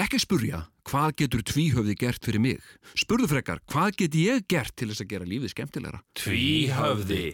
Ekki 0.00 0.16
spurja, 0.16 0.62
hvað 0.88 1.10
getur 1.20 1.42
tvíhöfði 1.44 1.94
gert 2.00 2.24
fyrir 2.24 2.40
mig? 2.40 2.68
Spurðu 2.96 3.26
frekar, 3.34 3.60
hvað 3.68 3.98
get 4.00 4.16
ég 4.16 4.46
gert 4.48 4.72
til 4.72 4.88
þess 4.88 5.04
að 5.04 5.10
gera 5.12 5.28
lífið 5.28 5.52
skemmtilegra? 5.52 6.00
Tvíhöfði 6.16 7.24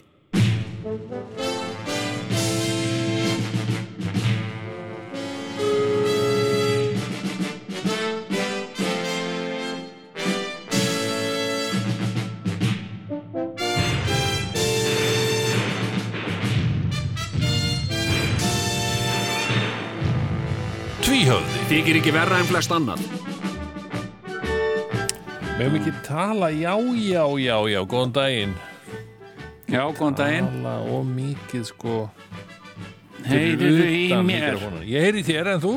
Þykir 21.67 21.98
ekki 22.01 22.12
verra 22.14 22.39
en 22.41 22.46
flest 22.48 22.73
annan. 22.75 23.01
Meðum 25.57 25.79
ekki 25.80 25.93
tala, 26.07 26.51
já, 26.55 26.74
já, 27.01 27.24
já, 27.41 27.57
já, 27.73 27.79
góðan 27.88 28.12
daginn 28.12 28.52
Já, 29.73 29.80
góðan 29.97 30.16
daginn. 30.19 30.48
Tala 30.52 30.74
og 30.93 31.07
mikið 31.09 31.62
sko 31.71 31.95
Heyriðu 33.27 33.87
í 33.88 34.02
utan 34.10 34.29
mér? 34.29 34.59
Ég 34.87 35.07
heyri 35.09 35.23
í 35.24 35.27
þér 35.27 35.51
en 35.55 35.62
þú? 35.65 35.73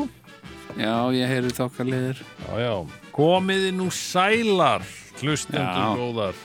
Já, 0.79 0.93
ég 1.15 1.31
heyri 1.31 1.53
þokkarliðir. 1.55 2.19
Já, 2.43 2.51
já 2.61 2.73
Komiði 3.15 3.71
nú 3.75 3.87
sælar, 3.91 4.83
hlustendur 5.23 5.95
góðar 5.97 6.37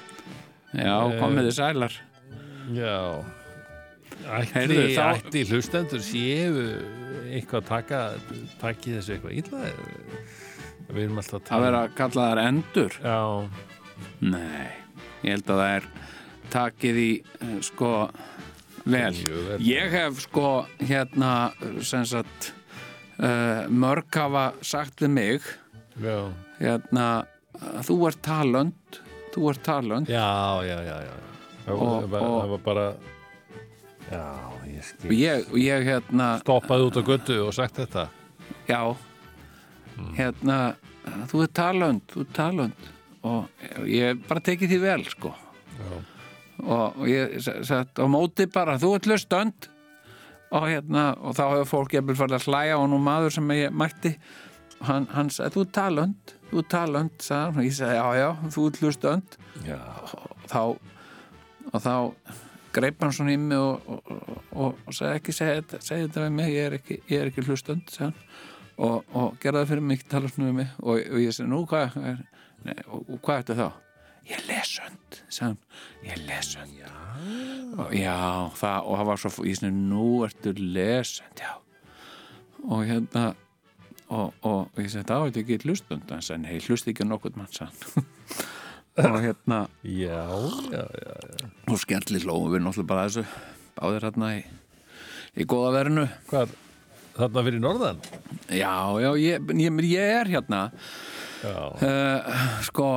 Já, 0.74 0.94
Eh, 1.10 1.18
komiði 1.20 1.52
sælar. 1.54 1.92
Já 2.74 2.96
þá- 4.24 5.10
ætli 5.20 5.44
hlustendur 5.50 6.00
séu 6.02 6.54
eitthvað 7.34 7.60
að 7.62 7.68
taka 7.68 8.00
taki 8.60 8.94
þessu 8.96 9.14
eitthvað 9.16 9.36
illa 9.40 9.60
við 10.94 11.02
erum 11.06 11.20
alltaf 11.20 11.34
að 11.34 11.42
Að 11.42 11.48
tala 11.48 11.64
vera 11.66 11.82
að 11.86 11.94
kalla 11.98 12.26
þær 12.30 12.40
endur? 12.44 12.96
Já, 13.04 13.20
Nei, 14.20 14.66
ég 15.24 15.30
held 15.36 15.50
að 15.54 15.60
það 15.60 15.74
er 15.78 15.86
takið 16.54 16.98
í, 17.00 17.10
eh, 17.40 17.54
sko, 17.64 17.90
vel. 18.84 19.12
Vel. 19.14 19.58
Ég 19.64 19.90
hef, 19.94 20.18
sko, 20.26 20.48
hérna, 20.82 21.30
sem 21.82 22.04
sagt, 22.04 22.50
uh, 23.18 23.64
mörg 23.70 24.10
hafa 24.18 24.44
sagt 24.60 25.00
við 25.04 25.10
mig, 25.14 25.42
já, 26.02 26.18
hérna, 26.60 27.06
að 27.54 27.82
þú 27.88 27.96
ert 28.10 28.20
talönd, 28.26 29.00
þú 29.34 29.48
ert 29.50 29.62
talönd. 29.66 30.10
já, 30.10 30.62
já, 30.66 30.78
já, 30.84 30.98
já. 31.08 31.14
Og- 31.72 31.80
og- 31.80 32.10
það 32.12 32.48
var 32.50 32.58
bara 32.58 32.86
Já, 34.12 34.20
Og 35.04 35.12
ég, 35.16 35.44
ég, 35.60 35.84
hérna, 35.88 36.28
Stoppaði 36.42 36.88
út 36.88 36.98
á 36.98 37.02
göttu 37.06 37.36
og 37.46 37.52
sagt 37.56 37.76
þetta? 37.82 38.08
Já, 38.68 38.80
Mm. 39.94 40.08
hérna, 40.16 40.54
þú 41.30 41.42
ert 41.44 41.52
talönd, 41.54 42.00
þú 42.10 42.20
ert 42.24 42.32
talönd. 42.34 42.86
Og 43.22 43.46
ég 43.86 44.18
bara 44.26 44.40
tekið 44.42 44.72
því 44.72 44.78
vel, 44.82 45.04
sko. 45.06 45.30
Já, 45.78 45.90
og, 46.64 46.96
og 46.98 47.06
ég 47.06 47.36
sett 47.44 47.94
á 48.02 48.06
móti 48.10 48.48
bara 48.50 48.74
þú 48.82 48.90
ert 48.96 49.06
lustönd 49.06 49.68
og, 50.50 50.66
hérna, 50.66 51.04
og 51.22 51.36
þá 51.38 51.44
hefur 51.52 51.70
fólk 51.70 51.94
jafnvel 51.94 52.16
farið 52.18 52.40
að 52.40 52.48
hlæja 52.50 52.78
og 52.80 52.88
nú 52.90 52.98
maður 52.98 53.36
sem 53.36 53.48
ég 53.54 53.70
mætti. 53.70 54.16
Hann, 54.84 55.06
hann 55.14 55.30
sagði, 55.30 55.54
þú 55.54 55.62
ert 55.64 55.72
talönd 55.78 56.34
þú 56.50 56.58
ert 56.64 56.68
talönd, 56.74 57.14
sagði 57.22 57.44
hann. 57.44 57.56
Og 57.62 57.64
ég 57.70 57.76
sagði, 57.78 57.94
já, 58.00 58.08
já, 58.18 58.28
þú 58.56 58.66
ert 58.72 58.82
lustönd 58.82 59.38
já, 59.70 59.78
og 60.18 60.50
þá 60.50 60.60
og 61.70 61.80
þá 61.86 61.94
greip 62.74 63.04
hann 63.04 63.14
svona 63.14 63.34
í 63.34 63.38
mig 63.40 63.60
og, 63.60 63.86
og, 63.86 64.10
og, 64.52 64.82
og, 64.84 64.90
sagði 64.94 65.20
ekki 65.20 65.34
segja 65.36 65.60
þetta, 65.60 65.80
segja 65.84 66.08
þetta 66.08 66.24
við 66.24 66.34
mig, 66.38 66.50
ég 66.54 66.68
er 66.68 66.76
ekki, 66.78 66.98
ég 67.10 67.22
er 67.22 67.30
ekki 67.30 67.46
lustönd 67.46 67.92
sagði 67.92 68.10
hann. 68.10 68.34
Og, 68.74 69.14
og 69.14 69.36
gerði 69.42 69.60
það 69.60 69.70
fyrir 69.70 69.86
mig, 69.86 70.00
ekki 70.00 70.10
tala 70.10 70.30
svona 70.30 70.50
við 70.50 70.56
mig. 70.58 70.70
Og, 70.82 71.02
og 71.14 71.22
ég 71.22 71.36
segi, 71.36 71.50
nú 71.50 71.60
hvað 71.70 71.98
er, 72.10 72.22
og, 72.88 73.12
hvað 73.20 73.36
er 73.36 73.44
þetta 73.44 73.58
þá? 73.60 73.80
Ég 74.24 74.38
er 74.38 74.44
lesönd, 74.48 75.20
sagði 75.28 75.50
hann, 75.50 75.58
ég 76.06 76.14
er 76.14 76.22
lesönd 76.30 76.78
já, 76.80 76.92
já 77.92 78.18
það, 78.56 78.78
og 78.80 78.98
það 78.98 79.08
var 79.10 79.22
svo, 79.22 79.32
ég 79.44 79.60
segi, 79.60 79.72
nú 79.92 80.08
ertu 80.26 80.54
lesönd, 80.58 81.44
já. 81.44 81.54
Og 82.64 82.86
hérna 82.88 83.26
og, 84.14 84.70
ég 84.80 84.90
segi, 84.90 85.06
það 85.08 85.22
var 85.22 85.38
ekki 85.44 85.60
hlustund 85.64 86.10
hann 86.12 86.24
sagði, 86.24 86.42
nei, 86.46 86.58
hlust 86.66 86.90
ekki 86.90 87.06
á 87.06 87.12
nokkuð 87.12 87.38
mann 87.40 87.54
sagði 87.54 87.94
hann 87.94 88.10
og 88.94 89.16
hérna 89.24 89.60
já, 89.82 90.20
já, 90.70 90.82
já. 90.86 91.14
og 91.70 91.78
skemmtli 91.82 92.20
hlóðum 92.22 92.52
við 92.54 92.62
náttúrulega 92.62 92.90
bara 92.92 93.06
þessu 93.08 93.24
báðir 93.78 94.06
hérna 94.06 94.28
í, 94.38 94.42
í 95.42 95.46
góða 95.50 95.72
verinu 95.78 96.04
Hvað, 96.30 96.52
þarna 97.16 97.44
fyrir 97.48 97.64
norðan? 97.64 97.98
já, 98.54 98.74
já, 99.02 99.10
ég, 99.18 99.50
ég, 99.64 99.80
ég 99.90 100.14
er 100.20 100.30
hérna 100.36 100.60
uh, 101.42 102.34
sko 102.68 102.88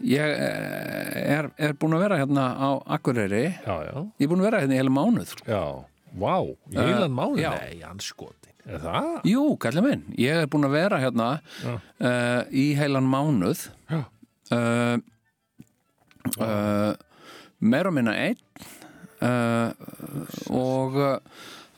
ég 0.00 0.24
eh, 0.32 1.34
er, 1.36 1.50
er 1.60 1.74
búin 1.76 1.92
að 1.98 2.06
vera 2.06 2.20
hérna 2.22 2.46
á 2.56 2.70
Akureyri 2.96 3.42
ég 3.50 4.24
er 4.24 4.30
búin 4.30 4.40
að 4.40 4.46
vera 4.48 4.62
hérna 4.62 4.76
í 4.78 4.80
heila 4.80 4.94
mánuð 4.94 5.34
sko. 5.34 5.48
já 5.50 5.64
Vá, 6.10 6.40
í 6.42 6.74
heilan 6.74 7.12
mánu? 7.14 7.38
já. 7.38 7.52
Nei, 7.54 7.82
hann 7.86 8.00
skoti 8.02 8.48
Er 8.66 8.80
það? 8.82 9.10
jú, 9.30 9.42
kallið 9.62 9.84
minn, 9.86 10.00
ég 10.18 10.40
er 10.42 10.48
búin 10.50 10.66
að 10.66 10.72
vera 10.74 10.98
hérna 11.02 11.28
uh, 11.38 12.42
í 12.50 12.64
heilan 12.78 13.06
mánuð. 13.06 13.62
Uh, 14.54 14.96
uh, 16.36 16.92
meira 17.60 17.90
og 17.90 17.96
minna 17.96 18.14
einn. 18.16 18.38
Uh, 19.20 19.72
og 20.48 20.94
uh, 20.96 21.18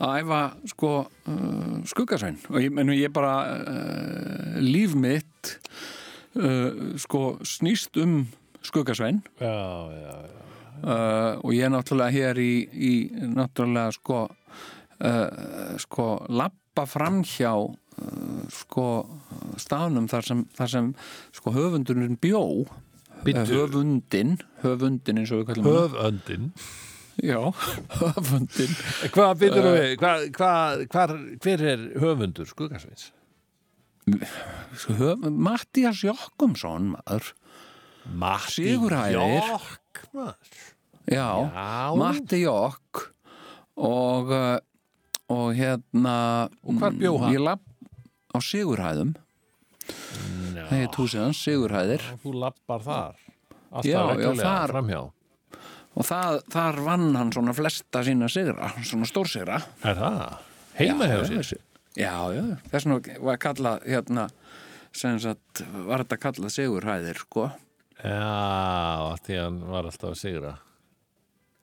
að 0.02 0.20
æfa 0.20 0.40
sko 0.70 0.92
uh, 1.02 1.80
skuggasvein. 1.90 2.38
Og 2.50 2.60
ég, 2.62 2.70
meni, 2.74 3.00
ég 3.02 3.12
bara 3.14 3.34
líf 4.62 4.94
mitt 4.98 5.56
sko 7.02 7.22
snýst 7.44 7.98
um 8.00 8.22
skuggasvein. 8.64 9.18
Já, 9.42 9.52
já, 9.92 10.14
já. 10.30 10.38
Og 11.42 11.52
ég 11.52 11.66
er 11.66 11.74
náttúrulega 11.74 12.14
hér 12.14 12.40
í, 12.40 12.52
í 12.72 12.92
náttúrulega 13.34 13.92
sko 13.98 14.22
sko 15.82 16.06
lappa 16.72 16.86
framhjá 16.88 17.52
uh, 17.52 18.44
sko 18.48 18.84
staðnum 19.60 20.06
þar 20.08 20.24
sem, 20.24 20.44
þar 20.56 20.68
sem 20.72 20.86
sko 21.36 21.52
höfundurinn 21.52 22.16
bjó 22.20 22.64
Bíddu. 23.24 23.44
höfundin 23.52 24.38
höfundin 24.62 25.18
eins 25.20 25.30
og 25.32 25.42
við 25.42 25.50
kallum 25.52 25.66
hann. 25.68 25.76
Höföndin 25.92 26.46
já, 27.22 27.40
höfundin 28.00 28.72
Hvað 29.12 29.34
byrður 29.42 29.68
við? 29.76 29.92
Hvað, 30.00 30.24
hvað, 30.38 30.84
hvar, 30.94 31.14
hver 31.44 31.64
er 31.74 31.84
höfundur 32.00 32.48
skuggasveins? 32.48 33.10
sko, 34.80 34.96
höf, 34.98 35.28
Mattias 35.30 36.00
Jokkumsson 36.02 36.94
maður 36.96 37.34
Matti. 38.18 38.72
Jokk 38.72 40.00
maður. 40.10 40.56
já, 41.06 41.28
Já. 41.52 41.94
Matti 42.00 42.40
Jokk 42.42 43.04
og 43.78 44.32
uh, 44.34 44.56
og 45.30 45.54
hérna 45.54 46.48
Og 46.66 46.74
hvar 46.80 46.92
bjó 46.98 47.18
hann? 47.20 47.32
ég 47.34 47.40
lapp 47.44 47.62
á 48.34 48.38
Sigurhæðum. 48.42 49.14
Já, 50.54 50.64
það 50.68 50.78
heit 50.80 50.94
húsið 50.98 51.20
hans, 51.24 51.40
Sigurhæðir. 51.46 52.02
Þú 52.22 52.32
lappar 52.42 52.80
þar? 52.86 53.16
Alltaf 53.72 53.84
Já, 53.88 53.98
já, 53.98 54.06
reglulega 54.16 54.46
þar- 54.46 54.72
framhjá. 54.74 55.02
Og 55.92 56.04
það, 56.08 56.38
þar 56.52 56.78
vann 56.86 57.14
hann 57.16 57.32
svona 57.32 57.52
flesta 57.52 58.00
sína 58.04 58.28
sigra, 58.32 58.70
svona 58.82 59.04
stórsigra. 59.06 59.58
Er 59.84 59.94
það? 59.94 60.38
Heima 60.78 61.04
Já, 61.04 61.10
hefur 61.20 61.44
sér? 61.44 61.60
Já, 61.92 62.14
já, 62.32 62.44
þess 62.72 62.86
vegna 62.88 63.18
var 63.20 63.36
kallað 63.36 63.82
hérna, 63.84 64.30
sem 64.92 65.18
sagt, 65.20 65.60
var 65.86 66.00
þetta 66.04 66.16
kallað 66.22 66.54
Sigurhæðir, 66.56 67.18
sko. 67.20 67.50
Já, 68.02 69.16
því 69.26 69.36
hann 69.42 69.58
var 69.68 69.84
alltaf 69.84 70.10
að 70.14 70.16
sigra. 70.22 70.54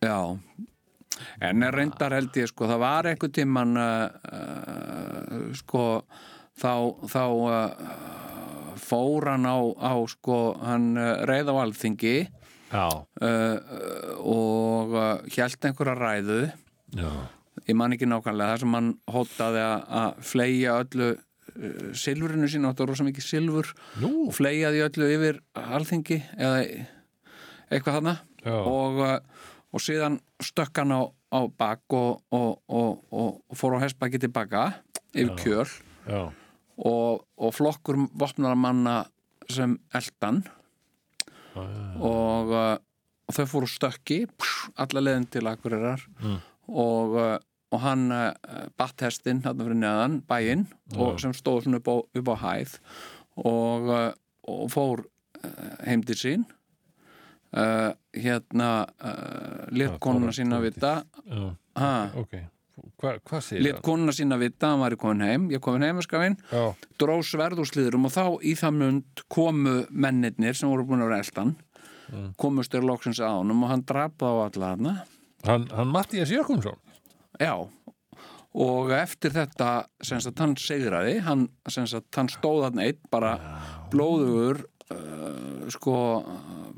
Já, 0.06 0.38
en 1.44 1.64
reyndar 1.74 2.14
held 2.16 2.36
ég, 2.40 2.47
sko, 2.52 2.68
það 2.70 2.81
var 2.84 3.09
einhver 3.12 3.31
tíman 3.36 3.78
uh, 3.80 4.09
uh, 4.31 5.53
sko, 5.59 5.86
þá, 6.59 6.74
þá 7.12 7.24
uh, 7.50 8.75
fór 8.80 9.28
hann 9.34 9.47
á, 9.50 9.58
á 9.79 9.94
sko, 10.11 10.38
hann 10.64 10.91
uh, 10.97 11.23
reið 11.29 11.52
á 11.52 11.56
alþingi 11.66 12.16
uh, 13.20 13.58
og 14.22 14.94
uh, 14.96 15.08
hjælt 15.34 15.66
einhverja 15.70 15.96
ræðu. 16.00 16.40
Já, 16.96 17.09
ég 17.67 17.76
man 17.78 17.94
ekki 17.96 18.08
nákvæmlega 18.09 18.53
það 18.56 18.61
sem 18.64 18.78
hann 18.78 18.91
hótaði 19.14 19.64
að- 19.66 20.22
fleia 20.29 20.78
öllu 20.84 21.09
uh, 21.16 21.90
silfurinu 21.97 22.47
sín, 22.50 22.67
áttu 22.70 22.88
rosa 22.90 23.06
mikið 23.08 23.26
silfur 23.28 23.73
nú. 24.02 24.14
og 24.29 24.34
fleiaði 24.38 24.85
öllu 24.88 25.09
yfir 25.17 25.41
alþingi 25.59 26.22
eða 26.38 26.64
eitthvað 27.70 28.00
þarna. 28.00 28.16
Já. 28.40 28.56
og, 28.64 29.02
uh, 29.03 29.39
og 29.74 29.84
síðan 29.84 30.20
stökk 30.42 30.82
hann 30.82 30.94
á, 30.96 31.02
á 31.10 31.40
bak 31.50 31.82
og, 31.94 32.22
og, 32.34 32.62
og, 32.68 33.04
og, 33.14 33.42
fór 33.58 33.78
á 33.78 33.84
hestbaki 33.84 34.22
tilbaka 34.22 34.72
yfir 35.14 35.36
kjöl. 35.40 35.74
Já, 36.10 36.22
og, 36.80 37.26
og 37.38 37.54
flokkur 37.56 38.00
vopnara 38.18 38.56
manna 38.56 39.04
sem 39.50 39.78
eldan. 39.96 40.44
Og, 41.60 42.54
uh, 42.54 42.78
og 43.28 43.36
þau 43.36 43.46
fóru 43.50 43.70
stökki 43.70 44.24
alla 44.80 45.04
leiðin 45.04 45.28
til 45.34 45.50
Akureyrar. 45.50 46.06
Mm. 46.24 46.38
og, 46.70 47.16
uh, 47.18 47.38
og 47.74 47.82
hann 47.84 48.08
uh, 48.14 48.32
batt 48.80 49.04
hestinn 49.06 49.44
þarna 49.44 49.66
fyrir 49.66 49.82
neðan 49.82 50.20
bæinn 50.30 50.68
sem 51.22 51.34
stóð 51.38 51.66
svona 51.66 51.82
upp 51.82 51.90
á, 51.92 51.96
upp 52.22 52.32
á 52.34 52.36
hæð. 52.46 52.78
Og, 53.40 53.92
og 54.50 54.72
fór 54.74 55.06
heim 55.86 56.02
til 56.04 56.18
sín 56.20 56.48
uh, 57.53 57.91
hérna 58.13 58.69
uh, 58.99 59.67
let 59.72 59.96
Já, 59.96 59.99
konuna 59.99 60.31
sína 60.35 60.59
vita. 60.63 61.03
Já, 61.25 61.49
ha, 61.79 61.91
ok. 62.19 62.35
Hva, 62.99 63.13
hvað 63.28 63.41
segir 63.43 63.63
let 63.66 63.81
konuna 63.84 64.11
sína 64.16 64.37
vita 64.40 64.69
hann 64.72 64.79
væri 64.84 64.97
komin 64.99 65.25
heim, 65.28 65.47
ég 65.51 65.59
komin 65.63 65.84
heim 65.87 65.99
skafinn, 66.03 66.37
Já, 66.51 66.69
dró 66.99 67.17
sverðúrsliðurum 67.23 68.07
og 68.07 68.13
þá 68.16 68.23
í 68.47 68.53
það 68.59 68.78
mund 68.84 69.23
komu 69.31 69.73
mennirnir 69.91 70.55
sem 70.55 70.69
voru 70.72 70.85
búin 70.87 71.03
að 71.03 71.11
vera 71.11 71.23
elstan 71.23 71.55
Mm. 72.09 72.31
komust 72.41 72.73
þér 72.73 72.87
loksins 72.90 73.19
á 73.22 73.29
honum 73.37 73.59
og 73.61 73.69
hann 73.69 73.84
drapaði 73.85 74.34
á 74.34 74.41
alla 74.49 74.69
hana 74.72 74.93
hann, 75.46 75.67
hann 75.69 75.91
Mattías 75.93 76.31
Jökumsson. 76.34 76.73
Já, 77.37 77.53
og 78.57 78.90
eftir 78.97 79.29
þetta 79.35 79.67
sem 80.01 80.17
sagt 80.25 80.41
hann 80.41 80.55
segraði 80.57 81.19
hann, 81.22 81.43
sem 81.69 81.85
sagt 81.85 82.09
hann 82.17 82.31
stóð 82.34 82.63
hann 82.66 82.81
eitt 82.81 83.03
bara 83.13 83.35
blóðugur 83.93 84.63
uh, 84.94 85.68
sko 85.74 85.96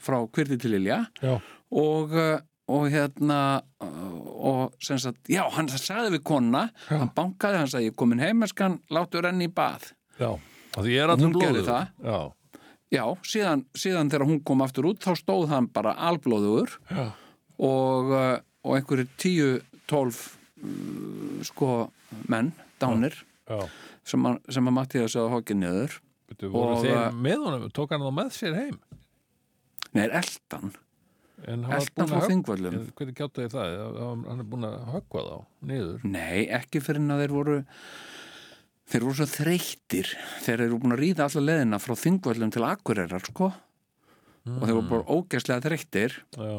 frá 0.04 0.20
kvirti 0.34 0.58
til 0.62 0.78
ilja 0.80 1.02
Já, 1.22 1.36
og, 1.72 2.14
uh, 2.16 2.40
og 2.72 2.90
hérna 2.92 3.40
og 3.82 4.76
sem 4.82 5.00
sagt, 5.02 5.22
já, 5.30 5.44
hann 5.54 5.70
sagði 5.72 6.16
við 6.18 6.24
konna 6.32 6.68
hann 6.90 7.12
bankaði, 7.16 7.62
hann 7.62 7.72
sagði, 7.72 7.92
ég 7.92 7.98
komin 8.00 8.22
heimaskan 8.24 8.80
láttu 8.94 9.22
renni 9.24 9.50
í 9.50 9.54
bað 9.54 9.92
já. 10.22 10.32
Og 10.72 10.86
því 10.86 10.94
ég 10.96 11.04
er 11.04 11.12
gerði 11.18 11.34
blóður. 11.36 11.66
það. 11.68 11.90
Já, 12.06 12.20
Já, 12.92 13.06
síðan, 13.24 13.62
síðan 13.72 14.10
þegar 14.12 14.28
hún 14.28 14.40
kom 14.44 14.62
aftur 14.66 14.90
út 14.90 15.00
þá 15.04 15.14
stóð 15.16 15.46
hann 15.54 15.70
bara 15.72 15.94
alblóðugur 16.10 16.74
já. 16.92 17.06
og, 17.64 18.12
og 18.68 18.74
einhverju 18.76 19.08
tíu, 19.16 19.52
tólf 19.88 20.34
sko 21.48 21.92
menn, 22.32 22.52
dánir 22.82 23.16
Já. 23.48 23.64
sem 24.08 24.28
að, 24.28 24.72
Mattias 24.76 25.16
að 25.20 25.32
hókið 25.36 25.62
niður 25.62 25.96
Veitu, 26.32 26.52
voru 26.54 26.78
Og, 26.78 26.86
þeir 26.86 27.20
með 27.20 27.44
honum, 27.46 27.68
tók 27.76 27.92
hann 27.92 28.06
þá 28.06 28.14
með 28.22 28.32
sér 28.38 28.58
heim? 28.58 28.80
Nei, 29.92 30.06
eldan 30.08 30.72
Eldan 31.42 32.10
frá 32.10 32.20
að 32.22 32.32
En 32.32 32.44
Hvernig 32.46 33.18
gjátt 33.18 33.40
þið 33.40 33.54
það? 33.56 33.76
Hann 33.98 34.44
er 34.44 34.48
búin 34.48 34.68
að 34.68 34.76
höggva 34.92 35.24
þá, 35.26 35.38
niður. 35.72 36.04
Nei, 36.06 36.44
ekki 36.54 36.82
fyrir 36.84 37.02
en 37.02 37.16
að 37.16 37.24
þeir 37.24 37.34
voru 37.34 37.56
þeir 38.92 39.06
voru 39.08 39.18
svo 39.18 39.28
þreyttir. 39.32 40.12
Þeir 40.46 40.66
eru 40.68 40.80
búin 40.84 40.96
að 40.96 41.02
ríða 41.02 41.28
alla 41.28 41.44
leðina 41.48 41.80
frá 41.82 41.96
Þingvöllum 41.98 42.54
til 42.54 42.66
Akureyrar, 42.68 43.26
sko. 43.26 43.50
Og 44.52 44.64
þeir 44.66 44.78
voru 44.78 44.92
bara 44.92 45.18
ógæslega 45.18 45.66
þreyttir. 45.66 46.18
Já, 46.38 46.54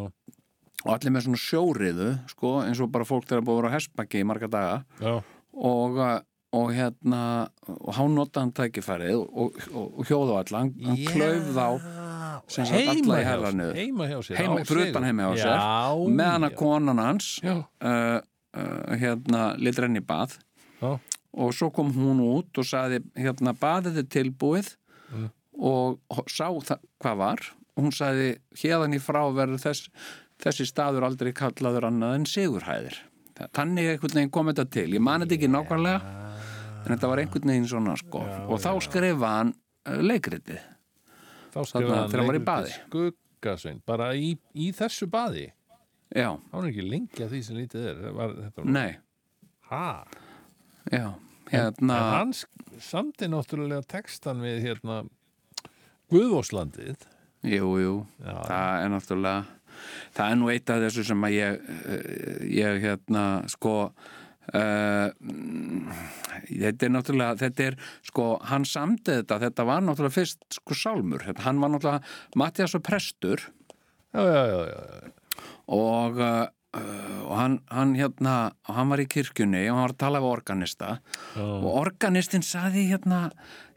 og 0.82 0.90
allir 0.96 1.14
með 1.14 1.28
svona 1.28 1.42
sjóriðu, 1.44 2.10
sko 2.32 2.52
eins 2.64 2.82
og 2.82 2.90
bara 2.94 3.06
fólk 3.06 3.28
þegar 3.30 3.44
búið 3.46 3.54
að 3.54 3.60
vera 3.60 3.70
á 3.70 3.76
hestbakki 3.76 4.22
í 4.22 4.26
marga 4.26 4.50
daga. 4.50 4.76
Já, 4.98 5.12
og, 5.70 6.00
uh, 6.00 6.16
og 6.52 6.72
hérna 6.76 7.20
og 7.66 7.92
hann 7.96 8.14
notaði 8.16 8.42
hann 8.44 8.52
tækifærið 8.58 9.14
og, 9.16 9.54
og, 9.72 9.86
og 9.98 10.08
hjóðu 10.08 10.34
alla, 10.36 10.60
hann, 10.64 10.72
hann 10.84 10.98
klauf 11.08 11.46
þá 11.56 11.66
sem 12.52 12.66
sagt 12.68 12.90
alla 12.92 13.20
í 13.22 13.24
herra 13.28 13.52
niður 13.56 13.78
heima 13.80 14.08
hjá 14.10 14.18
sér 14.26 14.40
Heima- 14.42 14.58
á 14.60 14.64
fyrir 14.68 14.82
sigur. 14.82 14.90
utan 14.92 15.06
heima 15.08 15.28
hjá 15.30 15.40
sér, 15.42 15.54
já, 15.56 16.02
meðan 16.20 16.48
að 16.48 16.52
já. 16.52 16.58
konan 16.60 17.02
hans 17.02 17.30
uh, 17.44 17.62
uh, 17.80 18.92
hérna 19.00 19.42
lit 19.60 19.80
renni 19.80 20.02
bað. 20.04 20.36
Já, 20.82 20.90
og 21.32 21.54
svo 21.56 21.70
kom 21.72 21.92
hún 21.96 22.20
út 22.26 22.58
og 22.60 22.66
saði 22.68 22.98
hérna 23.16 23.54
baðið 23.56 24.02
er 24.02 24.08
tilbúið. 24.12 24.74
Mm. 25.12 25.28
og 25.62 26.00
sá 26.32 26.46
hvað 26.52 27.16
var. 27.20 27.40
Og 27.76 27.86
hún 27.86 27.92
saði 27.96 28.34
hérðan 28.60 28.96
í 28.96 29.00
frá 29.00 29.22
verður 29.32 29.60
þess, 29.60 29.88
þessi 30.42 30.66
staður 30.68 31.04
aldrei 31.08 31.32
kallaður 31.36 31.86
annað 31.88 32.14
en 32.18 32.24
sigurhæðir. 32.28 32.96
Þannig 33.56 33.90
einhvern 33.94 34.16
veginn 34.18 34.32
kom 34.32 34.48
þetta 34.50 34.66
til. 34.72 34.88
Ég 34.96 35.04
man 35.04 35.24
þetta 35.24 35.36
ekki 35.38 35.50
nákvæmlega 35.52 36.00
en 36.82 36.92
þetta 36.94 37.10
var 37.12 37.22
einhvern 37.22 37.52
veginn 37.54 37.68
svona 37.70 37.96
sko. 38.00 38.22
Og 38.48 38.60
þá 38.62 38.70
skrifa 38.84 39.32
hann 39.38 39.54
uh, 39.54 39.98
leikritið. 40.02 40.60
Þá 41.54 41.60
skrifaði 41.68 41.96
hann 41.98 42.12
var 42.12 42.22
leikritið 42.26 42.46
baði. 42.50 42.76
skuggasvein, 42.82 43.82
bara 43.86 44.12
í, 44.18 44.34
í 44.54 44.70
þessu 44.76 45.08
baði. 45.12 45.48
Já, 46.12 46.28
þá 46.50 46.56
er 46.60 46.68
ekki 46.68 46.84
lengi 46.84 47.24
að 47.24 47.30
því 47.32 47.42
sem 47.46 47.56
lítið 47.56 47.84
er 47.88 48.00
var, 48.12 48.32
var, 48.36 48.66
nei, 48.68 48.90
ha, 49.70 50.04
já 50.92 51.06
en 51.08 51.52
hérna, 51.52 51.96
hann 52.18 52.34
sk- 52.36 52.76
samdi 52.84 53.28
náttúrulega 53.32 53.84
textan 53.88 54.42
við 54.44 54.60
hérna 54.66 54.98
Guðvóslandið 56.12 57.06
jú, 57.48 57.70
jú. 57.80 57.94
Já, 58.20 58.34
það 58.44 58.84
er 58.84 58.92
náttúrulega 58.92 59.36
það 60.12 60.26
er 60.26 60.38
nú 60.42 60.50
eitt 60.52 60.72
af 60.72 60.82
þessu 60.84 61.04
sem 61.08 61.24
að 61.24 61.36
ég 61.38 61.64
eh, 61.80 62.42
ég 62.60 62.82
hérna 62.84 63.24
sko 63.52 63.74
uh, 64.50 65.08
þetta 66.48 66.88
er 66.88 66.94
náttúrulega 66.94 67.40
þetta 67.44 67.68
er 67.70 67.78
sko, 68.08 68.28
hann 68.50 68.66
samdi 68.68 69.18
þetta 69.20 69.40
þetta 69.46 69.68
var 69.68 69.84
náttúrulega 69.86 70.18
fyrst 70.18 70.58
sko 70.60 70.78
sálmur 70.78 71.26
hann 71.30 71.62
var 71.62 71.74
náttúrulega 71.74 72.02
Mattias 72.38 72.74
og 72.78 72.84
prestur. 72.86 73.46
Já, 74.12 74.22
já, 74.28 74.42
já, 74.46 74.60
já, 74.68 75.12
og 75.72 76.18
uh, 76.20 76.48
og 76.72 77.34
hann, 77.36 77.58
hann 77.68 77.90
hérna 77.98 78.34
hann 78.64 78.92
var 78.92 79.02
í 79.02 79.04
kirkjunni 79.10 79.60
og 79.68 79.76
hann 79.76 79.82
var 79.82 79.92
að 79.92 79.98
tala 80.00 80.22
við 80.24 80.30
organista. 80.30 80.88
Já. 81.36 81.42
og 81.44 81.68
organistinn 81.82 82.44
saði 82.46 82.86
hérna, 82.88 83.18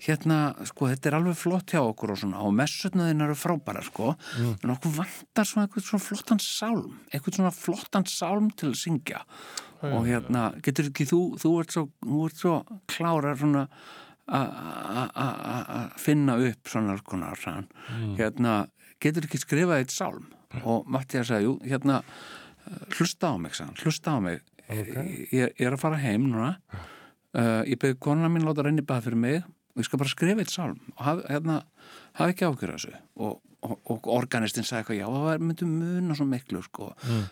hérna, 0.05 0.39
sko, 0.69 0.87
þetta 0.93 1.11
er 1.11 1.17
alveg 1.19 1.37
flott 1.39 1.75
hjá 1.75 1.81
okkur 1.81 2.13
og 2.15 2.21
svona, 2.21 2.43
og 2.45 2.55
messutnaðin 2.55 3.25
eru 3.27 3.35
frábæra, 3.39 3.83
sko, 3.83 4.13
en 4.39 4.75
okkur 4.77 4.95
vantar 5.01 5.49
svona 5.49 5.67
eitthvað 5.67 5.89
svona 5.89 6.07
flottan 6.07 6.43
sálm 6.43 6.97
eitthvað 7.11 7.39
svona 7.41 7.53
flottan 7.55 8.07
sálm 8.07 8.49
til 8.55 8.71
að 8.71 8.79
syngja 8.85 9.23
og 9.91 10.07
hérna, 10.07 10.47
getur 10.65 10.89
ekki 10.89 11.07
þú 11.09 11.21
þú 11.41 11.51
ert 11.61 11.75
svo, 11.75 11.85
þú 12.01 12.23
ert 12.29 12.41
svo 12.41 12.55
klára 12.91 13.35
svona 13.39 13.67
að 14.25 15.91
finna 16.01 16.39
upp 16.41 16.71
svona 16.71 16.97
konar, 17.05 17.37
sann, 17.37 17.67
hérna 18.17 18.63
getur 19.03 19.27
ekki 19.27 19.41
skrifað 19.41 19.83
eitt 19.83 19.93
sálm? 19.93 20.31
Og 20.63 20.87
Mattias 20.89 21.29
sagði, 21.29 21.49
jú, 21.49 21.55
hérna 21.67 22.01
hlusta 22.95 23.33
á 23.33 23.35
mig, 23.37 23.55
sann, 23.57 23.75
hlusta 23.81 24.15
á 24.15 24.19
mig. 24.23 24.41
Ég, 24.69 25.51
ég 25.59 25.65
er 25.67 25.75
að 25.75 25.81
fara 25.81 25.99
heim 26.01 26.29
núna. 26.31 26.55
Uh, 27.35 27.61
ég 27.67 27.77
beði 27.81 27.97
konuna 28.01 28.31
mín 28.31 28.45
láta 28.47 28.63
renni 28.65 28.85
bað 28.85 29.09
fyrir 29.09 29.21
mig. 29.21 29.41
Og 29.75 29.83
ég 29.83 29.89
skal 29.89 29.99
bara 29.99 30.11
skrifa 30.13 30.39
eitt 30.39 30.53
sálm 30.53 30.79
og 30.95 31.01
haf, 31.03 31.21
hérna, 31.27 31.57
hafa 32.15 32.31
ekki 32.31 32.47
ákjörða 32.47 32.77
þessu. 32.77 32.93
Og, 33.19 33.41
og, 33.65 34.07
organistinn 34.13 34.65
sagði 34.67 34.81
eitthvað 34.81 34.99
já, 34.99 35.05
það 35.15 35.43
myndi 35.45 35.67
muna 35.69 36.17
svo 36.17 36.25
miklu 36.29 36.61
sko. 36.65 36.89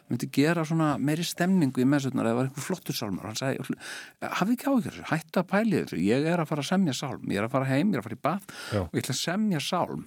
myndi 0.09 0.29
gera 0.33 0.65
svona 0.67 0.93
meiri 0.97 1.25
stemningu 1.27 1.83
í 1.83 1.87
meðsutnar 1.89 2.29
eða 2.29 2.39
var 2.39 2.49
einhver 2.49 2.65
flottur 2.67 2.97
sálmur. 2.97 3.27
Hann 3.29 3.39
sagði, 3.39 3.77
hafi 4.21 4.55
ekki 4.57 4.69
ákjörða 4.69 4.89
þessu, 4.89 5.07
hættu 5.11 5.41
að 5.43 5.49
pæli 5.53 5.81
þessu. 5.81 6.01
Ég 6.03 6.29
er 6.33 6.43
að 6.43 6.49
fara 6.51 6.65
að 6.65 6.69
semja 6.71 6.97
sálm, 6.97 7.27
ég 7.31 7.41
er 7.41 7.47
að 7.47 7.55
fara 7.57 7.69
heim 7.71 7.93
ég 7.93 7.99
er 7.99 8.03
að 8.03 8.09
fara 8.09 8.19
í 8.19 8.23
bað 8.29 8.47
Já. 8.73 8.81
og 8.83 8.93
ég 8.97 9.03
ætla 9.03 9.15
að 9.17 9.21
semja 9.23 9.63
sálm 9.63 10.05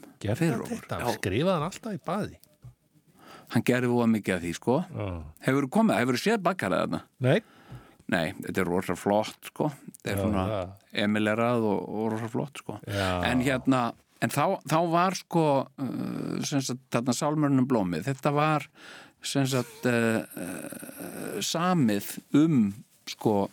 skrifaði 1.20 1.56
hann 1.56 1.68
alltaf 1.70 1.96
í 1.96 2.02
baði. 2.06 2.40
Hann 3.54 3.62
gerði 3.62 3.90
voða 3.92 4.06
mikið 4.10 4.34
af 4.34 4.40
því 4.42 4.54
sko. 4.58 4.80
Já. 4.90 5.10
hefur 5.46 5.68
komið, 5.70 6.00
hefur 6.02 6.18
séð 6.18 6.40
bakkarað 6.42 6.82
þarna? 6.86 7.02
Nei, 7.22 7.38
Nei, 8.06 8.30
þetta 8.38 8.62
er 8.62 8.68
rosa 8.70 8.94
flott 8.98 9.48
sko. 9.50 9.68
Þetta 9.96 10.12
er 10.12 10.20
svona 10.20 10.42
það. 10.50 10.74
emilerað 11.02 11.64
og, 11.66 11.78
og 11.90 12.10
rosa 12.14 12.28
flott 12.30 12.60
sko. 12.62 12.76
Já. 12.86 13.08
en 13.26 13.42
hérna, 13.42 13.80
en 14.24 14.32
þá, 14.32 14.44
þá 14.64 14.78
var 14.92 15.18
sko 15.18 15.46
uh, 15.66 16.38
sagt, 16.46 16.82
þarna 16.94 17.16
sálmörnum 17.16 17.68
blómið, 17.68 18.08
þetta 18.10 18.32
var 18.36 18.66
sagt 19.26 19.88
uh, 19.90 20.22
uh, 20.22 21.38
samið 21.42 22.16
um 22.38 22.70
sko 23.10 23.46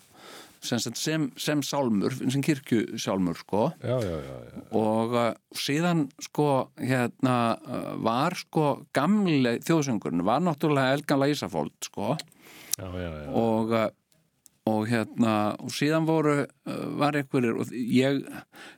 sem, 0.64 1.28
sem, 1.36 1.62
sálmur, 1.66 2.14
sem 2.16 2.44
kirkjusálmur 2.44 3.40
sko 3.42 3.66
já, 3.84 3.98
já, 4.00 4.18
já, 4.24 4.36
já. 4.48 4.62
og 4.80 5.16
uh, 5.18 5.26
síðan 5.58 6.06
sko 6.24 6.48
hérna 6.80 7.38
uh, 7.60 7.90
var 8.04 8.38
sko 8.40 8.68
gamli 8.96 9.58
þjóðsöngurinn 9.66 10.24
var 10.26 10.44
náttúrulega 10.46 10.96
Elgamla 10.98 11.30
Ísafóld 11.34 11.76
sko 11.84 12.16
já, 12.16 12.88
já, 12.88 13.10
já. 13.10 13.28
og, 13.30 13.76
uh, 13.76 13.90
og 14.70 14.86
hérna 14.88 15.34
og 15.60 15.74
síðan 15.76 16.08
voru, 16.08 16.38
uh, 16.44 16.86
var 17.00 17.18
einhverjir 17.20 17.60
og 17.60 17.74
ég 17.74 18.22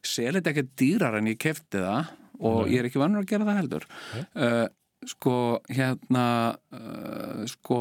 seli 0.05 0.39
þetta 0.39 0.53
ekki 0.53 0.67
dýrar 0.81 1.19
en 1.19 1.29
ég 1.29 1.41
kefti 1.41 1.83
það 1.83 2.13
og 2.45 2.71
ég 2.71 2.81
er 2.81 2.89
ekki 2.89 2.99
vannur 2.99 3.23
að 3.23 3.31
gera 3.31 3.47
það 3.47 3.61
heldur. 3.61 3.87
Uh, 4.35 4.65
sko 5.05 5.37
hérna 5.69 6.27
uh, 6.73 7.45
sko 7.49 7.79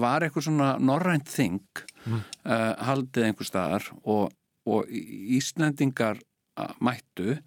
var 0.00 0.24
eitthvað 0.24 0.46
svona 0.46 0.72
norrænt 0.82 1.30
þing 1.30 1.84
uh, 2.06 2.74
haldið 2.86 3.26
einhver 3.26 3.48
staðar 3.48 3.88
og, 4.04 4.30
og 4.70 4.90
Íslendingar 4.90 6.20
uh, 6.20 6.74
mættu. 6.84 7.38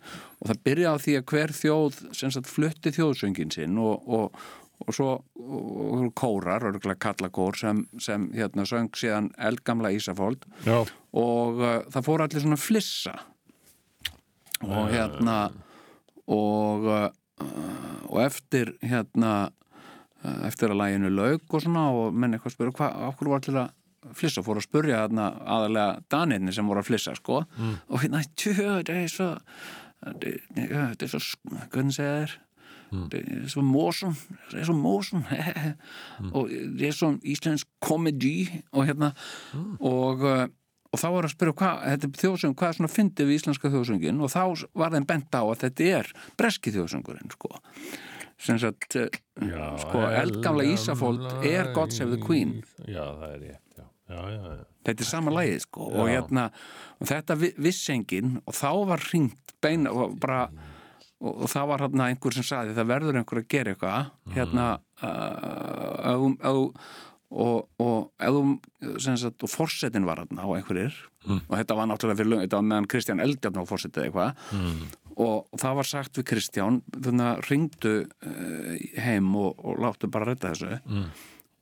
Og 0.42 0.52
það 0.52 0.64
byrjaði 0.68 1.00
á 1.00 1.04
því 1.06 1.16
að 1.20 1.28
hver 1.32 1.56
þjóð 1.60 2.02
sem 2.20 2.34
sagt 2.36 2.52
flutti 2.52 2.94
þjóðsöngin 2.96 3.54
sinn 3.56 3.80
og, 3.82 4.04
og, 4.08 4.44
og 4.88 4.96
svo 4.96 5.10
og 5.36 6.06
kórar, 6.18 6.64
örgulega 6.68 7.00
kallakór 7.08 7.58
sem, 7.58 7.84
sem 8.02 8.30
hérna 8.36 8.66
söng 8.68 8.92
síðan 8.98 9.32
eldgamla 9.38 9.92
Ísafóld 9.96 10.46
já. 10.66 10.84
og 11.14 11.62
uh, 11.62 11.82
það 11.94 12.08
fór 12.08 12.24
allir 12.26 12.44
svona 12.44 12.60
flissa. 12.60 13.14
Og 14.64 14.92
hérna 14.94 15.38
og 16.32 16.88
uh, 16.88 17.10
og 18.08 18.20
eftir 18.24 18.76
hérna 18.84 19.52
uh, 20.24 20.42
eftir 20.48 20.72
að 20.72 20.82
læginu 20.82 21.12
lauk 21.12 21.48
og 21.50 21.64
svona 21.64 21.90
og 21.92 22.16
menn 22.16 22.36
eitthvað 22.36 22.56
spyrir 22.56 22.76
hvað, 22.78 23.00
okkur 23.12 23.34
var 23.34 23.44
allir 23.44 23.62
að 23.64 24.14
flissa? 24.20 24.44
Fór 24.44 24.60
að 24.60 24.68
spurja 24.68 25.06
þarna 25.06 25.30
aðalega 25.56 26.04
danirni 26.12 26.56
sem 26.56 26.68
voru 26.68 26.84
að 26.84 26.90
flissa 26.92 27.16
sko. 27.16 27.44
Og 27.88 28.04
hérna, 28.04 28.24
tjö, 28.36 28.56
þetta 28.56 29.00
er 29.00 29.12
svo 29.12 29.30
þetta 30.04 31.06
er 31.06 31.12
svo, 31.12 31.22
hvernig 31.72 31.96
segja 31.96 32.26
er 33.20 33.48
så 33.52 33.62
morsom 33.66 34.16
det 34.52 34.60
er 34.62 34.68
så 34.70 34.76
morsom 34.78 35.24
og 36.38 36.50
det 36.50 36.88
er 36.90 36.98
så 36.98 37.10
íslensk 37.24 37.68
komedi 37.84 38.48
og 38.72 38.86
hérna 38.88 39.14
og, 39.80 40.24
uh, 40.24 40.46
og 40.94 41.00
þá 41.02 41.08
var 41.16 41.26
að 41.28 41.34
spyrja 41.34 41.54
hvað, 41.58 41.84
þetta 41.90 42.08
er 42.10 42.22
þjóðsöng, 42.24 42.56
hvað 42.60 42.70
er 42.74 42.78
svona 42.80 42.92
fyndið 42.94 43.30
við 43.32 43.40
íslenska 43.40 43.72
þjóðsöngin 43.74 44.20
og 44.22 44.30
þá 44.34 44.42
var 44.78 44.94
þeim 44.94 45.08
bent 45.10 45.34
á 45.34 45.42
að 45.42 45.56
þetta 45.64 45.88
er 46.00 46.12
breski 46.38 46.74
þjóðsöngurinn 46.76 47.34
sko. 47.34 47.50
Sem 48.44 48.58
sagt, 48.60 48.98
uh, 49.00 49.08
Já, 49.42 49.66
sko, 49.80 50.02
eldgamla 50.20 50.66
Ísafold 50.68 51.24
er 51.48 51.70
God 51.74 51.94
Save 51.96 52.12
the 52.18 52.22
Queen. 52.22 52.58
Já, 52.86 53.06
það 53.18 53.30
er 53.30 53.40
rétt, 53.48 53.78
já. 53.78 53.86
Já, 54.14 54.20
já, 54.34 54.40
já. 54.52 54.64
þetta 54.86 55.06
er 55.06 55.08
sama 55.08 55.32
lagið 55.34 55.62
sko 55.64 55.86
og 55.94 56.10
hérna, 56.12 56.44
og 57.00 57.08
þetta 57.08 57.38
vi- 57.40 57.54
vissi 57.58 57.94
enginn 57.96 58.34
og 58.44 58.54
þá 58.58 58.70
var 58.92 59.06
hringt 59.10 59.54
beina 59.64 59.94
og 59.96 60.18
bara 60.20 60.42
og, 61.24 61.32
og 61.46 61.50
það 61.52 61.70
var 61.72 61.84
hérna 61.88 62.10
einhver 62.12 62.36
sem 62.36 62.46
sagði 62.48 62.76
það 62.78 62.92
verður 62.92 63.18
einhver 63.22 63.42
að 63.42 63.50
gera 63.56 63.74
eitthvað 63.74 64.12
hérna 64.36 64.68
uh, 65.02 66.12
ef 66.12 66.52
þú- 66.54 66.70
og, 67.34 67.64
og 67.82 68.12
og 69.42 69.50
forsetin 69.50 70.06
var 70.06 70.22
hérna 70.22 70.46
á 70.46 70.50
einhverjir 70.54 70.94
og 71.48 71.54
þetta 71.56 71.76
var 71.80 71.88
náttúrulega 71.88 72.20
fyrir 72.20 72.30
löng 72.34 72.42
þetta 72.44 72.58
var 72.60 72.68
meðan 72.68 72.88
Kristján 72.92 73.24
Eldjarn 73.24 73.62
á 73.64 73.64
forsetið 73.66 74.04
eitthvað 74.10 74.34
og, 75.16 75.38
og 75.54 75.60
það 75.62 75.76
var 75.80 75.88
sagt 75.88 76.18
við 76.20 76.26
Kristján 76.34 76.82
þannig 76.92 77.28
að 77.30 77.44
ringdu 77.50 77.94
uh, 78.04 78.74
heim 79.06 79.30
og, 79.40 79.54
láttu 79.80 80.10
bara 80.12 80.28
redda 80.34 80.52
þessu. 80.54 80.80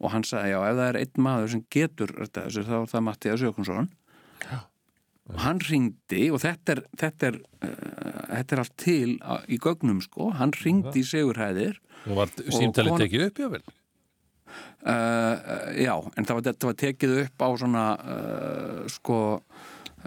Og 0.01 0.09
hann 0.15 0.23
sagði 0.25 0.49
já, 0.55 0.59
ef 0.65 0.75
það 0.79 0.87
er 0.89 0.97
einn 1.03 1.21
maður 1.27 1.51
sem 1.53 1.63
getur 1.69 2.09
redda 2.17 2.47
þessu 2.47 2.63
þá 2.65 2.73
er 2.81 2.87
það 2.95 3.03
Mattias 3.05 3.43
Jökunsson 3.45 3.89
og 5.33 5.39
hann 5.45 5.59
ringdi 5.69 6.23
og 6.33 6.41
þetta 6.43 6.75
er, 6.75 6.81
þetta 6.99 7.29
er, 7.31 7.37
uh, 7.63 8.23
þetta 8.31 8.55
er 8.57 8.63
allt 8.63 8.75
til 8.81 9.11
á, 9.23 9.33
í 9.47 9.59
gögnum 9.63 10.01
sko, 10.03 10.31
hann 10.39 10.51
ringdi 10.63 11.03
í 11.03 11.07
Sigurhæðir 11.07 11.77
Og 12.09 12.17
var 12.17 12.31
símtalið 12.49 12.89
kon- 12.95 13.01
tekið 13.05 13.27
upp, 13.29 13.39
jável? 13.45 13.61
uh, 14.85 15.71
já, 15.77 15.93
en 16.17 16.25
það 16.27 16.37
var, 16.39 16.45
þetta 16.49 16.69
var 16.71 16.77
tekið 16.81 17.13
upp 17.25 17.45
á 17.45 17.49
svona 17.61 17.85
uh, 18.01 18.81
sko, 18.91 19.19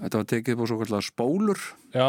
þetta 0.00 0.20
var 0.20 0.28
tekið 0.34 0.54
upp 0.56 0.64
á 0.64 0.66
svo 0.70 0.78
kallar 0.82 1.06
spólur 1.06 1.64
Já, 1.94 2.08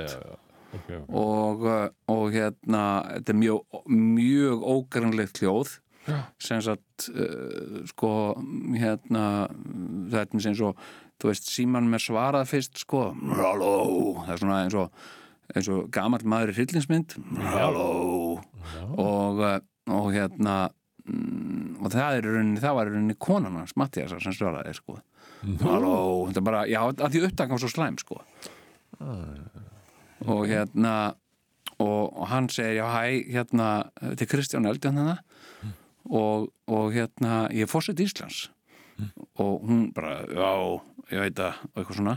já, 0.00 0.08
já. 0.08 0.40
Ok, 0.74 0.88
ok. 0.90 1.08
og, 1.14 1.64
uh, 1.70 1.88
og 2.10 2.24
hérna 2.34 2.84
þetta 3.18 3.34
er 3.34 3.40
mjög, 3.44 3.80
mjög 3.94 4.64
ógrannlegt 4.74 5.42
hljóð 5.42 5.76
sem 6.42 6.60
sagt 6.60 7.06
uh, 7.14 7.78
sko 7.88 8.10
hérna 8.76 9.22
þetta 10.12 10.24
er 10.26 10.48
eins 10.50 10.64
og 10.66 10.82
þú 11.24 11.30
veist 11.30 11.46
síman 11.48 11.86
með 11.88 12.02
svarað 12.04 12.50
fyrst 12.50 12.82
sko. 12.82 13.06
Halló, 13.32 13.74
það 14.26 14.32
er 14.34 14.40
svona 14.42 14.58
eins 14.66 14.74
og 14.76 15.04
eins 15.54 15.68
og 15.72 15.86
gamall 15.92 16.24
maður 16.28 16.52
í 16.52 16.56
hryllingsmynd. 16.58 17.16
Halló. 17.48 17.86
Og, 19.00 19.40
uh, 19.40 19.56
og 19.88 20.10
hérna 20.12 20.56
mm, 21.08 21.80
og 21.80 21.88
það 21.94 22.18
er 22.18 22.28
í 22.28 22.34
rauninni, 22.34 22.60
það 22.60 22.76
var 22.76 22.90
í 22.90 22.94
rauninni 22.94 23.18
konan 23.20 23.56
hans 23.60 23.72
Mattiasar 23.80 24.20
sem 24.20 24.36
svaraði 24.36 24.76
sko. 24.76 24.98
Halló, 25.64 25.96
þetta 26.28 26.40
er 26.42 26.48
bara, 26.50 26.64
já, 26.68 26.80
að 26.92 27.16
því 27.16 27.26
upptakan 27.30 27.56
var 27.56 27.64
svo 27.64 27.72
slæm 27.72 28.00
sko. 28.00 28.20
Og 30.24 30.44
hérna 30.48 30.94
og, 31.80 32.12
og 32.12 32.26
hann 32.30 32.52
segir, 32.52 32.82
já 32.82 32.86
hæ 32.92 33.32
hérna, 33.32 33.70
er 34.12 34.28
Kristján 34.28 34.68
Eldján 34.68 35.00
hérna 35.00 35.18
og, 36.04 36.50
og 36.68 36.92
hérna 36.92 37.46
ég 37.52 37.64
er 37.64 37.72
fórsett 37.72 38.00
Íslands 38.04 38.50
og 39.42 39.66
hún 39.66 39.88
bara, 39.94 40.20
já, 40.28 40.50
ég 41.12 41.24
veit 41.24 41.36
það 41.38 41.60
og 41.66 41.82
eitthvað 41.82 42.00
svona. 42.00 42.16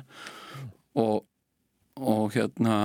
Og, 0.97 1.17
og 2.01 2.23
hérna 2.35 2.77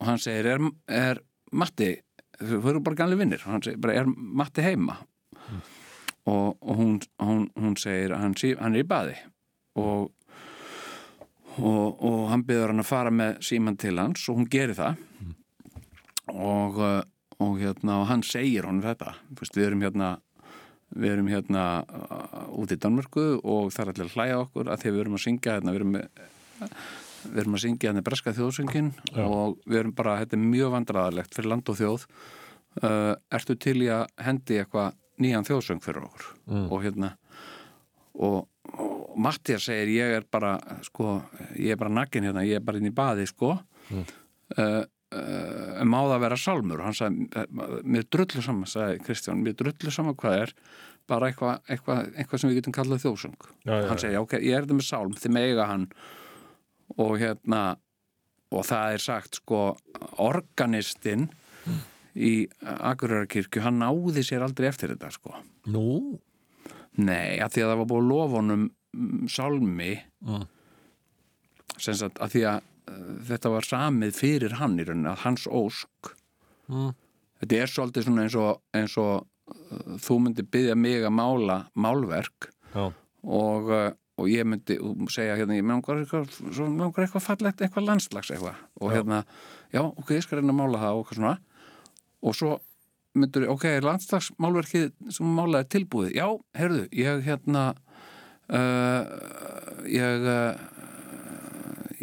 og 0.00 0.08
hann 0.08 0.22
segir, 0.22 0.48
er, 0.54 0.64
er 0.90 1.22
Matti 1.52 1.92
þau 2.40 2.70
eru 2.72 2.80
bara 2.82 2.98
ganlega 2.98 3.22
vinnir? 3.22 3.44
Hann 3.46 3.62
segir, 3.62 3.78
bara, 3.82 4.00
er 4.00 4.08
Matti 4.08 4.64
heima? 4.64 4.96
Og, 6.22 6.56
og 6.62 6.74
hún, 6.78 6.98
hún, 7.22 7.46
hún 7.58 7.78
segir 7.78 8.14
að 8.14 8.24
hann, 8.24 8.34
hann 8.62 8.76
er 8.76 8.84
í 8.84 8.88
baði. 8.88 9.16
Og 9.78 10.10
og, 11.60 12.00
og 12.00 12.20
hann 12.30 12.44
byður 12.48 12.72
hann 12.72 12.82
að 12.82 12.88
fara 12.88 13.12
með 13.12 13.40
síman 13.44 13.78
til 13.80 13.98
hans 14.00 14.24
og 14.30 14.38
hún 14.40 14.50
gerir 14.52 14.76
það. 14.78 15.00
Og, 16.32 16.78
uh, 16.78 17.00
og 17.42 17.56
hérna 17.60 17.98
og 18.00 18.08
hann 18.08 18.22
segir 18.26 18.68
honum 18.68 18.84
þetta. 18.84 19.16
Fyrst, 19.38 19.58
við 19.58 19.68
erum 19.68 19.84
hérna 19.84 20.14
við 20.94 21.14
erum 21.14 21.28
hérna 21.32 21.64
uh, 21.86 22.44
út 22.60 22.72
í 22.74 22.78
Danmörku 22.80 23.24
og 23.40 23.72
það 23.72 23.82
er 23.84 23.92
allir 23.92 24.08
að 24.10 24.16
hlæja 24.16 24.38
okkur 24.44 24.70
að 24.72 24.82
því 24.84 24.92
við 24.94 25.02
erum 25.04 25.18
að 25.18 25.24
syngja 25.26 25.56
hérna, 25.56 25.72
við 25.74 25.80
erum, 25.80 25.96
við 27.32 27.42
erum 27.42 27.56
að 27.58 27.64
syngja 27.64 27.90
hérna 27.90 28.04
breska 28.06 28.34
þjóðsöngin 28.36 28.92
Já. 29.12 29.24
og 29.24 29.58
við 29.66 29.80
erum 29.82 29.94
bara, 29.98 30.18
þetta 30.22 30.38
er 30.38 30.44
mjög 30.44 30.74
vandræðalegt 30.76 31.36
fyrir 31.38 31.52
land 31.52 31.72
og 31.72 31.78
þjóð 31.80 32.06
uh, 32.82 33.14
ertu 33.38 33.56
til 33.62 33.78
í 33.86 33.90
að 33.94 34.06
hendi 34.26 34.58
eitthvað 34.62 34.96
nýjan 35.22 35.46
þjóðsöng 35.48 35.82
fyrir 35.84 36.08
okkur 36.08 36.30
Mm. 36.52 36.64
og 36.74 36.80
hérna 36.82 37.12
og, 38.18 38.48
og 38.74 39.12
Mattias 39.22 39.62
segir 39.68 39.92
ég 39.94 40.16
er 40.18 40.24
bara 40.30 40.56
sko, 40.84 41.20
ég 41.54 41.72
er 41.76 41.78
bara 41.78 41.92
nakin 41.94 42.26
hérna, 42.26 42.42
ég 42.44 42.58
er 42.58 42.64
bara 42.66 42.80
inn 42.80 42.88
í 42.90 42.94
baði 42.94 43.28
sko 43.30 43.54
mm. 43.92 44.02
uh, 44.58 44.82
uh, 45.12 45.82
má 45.84 45.98
það 46.00 46.24
vera 46.24 46.40
salmur 46.40 46.82
hann 46.86 46.96
sagði, 46.96 47.44
mér 47.84 48.08
drullu 48.08 48.44
saman 48.44 48.70
sagði 48.70 49.02
Kristján, 49.06 49.44
mér 49.44 49.56
drullu 49.58 49.92
saman 49.94 50.18
hvað 50.18 50.38
er 50.46 50.56
bara 51.10 51.30
eitthvað 51.30 51.72
eitthva, 51.74 51.98
eitthva 52.16 52.40
sem 52.40 52.50
við 52.50 52.60
getum 52.60 52.74
kallað 52.76 53.04
þjóðsöng. 53.04 53.38
Já, 53.66 53.72
já, 53.74 53.86
hann 53.90 54.00
segir, 54.00 54.16
já, 54.16 54.22
ok, 54.22 54.34
ég 54.38 54.56
er 54.56 54.66
þetta 54.66 54.78
með 54.78 54.88
sálm 54.88 55.16
þið 55.18 55.34
mega 55.36 55.68
hann. 55.70 55.86
Og 57.00 57.14
hérna 57.20 57.62
og 58.52 58.66
það 58.68 58.96
er 58.96 59.02
sagt 59.02 59.40
sko 59.40 59.62
organistinn 60.20 61.30
í 62.12 62.32
Akureyrakirkju, 62.60 63.62
hann 63.64 63.80
náði 63.80 64.24
sér 64.26 64.44
aldrei 64.44 64.68
eftir 64.68 64.92
þetta 64.92 65.12
sko. 65.14 65.38
Nú? 65.72 66.18
Nei, 67.00 67.40
að 67.40 67.54
því 67.54 67.64
að 67.64 67.70
það 67.70 67.78
var 67.80 67.88
búið 67.92 68.34
honum 68.36 68.66
mm, 68.68 69.30
sálmi. 69.32 69.94
Mm. 70.28 70.44
sem 71.80 71.96
sagt 71.96 72.20
að 72.22 72.34
því 72.34 72.42
að 72.50 72.68
þetta 73.28 73.50
var 73.52 73.66
samið 73.68 74.16
fyrir 74.18 74.56
hann 74.58 74.78
í 74.80 74.86
rauninni 74.88 75.10
að 75.12 75.24
hans 75.26 75.46
ósk 75.50 76.14
Mm. 76.72 76.92
þetta 77.42 77.56
er 77.58 77.70
svolítið 77.72 78.04
svona 78.06 78.22
eins 78.22 78.34
og, 78.38 78.60
eins 78.78 78.92
og 79.02 79.24
uh, 79.50 79.96
þú 80.00 80.14
myndi 80.22 80.44
byggja 80.46 80.76
mig 80.78 81.02
að 81.04 81.10
mála 81.18 81.56
málverk 81.74 82.46
Já. 82.72 82.84
og, 83.26 83.66
uh, 83.68 83.90
og 84.16 84.28
ég 84.30 84.46
myndi 84.46 84.76
segja 85.12 85.34
hérna, 85.36 85.58
ég 85.58 85.66
langar 85.66 85.98
eitthvað, 86.00 86.30
eitthvað 87.02 87.26
fallegt, 87.26 87.60
eitthvað 87.66 87.88
landslags 87.90 88.30
eitthvað 88.30 88.62
og 88.80 88.86
Já. 88.88 88.94
hérna, 88.94 89.18
já, 89.74 89.82
ok, 89.82 90.14
ég 90.14 90.22
skal 90.24 90.38
reyna 90.38 90.54
að 90.54 90.60
mála 90.62 90.80
það 90.84 90.94
og 90.94 91.02
eitthvað 91.02 91.20
svona 91.20 91.34
og 92.22 92.38
svo 92.38 92.52
myndur, 93.18 93.48
ok, 93.52 93.64
er 93.68 93.84
landslagsmálverkið 93.90 94.86
sem 95.12 95.34
málaði 95.36 95.68
tilbúið, 95.74 96.14
já, 96.16 96.26
heyrðu 96.56 96.86
ég 96.96 97.26
hérna 97.26 97.64
uh, 98.48 99.02
ég 99.90 100.24
uh, 100.30 100.70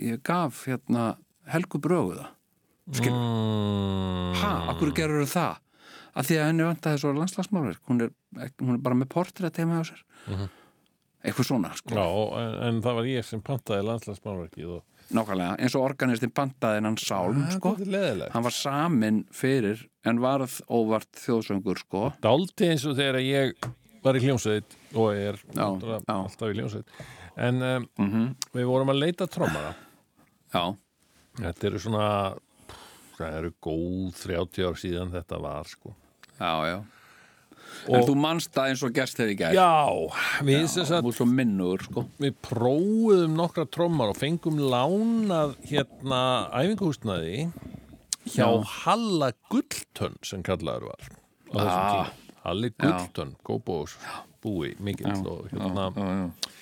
ég 0.01 0.21
gaf 0.25 0.65
hérna 0.69 1.15
Helgu 1.49 1.79
Brögu 1.81 2.15
það 2.19 2.29
skil, 2.99 3.11
Mm. 3.13 4.33
ha, 4.41 4.51
akkur 4.73 4.91
gerur 4.97 5.25
það 5.29 5.57
að 6.17 6.25
því 6.29 6.37
að 6.39 6.47
henni 6.49 6.63
vantaði 6.65 6.99
svo 7.03 7.11
landslagsmálverk 7.13 7.81
hún 7.89 8.01
er, 8.07 8.13
hún 8.59 8.73
er 8.75 8.81
bara 8.85 8.95
með 8.97 9.09
portrætt 9.13 9.59
heima 9.61 9.81
á 9.81 9.83
sér 9.85 10.01
eitthvað 11.19 11.47
svona 11.49 11.69
sko. 11.75 11.91
Já, 11.97 12.05
en, 12.39 12.53
en 12.69 12.77
það 12.85 12.95
var 12.95 13.07
ég 13.09 13.25
sem 13.27 13.41
pantaði 13.43 13.83
landslagsmálverkið 13.89 14.69
og 14.77 14.85
nákvæmlega, 15.17 15.57
eins 15.59 15.75
og 15.75 15.83
organistin 15.83 16.31
pantaði 16.31 16.77
hennan 16.79 16.95
sálm 17.01 17.41
sko. 17.51 17.73
Það 17.75 17.81
er 17.87 17.91
leðilegt. 17.95 18.31
hann 18.35 18.45
var 18.45 18.55
samin 18.55 19.17
fyrir 19.35 19.81
en 20.07 20.21
varð 20.23 20.59
óvart 20.71 21.09
þjóðsöngur 21.19 21.81
sko. 21.83 22.05
Dálti 22.23 22.69
eins 22.71 22.85
og 22.87 22.95
þegar 22.97 23.19
ég 23.25 23.69
var 24.05 24.15
í 24.15 24.23
hljómsveit 24.23 24.77
og 24.95 25.11
er 25.13 25.41
Já, 25.53 25.65
já. 25.75 25.99
alltaf 26.15 26.47
í 26.47 26.55
hljómsveit 26.55 26.87
en 27.39 27.61
um, 27.67 27.89
mm 27.99 28.27
við 28.55 28.65
vorum 28.71 28.89
að 28.93 29.01
leita 29.03 29.27
trómara 29.27 29.73
já, 30.53 30.63
þetta 31.39 31.67
eru 31.71 31.81
svona 31.85 32.05
það 33.19 33.39
eru 33.41 33.51
góð 33.63 34.21
30 34.23 34.69
ár 34.69 34.79
síðan 34.79 35.13
þetta 35.17 35.41
var 35.43 35.69
sko 35.69 35.93
já, 36.39 36.53
já 36.73 36.77
en 37.89 37.95
og 37.95 38.07
þú 38.07 38.15
manst 38.17 38.51
það 38.55 38.71
eins 38.71 38.83
og 38.85 38.93
gerst 38.95 39.19
þegar 39.19 39.33
í 39.33 39.37
gær 39.39 39.57
já, 39.57 39.71
við 40.45 40.63
er 40.65 41.11
svo 41.15 41.27
minnur 41.29 41.83
sko. 41.85 42.05
við 42.21 42.37
prófuðum 42.45 43.35
nokkra 43.37 43.65
trómar 43.69 44.13
og 44.13 44.17
fengum 44.19 44.57
lánað 44.71 45.53
hérna 45.69 46.21
æfinguhúsnaði 46.55 47.49
hjá 48.29 48.45
Já. 48.45 48.63
Halla 48.83 49.31
Gulltönn 49.51 50.17
sem 50.25 50.43
kallaður 50.45 50.89
var 50.91 51.09
Ah. 51.49 52.11
Halli 52.43 52.69
Gulltönn, 52.77 53.31
góðbóðs 53.45 53.95
búi 54.43 54.75
mikill 54.79 55.09
Já, 55.09 55.23
og 55.25 55.47
hérna 55.49 55.87
já, 55.95 56.09
já. 56.19 56.58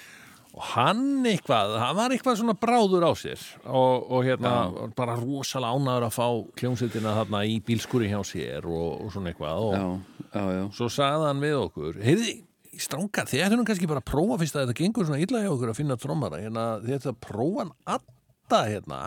Og 0.57 0.63
hann 0.73 1.03
eitthvað, 1.29 1.75
hann 1.83 1.97
var 1.99 2.13
eitthvað 2.15 2.39
svona 2.39 2.55
bráður 2.57 3.03
á 3.05 3.11
sér. 3.19 3.41
Og, 3.69 4.07
og 4.09 4.23
hérna 4.25 4.53
var 4.73 4.93
bara 4.97 5.15
rosalega 5.19 5.77
ánæður 5.77 6.05
að 6.07 6.15
fá 6.17 6.27
hljómsveitina 6.61 7.13
þarna 7.19 7.41
í 7.45 7.59
bílskúri 7.67 8.09
hjá 8.09 8.17
sér 8.25 8.65
og, 8.65 9.05
og 9.05 9.13
svona 9.13 9.29
eitthvað. 9.31 9.61
Og 9.67 9.77
Já, 9.77 9.85
já, 10.33 10.43
já. 10.57 10.63
svo 10.79 10.89
sagði 10.97 11.29
hann 11.29 11.43
við 11.45 11.55
okkur 11.61 12.01
heyrði, 12.01 12.33
stránkar, 12.81 13.29
þið 13.29 13.45
ættum 13.45 13.63
kannski 13.69 13.87
bara 13.89 14.01
að 14.03 14.09
prófa 14.11 14.39
fyrst 14.41 14.57
að 14.57 14.65
þetta 14.67 14.79
gengur 14.81 15.07
svona 15.07 15.21
illa 15.23 15.43
hjá 15.45 15.51
okkur 15.53 15.71
að 15.75 15.79
finna 15.83 15.97
trommara. 16.01 16.41
Hérna, 16.43 16.65
þið 16.83 16.97
ættum 16.97 17.13
að 17.15 17.21
prófa 17.29 17.63
hann 17.63 17.71
Adda 17.97 18.59
hérna, 18.71 18.99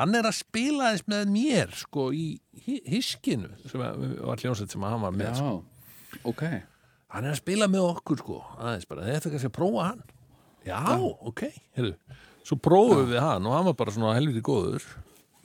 hann 0.00 0.16
er 0.18 0.26
að 0.28 0.36
spila 0.40 0.90
þess 0.94 1.08
með 1.12 1.30
mér, 1.36 1.72
sko, 1.84 2.08
í 2.16 2.26
hi- 2.66 2.82
hiskinu, 2.96 3.52
sem 3.70 3.80
var 3.84 4.40
hljónsett 4.42 4.72
sem 4.72 4.82
hann 4.88 5.04
var 5.04 5.14
með, 5.14 5.36
sko. 5.40 5.54
ok. 6.32 6.44
Hann 7.14 7.28
er 7.28 7.36
að 7.36 7.40
spila 7.44 7.68
með 7.70 7.84
okkur, 7.92 8.18
sko 8.24 8.40
aðeins 8.58 8.88
bara, 8.90 9.04
þið 9.06 9.18
ættum 9.20 9.34
kannski 9.36 9.50
að 9.52 9.56
prófa 9.60 9.84
hann 9.92 10.00
já, 10.66 10.80
ok, 11.00 11.42
heyrðu. 11.76 11.94
Svo 12.44 12.58
prófum 12.60 13.06
við 13.10 13.20
hann 13.24 13.46
og 13.48 13.54
hann 13.56 13.68
var 13.70 13.76
bara 13.78 13.94
svona 13.94 14.14
helviti 14.18 14.42
góður. 14.44 14.84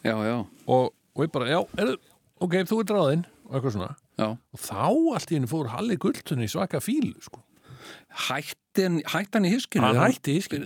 Já, 0.04 0.16
já, 0.26 0.38
og, 0.68 0.90
og 1.16 1.24
ég 1.26 1.32
bara, 1.36 1.48
já, 1.52 1.60
heyrðu, 1.80 1.98
ok, 2.44 2.56
þú 2.70 2.80
ert 2.84 2.94
ráðinn 2.96 3.26
og 3.50 3.56
eitthvað 3.60 3.76
svona. 3.78 3.92
Já. 4.20 4.28
Og 4.36 4.60
þá 4.60 4.82
allt 5.16 5.32
í 5.32 5.38
henni 5.38 5.48
fór 5.52 5.70
Halli 5.72 5.96
Gulltunni 6.02 6.48
í 6.48 6.52
svaka 6.52 6.82
fílu, 6.84 7.16
sko. 7.24 7.40
Hættin, 8.28 9.00
hættan 9.08 9.46
í 9.48 9.54
hiskinu 9.54 9.86
hann 9.86 9.98
hætti 10.02 10.36
í 10.38 10.42
skil 10.44 10.66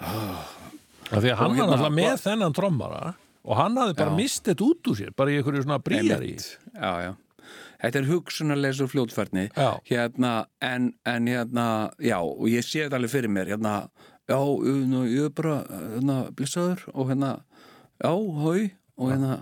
af 0.00 1.22
því 1.22 1.30
að 1.32 1.38
hann 1.38 1.52
var 1.52 1.56
hérna- 1.56 1.76
náttúrulega 1.76 1.94
með 1.96 2.20
þennan 2.24 2.54
trommara 2.56 3.14
og 3.46 3.56
hann 3.56 3.76
hafði 3.78 3.94
bara 3.96 4.10
Já. 4.12 4.16
mist 4.18 4.44
þetta 4.48 4.66
út 4.66 4.90
úr 4.90 4.96
sér 4.98 5.14
bara 5.16 5.30
í 5.32 5.38
einhverju 5.40 5.62
svona 5.64 5.78
bríjari 5.82 6.32
Einmitt. 6.34 6.58
já, 6.74 6.90
já 7.06 7.12
Þetta 7.82 8.00
er 8.00 8.08
hugsunarleysur 8.10 8.88
fljótfærni. 8.92 9.48
Já. 9.56 9.68
hérna, 9.90 10.32
en, 10.64 10.92
en 11.06 11.26
hérna 11.28 11.66
já, 12.00 12.18
og 12.22 12.46
ég 12.48 12.64
sé 12.64 12.84
þetta 12.86 12.96
alveg 13.00 13.12
fyrir 13.12 13.32
mér 13.32 13.50
hérna, 13.52 13.74
já, 14.28 14.38
hérna, 14.40 15.04
ég 15.10 15.28
er 15.28 15.34
bara 15.36 15.58
hérna, 15.68 16.16
blissaður 16.38 16.82
og 16.94 17.10
hérna 17.12 17.34
já, 18.00 18.10
hói, 18.12 18.70
og 18.96 19.12
hérna 19.12 19.36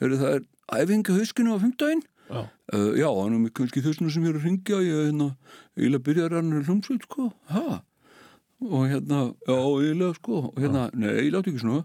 heyrðu, 0.00 0.20
það 0.22 0.34
er 0.38 0.44
æfingi 0.80 1.16
hauskinu 1.18 1.54
á 1.54 1.62
fimmtægin 1.62 2.02
Já. 2.24 2.40
uh, 2.72 2.92
já, 2.96 3.08
hann 3.20 3.34
er 3.44 3.50
kannski 3.52 3.82
þessuna 3.84 4.10
sem 4.10 4.24
ég 4.24 4.32
er 4.32 4.38
að 4.40 4.46
ringja 4.48 4.78
ég 4.80 5.00
hérna, 5.10 5.26
eiginlega 5.76 6.06
byrjar 6.06 6.38
hann 6.38 6.54
hljómsveit, 6.64 7.04
sko, 7.04 7.26
ha? 7.52 7.82
Og 8.64 8.86
hérna, 8.88 9.18
já, 9.44 9.58
eiginlega, 9.60 10.14
sko. 10.16 10.38
Og 10.54 10.62
hérna, 10.62 10.86
nei, 10.96 11.10
ég 11.26 11.34
láti 11.34 11.52
ekki 11.52 11.60
svona. 11.60 11.82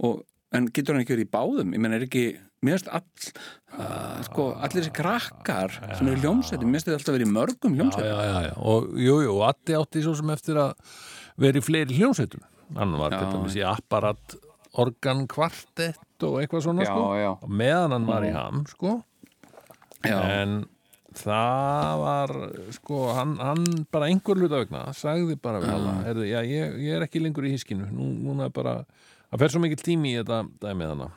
Og, 0.00 0.22
en 0.56 0.68
getur 0.72 0.96
hann 0.96 1.02
ekki 1.04 1.12
verið 1.16 1.26
í 1.28 1.32
báðum? 1.34 1.74
Ég 1.76 1.82
menn 1.84 1.92
er 1.98 2.06
ekki, 2.06 2.22
mér 2.64 2.78
finnst 2.78 2.90
all 2.90 3.04
uh, 3.78 4.22
sko, 4.26 4.46
allir 4.56 4.80
þessi 4.82 4.94
krakkar 4.96 5.76
sem 5.98 6.08
eru 6.10 6.22
hljómsveitum, 6.24 6.70
mér 6.70 6.80
finnst 6.80 6.90
þið 6.90 6.96
alltaf 6.98 7.16
verið 7.18 7.28
í 7.28 7.34
mörgum 7.36 7.76
já, 7.76 7.80
hljómsveitum. 7.82 8.10
já, 8.10 8.26
já, 8.30 8.48
já. 8.48 8.54
og 8.72 8.90
jú, 9.04 9.16
jú, 9.26 9.36
og 9.36 9.44
Addi 9.50 9.78
átti 9.78 10.04
svo 10.06 10.16
sem 10.18 10.34
eftir 10.34 10.60
að 10.64 10.98
vera 11.44 11.60
í 11.60 11.64
fleiri 11.66 11.98
hljómsveitum. 12.00 12.44
Hann 12.74 12.94
var 12.98 13.12
Já, 13.12 13.18
til 13.20 13.32
dæmis 13.34 13.56
í 13.58 13.64
apparat 13.68 14.36
organ 14.80 15.26
kvartett 15.30 16.24
og 16.26 16.38
eitthvað 16.40 16.62
svona 16.64 16.86
sko. 16.88 17.02
já, 17.20 17.32
og 17.36 17.50
meðan 17.50 17.92
hann 17.98 18.06
var 18.08 18.24
í 18.26 18.30
ham 18.34 18.62
sko. 18.70 18.94
Já, 20.04 20.16
en 20.40 20.62
það 21.14 22.00
var 22.02 22.32
sko, 22.74 23.00
hann, 23.14 23.36
hann 23.38 23.66
bara 23.94 24.08
einhver 24.10 24.40
hluta 24.40 24.62
vegna 24.64 24.86
sagði 24.96 25.36
bara 25.40 25.60
við 25.62 25.74
alla 25.76 25.92
heyrðu, 26.08 26.24
já, 26.26 26.40
ég, 26.48 26.78
ég 26.82 26.96
er 26.98 27.04
ekki 27.06 27.22
lengur 27.22 27.46
í 27.46 27.52
hiskinu 27.54 27.86
Nú, 27.92 28.08
núna 28.24 28.48
er 28.48 28.54
bara, 28.56 28.80
það 29.30 29.44
fer 29.44 29.54
svo 29.54 29.62
mikil 29.62 29.78
tími 29.84 30.14
í 30.14 30.18
þetta 30.18 30.40
dæmið 30.64 30.80
með 30.90 30.90
hann 31.04 31.14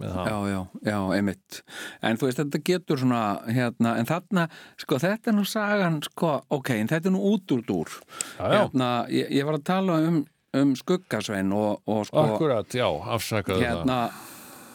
já, 0.00 0.36
já, 0.50 0.60
já, 0.86 0.98
einmitt. 1.16 1.60
En 2.02 2.18
þú 2.20 2.28
veist, 2.28 2.40
þetta 2.40 2.60
getur 2.64 3.00
svona 3.02 3.22
hérna, 3.50 3.94
en 4.00 4.08
þarna, 4.08 4.46
sko, 4.80 4.98
þetta 5.02 5.32
er 5.32 5.36
nú 5.36 5.44
sagan 5.48 6.00
sko, 6.06 6.34
ok, 6.56 6.70
en 6.78 6.90
þetta 6.90 7.10
er 7.10 7.14
nú 7.14 7.22
út 7.34 7.54
úr 7.56 7.64
dúr. 7.68 7.94
Hérna, 8.38 8.90
ég, 9.12 9.30
ég 9.38 9.48
var 9.48 9.58
að 9.58 9.66
tala 9.70 9.98
um, 10.08 10.20
um 10.56 10.74
skuggasvein 10.78 11.52
og, 11.56 11.82
og 11.90 12.06
sko 12.08 12.26
Akkurat, 12.34 12.76
já, 12.76 12.86
afsakaðu 12.86 13.66
hérna, 13.66 13.98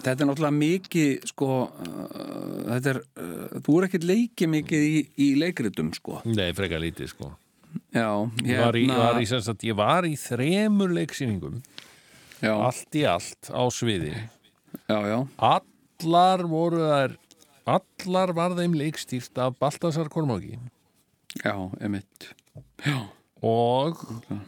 þetta 0.06 0.26
er 0.26 0.30
náttúrulega 0.30 0.60
mikið 0.60 1.26
sko, 1.32 1.50
uh, 1.66 2.20
þetta 2.76 2.94
er 2.94 3.02
uh, 3.02 3.58
þú 3.66 3.80
er 3.80 3.90
ekkert 3.90 4.10
leikið 4.12 4.54
mikið 4.60 4.86
í, 4.92 5.02
í 5.26 5.32
leikritum, 5.42 5.90
sko. 5.98 6.22
Það 6.24 6.40
Nei, 6.44 6.52
frekar 6.58 6.84
lítið 6.84 7.12
sko. 7.16 7.34
Já, 7.92 8.08
Ég 8.46 8.62
var 8.62 8.78
í, 8.80 8.86
hérna- 8.86 9.02
var 9.02 9.20
í, 9.20 9.26
sagt, 9.28 9.66
ég 9.68 9.76
var 9.76 10.06
í 10.08 10.14
þremur 10.20 10.94
leiksýningum. 10.96 11.60
Allt 12.46 12.96
í 12.96 13.04
allt 13.08 13.50
á 13.50 13.64
sviði 13.74 14.14
já, 14.90 15.00
já, 15.10 15.20
allar 15.52 16.46
voru 16.50 16.82
þær 16.84 17.18
allar 17.66 18.34
var 18.38 18.56
þeim 18.58 18.76
leikstýrt 18.78 19.38
af 19.42 19.58
Baltasar 19.60 20.10
Kormáki. 20.14 20.60
Já, 21.42 21.56
emitt 21.84 22.30
já, 22.86 23.00
og 23.44 24.02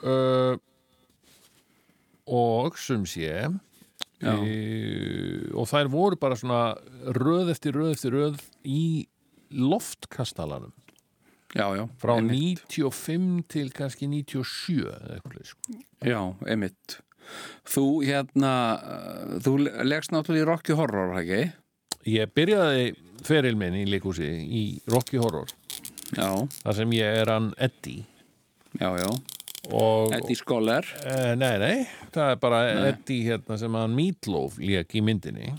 uh, 0.03 0.57
og 2.27 2.77
sem 2.79 3.05
sé 3.07 3.29
e, 4.21 4.31
og 5.55 5.67
þær 5.69 5.91
voru 5.91 6.19
bara 6.19 6.37
svona 6.39 6.75
röð 7.17 7.53
eftir 7.53 7.77
röð 7.77 7.95
eftir 7.95 8.15
röð 8.15 8.41
í 8.67 9.07
loftkastalanum. 9.51 10.73
Já, 11.55 11.71
já 11.79 11.85
frá 12.01 12.17
einmitt. 12.17 12.63
95 12.67 13.45
til 13.47 13.69
kannski 13.73 14.09
97 14.11 14.81
eða 14.83 15.17
eitthvað 15.17 15.51
sko. 15.53 15.77
já, 16.03 16.19
emitt 16.51 16.97
þú 17.67 17.87
hérna 18.07 18.51
uh, 18.77 19.37
þú 19.43 19.55
leggst 19.65 20.13
náttúrulega 20.15 20.45
í 20.45 20.49
Rocky 20.51 20.77
Horror, 20.77 21.15
það 21.15 21.23
ekki? 21.23 21.45
ég 22.07 22.33
byrjaði 22.35 22.91
feril 23.27 23.55
minn 23.59 23.75
í 23.77 23.85
leikúsi 23.89 24.27
í 24.27 24.63
Rocky 24.91 25.19
Horror. 25.21 25.49
Já, 26.15 26.29
þar 26.61 26.77
sem 26.77 26.93
ég 26.95 27.21
er 27.23 27.31
hann 27.31 27.49
Eddie. 27.59 28.05
Já, 28.79 28.93
já. 29.01 29.09
Og 29.75 30.13
Eddie 30.15 30.37
Scholar. 30.39 30.87
Eh, 31.03 31.33
nei, 31.39 31.55
nei, 31.59 31.87
það 32.15 32.29
er 32.31 32.37
bara 32.43 32.61
Eddie 32.91 33.25
hérna 33.27 33.57
sem 33.59 33.75
hann 33.75 33.95
Meatloaf 33.97 34.59
lék 34.61 34.95
í 34.95 35.03
myndinni. 35.03 35.51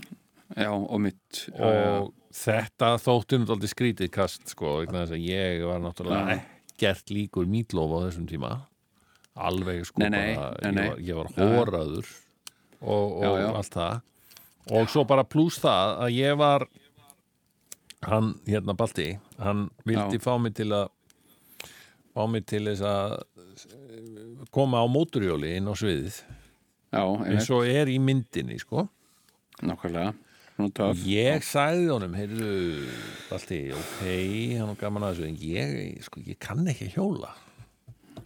Já, 0.55 0.71
og 0.73 1.03
mitt. 1.03 1.43
Já, 1.51 1.67
já. 1.69 1.91
og 1.99 2.15
þetta 2.33 2.95
þótti 3.03 3.37
um 3.37 3.45
aldrei 3.53 3.69
skrítið 3.69 4.11
kast 4.13 4.49
sko, 4.49 4.79
vegna 4.81 5.03
þess 5.03 5.17
að 5.17 5.27
ég 5.27 5.67
var 5.69 5.83
náttúrulega 5.83 6.39
ekkert 6.39 7.13
líkur 7.13 7.49
Meatloaf 7.49 7.93
á 7.93 7.99
þessum 8.07 8.27
tíma 8.29 8.55
alveg 9.35 9.85
sko 9.87 10.01
Nei, 10.03 10.09
nei, 10.09 10.35
bara, 10.35 10.55
nei, 10.63 10.71
nei. 10.71 10.85
ég 11.05 11.15
var, 11.19 11.29
ég 11.35 11.37
var 11.53 11.59
hóraður 11.69 12.07
og, 12.81 13.17
og 13.19 13.23
Já, 13.23 13.31
já. 13.43 13.49
allt 13.59 13.73
það. 13.75 13.99
Og 14.79 14.89
svo 14.93 15.03
bara 15.09 15.23
pluss 15.25 15.57
það 15.63 15.93
að 16.05 16.13
ég 16.17 16.37
var 16.39 16.67
hann, 18.07 18.33
hérna 18.47 18.75
Balti 18.77 19.09
hann 19.41 19.67
vildi 19.87 20.19
Já. 20.19 20.23
fá 20.23 20.33
mig 20.41 20.53
til 20.59 20.69
að 20.75 20.87
fá 22.15 22.23
mig 22.29 22.45
til 22.49 22.63
þess 22.67 22.83
að 22.85 23.17
koma 24.55 24.81
á 24.81 24.85
móturjóli 24.89 25.55
inn 25.57 25.67
á 25.69 25.73
sviðið. 25.77 26.21
Já, 26.89 27.03
eins 27.29 27.49
og 27.53 27.67
er 27.69 27.89
í 27.91 27.99
myndinni 28.01 28.57
sko. 28.61 28.87
Nákvæmlega 29.61 30.15
ég 31.07 31.43
sagði 31.47 31.85
honum, 31.87 32.15
heyrðu 32.17 32.49
Balti, 33.29 33.59
ok, 33.71 33.99
hann 34.59 34.71
er 34.73 34.79
gaman 34.81 35.05
að 35.07 35.13
þessu 35.21 35.27
en 35.29 35.37
ég, 35.39 36.01
sko, 36.03 36.19
ég 36.27 36.39
kann 36.43 36.67
ekki 36.67 36.89
hjóla 36.97 37.29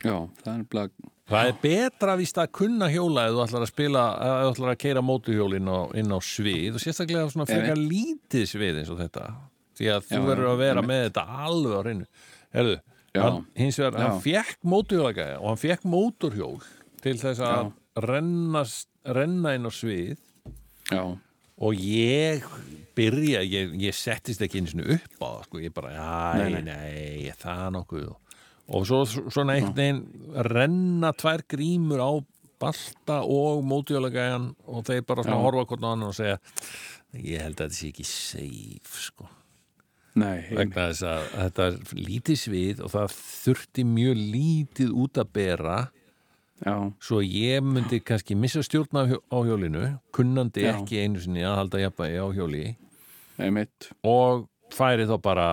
já, 0.04 0.16
það 0.44 0.54
er 0.58 0.64
blag. 0.74 0.94
Það 1.34 1.50
er 1.50 1.60
betra 1.64 2.14
víst 2.20 2.38
að 2.42 2.50
kunna 2.60 2.90
hjóla 2.92 3.24
ef 3.30 3.34
þú 3.38 3.44
ætlar 3.46 3.64
að 3.64 3.70
spila, 3.72 4.02
ef 4.20 4.42
þú 4.44 4.52
ætlar 4.54 4.72
að 4.74 4.80
keira 4.84 5.04
móturhjól 5.08 5.54
inn 5.56 5.70
á, 5.72 5.80
inn 6.02 6.12
á 6.12 6.20
svið 6.20 6.76
og 6.76 6.84
sérstaklega 6.84 7.30
svona 7.32 7.48
frekar 7.48 7.80
lítið 7.80 8.44
svið 8.52 8.82
eins 8.82 8.92
og 8.92 9.00
þetta. 9.00 9.28
Því 9.80 9.88
að 9.96 10.10
þú 10.12 10.20
verður 10.28 10.50
að 10.52 10.60
vera 10.66 10.84
með 10.86 11.06
þetta 11.08 11.24
alveg 11.48 11.74
á 11.74 11.82
reynu 11.88 12.08
Herðu, 12.54 12.76
hann, 13.18 13.40
hins 13.58 13.80
vegar, 13.82 13.96
hann 13.98 14.20
Já. 14.20 14.20
fekk 14.28 14.60
móturhjólagæja 14.70 15.40
og 15.40 15.48
hann 15.54 15.62
fekk 15.64 15.88
móturhjól 15.90 16.60
til 17.02 17.16
þess 17.24 17.42
að 17.48 17.72
renna, 18.04 18.62
renna 19.18 19.56
inn 19.58 19.66
á 19.66 19.72
svið. 19.74 20.20
Já, 20.92 21.02
og 21.64 21.74
ég 21.88 22.44
byrja, 22.98 23.42
ég, 23.48 23.74
ég 23.82 23.96
settist 23.98 24.44
ekki 24.46 24.60
einu 24.62 24.70
sinni 24.74 24.86
upp 25.00 25.18
á 25.24 25.30
það, 25.40 25.42
sko, 25.48 25.64
ég 25.64 25.74
bara, 25.74 25.96
Nei, 26.38 26.52
nei, 26.52 26.62
nei. 26.62 26.78
nei, 27.24 27.34
það 27.40 27.66
nokkuð. 27.80 28.06
og 28.12 28.33
svo 28.88 29.04
svona 29.06 29.58
einhvern 29.58 29.76
veginn 29.76 30.04
renna 30.48 31.12
tvær 31.20 31.44
grímur 31.52 32.00
á 32.04 32.12
balta 32.64 33.22
og 33.28 33.64
mótjólagæjan 33.68 34.52
og 34.72 34.86
þeir 34.88 35.02
bara 35.08 35.24
svona 35.26 35.42
horfa 35.44 35.66
hvort 35.68 35.84
á 35.84 35.90
annan 35.92 36.08
og 36.12 36.16
segja 36.16 36.38
ég 37.20 37.42
held 37.44 37.60
að 37.60 37.68
þetta 37.68 37.80
sé 37.80 37.90
ekki 37.92 38.06
safe 38.08 39.02
sko, 39.10 39.28
nei 40.16 40.46
vegna 40.56 40.88
þess 40.94 41.04
að 41.10 41.26
þetta 41.42 41.66
er 41.68 41.76
lítið 42.08 42.40
svið 42.46 42.80
og 42.88 42.94
það 42.96 43.18
þurfti 43.18 43.86
mjög 43.90 44.24
lítið 44.38 44.96
út 45.04 45.20
að 45.22 45.34
bera. 45.36 45.76
Já, 46.64 46.76
svo 47.04 47.20
ég 47.20 47.60
myndi 47.66 47.98
kannski 48.00 48.38
missa 48.40 48.62
stjórn 48.64 48.96
á, 48.96 49.04
hjó- 49.10 49.20
á 49.28 49.38
hjólinu 49.44 49.84
kunnandi 50.16 50.64
Já. 50.64 50.72
ekki 50.78 51.02
einu 51.04 51.20
sinni 51.20 51.44
að 51.44 51.58
halda 51.60 51.82
jafnvægi 51.82 52.22
á 52.24 52.28
hjóli. 52.38 52.64
Emitt 53.44 53.90
og 54.08 54.46
færi 54.72 55.04
þá 55.10 55.18
bara 55.22 55.48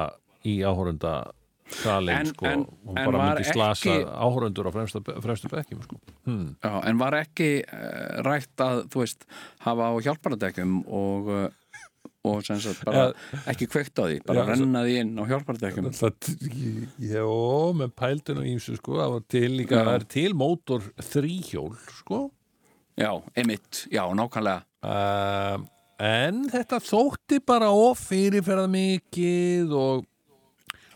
í 0.47 0.61
áhórunda 0.63 1.33
salin 1.71 2.15
En- 2.17 2.27
sko, 2.33 2.47
en- 2.47 2.67
en 2.97 3.05
bara 3.11 3.23
myndi 3.31 3.45
slasa 3.49 3.89
ekki- 3.89 4.11
áhórundur 4.27 4.69
á 4.69 4.73
fremstu, 4.75 5.01
fremstu 5.23 5.49
bekkjum 5.53 5.83
sko. 5.87 5.97
hmm. 6.27 6.57
Já, 6.65 6.75
en 6.91 6.99
var 6.99 7.13
ekki 7.23 7.51
uh, 7.65 8.21
rætt 8.27 8.57
að, 8.67 8.85
þú 8.93 9.03
veist, 9.05 9.25
hafa 9.67 9.91
á 9.91 9.95
hjálparadekkjum 10.05 10.77
og, 10.89 11.29
uh, 11.31 11.49
og 12.25 12.43
sem 12.45 12.59
sagt 12.61 12.85
bara 12.85 13.07
ekki 13.49 13.67
kveikt 13.71 13.97
á 13.97 14.05
því, 14.05 14.19
bara 14.27 14.43
Já, 14.45 14.49
renna 14.53 14.83
því 14.85 14.99
inn 15.01 15.15
á 15.17 15.25
hjálparadekkjum. 15.31 15.87
Jó, 17.01 17.73
með 17.81 17.95
pældun 17.97 18.43
og 18.43 18.49
ímsu 18.51 18.77
sko, 18.77 18.99
það 19.01 19.15
var 19.15 19.25
til 19.29 19.51
líka, 19.57 19.81
það 19.87 19.95
er 20.01 20.07
til 20.17 20.35
mótor 20.37 20.83
þríhjól 21.01 21.75
sko 22.03 22.31
Já, 23.01 23.15
emitt, 23.41 23.87
já, 23.89 24.03
nákvæmlega. 24.13 24.65
uh, 24.85 25.63
en 26.01 26.43
þetta 26.51 26.79
þótti 26.85 27.39
bara 27.47 27.71
of 27.73 28.01
fyrirferða 28.11 28.67
mikið 28.73 29.73
og 29.73 30.05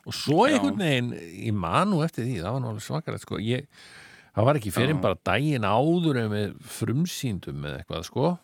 og 0.06 0.12
svo 0.14 0.46
Já. 0.48 0.54
einhvern 0.58 0.78
veginn 0.78 1.12
ég 1.48 1.54
man 1.54 1.90
nú 1.90 2.02
eftir 2.04 2.24
því, 2.26 2.40
það 2.42 2.52
var 2.56 2.60
nú 2.64 2.68
alveg 2.72 2.86
svakalegt 2.88 3.22
sko. 3.26 3.36
það 4.34 4.44
var 4.48 4.56
ekki 4.58 4.72
fyrir 4.74 4.94
Já. 4.96 5.00
bara 5.00 5.20
daginn 5.24 5.62
áður 5.68 6.18
en 6.24 6.30
við 6.30 6.56
frumsýndum 6.78 7.60
með 7.62 7.78
eitthvað 7.82 8.04
sko 8.10 8.38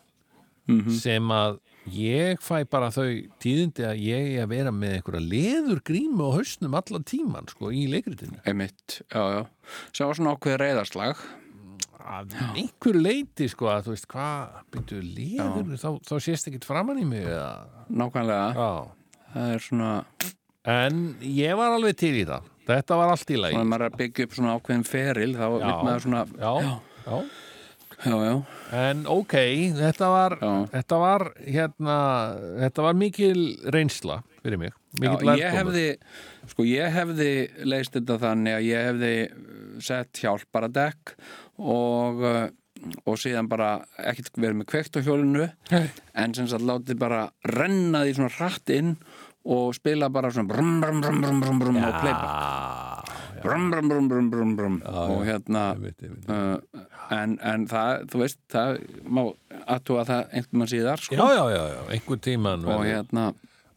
Mhm. 0.69 0.91
sem 0.93 1.23
að 1.33 1.57
ég 1.89 2.37
fæ 2.39 2.63
bara 2.69 2.91
þau 2.93 3.27
tíðindi 3.41 3.81
að 3.83 3.97
ég 3.99 4.37
er 4.37 4.45
að 4.45 4.49
vera 4.53 4.71
með 4.71 4.93
einhverja 5.01 5.29
leður 5.31 5.79
grímu 5.83 6.21
á 6.29 6.35
hausnum 6.37 6.75
allan 6.77 7.03
tíman 7.03 7.49
sko 7.49 7.71
í 7.73 7.87
leikritinu 7.89 8.37
einmitt, 8.45 9.01
já, 9.09 9.21
já 9.41 9.47
sem 9.91 10.05
var 10.07 10.15
svona 10.15 10.35
ákveð 10.37 10.57
reyðarslag 10.61 11.17
að 12.01 12.35
einhverju 12.61 13.01
leiti 13.01 13.49
sko 13.49 13.65
að 13.73 13.83
þú 13.89 13.95
veist 13.95 14.07
hvað, 14.13 14.61
byrju 14.71 15.01
leður 15.17 15.81
þá, 15.81 15.89
þá 16.05 16.15
sést 16.21 16.47
ekkit 16.51 16.65
framann 16.69 17.01
í 17.01 17.05
mig 17.09 17.25
eða 17.25 17.65
nákvæmlega, 17.89 18.53
Já. 18.55 18.71
það 19.33 19.53
er 19.55 19.59
svona 19.65 19.91
en 20.67 21.03
ég 21.25 21.57
var 21.57 21.77
alveg 21.77 21.97
til 22.01 22.15
í 22.21 22.25
það. 22.29 22.49
Þetta 22.71 22.97
var 22.99 23.13
allt 23.13 23.31
í 23.33 23.37
lagi. 23.39 23.55
Þannig 23.57 23.65
að 23.65 23.71
maður 23.71 23.85
er 23.85 23.91
að 23.93 24.01
byggja 24.01 24.25
upp 24.27 24.35
svona 24.37 24.57
ákveðin 24.57 24.87
feril 24.87 25.31
þá 25.35 25.45
vil 25.53 25.61
maður 25.69 26.03
svona 26.05 26.25
já, 26.31 26.51
já. 26.65 27.15
já, 28.05 28.17
já, 28.25 28.35
En 28.81 29.01
ok, 29.11 29.37
þetta 29.77 30.11
var, 30.13 30.37
þetta 30.71 30.99
var 31.01 31.25
hérna, 31.45 31.97
þetta 32.61 32.85
var 32.87 32.99
mikil 33.01 33.41
reynsla 33.73 34.21
fyrir 34.41 34.61
mig, 34.61 34.77
já 34.97 35.11
mikil 35.11 35.35
ég 35.37 35.57
hefði 35.57 35.83
sko 36.49 36.65
ég 36.65 36.95
hefði 36.95 37.33
leist 37.69 37.93
þetta 37.93 38.17
þannig 38.23 38.57
að 38.57 38.65
ég 38.65 38.87
hefði 38.89 39.11
uh, 39.27 39.59
sett 39.85 40.23
hjálpara 40.23 40.71
dekk 40.73 41.13
og 41.61 42.25
uh, 42.25 42.47
og 43.05 43.19
síðan 43.21 43.45
bara 43.45 43.75
ekkert 44.09 44.39
verið 44.41 44.57
með 44.61 44.67
kveikt 44.71 44.97
á 44.97 45.05
hjólinu 45.05 45.43
en 46.17 46.31
sem 46.33 46.47
sagt 46.49 46.65
látið 46.65 46.97
bara 47.01 47.27
renna 47.45 48.01
því 48.01 48.15
svona 48.17 48.33
hratt 48.39 48.71
inn 48.73 48.95
og 49.45 49.75
spila 49.75 50.09
bara 50.13 50.31
svona 50.31 50.53
brum 50.53 50.79
brum 50.81 51.01
brum 51.01 51.21
brum 51.21 51.41
brum 51.41 51.59
brum 51.59 51.77
og 51.81 51.99
playback. 52.01 53.13
brum 53.41 53.69
brum 53.71 53.89
brum 53.89 54.09
brum 54.09 54.31
brum 54.31 54.55
brum 54.55 54.81
og 54.85 55.23
hérna 55.25 55.63
uh, 55.75 56.57
en, 57.11 57.37
en 57.41 57.67
það, 57.67 58.05
þú 58.11 58.21
veist 58.21 58.41
það 58.51 58.81
má 59.03 59.23
aðtúa 59.65 60.03
það 60.07 60.35
einhvern 60.35 60.61
mann 60.61 60.71
síðar 60.71 61.01
sko. 61.01 61.15
Já, 61.17 61.25
já, 61.35 61.45
já, 61.51 61.63
já, 61.73 61.81
einhver 61.95 62.21
tíman 62.21 62.67
og 62.69 62.85
hérna 62.85 63.31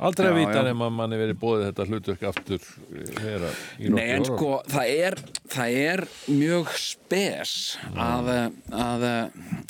Aldrei 0.04 0.26
að 0.26 0.38
vita 0.40 0.62
nema 0.66 0.88
að 0.88 0.94
manni 0.98 1.18
verið 1.20 1.36
bóðið 1.38 1.68
þetta 1.68 1.84
hlutverk 1.86 2.22
aftur 2.26 2.64
vera 3.22 3.50
í 3.78 3.92
Nei, 3.94 4.08
en 4.16 4.24
sko, 4.26 4.56
það 4.68 4.90
er, 4.90 5.16
það 5.54 5.76
er 5.84 6.02
mjög 6.26 6.72
spes 6.82 7.52
að, 7.94 8.30
að, 8.74 9.06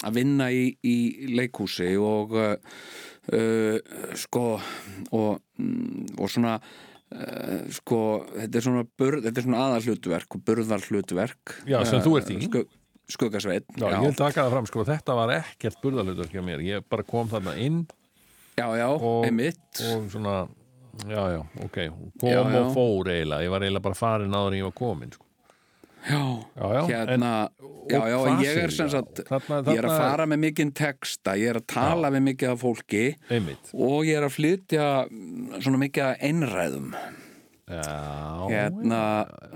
að 0.00 0.16
vinna 0.16 0.48
í, 0.48 0.64
í 0.80 0.96
leikhúsi 1.36 1.90
og 2.00 2.32
uh, 2.40 2.78
uh, 3.32 3.78
sko 4.20 4.44
og, 5.14 5.40
mm, 5.58 6.16
og 6.18 6.30
svona 6.32 6.54
uh, 6.60 7.60
sko, 7.74 8.00
þetta 8.36 8.60
er 8.60 8.66
svona, 8.68 8.84
burð, 8.98 9.24
þetta 9.28 9.40
er 9.42 9.46
svona 9.48 9.62
aðalhlutverk 9.68 10.36
og 10.38 10.44
burðarhlutverk. 10.48 11.54
Já, 11.70 11.78
sem 11.88 12.02
þú 12.04 12.16
ert 12.20 12.32
í. 12.34 12.38
skug, 12.48 12.68
skuggasveit 13.14 13.66
Já, 13.76 13.86
ég 13.92 14.00
vil 14.08 14.16
taka 14.18 14.44
það 14.46 14.54
fram, 14.56 14.68
sko, 14.70 14.84
þetta 14.88 15.16
var 15.20 15.34
ekkert 15.40 15.80
burðarhlutverk 15.84 16.32
hjá 16.36 16.44
mér, 16.44 16.64
ég 16.64 16.86
bara 16.88 17.04
kom 17.06 17.28
þarna 17.32 17.56
inn 17.60 17.82
já, 18.58 18.66
já, 18.78 18.88
Og- 18.94 19.26
einmitt. 19.26 19.82
og 19.92 20.06
svona, 20.12 20.46
já, 21.10 21.22
já, 21.34 21.40
ok. 21.64 21.78
Kom 22.20 22.30
Já, 22.30 22.40
já. 22.44 22.60
og 22.62 22.72
fór 22.76 23.10
eiginlega, 23.12 23.42
ég 23.44 23.50
var 23.50 23.60
eiginlega 23.66 23.82
bara 23.88 23.98
farin 23.98 24.30
áður 24.36 24.52
en 24.54 24.60
ég 24.60 24.68
var 24.68 24.76
komin, 24.78 25.12
sko 25.12 25.23
já, 26.04 26.20
Já, 26.56 26.66
já, 26.74 26.82
hérna 27.06 27.32
og 27.64 27.90
já, 27.92 28.18
en 28.28 28.42
ég 28.44 28.58
er 28.64 28.70
sem 28.70 28.88
sagt 28.92 29.22
Þarna- 29.28 29.62
ég 29.64 29.78
er 29.78 29.86
að 29.88 29.90
þarna- 29.90 30.10
fara 30.10 30.26
með 30.26 30.38
mikinn 30.44 30.72
texta 30.76 31.34
ég 31.40 31.50
er 31.54 31.58
að 31.60 31.66
tala 31.74 32.10
við 32.10 32.22
mikið 32.28 32.50
af 32.52 32.60
fólki 32.60 33.04
einmitt. 33.30 33.70
og 33.74 34.04
ég 34.04 34.16
er 34.20 34.26
að 34.28 34.34
flytja 34.36 34.88
mm, 35.10 35.60
svona 35.60 35.78
mikið 35.84 36.04
af 36.04 36.16
einræðum. 36.28 36.94
Já, 37.64 38.48
hérna 38.52 39.02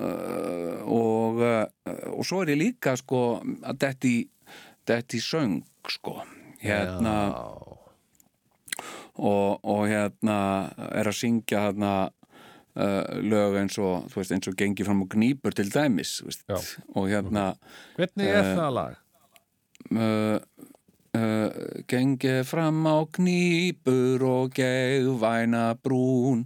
uh, 0.00 0.80
og 0.88 1.42
uh, 1.44 1.66
og 2.16 2.24
svo 2.24 2.40
er 2.42 2.54
ég 2.54 2.62
líka 2.62 2.96
sko 2.96 3.42
að 3.44 3.78
detti 3.84 4.14
detti 4.88 5.20
söng 5.20 5.60
sko. 5.88 6.22
Hérna 6.64 7.16
og, 9.18 9.58
og 9.64 9.82
hérna 9.90 10.38
er 10.94 11.08
að 11.10 11.16
syngja 11.18 11.66
hérna 11.68 11.92
uh, 12.78 13.18
lög 13.20 13.58
eins 13.60 13.78
og 13.82 14.06
þú 14.12 14.20
veist 14.22 14.32
eins 14.36 14.48
og 14.50 14.56
gengi 14.60 14.86
fram 14.86 15.02
og 15.04 15.10
gnýpur 15.14 15.54
til 15.58 15.70
dæmis 15.74 16.16
þú 16.22 16.30
veist. 16.30 16.46
Og 16.94 17.10
hérna 17.10 17.50
Hvernig 17.98 18.32
er 18.32 18.52
það 18.54 18.72
lag? 18.78 18.98
uh, 19.92 20.38
uh, 21.18 21.48
gengið 21.90 22.42
fram 22.48 22.82
á 22.86 22.98
knýpur 23.18 24.24
og 24.28 24.52
gegvæna 24.58 25.64
brún 25.82 26.44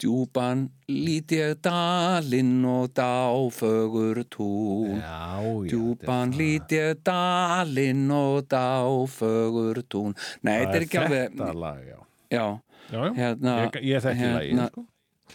djúpan 0.00 0.62
lít 0.88 1.32
ég 1.36 1.58
dalinn 1.60 2.64
og 2.64 2.86
dáfögur 2.96 4.22
tún. 4.32 4.96
Já, 4.96 5.44
já 5.44 5.68
djúpan 5.68 6.32
lít 6.38 6.72
ég 6.72 7.02
dalinn 7.04 8.06
og 8.10 8.46
dáfögur 8.48 9.82
tún. 9.92 10.14
Nei, 10.42 10.62
þetta 10.64 10.78
er 10.78 10.86
ekki 10.86 11.02
alveg 11.02 11.34
Þetta 11.36 11.52
lag, 11.60 11.82
já. 11.84 11.98
Já, 12.30 12.46
Já, 12.90 13.04
já, 13.06 13.12
Hérna, 13.14 13.52
ég, 13.66 13.76
ég 13.86 14.02
þekki 14.02 14.18
hérna- 14.24 14.40
lagið, 14.40 14.64
sko 14.72 14.86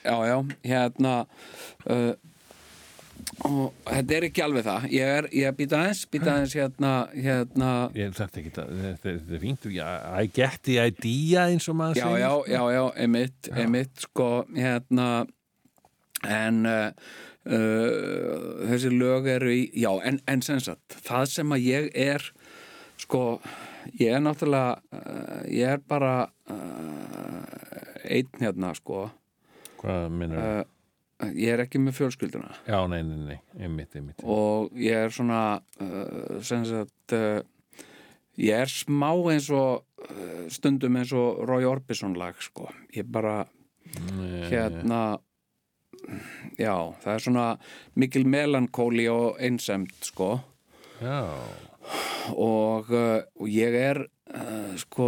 já, 0.05 0.15
já, 0.29 0.37
hérna 0.69 1.17
uh, 1.89 2.13
og 3.45 3.73
þetta 3.87 4.15
er 4.15 4.25
ekki 4.29 4.43
alveg 4.45 4.65
það. 4.65 4.87
Ég 4.93 5.11
er, 5.19 5.27
ég 5.35 5.55
býta 5.57 5.79
aðeins, 5.81 6.01
býta 6.11 6.31
aðeins 6.33 6.55
hérna, 6.55 6.91
hérna. 7.13 7.71
Ég 7.97 8.15
þetta 8.15 8.41
ekki, 8.41 8.51
þetta, 8.55 8.79
þetta, 9.01 9.13
er 9.35 9.41
fínt. 9.43 9.67
I 9.67 10.29
get 10.33 10.61
the 10.67 10.77
idea 10.81 11.47
eins 11.51 11.67
og 11.71 11.77
maður 11.79 11.99
já, 11.99 12.05
segir. 12.05 12.23
já, 12.23 12.31
já, 12.53 12.61
já, 12.75 12.83
emitt, 13.05 13.49
emitt 13.65 14.05
sko, 14.07 14.29
hérna 14.55 15.09
en 16.25 16.61
uh, 16.69 17.11
uh, 17.49 18.63
þessi 18.71 18.93
lög 18.95 19.29
eru 19.35 19.51
í, 19.53 19.67
já, 19.77 19.91
en, 20.07 20.21
en 20.31 20.45
sem 20.45 20.61
sagt 20.63 20.97
það 21.05 21.27
sem 21.33 21.55
að 21.57 21.67
ég 21.67 21.91
er 22.05 22.29
sko, 23.01 23.25
ég 23.99 24.15
er 24.15 24.23
náttúrulega 24.23 24.79
uh, 24.95 25.43
ég 25.51 25.75
er 25.75 25.85
bara 25.85 26.15
uh, 26.49 27.45
einn 28.05 28.41
hérna, 28.41 28.73
sko 28.77 29.09
Hvað 29.85 30.07
minnur 30.17 30.41
uh, 30.41 30.63
ég 31.31 31.53
er 31.53 31.63
ekki 31.63 31.79
með 31.81 31.99
fjölskylduna. 31.99 32.53
Já, 32.67 32.79
nei, 32.91 33.01
nei, 33.07 33.19
nei, 33.29 33.37
einmitt, 33.61 33.95
einmitt. 33.95 34.23
Og 34.27 34.73
ég 34.79 35.05
er 35.05 35.13
svona 35.15 35.41
uh, 35.81 36.39
sem 36.45 36.65
sagt 36.67 37.15
uh, 37.15 37.39
ég 38.41 38.65
er 38.65 38.71
smá 38.71 39.11
eins 39.31 39.51
og 39.53 39.85
uh, 40.09 40.41
stundum 40.51 40.97
eins 40.99 41.13
og 41.15 41.45
Roy 41.47 41.67
Orbison 41.69 42.17
lag 42.19 42.39
sko, 42.43 42.69
ég 42.95 43.07
bara 43.07 43.43
Nei, 43.95 44.47
hérna 44.49 45.19
já, 46.57 46.73
það 47.03 47.11
er 47.13 47.23
svona 47.23 47.45
mikil 47.95 48.25
melankóli 48.27 49.05
og 49.07 49.37
einsemd 49.39 49.93
sko. 50.03 50.33
Já, 50.99 51.21
og, 52.33 52.89
og 52.89 53.47
ég 53.51 53.77
er 53.77 54.01
sko 54.81 55.07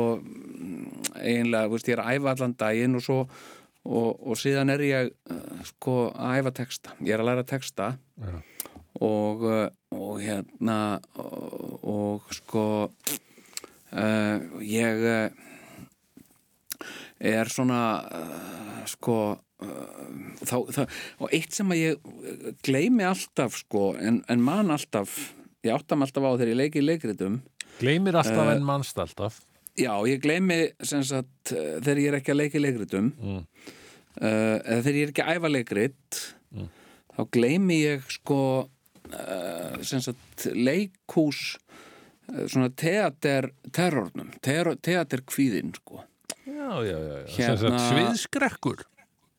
eiginlega, 1.17 1.67
veist, 1.73 1.89
ég 1.89 1.97
er 1.97 2.03
að 2.03 2.19
æfa 2.19 2.33
allan 2.35 2.55
daginn 2.61 2.99
og 2.99 3.03
svo 3.03 3.19
og, 3.87 4.19
og 4.27 4.35
síðan 4.39 4.73
er 4.73 4.83
ég 4.83 5.11
uh, 5.31 5.63
sko 5.67 6.09
að 6.11 6.41
æfa 6.41 6.53
texta, 6.61 6.95
ég 7.01 7.15
er 7.15 7.23
að 7.23 7.29
læra 7.31 7.45
texta. 7.47 7.93
Já. 8.19 8.37
og, 9.05 9.43
uh, 9.47 9.67
og 9.95 10.21
hérna 10.21 10.77
og, 11.21 11.79
og 11.87 12.31
sko 12.35 12.63
uh, 13.95 14.37
ég 14.61 15.03
er 17.17 17.49
svona 17.51 17.81
uh, 18.03 18.81
sko 18.89 19.17
þá, 19.57 20.57
þá, 20.69 20.81
og 21.17 21.31
eitt 21.33 21.55
sem 21.55 21.71
að 21.73 21.79
ég 21.81 22.09
gleymi 22.67 23.05
alltaf 23.07 23.55
sko 23.63 23.87
en, 23.97 24.19
en 24.29 24.43
man 24.45 24.69
alltaf 24.75 25.15
ég 25.65 25.73
áttam 25.73 26.05
alltaf 26.05 26.23
á 26.27 26.31
þegar 26.37 26.51
ég 26.53 26.59
leiki 26.61 26.81
í 26.83 26.85
leikritum. 26.85 27.39
Gleimir 27.81 28.17
alltaf 28.19 28.51
Eh, 28.51 28.55
en 28.55 28.65
mannst 28.65 28.97
alltaf. 29.01 29.41
já, 29.77 29.91
ég 30.09 30.21
gleymi 30.21 30.59
sem 30.85 31.03
sagt 31.05 31.51
þegar 31.53 31.97
ég 32.03 32.07
er 32.11 32.19
ekki 32.19 32.33
að 32.33 32.39
leika 32.43 32.57
í 32.59 32.63
leikritum. 32.63 33.09
Mm. 33.17 33.41
Uh, 34.21 34.57
eða 34.63 34.81
þegar 34.85 34.97
ég 34.99 35.05
er 35.07 35.13
ekki 35.15 35.29
æfa 35.35 35.53
leikrit 35.53 36.23
Mm. 36.47 36.69
þá 37.11 37.21
gleymi 37.35 37.75
ég 37.81 38.05
sko 38.07 38.37
uh, 38.63 39.73
sem 39.83 39.99
sagt 39.99 40.45
leikhús 40.55 41.57
uh, 41.57 42.45
svona 42.47 42.69
teater 42.71 43.49
terrornum, 43.75 44.29
ter 44.39 44.69
teater 44.79 45.25
kvíðin 45.27 45.73
sko 45.75 46.05
Já, 46.47 46.71
já, 46.87 46.95
já. 46.95 47.17
Hérna- 47.35 47.81
sviðskrekkur 47.89 48.85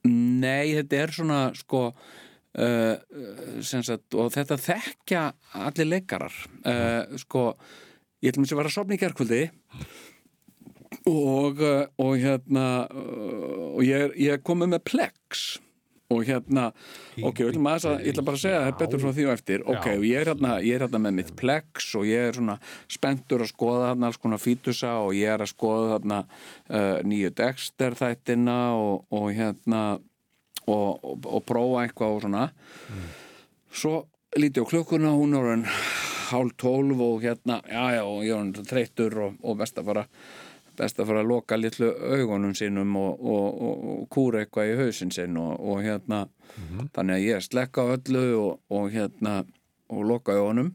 Nei, 0.05 0.75
þetta 0.77 1.01
er 1.01 1.15
svona 1.17 1.41
sko 1.57 1.81
uh, 1.89 2.95
sagt, 3.65 4.13
og 4.13 4.29
þetta 4.37 4.61
þekkja 4.69 5.23
allir 5.65 5.89
leikarar 5.95 6.37
uh, 6.69 7.17
sko, 7.25 7.55
ég 8.21 8.35
ætlum 8.35 8.45
að 8.45 8.53
var 8.61 8.69
að 8.69 8.77
sopna 8.77 8.99
í 8.99 9.01
gerkvöldi 9.01 9.43
og, 11.09 11.63
uh, 11.65 11.87
og 12.05 12.13
hérna 12.21 12.67
uh, 12.91 13.73
og 13.79 13.81
ég, 13.87 14.05
er- 14.09 14.15
ég 14.21 14.37
er 14.37 14.45
komið 14.45 14.75
með 14.77 14.85
plex. 14.93 15.47
Og 16.09 16.23
hérna 16.25 16.71
ok, 17.21 17.43
ég 17.43 17.59
að, 17.61 17.99
ætla 18.09 18.23
bara 18.25 18.39
að 18.39 18.41
segja 18.41 18.61
það 18.65 18.77
betur 18.81 19.01
frá 19.03 19.11
því 19.13 19.25
og 19.29 19.33
eftir. 19.35 19.65
Ok, 19.69 19.89
og 19.99 20.05
ég 20.09 20.23
er 20.23 20.31
hérna, 20.31 20.53
ég 20.65 20.79
er 20.79 20.85
hérna 20.87 21.01
með 21.05 21.17
mitt 21.19 21.33
plex 21.37 21.91
og 22.01 22.07
ég 22.09 22.31
er 22.31 22.39
svona 22.39 22.55
spenntur 22.89 23.45
að 23.45 23.51
skoða 23.51 23.91
þarna 23.91 24.09
alls 24.09 24.21
konar 24.23 24.41
fítusa 24.41 24.95
og 25.05 25.13
ég 25.19 25.29
er 25.35 25.45
að 25.45 25.51
skoða 25.53 25.91
þarna 25.99 26.21
uh, 26.25 27.03
nýju 27.05 27.35
Dexter 27.43 27.99
þættina 28.01 28.57
og, 28.81 29.05
og 29.13 29.29
hérna 29.37 29.83
og, 30.65 31.05
og, 31.05 31.29
og 31.29 31.45
prófa 31.49 31.85
eitthvað 31.85 32.17
og 32.17 32.25
svona. 32.25 32.47
Svo 33.69 33.95
lítið 34.41 34.65
á 34.65 34.71
klukkuna 34.73 35.13
hún 35.13 35.37
er 35.37 35.69
hálf 36.33 36.57
tólf 36.61 37.05
og 37.05 37.23
hérna, 37.25 37.61
já 37.69 37.85
já, 37.97 38.03
ég 38.25 38.33
er 38.33 38.39
orðin 38.41 38.69
þreyttur 38.69 39.21
og, 39.27 39.37
og 39.45 39.61
best 39.61 39.77
að 39.81 39.93
fara 39.93 40.09
best 40.79 41.01
að 41.01 41.11
fara 41.11 41.23
að 41.25 41.31
loka 41.33 41.59
litlu 41.59 41.91
augunum 41.91 42.55
sínum 42.57 42.97
og, 43.01 43.21
og, 43.21 43.47
og, 43.69 43.85
og 43.93 44.09
kúra 44.15 44.43
eitthvað 44.43 44.73
í 44.73 44.79
hausinn 44.79 45.13
sinn 45.15 45.37
og, 45.41 45.55
og 45.59 45.83
hérna 45.85 46.25
þannig 46.95 47.15
að 47.17 47.27
ég 47.27 47.47
slekka 47.47 47.87
öllu 47.97 48.25
og, 48.39 48.53
og 48.73 48.91
hérna 48.95 49.41
og 49.89 50.05
loka 50.05 50.37
augunum. 50.37 50.73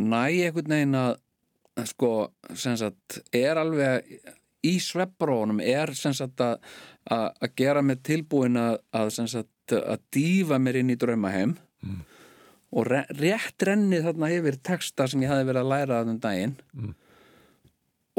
Næ 0.00 0.22
einhvern 0.46 0.72
veginn 0.72 0.96
að 0.96 1.18
sko, 1.86 2.12
sem 2.58 2.76
sagt, 2.80 3.20
er 3.36 3.60
alveg 3.60 4.06
í 4.66 4.76
svepprónum 4.82 5.60
er 5.64 5.92
sem 5.96 6.14
sagt 6.16 6.40
að, 6.44 6.58
að, 7.08 7.50
gera 7.56 7.82
mig 7.84 8.02
tilbúin 8.04 8.58
að, 8.60 8.80
að 8.96 9.12
sagt 9.16 9.76
að 9.76 10.02
dýfa 10.12 10.58
mér 10.60 10.80
inn 10.80 10.92
í 10.92 10.98
draumaheim 11.00 11.54
og 12.70 12.86
re 12.86 13.04
rétt 13.18 13.64
renni 13.66 14.02
þarna 14.04 14.30
yfir 14.34 14.58
texta 14.62 15.06
sem 15.08 15.22
ég 15.24 15.32
hafi 15.32 15.46
verið 15.48 15.62
að 15.62 15.72
læra 15.72 16.00
þarna 16.00 16.14
um 16.14 16.20
daginn. 16.22 16.56
Mm. 16.76 16.92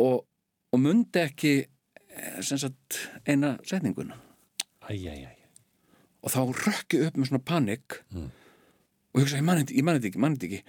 Og, 0.02 0.24
og 0.74 0.82
mundi 0.82 1.22
ekki 1.22 1.54
eh, 1.62 2.40
sagt 2.42 3.00
eina 3.28 3.56
setninguna 3.68 4.18
Æ, 4.90 4.96
æ, 4.98 5.14
æ. 5.30 5.34
og 6.26 6.34
þá 6.34 6.40
rökki 6.66 7.04
upp 7.08 7.18
með 7.20 7.30
svona 7.32 7.44
panik 7.48 8.00
og 9.12 9.20
ég 9.20 9.24
hugsa, 9.26 9.38
ég 9.40 9.46
mann 9.46 9.62
þetta 9.62 9.72
ekki, 9.72 9.82
ég 9.82 10.22
mann 10.24 10.36
þetta 10.40 10.50
ekki 10.50 10.64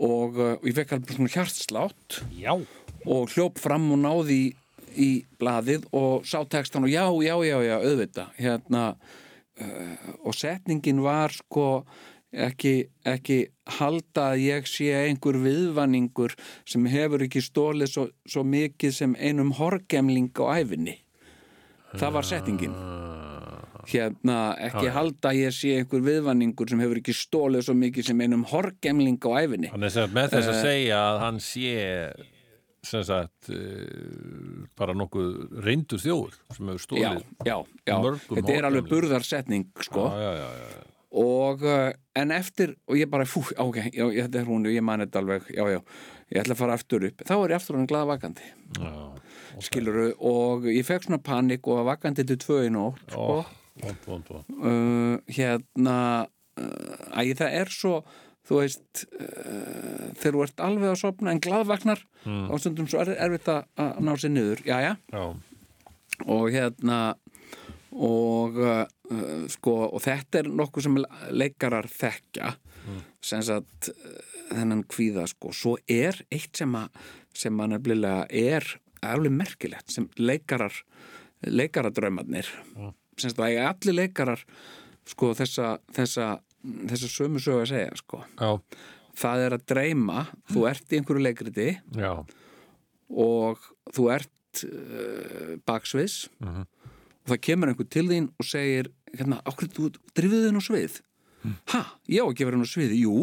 og, 0.00 0.38
uh, 0.40 0.54
og 0.56 0.66
ég 0.68 0.76
fekk 0.78 0.94
alveg 0.96 1.16
svona 1.16 1.32
hjartslátt 1.34 2.20
Já. 2.40 2.52
og 3.04 3.32
hljóp 3.34 3.60
fram 3.60 3.90
og 3.92 4.00
náði 4.00 4.36
í, 4.38 4.46
í 4.96 5.08
blaðið 5.40 5.84
og 5.96 6.24
sá 6.28 6.40
textan 6.48 6.86
og 6.88 6.92
já, 6.92 7.04
já, 7.24 7.34
já, 7.44 7.56
já, 7.66 7.76
auðvitað 7.84 8.38
hérna 8.40 8.84
uh, 9.60 10.08
og 10.24 10.34
setningin 10.38 11.02
var 11.04 11.34
sko 11.36 11.66
ekki, 12.32 12.72
ekki 13.04 13.38
halda 13.80 14.28
að 14.34 14.42
ég 14.44 14.66
sé 14.70 14.90
einhver 15.08 15.38
viðvanningur 15.42 16.34
sem 16.68 16.86
hefur 16.90 17.24
ekki 17.26 17.42
stólið 17.42 17.90
svo, 17.90 18.04
svo 18.28 18.44
mikið 18.46 18.94
sem 18.94 19.16
einum 19.18 19.50
horgemling 19.58 20.30
á 20.38 20.44
æfinni 20.62 20.98
það 21.98 22.12
var 22.14 22.26
setningin. 22.28 22.74
Hérna, 23.90 24.34
ekki 24.62 24.90
halda 24.94 25.30
að 25.32 25.38
ég 25.40 25.54
sé 25.56 25.70
einhver 25.80 26.02
viðvanningur 26.06 26.68
sem 26.70 26.82
hefur 26.84 27.00
ekki 27.00 27.14
stólið 27.16 27.64
svo 27.66 27.74
mikið 27.80 28.10
sem 28.10 28.20
einum 28.22 28.44
horgemling 28.46 29.16
á 29.26 29.30
æfinni 29.40 29.70
Hann 29.72 29.86
er 29.88 29.94
sem 29.94 30.12
með 30.14 30.34
þess 30.36 30.50
að 30.52 30.58
Eh. 30.60 30.62
segja 30.68 30.98
að 31.08 31.18
hann 31.24 31.40
sé 31.42 31.72
sem 32.80 33.02
sagt 33.04 33.50
uh, 33.52 34.62
bara 34.78 34.94
nokkuð 34.96 35.58
reyndur 35.64 36.00
þjóður 36.00 36.36
sem 36.54 36.70
hefur 36.70 36.78
já, 36.78 36.84
stólið 36.86 37.24
já, 37.44 37.56
já, 37.90 37.96
mörgum 38.00 38.38
þetta 38.38 38.54
er 38.56 38.68
alveg 38.70 38.86
burðarsetning 38.88 39.66
sko. 39.84 40.06
Já, 40.14 40.30
já, 40.30 40.30
já, 40.38 40.70
já. 40.78 40.86
Og 41.10 41.64
uh, 41.66 41.90
en 42.14 42.30
eftir 42.34 42.76
og 42.86 42.98
ég 42.98 43.10
bara, 43.10 43.26
fú, 43.26 43.42
ok, 43.42 43.80
já, 43.90 44.04
þetta 44.06 44.40
er 44.40 44.48
hún 44.48 44.68
ég 44.70 44.84
man 44.86 45.02
þetta 45.02 45.22
alveg, 45.22 45.48
já, 45.50 45.64
já 45.74 45.80
ég 46.30 46.42
ætla 46.44 46.54
að 46.54 46.60
fara 46.62 46.76
aftur 46.78 47.06
upp, 47.08 47.24
þá 47.26 47.34
er 47.36 47.54
ég 47.54 47.58
aftur 47.58 47.78
hann 47.78 47.90
glaða 47.90 48.10
vakandi 48.12 48.50
já. 48.78 48.92
skiluru, 49.66 50.08
og 50.22 50.68
ég 50.70 50.86
fekk 50.86 51.08
svona 51.08 51.22
panik 51.26 51.66
og 51.66 51.80
var 51.80 51.88
vakandi 51.94 52.26
til 52.28 52.38
tvö 52.40 52.64
í 52.68 52.72
nótt 52.74 53.02
sko. 53.10 53.42
Uh, 54.60 55.16
hérna 55.32 55.96
uh, 56.60 57.18
æ, 57.18 57.34
það 57.34 57.58
er 57.62 57.72
svo 57.74 58.00
þú 58.46 58.60
veist 58.60 59.04
uh, 59.18 60.10
þegar 60.20 60.36
þú 60.36 60.44
ert 60.46 60.64
alveg 60.66 60.92
að 60.92 61.00
sopna 61.02 61.34
en 61.34 61.42
glaðvagnar 61.42 62.02
mm. 62.22 62.46
á 62.50 62.54
stundum 62.60 62.90
svo 62.90 63.02
er 63.02 63.14
erfitt 63.16 63.50
að 63.50 64.02
ná 64.04 64.14
sér 64.14 64.34
niður, 64.34 64.62
já 64.68 64.94
Já, 65.10 65.24
og 66.28 66.50
hérna 66.52 67.00
og 67.90 68.58
uh, 68.60 68.82
uh, 69.10 69.46
sko 69.50 69.76
og 69.88 70.02
þetta 70.04 70.42
er 70.42 70.50
nokkuð 70.60 70.86
sem 70.86 70.98
leikarar 71.34 71.88
þekkja. 71.90 72.52
Sem 73.22 73.42
sagt 73.44 73.90
uh, 73.92 74.20
þennan 74.50 74.84
kvíða 74.90 75.26
sko. 75.30 75.54
Svo 75.54 75.76
er 75.90 76.22
eitt 76.32 76.60
sem 76.60 76.76
að 76.78 77.00
sem 77.36 77.60
að 77.62 77.74
nefnilega 77.76 78.26
er 78.30 78.66
alveg 79.06 79.32
merkilegt 79.32 79.92
sem 79.94 80.08
leikarar 80.18 80.74
leikaradraumarnir. 81.46 82.48
Sem 83.16 83.30
sagt 83.30 83.40
að 83.40 83.52
eiga 83.52 83.68
allir 83.70 83.96
leikarar 83.96 84.42
sko 85.08 85.32
þessa 85.38 85.76
þessa, 85.94 86.32
þessa 86.90 87.10
sömu 87.10 87.40
sögu 87.42 87.64
að 87.64 87.70
segja 87.72 88.00
sko. 88.00 88.22
Já, 88.36 88.50
það 89.20 89.46
er 89.46 89.56
að 89.56 89.64
dreyma, 89.72 90.26
þú 90.52 90.66
ert 90.70 90.92
í 90.92 91.00
einhverju 91.00 91.24
leikriti 91.24 91.70
já, 91.96 92.12
og 93.10 93.64
þú 93.94 94.10
ert 94.14 94.64
uh, 94.66 95.56
baksviðs 95.68 96.22
og 97.24 97.32
það 97.34 97.40
kemur 97.46 97.68
einhver 97.72 97.88
til 97.92 98.06
þín 98.10 98.30
og 98.40 98.46
segir 98.48 98.88
hérna, 99.16 99.40
okkur 99.50 99.68
þú 99.76 99.90
drifið 100.16 100.46
þinn 100.48 100.60
á 100.60 100.62
svið? 100.64 100.96
Ha, 101.72 101.82
já, 102.08 102.22
ekki 102.28 102.46
verið 102.48 102.64
á 102.64 102.68
svið 102.68 102.94
jú, 103.00 103.14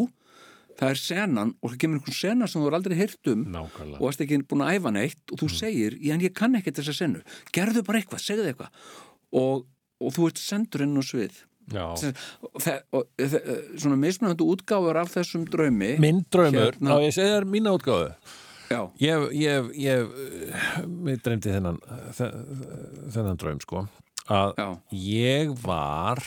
það 0.78 0.92
er 0.94 1.00
senan 1.02 1.52
og 1.62 1.72
það 1.72 1.80
kemur 1.84 1.98
einhver 2.00 2.16
sena 2.18 2.46
sem 2.50 2.62
þú 2.62 2.70
er 2.70 2.76
aldrei 2.78 2.96
heyrt 2.98 3.30
um 3.32 3.44
nákvæmlega. 3.54 3.98
og 3.98 4.06
varst 4.08 4.22
ekki 4.24 4.38
búin 4.50 4.64
að 4.66 4.72
æfa 4.78 4.92
neitt 4.94 5.32
og 5.34 5.42
þú 5.42 5.48
segir, 5.54 5.98
já, 6.02 6.14
en 6.14 6.24
ég 6.26 6.34
kann 6.34 6.54
ekki 6.58 6.74
þessa 6.78 6.94
senu. 6.98 7.22
Gerðu 7.54 7.82
bara 7.86 8.00
eitthvað, 8.02 8.22
segðu 8.26 8.48
eitthvað. 8.52 8.70
Og, 9.38 9.66
og 10.02 10.12
þú 10.14 10.28
ert 10.30 10.42
sendur 10.42 10.82
inn 10.86 10.98
á 10.98 11.02
svið. 11.06 11.44
Já, 11.68 11.84
og, 11.84 12.60
þe- 12.64 12.78
og, 12.96 13.08
þe- 13.20 13.42
svona 13.76 13.98
mismunandi 14.00 14.46
útgáfur 14.46 14.96
af 14.96 15.10
þessum 15.12 15.42
draumi. 15.52 15.98
Minn 16.00 16.22
draumur, 16.32 16.72
Hérna. 16.78 16.94
á 16.94 17.04
ég 17.04 17.12
segi 17.12 17.34
þér 17.34 17.44
mína 17.52 17.74
útgáðu 17.76 18.14
já, 18.70 18.80
Ég, 19.00 19.26
ég, 19.38 19.68
ég, 19.80 20.14
mér 20.86 21.20
dreymdi 21.24 21.52
þennan, 21.54 21.78
þe- 22.16 22.32
þennan 23.14 23.38
draum 23.40 23.60
sko, 23.64 23.84
að 24.28 24.52
já, 24.60 24.68
ég 24.92 25.54
var, 25.64 26.20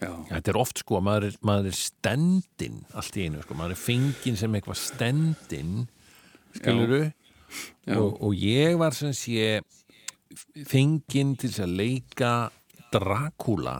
já, 0.00 0.10
þetta 0.32 0.52
er 0.54 0.58
oft 0.60 0.82
sko, 0.82 1.00
maður 1.04 1.28
er, 1.30 1.36
maður 1.46 1.70
er 1.70 1.78
stendin 1.78 2.80
allt 2.98 3.16
í 3.20 3.26
einu 3.28 3.42
sko, 3.44 3.54
maður 3.58 3.76
er 3.76 3.82
fengin 3.84 4.36
sem 4.40 4.58
eitthvað 4.58 4.80
stendin, 4.82 5.86
skiluru, 6.58 7.02
og, 7.94 8.16
og 8.26 8.34
ég 8.34 8.74
var 8.80 8.96
sem 8.96 9.12
sé 9.14 9.60
fengin 10.66 11.36
til 11.38 11.50
að 11.62 11.74
leika 11.78 12.32
Dracula 12.92 13.76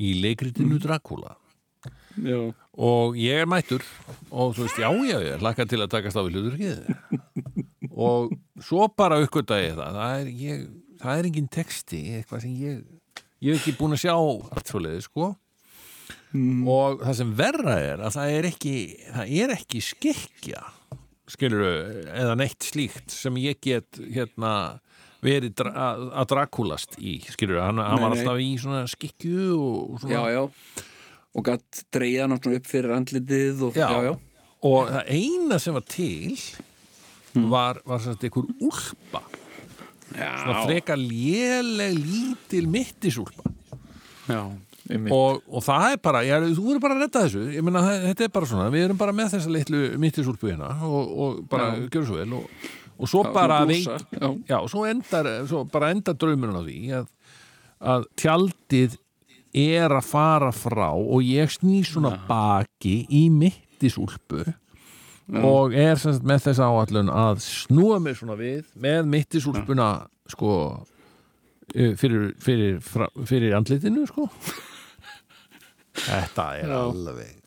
í 0.00 0.14
leikritinu 0.22 0.78
Dracula 0.82 1.36
já. 2.16 2.38
Og 2.74 3.18
ég 3.20 3.44
er 3.44 3.50
mættur. 3.50 3.84
Og 4.30 4.56
þú 4.56 4.66
veist, 4.66 4.80
já, 4.82 4.88
já, 5.06 5.18
ég 5.22 5.42
hlakka 5.42 5.68
til 5.70 5.82
að 5.84 5.92
takast 5.94 6.18
á 6.18 6.22
við 6.26 6.40
hlutur 6.40 6.56
og 7.94 8.32
svo 8.64 8.88
bara 8.90 9.20
uppgötaði 9.22 9.68
ég 9.68 9.78
það. 9.78 10.00
Það 10.00 10.18
er, 10.18 10.30
ég, 10.42 10.66
það 11.02 11.20
er 11.20 11.28
engin 11.30 11.50
texti 11.54 12.00
eitthvað 12.18 12.42
sem 12.42 12.56
ég 12.58 12.82
ég 13.44 13.54
hef 13.54 13.62
ekki 13.62 13.76
búin 13.78 13.94
að 13.96 14.04
sjá 14.06 14.14
allt 14.16 14.70
svo 14.70 14.80
leiði, 14.82 15.02
sko 15.04 15.32
og 16.34 17.02
það 17.04 17.18
sem 17.20 17.34
verra 17.38 17.74
er 17.78 18.00
að 18.02 18.16
það 18.16 18.32
er 18.38 18.48
ekki 18.48 18.76
það 19.04 19.34
er 19.40 19.52
ekki 19.54 19.82
skikja 19.86 20.62
skilur 21.30 21.66
eða 22.10 22.34
neitt 22.40 22.66
slíkt 22.66 23.14
sem 23.14 23.36
ég 23.38 23.60
get 23.62 24.00
hérna 24.02 24.80
verið 25.24 25.62
að 25.64 26.26
Drakulast 26.34 26.98
í 27.00 27.16
skilur, 27.32 27.62
hann, 27.62 27.78
hann 27.80 28.02
var 28.02 28.12
alltaf 28.12 28.42
í 28.42 28.50
svona 28.60 28.82
skikju 28.90 29.54
og 29.56 30.02
svona. 30.02 30.12
Já, 30.12 30.22
já 30.34 30.90
og 31.34 31.44
gætt 31.48 31.84
dreigða 31.94 32.28
náttúrulega 32.30 32.62
upp 32.62 32.68
fyrir 32.70 32.94
andlitið 32.94 33.64
og, 33.68 33.78
Já. 33.78 33.88
já, 34.06 34.12
og 34.64 34.92
það 34.92 35.08
eina 35.16 35.58
sem 35.62 35.74
var 35.76 35.86
til 35.90 36.36
var, 37.50 37.80
var 37.84 37.98
svona 38.04 38.20
einhver 38.22 38.52
úlpa 38.62 39.24
svona 40.14 40.60
freka 40.68 40.94
léleg 41.00 41.96
lítil 41.98 42.68
mittisúlpa 42.70 43.50
já, 44.30 44.42
og, 45.10 45.42
og 45.48 45.64
það 45.64 45.88
er 45.96 46.00
bara, 46.04 46.20
já, 46.22 46.36
þú 46.44 46.68
verður 46.68 46.82
bara 46.84 46.94
að 46.98 47.02
redda 47.06 47.24
þessu 47.26 47.42
ég 47.56 47.64
meina, 47.66 47.82
þetta 48.04 48.26
er 48.28 48.32
bara 48.38 48.48
svona, 48.52 48.68
við 48.74 48.86
erum 48.86 49.00
bara 49.00 49.16
með 49.16 49.34
þessa 49.34 49.52
litlu 49.56 49.82
mittisúlpu 50.04 50.52
hérna 50.52 50.70
og, 50.86 51.14
og 51.24 51.38
bara 51.50 51.72
Já. 51.74 51.86
gjörum 51.88 52.08
svo 52.12 52.18
vel 52.20 52.36
og, 52.38 52.66
og 52.94 53.10
svo 53.10 53.24
Já, 53.26 53.32
bara 53.34 53.58
veit, 53.66 53.88
já. 53.88 54.28
já, 54.52 54.56
og 54.60 54.68
svo 54.70 54.84
endar 54.86 55.30
svo 55.50 55.64
bara 55.72 55.90
endar 55.96 56.14
draumurinn 56.20 56.60
á 56.60 56.64
því 56.68 56.78
að, 57.00 57.08
að 57.94 58.06
tjaldið 58.22 58.98
er 59.54 59.92
að 59.94 60.08
fara 60.08 60.50
frá 60.54 60.90
og 60.92 61.22
ég 61.22 61.52
sný 61.54 61.82
svona 61.86 62.16
baki 62.28 63.04
í 63.14 63.28
mittisúlpu 63.30 64.42
og 65.40 65.72
er 65.78 65.96
sagt 66.00 66.26
með 66.26 66.48
þess 66.48 66.60
áallun 66.64 67.12
að 67.12 67.38
snúa 67.44 68.00
mér 68.02 68.18
svona 68.18 68.36
við 68.36 68.66
með 68.76 69.06
mittisúlpuna 69.14 69.88
sko 70.28 70.50
eh, 71.74 71.94
fyrir, 71.96 72.34
fyrir, 72.42 72.76
fyrir 73.24 73.56
andlitinu 73.56 74.04
sko. 74.10 74.26
Þetta 76.04 76.50
er 76.58 76.68
Já. 76.74 76.78
alveg 76.82 77.43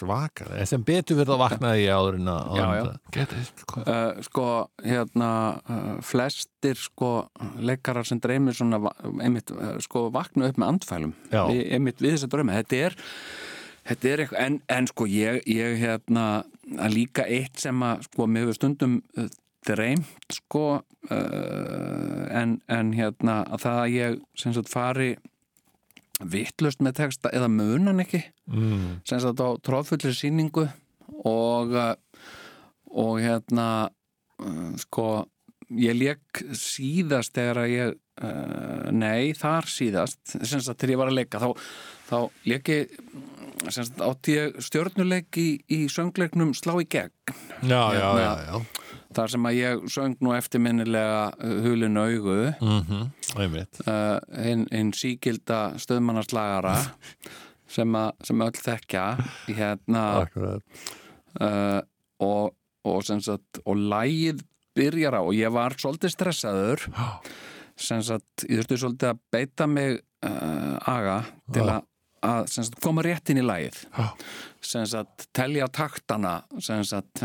svakar 0.00 0.50
sem 0.68 0.82
betur 0.86 1.18
verið 1.20 1.34
að 1.36 1.40
vaknaði 1.44 1.84
ég 1.84 1.94
áður 2.00 2.18
en 2.20 2.30
að 2.32 2.50
Já, 2.58 2.64
en 2.64 2.74
já. 2.74 2.82
að- 3.20 3.36
sko. 3.60 3.84
Uh, 3.84 4.22
sko, 4.26 4.46
hérna 4.86 5.30
uh, 5.60 5.92
flestir 6.04 6.80
sko 6.80 7.10
leikarar 7.60 8.08
sem 8.08 8.20
dreymir 8.24 8.56
svona 8.58 8.80
einmitt, 9.20 9.52
uh, 9.54 9.76
sko, 9.84 10.06
vakna 10.14 10.48
upp 10.50 10.58
með 10.60 10.72
andfælum. 10.74 11.14
Vi, 11.30 11.60
einmitt 11.76 12.00
við 12.02 12.16
þessa 12.16 12.30
draumi 12.32 12.56
þetta 12.58 12.80
er, 12.88 12.98
þetta 13.90 14.10
er 14.14 14.24
eitthvað 14.24 14.44
en, 14.46 14.58
en 14.78 14.90
sko 14.90 15.06
ég, 15.10 15.40
ég 15.50 15.78
hérna 15.84 16.26
að 16.78 16.94
líka 16.98 17.24
eitt 17.26 17.58
sem 17.62 17.80
að 17.82 18.04
sko 18.10 18.26
mér 18.30 18.46
hefur 18.48 18.58
stundum 18.60 18.98
uh, 19.18 19.28
dreymt 19.66 20.36
sko 20.40 20.64
uh, 20.80 22.24
en, 22.40 22.58
en 22.70 22.92
hérna 22.96 23.40
að 23.50 23.64
það 23.66 23.80
að 23.84 23.94
ég 23.96 24.18
sem 24.40 24.54
sagt 24.56 24.70
fari 24.72 25.10
vittlust 26.20 26.82
með 26.84 26.98
texta 27.00 27.32
eða 27.34 27.48
munan 27.52 28.02
ekki 28.02 28.22
mm. 28.50 29.00
sem 29.08 29.22
sagt 29.22 29.40
á 29.40 29.48
tróðfullir 29.64 30.16
sýningu 30.16 30.66
og 31.26 31.74
uh, 31.74 31.94
og 32.90 33.20
hérna 33.22 33.68
uh, 34.42 34.70
sko 34.80 35.06
ég 35.78 35.94
leik 35.94 36.42
síðast 36.56 37.36
þegar 37.36 37.62
að 37.62 37.74
ég 37.74 37.92
uh, 38.24 38.88
nei, 38.92 39.32
þar 39.38 39.68
síðast 39.70 40.20
sem 40.34 40.60
sagt 40.60 40.80
þegar 40.80 40.94
ég 40.94 41.02
var 41.02 41.12
að 41.12 41.18
leika 41.20 41.42
þá, 41.42 41.48
þá 42.10 42.16
leik 42.50 42.72
ég 42.74 42.96
sem 43.68 43.84
sagt 43.84 44.02
átti 44.04 44.36
ég 44.36 44.60
stjörnuleik 44.64 45.40
í, 45.40 45.48
í 45.68 45.84
söngleiknum 45.92 46.54
Slá 46.56 46.74
í 46.80 46.88
gegn 46.90 47.12
Já, 47.60 47.92
já, 47.92 48.00
Hérna- 48.00 48.20
já, 48.24 48.32
já. 48.48 48.79
Þar 49.16 49.32
sem 49.32 49.48
að 49.48 49.58
ég 49.58 49.84
söng 49.90 50.16
nú 50.22 50.34
eftirminnilega 50.36 51.22
uh, 51.34 51.56
hulinu 51.64 52.04
augu. 52.04 52.38
Mm 52.60 52.80
-hmm. 52.88 53.08
Uh, 53.86 54.18
hinn 54.44 54.66
hin 54.70 54.92
síkilda 54.92 55.78
stöðmannaslagara 55.78 56.76
sem, 57.74 57.96
sem 58.22 58.40
öll 58.40 58.56
þekkja 58.56 59.06
hérna. 59.46 60.26
Uh, 61.40 61.80
og, 62.18 62.54
og 62.84 63.04
sagt 63.04 63.60
og 63.64 63.76
lægið 63.76 64.42
byrjar 64.74 65.14
á 65.14 65.22
og 65.22 65.34
ég 65.34 65.52
var 65.52 65.74
svolítið 65.78 66.10
stressaður 66.10 66.88
sem 67.80 68.02
sagt, 68.02 68.44
ég 68.44 68.60
þurfti 68.60 68.78
svolítið 68.82 69.12
að 69.12 69.20
beita 69.32 69.66
mig 69.66 70.00
uh, 70.26 70.76
aga 70.90 71.22
til 71.52 71.64
að, 71.64 71.86
að 72.26 72.50
sagt, 72.52 72.80
koma 72.84 73.04
rétt 73.06 73.32
inn 73.32 73.40
í 73.40 73.46
lægið 73.46 73.80
sem 74.70 74.86
sagt 74.88 75.26
telja 75.36 75.66
taktana 75.72 76.40
sem 76.62 76.84
sagt 76.86 77.24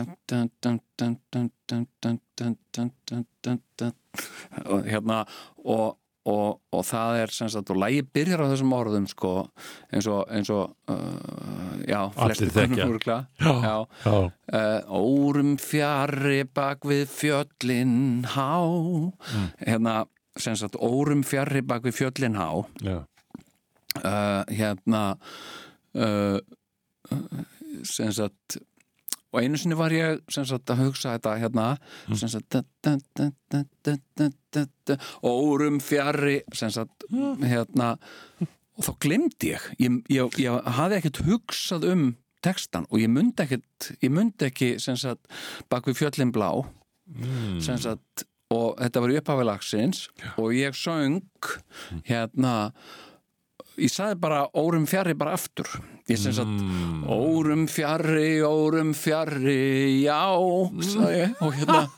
og 4.66 4.88
hérna 4.88 5.22
og, 5.64 5.98
og, 6.26 6.60
og 6.74 6.84
það 6.88 7.20
er 7.22 7.34
sem 7.36 7.52
sagt 7.54 7.72
og 7.74 7.80
lægi 7.84 8.06
byrjar 8.18 8.46
á 8.46 8.52
þessum 8.54 8.76
orðum 8.78 9.08
sko 9.12 9.34
eins 9.94 10.10
og, 10.10 10.24
eins 10.34 10.52
og 10.54 10.74
uh, 10.92 11.78
já, 11.86 12.02
flestir 12.18 12.54
þennum 12.56 12.96
úrkla 12.96 13.20
uh, 13.38 14.28
Órum 14.90 15.56
fjari 15.62 16.44
bak 16.50 16.88
við 16.88 17.08
fjöllin 17.14 18.26
há 18.36 18.62
mm. 18.66 19.50
hérna 19.66 20.00
sem 20.36 20.56
sagt 20.60 20.76
órum 20.76 21.22
fjari 21.24 21.62
bak 21.64 21.86
við 21.86 22.02
fjöllin 22.04 22.40
há 22.40 22.50
já 22.82 23.04
Uh, 23.96 24.44
hérna 24.52 25.16
uh, 25.96 26.40
sem 27.86 28.12
sagt 28.16 28.60
og 29.36 29.44
einu 29.44 29.60
sinni 29.60 29.76
var 29.78 29.94
ég 29.94 30.22
sem 30.32 30.46
sagt 30.48 30.72
að 30.72 30.86
hugsa 30.86 31.16
þetta 31.16 31.38
hérna 31.42 31.70
mm. 31.76 32.18
sem 32.20 32.32
sagt 32.32 32.56
da, 32.56 32.62
da, 33.86 34.60
da, 34.88 34.98
órum 35.26 35.82
fjari 35.84 36.40
sem 36.56 36.72
sagt 36.74 37.08
hérna 37.44 37.96
og 38.76 38.88
þá 38.88 38.94
glemdi 39.04 39.52
ég 39.54 39.66
ég, 39.82 39.98
ég, 40.12 40.40
ég 40.46 40.70
hafði 40.78 41.00
ekkert 41.00 41.24
hugsað 41.28 41.90
um 41.92 42.06
tekstan 42.46 42.88
og 42.92 43.02
ég 43.02 43.12
myndi 43.12 43.44
ekkert 43.46 43.92
ég 44.04 44.14
myndi 44.14 44.50
ekki 44.50 44.76
sem 44.84 44.98
sagt 45.00 45.28
bak 45.72 45.88
við 45.90 46.00
fjöllin 46.04 46.34
blá 46.36 46.52
mm. 46.62 47.60
sem 47.66 47.80
sagt 47.82 48.28
og 48.54 48.78
þetta 48.78 49.02
var 49.02 49.16
upphafilagsins 49.20 50.06
yeah. 50.22 50.40
og 50.40 50.56
ég 50.56 50.78
söng 50.78 51.20
mm. 51.20 52.06
hérna 52.08 52.56
ég 53.82 53.92
saði 53.92 54.20
bara 54.22 54.46
órum 54.56 54.86
fjari 54.90 55.16
bara 55.18 55.36
aftur 55.36 55.68
ég 56.12 56.18
sem 56.22 56.34
sagt 56.38 56.60
órum 57.10 57.64
fjarri, 57.72 58.36
órum 58.46 58.92
fjarri 58.94 60.04
já, 60.04 60.22
sagði 60.86 61.16
ég 61.24 61.42
og 61.42 61.56
hérna 61.58 61.80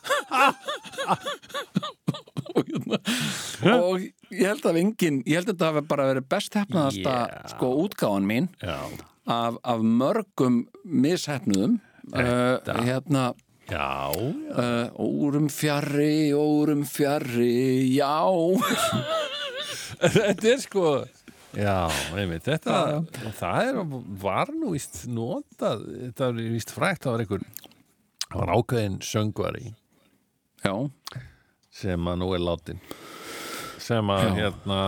og 2.55 2.63
hérna 2.69 2.97
og 3.77 4.05
ég 4.31 4.45
held 4.47 4.65
að 4.69 4.79
engin, 4.83 5.17
ég 5.27 5.35
held 5.39 5.49
að 5.49 5.53
þetta 5.55 5.69
hafi 5.71 5.83
bara 5.91 6.07
verið 6.13 6.29
best 6.31 6.55
hefnaðasta 6.59 7.15
Yeah. 7.27 7.49
sko 7.51 7.67
útgáðan 7.83 8.25
mín 8.29 8.47
Já. 8.61 8.77
af, 9.27 9.57
af 9.63 9.79
mörgum 9.83 10.61
mishefnuðum 10.85 11.79
uh, 12.13 12.57
hérna 12.87 13.33
Já. 13.67 14.15
uh, 14.15 14.87
órum 14.95 15.49
fjarri, 15.51 16.31
órum 16.31 16.85
fjarri 16.87 17.91
já 17.97 18.15
Þetta 19.97 20.45
er 20.53 20.59
sko 20.61 20.81
Já, 21.57 21.89
einmitt, 22.13 22.45
þetta 22.45 23.01
það 23.39 23.69
er, 23.71 23.77
var 24.21 24.51
nú 24.53 24.75
víst 24.75 25.05
notað, 25.09 25.85
þetta 26.03 26.27
er 26.29 26.41
víst 26.53 26.73
frækt 26.75 27.07
það 27.07 27.15
var 27.15 27.23
einhver, 27.23 27.45
það 28.27 28.41
var 28.43 28.51
ákveðin 28.53 28.97
söngvari 29.07 29.63
já, 30.61 30.73
sem 31.73 32.11
að 32.11 32.19
nú 32.21 32.33
er 32.37 32.43
látin 32.45 32.83
sem 33.81 34.11
að 34.13 34.27
Já. 34.27 34.33
hérna 34.41 34.81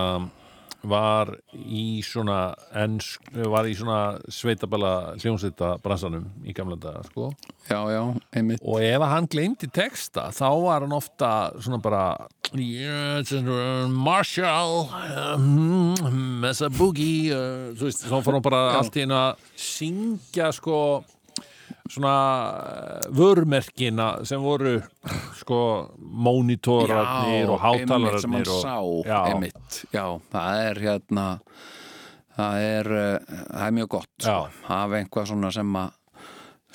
var 0.89 1.33
í 1.51 1.99
svona 2.05 2.53
ensk, 2.79 3.25
var 3.51 3.67
í 3.67 3.73
svona 3.75 3.99
sveitabala 4.31 4.93
hljónsveita 5.19 5.73
bransanum 5.83 6.29
í 6.47 6.53
gamla 6.55 6.77
daga, 6.79 7.01
sko. 7.09 7.31
Já, 7.67 7.81
já, 7.91 8.03
og 8.61 8.77
ef 8.79 9.01
að 9.03 9.11
hann 9.11 9.27
gleymdi 9.31 9.67
texta 9.75 10.29
þá 10.35 10.47
var 10.63 10.85
hann 10.85 10.95
ofta 10.95 11.31
svona 11.59 11.81
bara 11.83 12.03
yes, 12.57 13.31
uh, 13.33 13.87
Marshall 13.89 14.89
um, 15.35 15.93
Messa 16.41 16.69
Boogie 16.73 17.29
uh, 17.35 17.69
þú 17.77 17.89
veist, 17.89 18.05
þá 18.09 18.17
fór 18.25 18.37
hann 18.37 18.45
bara 18.45 18.61
allt 18.79 18.97
í 18.97 19.05
einu 19.05 19.17
að 19.17 19.43
syngja 19.59 20.49
sko 20.55 20.79
svona 21.89 22.15
uh, 22.53 23.09
vörmerkina 23.13 24.09
sem 24.27 24.41
voru 24.41 24.77
sko 25.39 25.59
mónitorarnir 25.99 27.53
og 27.53 27.65
einmitt 27.69 27.85
sem 28.21 28.33
hann 28.33 28.45
hátalararnir 28.45 28.51
sá, 28.63 28.77
já, 29.05 29.19
einmitt 29.33 29.81
já, 29.93 30.05
það 30.33 30.63
er 30.65 30.83
hérna 30.87 31.27
það 32.39 32.67
er, 32.67 32.91
uh, 32.95 33.39
það 33.49 33.65
er 33.67 33.77
mjög 33.79 33.89
gott 33.97 34.13
sko. 34.23 34.37
Hafa 34.69 35.01
einhvað 35.01 35.31
svona 35.33 35.51
sem 35.53 35.79
að 35.81 35.95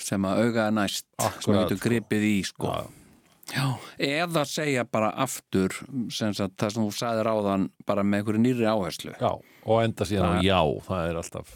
sem 0.05 0.25
að 0.27 0.41
auga 0.43 0.67
er 0.67 0.73
næst 0.75 1.05
sem 1.07 1.29
Akkurat, 1.31 1.61
getur 1.63 1.79
sko. 1.79 1.87
gripið 1.89 2.25
í 2.27 2.35
sko. 2.45 2.71
Já. 2.71 3.04
Já, 3.53 3.65
eða 4.01 4.41
segja 4.49 4.83
bara 4.89 5.11
aftur 5.21 5.75
sem 6.09 6.33
sagt, 6.33 6.55
það 6.57 6.71
sem 6.73 6.85
þú 6.87 6.93
sagðir 6.97 7.29
áðan 7.29 7.67
bara 7.85 8.01
með 8.03 8.23
einhverju 8.23 8.41
nýri 8.41 8.65
áherslu. 8.71 9.13
Já, 9.21 9.31
og 9.65 9.83
enda 9.83 10.07
síðan 10.09 10.25
á 10.25 10.33
Það- 10.33 10.47
já, 10.47 10.59
það 10.87 11.09
er 11.11 11.19
alltaf 11.21 11.53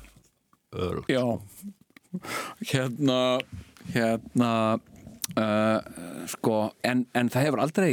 örugt 0.85 1.09
Já. 1.09 1.23
Hérna 2.69 3.17
hérna 3.93 4.51
uh, 5.37 5.79
sko, 6.29 6.59
en, 6.85 7.05
en 7.17 7.29
það 7.29 7.45
hefur 7.47 7.61
aldrei 7.63 7.91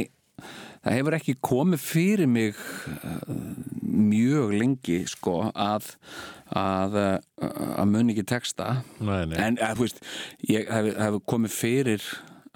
það 0.85 0.93
hefur 0.97 1.15
ekki 1.17 1.35
komið 1.43 1.81
fyrir 1.83 2.29
mig 2.29 2.57
uh, 2.57 3.33
mjög 3.81 4.53
lengi 4.57 4.99
sko 5.09 5.39
að 5.53 5.89
að, 6.55 6.95
uh, 6.95 7.77
að 7.81 7.89
mun 7.91 8.13
ekki 8.13 8.23
texta. 8.29 8.69
Nei, 9.03 9.25
nei, 9.27 9.35
en 9.41 9.57
að, 9.59 9.73
þú 9.81 9.83
veist, 9.87 9.97
ég 10.47 10.69
hef, 10.71 10.85
hef 10.95 11.17
komið 11.27 11.51
fyrir 11.57 12.05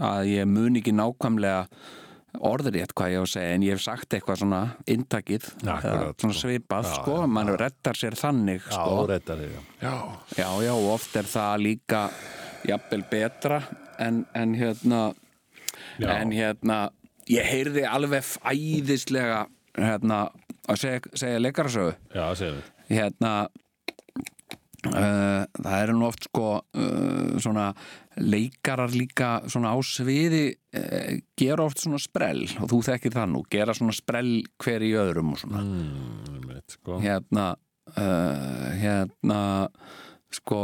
að 0.01 0.29
ég 0.31 0.47
mun 0.49 0.79
ekki 0.79 0.93
nákvæmlega 0.97 1.67
orðrétt 2.47 2.93
hvað 2.95 3.11
ég 3.11 3.19
á 3.19 3.23
að 3.25 3.31
segja 3.33 3.55
en 3.57 3.63
ég 3.65 3.75
hef 3.75 3.81
sagt 3.83 4.13
eitthvað 4.15 4.39
svona 4.39 4.59
inntakið 4.89 5.47
Akkurat, 5.65 5.83
eða 5.91 6.11
svona 6.15 6.35
sko. 6.37 6.43
svipað 6.45 6.87
Já, 6.87 6.93
sko, 6.95 7.15
mann 7.27 7.51
rettar 7.59 7.99
sér 7.99 8.15
þannig 8.19 8.61
já, 8.63 8.71
sko. 8.77 9.01
reyndar 9.11 9.41
þig 9.41 9.57
já. 9.83 9.95
Já, 10.39 10.47
já, 10.63 10.71
og 10.77 10.87
oft 10.93 11.17
er 11.19 11.27
það 11.27 11.65
líka 11.65 12.03
jafnvel 12.71 13.03
betra 13.11 13.59
en, 13.99 14.23
en 14.37 14.55
hérna 14.55 15.01
Já. 15.99 16.07
en 16.21 16.31
hérna 16.31 16.77
ég 17.31 17.45
heyrði 17.51 17.83
alveg 17.89 18.23
æðislega 18.47 19.41
hérna 19.75 20.21
að 20.71 20.79
segja, 20.85 21.01
segja 21.19 21.41
leikarasögu 21.43 21.93
já, 22.15 22.25
segjum 22.39 22.61
við 22.61 22.95
hérna 23.01 23.33
uh, 24.87 25.43
það 25.61 25.77
eru 25.83 25.95
nú 25.99 26.07
oft 26.09 26.27
sko 26.29 26.47
uh, 26.61 27.35
svona 27.43 27.71
leikarar 28.19 28.91
líka 28.91 29.39
svona 29.51 29.71
á 29.71 29.77
sviði 29.85 30.43
uh, 30.51 31.17
gera 31.39 31.65
oft 31.65 31.83
svona 31.83 32.01
sprell 32.01 32.45
og 32.59 32.71
þú 32.71 32.81
þekkir 32.89 33.15
það 33.15 33.33
nú, 33.33 33.43
gera 33.51 33.75
svona 33.77 33.95
sprell 33.95 34.33
hver 34.61 34.85
í 34.85 34.93
öðrum 34.99 35.35
og 35.35 35.43
svona. 35.43 35.63
Mm, 35.63 36.39
einmitt, 36.39 36.77
sko. 36.77 36.99
hérna 37.03 37.51
uh, 37.95 38.67
hérna 38.81 39.41
sko 40.31 40.59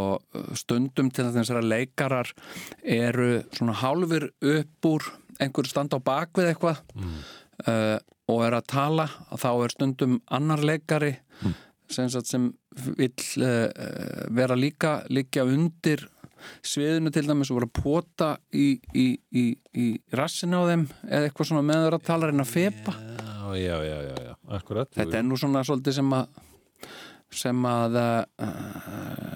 stundum 0.56 1.10
til 1.12 1.28
þess 1.28 1.52
að 1.52 1.68
leikarar 1.68 2.32
eru 2.84 3.42
svona 3.56 3.76
hálfur 3.82 4.30
upp 4.32 4.88
úr 4.88 5.08
einhverju 5.44 5.72
standa 5.72 6.00
á 6.00 6.08
bakvið 6.08 6.52
eitthvað 6.54 6.82
uh, 6.96 7.98
og 8.32 8.44
er 8.48 8.58
að 8.58 8.70
tala 8.72 9.08
þá 9.36 9.50
er 9.52 9.76
stundum 9.76 10.20
annar 10.34 10.64
leikari 10.64 11.18
sem, 11.92 12.10
sagt, 12.12 12.28
sem 12.32 12.50
vill 12.98 13.12
uh, 13.44 13.68
vera 14.36 14.58
líka 14.60 15.02
líka 15.12 15.46
undir 15.48 16.08
sviðinu 16.66 17.14
til 17.14 17.26
dæmis 17.28 17.52
og 17.52 17.60
vera 17.60 17.70
að 17.70 17.78
pota 17.82 18.30
í, 18.54 18.68
í, 18.94 19.08
í, 19.32 19.46
í 19.78 19.88
rassinu 20.18 20.62
á 20.62 20.70
þeim 20.72 20.86
eða 21.08 21.30
eitthvað 21.30 21.52
svona 21.52 21.66
með 21.68 21.86
þeirra 21.86 22.02
tala 22.10 22.30
reyna 22.32 22.46
að 22.46 22.54
fepa. 22.54 22.96
Já, 22.98 23.56
já, 23.58 23.78
já, 23.88 23.98
já, 24.10 24.16
já, 24.28 24.34
akkurat 24.60 24.94
Þetta 24.98 25.20
er 25.20 25.28
nú 25.28 25.40
svona 25.40 25.66
svolítið 25.68 26.00
sem 26.02 26.16
að 26.18 26.46
sem 27.38 27.66
að 27.68 27.98
uh, 28.00 28.54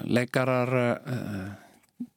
leikarar 0.08 0.72
uh, 0.80 1.50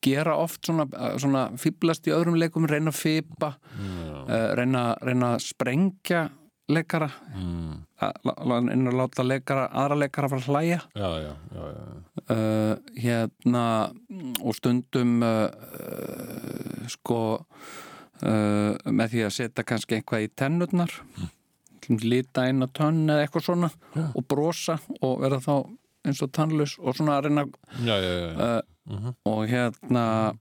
gera 0.04 0.36
oft 0.38 0.68
svona, 0.68 0.86
svona 1.18 1.48
fýblast 1.58 2.06
í 2.08 2.14
öðrum 2.14 2.38
leikum, 2.38 2.68
reyna 2.70 2.92
að 2.92 3.00
fýpa 3.00 3.54
uh, 3.58 4.54
reyna, 4.58 4.92
reyna 5.02 5.34
að 5.34 5.46
sprengja 5.48 6.28
leikara 6.72 7.10
mm. 7.34 7.72
að 8.00 8.70
inn 8.72 8.88
að 8.88 8.96
láta 8.96 9.24
leikara, 9.26 9.66
aðra 9.68 9.98
leikara 10.04 10.30
fara 10.32 10.40
að 10.42 10.48
hlæja 10.48 10.80
já, 10.96 11.08
já, 11.20 11.32
já, 11.52 11.64
já. 11.74 11.84
uh, 12.34 12.74
hérna 13.04 13.64
og 14.40 14.56
stundum 14.56 15.16
uh, 15.22 15.48
uh, 15.52 16.84
sko 16.88 17.20
uh, 18.24 18.72
með 18.88 19.14
því 19.14 19.24
að 19.28 19.34
setja 19.38 19.66
kannski 19.68 19.98
eitthvað 19.98 20.26
í 20.26 20.30
tennurnar 20.40 20.94
mm. 21.04 21.98
lita 22.04 22.46
inn 22.48 22.64
á 22.64 22.68
tönn 22.72 23.04
eða 23.12 23.26
eitthvað 23.26 23.48
svona 23.50 23.72
og 24.06 24.22
brosa 24.24 24.78
og 25.04 25.18
vera 25.24 25.40
þá 25.44 25.56
eins 26.04 26.20
og 26.24 26.32
tannlaus 26.36 26.78
og 26.80 26.96
svona 26.96 27.18
að 27.18 27.28
reyna 27.28 27.44
já, 27.84 27.96
já, 27.96 28.14
já. 28.20 28.30
uh, 28.38 28.62
Mhm. 28.84 29.14
og 29.24 29.46
hérna 29.48 30.34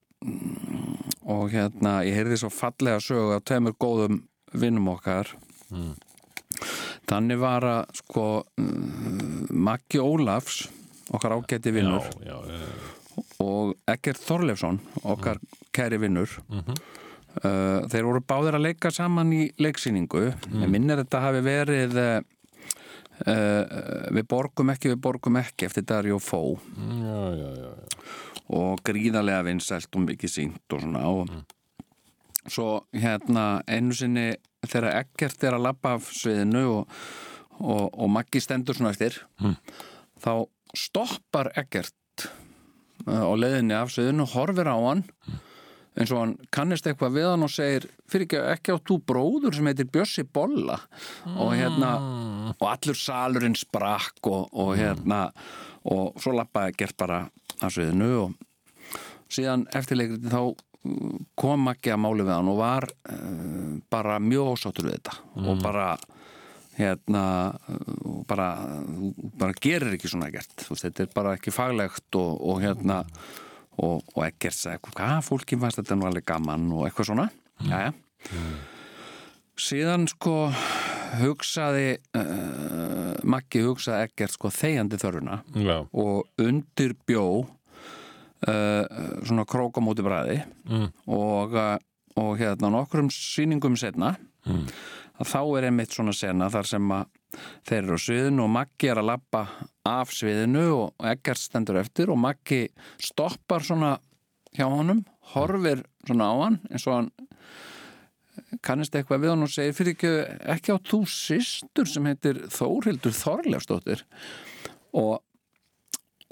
og 1.24 1.46
hérna 1.54 2.02
ég 2.04 2.12
heyrði 2.18 2.42
svo 2.42 2.50
fallega 2.52 3.00
sögu 3.00 3.38
af 3.38 3.46
tveimur 3.48 3.72
góðum 3.80 4.18
vinnum 4.52 4.90
okkar 4.92 5.32
Mm. 5.74 5.96
Þannig 7.10 7.40
var 7.42 7.68
að 7.70 7.94
sko 8.02 8.26
Maggi 9.54 10.00
Ólafs 10.02 10.64
okkar 11.14 11.36
ágæti 11.38 11.74
vinnur 11.76 12.06
já, 12.24 12.36
já, 12.48 12.58
já. 12.58 13.24
og 13.44 13.74
Ekkert 13.92 14.22
Þorleifsson 14.24 14.80
okkar 15.04 15.42
kæri 15.76 16.00
vinnur 16.02 16.30
Mhm. 16.50 16.78
uh, 17.44 17.80
þeir 17.90 18.06
voru 18.08 18.22
báðir 18.22 18.56
að 18.60 18.66
leika 18.70 18.92
saman 18.94 19.34
í 19.34 19.48
leiksýningu 19.60 20.28
mm. 20.32 20.62
ég 20.64 20.70
minnir 20.72 21.02
þetta 21.04 21.22
hafi 21.28 21.42
verið 21.46 21.98
uh, 21.98 22.22
uh, 23.28 23.64
við 24.14 24.28
borgum 24.30 24.70
ekki, 24.74 24.94
við 24.94 25.02
borgum 25.02 25.40
ekki 25.42 25.68
eftir 25.70 25.86
Dario 25.90 26.20
Fó 26.22 26.42
já, 26.54 27.20
já, 27.40 27.50
já, 27.58 27.72
já. 27.74 27.98
og 28.54 28.82
gríðarlega 28.86 29.44
vinsælt 29.50 29.90
og 29.98 30.06
mikið 30.08 30.34
sínt 30.38 30.76
og 30.78 30.84
svona 30.86 31.04
og 31.10 31.34
svo 32.52 32.84
hérna 32.96 33.62
einu 33.68 33.96
sinni 33.96 34.34
þegar 34.68 35.02
ekkert 35.04 35.44
er 35.48 35.58
að 35.58 35.66
lappa 35.68 35.96
af 35.98 36.10
sviðinu 36.16 36.64
og, 36.80 36.98
og, 37.60 37.88
og 37.94 38.10
Maggi 38.12 38.42
stendur 38.44 38.76
svona 38.78 38.94
eftir 38.96 39.22
Mm. 39.44 39.56
þá 40.24 40.34
stoppar 40.78 41.52
ekkert 41.60 42.28
uh, 43.08 43.24
á 43.28 43.34
leiðinni 43.36 43.76
af 43.76 43.92
sviðinu 43.94 44.26
horfir 44.34 44.70
á 44.72 44.78
hann 44.80 45.04
eins 45.94 46.10
og 46.10 46.24
hann 46.24 46.32
kannist 46.50 46.88
eitthvað 46.90 47.14
við 47.20 47.28
hann 47.30 47.46
og 47.46 47.52
segir 47.54 47.84
fyrir 48.10 48.26
ekki, 48.26 48.40
ekki 48.56 48.74
á 48.74 48.78
þú 48.82 48.96
bróður 49.06 49.54
sem 49.54 49.68
heitir 49.70 49.90
Bjössi 49.94 50.24
Bolla 50.26 50.80
og 51.36 51.52
hérna 51.54 51.92
og 52.56 52.64
allur 52.72 52.98
salurinn 52.98 53.54
sprakk 53.60 54.26
og, 54.32 54.48
og 54.58 54.72
hérna 54.80 55.28
og 55.86 56.18
svo 56.24 56.34
lappaði 56.34 56.74
ekkert 56.74 56.98
bara 56.98 57.20
af 57.62 57.76
sviðinu 57.76 58.10
og 58.24 58.34
síðan 59.34 59.68
eftirleikrið 59.76 60.32
þá 60.34 60.42
kom 61.40 61.70
ekki 61.72 61.94
að 61.94 62.02
máli 62.04 62.26
við 62.26 62.34
hann 62.36 62.52
og 62.52 62.60
var 62.60 62.90
uh, 62.92 63.78
bara 63.92 64.20
mjög 64.20 64.54
ósáttur 64.56 64.90
við 64.90 64.98
þetta. 64.98 65.16
Og 65.44 65.64
bara 65.64 65.88
hérna 66.78 67.24
uh, 67.54 68.20
bara, 68.28 68.50
bara 69.40 69.56
gerir 69.62 69.96
ekki 69.96 70.12
svona 70.12 70.32
gert. 70.34 70.68
Veist, 70.68 70.84
þetta 70.88 71.06
er 71.06 71.16
bara 71.16 71.38
ekki 71.38 71.54
faglegt 71.56 72.20
og, 72.20 72.36
og 72.42 72.62
hérna 72.64 73.04
og, 73.78 74.04
og 74.14 74.22
ekkert 74.28 74.58
sagði, 74.58 74.94
hvað 74.94 75.24
fólki 75.30 75.58
fannst 75.62 75.82
þetta 75.82 75.98
nú 75.98 76.10
alveg 76.10 76.28
gaman? 76.30 76.70
og 76.76 76.88
eitthvað 76.88 77.12
svona. 77.14 77.30
Jæja. 77.64 77.94
síðan 79.60 80.08
sko 80.10 80.50
hugsaði 81.20 81.98
uh, 82.18 83.14
Maggi 83.30 83.62
hugsaði 83.64 84.08
ekkert 84.10 84.34
sko 84.34 84.50
þegjandi 84.52 84.98
þörfuna 85.00 85.38
og 85.94 86.42
undir 86.42 86.96
bjó 87.08 87.26
uh, 87.44 87.52
svona 88.44 89.46
krók 89.48 89.78
á 89.80 89.82
móti 89.84 90.04
bræði 90.06 90.44
Mm. 90.70 90.90
og, 91.08 91.54
uh, 91.54 91.78
og 92.18 92.38
hérna 92.40 92.70
nokkrum 92.72 93.10
sýningum 93.10 93.76
setna 93.80 94.16
Mm. 94.46 94.66
þá 95.24 95.40
er 95.58 95.70
einmitt 95.70 95.94
svona 95.96 96.12
sena 96.14 96.50
þar 96.50 96.66
sem 96.68 96.90
að 96.92 97.06
þeir 97.66 97.84
eru 97.84 97.96
á 97.96 98.02
sviðinu 98.04 98.44
og 98.44 98.50
Maggi 98.50 98.90
er 98.92 99.00
að 99.00 99.06
lappa 99.12 99.48
af 99.86 100.10
sviðinu 100.12 100.66
og 100.76 100.94
ekkert 101.00 101.38
stendur 101.40 101.80
eftir 101.80 102.10
og 102.12 102.18
Maggi 102.20 102.68
stoppar 103.00 103.64
svona 103.64 103.98
hjá 104.54 104.68
honum, 104.70 105.06
horfir 105.34 105.84
svona 106.06 106.28
á 106.28 106.36
hann 106.44 106.60
eins 106.70 106.86
og 106.88 106.94
hann 106.94 107.12
kannist 108.62 108.94
eitthvað 108.98 109.22
við 109.24 109.30
hann 109.34 109.46
og 109.46 109.50
segir 109.54 109.74
fyrir 109.78 109.96
ekki, 109.96 110.12
ekki 110.58 110.74
á 110.74 110.78
þú 110.82 111.00
systur 111.10 111.86
sem 111.90 112.06
heitir 112.10 112.42
Þórhildur 112.54 113.14
Þorlefsdóttir 113.18 114.04
og 114.94 115.22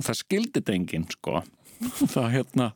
það 0.02 0.20
skildi 0.22 0.60
þetta 0.60 0.76
enginn 0.76 1.08
sko 1.14 1.42
það 2.16 2.28
hérna 2.38 2.72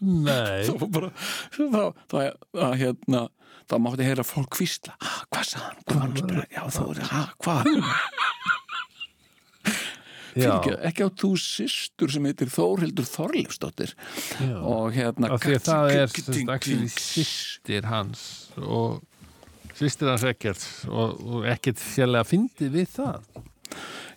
Nei. 0.00 0.64
það 0.66 0.76
var 0.80 0.90
bara 0.96 1.10
það, 1.56 1.90
það, 2.12 2.28
það 2.56 2.76
hérna 2.82 3.22
það 3.66 3.82
mátti 3.84 4.06
heyra 4.06 4.24
fólk 4.24 4.50
kvísla 4.56 4.94
"Ah, 5.00 5.18
hvað 5.32 5.52
hann, 5.60 5.82
hvað 5.88 6.00
hann 6.04 6.40
að 6.40 6.54
já 6.56 6.62
þú 6.76 6.86
er, 6.94 7.02
ha, 7.10 7.22
hvað? 7.44 7.72
Ekki, 10.36 10.72
ekki 10.84 11.04
á 11.08 11.10
þú 11.16 11.30
systur 11.40 12.12
sem 12.12 12.26
heitir 12.28 12.50
Þórhildur 12.52 13.06
Þorleifsdóttir. 13.08 13.94
Og 14.60 14.90
hérna 14.92 15.30
að 15.32 15.46
það 15.64 15.92
er 15.94 16.10
sýstir 16.92 17.88
hans 17.88 18.24
og 18.60 19.00
sýstir 19.78 20.10
hans 20.12 20.26
ekkert 20.28 20.60
og, 20.90 21.16
og 21.24 21.48
ekkert 21.48 21.80
sérlega 21.80 22.28
fyndið 22.28 22.76
við 22.76 22.92
það. 22.98 23.24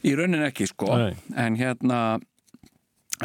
í 0.03 0.11
raunin 0.19 0.43
ekki 0.47 0.67
sko. 0.67 0.91
Nei. 0.99 1.15
en 1.39 1.55
hérna 1.59 2.01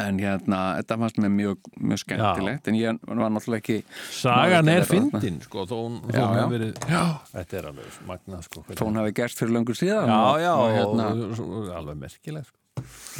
en 0.01 0.17
hérna, 0.19 0.59
þetta 0.81 0.97
fannst 0.99 1.17
mér 1.23 1.31
mjög, 1.31 1.69
mjög 1.79 1.99
skemmtilegt 2.01 2.67
en 2.67 2.75
ég 2.75 2.97
var 3.07 3.29
náttúrulega 3.31 3.61
ekki 3.61 3.77
Sagan 4.11 4.67
er 4.73 4.83
fyndin, 4.89 5.37
sko, 5.45 5.63
þó 5.69 5.75
hún 5.77 5.95
Já, 6.11 6.17
já. 6.19 6.25
hefur 6.35 6.51
verið, 6.55 6.73
já, 6.91 7.03
þetta 7.31 7.57
er 7.61 7.67
alveg 7.71 7.99
magnað, 8.09 8.41
sko. 8.49 8.63
þó 8.75 8.83
hún 8.89 8.99
hafi 8.99 9.13
gerst 9.21 9.39
fyrir 9.39 9.53
löngur 9.55 9.77
síðan 9.79 10.11
Já, 10.11 10.17
og, 10.19 10.39
já, 10.43 10.51
og, 10.55 10.73
hérna, 10.75 11.07
alveg 11.79 12.01
merkilegt. 12.01 12.51
Sko. 12.51 12.59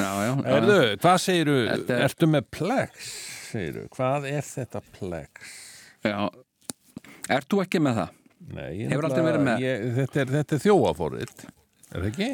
já, 0.04 0.10
já, 0.26 0.32
já, 0.36 0.56
Erðu, 0.58 0.80
hvað 1.06 1.18
segiru, 1.24 1.56
Þetta 1.72 1.96
er- 1.96 2.04
ertu 2.10 2.28
með 2.34 2.50
plex, 2.58 3.12
segiru, 3.54 3.86
hvað 3.96 4.28
er 4.34 4.42
þetta 4.50 4.82
plex? 5.00 5.54
já 6.04 6.18
Ert 7.36 7.48
þú 7.50 7.62
ekki 7.64 7.80
með 7.82 8.02
það? 8.04 8.10
Nei, 8.54 8.68
ég 8.84 8.92
Hefur 8.92 9.08
aldrei 9.08 9.24
verið 9.26 9.46
með? 9.48 9.64
Ég, 9.64 9.86
þetta 9.96 10.20
er, 10.22 10.34
er 10.44 10.60
þjóafórið, 10.62 11.22
er 11.26 11.96
það 11.96 12.10
ekki? 12.12 12.28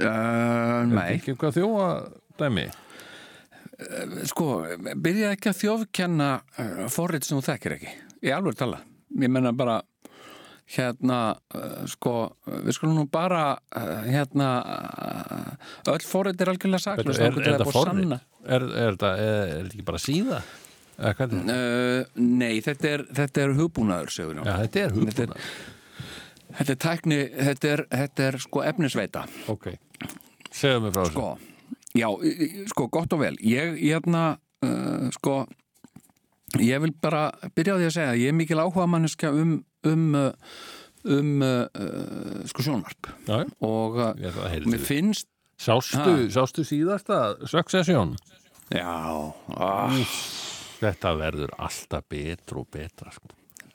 Uh, 0.00 0.08
Er 0.08 0.88
nei, 0.88 0.96
þetta 0.96 1.12
ekki 1.18 1.34
eitthvað 1.34 1.58
þjóadæmi? 1.60 2.64
Sko, 4.30 4.48
byrjaði 4.94 5.32
ekki 5.36 5.50
að 5.52 5.58
þjófkenna 5.62 6.28
uh, 6.40 6.84
forrið 6.94 7.26
sem 7.28 7.38
þú 7.40 7.46
þekkir 7.48 7.76
ekki 7.78 7.94
í 8.24 8.32
alveg 8.34 8.56
tala, 8.60 8.78
ég 9.20 9.32
menna 9.34 9.52
bara 9.56 9.80
hérna 10.74 11.18
uh, 11.54 11.82
sko, 11.90 12.12
við 12.46 12.72
skulum 12.78 12.94
nú 13.02 13.06
bara 13.12 13.42
hérna 14.08 14.50
öll 15.92 16.04
forrið 16.08 16.40
er 16.46 16.52
algjörlega 16.54 16.84
saklaust 16.86 17.20
Er, 17.20 17.34
er. 17.36 17.66
Er, 18.44 18.64
er, 18.64 18.96
þetta- 18.96 19.14
er, 19.20 19.54
þetta 19.58 19.74
ekki 19.74 19.86
bara 19.90 20.00
síða? 20.04 20.38
Nei, 22.14 22.60
þetta 22.64 22.90
er, 22.94 23.02
þetta 23.18 23.42
er 23.44 23.54
hugbúnaður 23.58 24.12
sögur 24.14 24.40
þetta 24.46 24.84
er 24.84 24.92
Þetta 24.94 25.24
er, 25.24 25.32
hugbúna. 25.34 25.48
þetta 26.60 26.74
er 26.76 26.80
tækni, 26.86 27.18
þetta 27.50 27.72
er, 27.74 27.82
þetta 27.98 28.28
er 28.30 28.38
sko 28.44 28.62
efnisveita 28.70 29.24
Ok, 29.52 29.66
segðu 30.54 30.84
mig 30.86 30.94
frá 30.94 31.02
þessu. 31.08 31.16
Sko, 31.18 31.53
já, 31.94 32.08
sko, 32.72 32.88
gott 32.92 33.12
og 33.16 33.22
vel. 33.24 33.36
Ég, 33.40 33.76
ég 33.80 33.98
hérna, 33.98 34.34
uh, 34.66 35.10
sko 35.18 35.44
Ég 36.62 36.78
vil 36.84 36.92
bara 37.02 37.32
byrja 37.56 37.74
á 37.74 37.78
því 37.80 37.86
að 37.88 37.94
segja 37.96 38.10
að 38.12 38.20
Ég 38.22 38.30
er 38.30 38.36
mikil 38.38 38.60
áhuga 38.62 38.84
manneska 38.86 39.32
um 39.34 39.56
um, 39.90 40.04
uh, 40.14 40.30
um 41.10 41.42
uh, 41.42 42.44
sko 42.46 42.62
sjónvarp. 42.62 43.10
Já, 43.26 43.42
og 43.58 43.98
uh, 43.98 44.12
mér 44.70 44.84
finnst 44.84 45.26
Sástu, 45.54 46.30
sástu 46.34 46.64
síðasta 46.66 47.36
Succession? 47.46 48.16
Já, 48.74 48.90
ah, 49.54 49.94
Þetta 50.80 51.14
verður 51.16 51.54
alltaf 51.62 52.04
betra 52.10 52.60
og 52.60 52.68
betra 52.72 53.12
sko. 53.14 53.30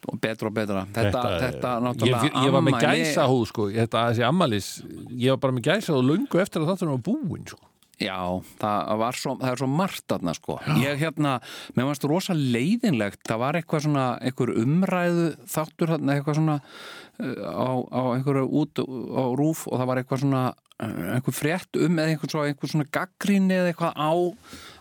og 0.09 0.19
betra 0.19 0.49
og 0.49 0.55
betra. 0.55 0.83
Þetta, 0.93 1.23
þetta, 1.43 1.71
náttúrulega 1.85 2.27
ég, 2.27 2.35
ég 2.45 2.53
var 2.53 2.65
með 2.65 2.77
gæsa 2.83 3.25
húð 3.29 3.45
sko, 3.51 3.69
þetta 3.73 4.03
þessi 4.09 4.25
ammalis 4.27 4.69
ég 5.13 5.33
var 5.33 5.41
bara 5.45 5.55
með 5.55 5.69
gæsa 5.69 5.95
húð 5.95 6.07
lungu 6.09 6.41
eftir 6.41 6.63
að 6.63 6.73
þátturinn 6.73 6.95
var 6.97 7.03
búinn 7.07 7.47
sko. 7.47 7.68
Já, 7.99 8.39
það, 8.61 8.93
var 9.01 9.17
svo, 9.19 9.33
það 9.41 9.51
er 9.51 9.59
svo 9.59 9.67
margt 9.73 10.05
þarna 10.07 10.33
sko. 10.37 10.55
Ég 10.79 11.01
hérna, 11.01 11.33
mér 11.75 11.89
varst 11.89 12.05
rosa 12.07 12.35
leiðinlegt, 12.37 13.19
það 13.27 13.41
var 13.41 13.59
eitthvað 13.59 13.85
svona 13.87 14.05
einhver 14.23 14.53
umræðu 14.61 15.27
þáttur 15.51 15.93
þarna, 15.93 16.15
eitthvað 16.15 16.39
svona 16.39 16.55
uh, 16.61 17.43
á, 17.43 17.71
á 17.91 18.01
einhverju 18.15 18.47
út 18.61 18.83
á 18.83 19.23
rúf 19.35 19.65
og 19.67 19.81
það 19.81 19.91
var 19.91 20.01
eitthvað 20.01 20.23
svona 20.23 20.45
uh, 20.53 21.03
einhver 21.17 21.35
frétt 21.35 21.81
um 21.83 21.99
eða 21.99 22.15
einhver, 22.15 22.31
svo, 22.31 22.45
einhver 22.47 22.71
svona 22.71 22.89
gaggrinni 22.99 23.57
eða 23.57 23.73
eitthvað 23.73 23.99
á, 23.99 24.11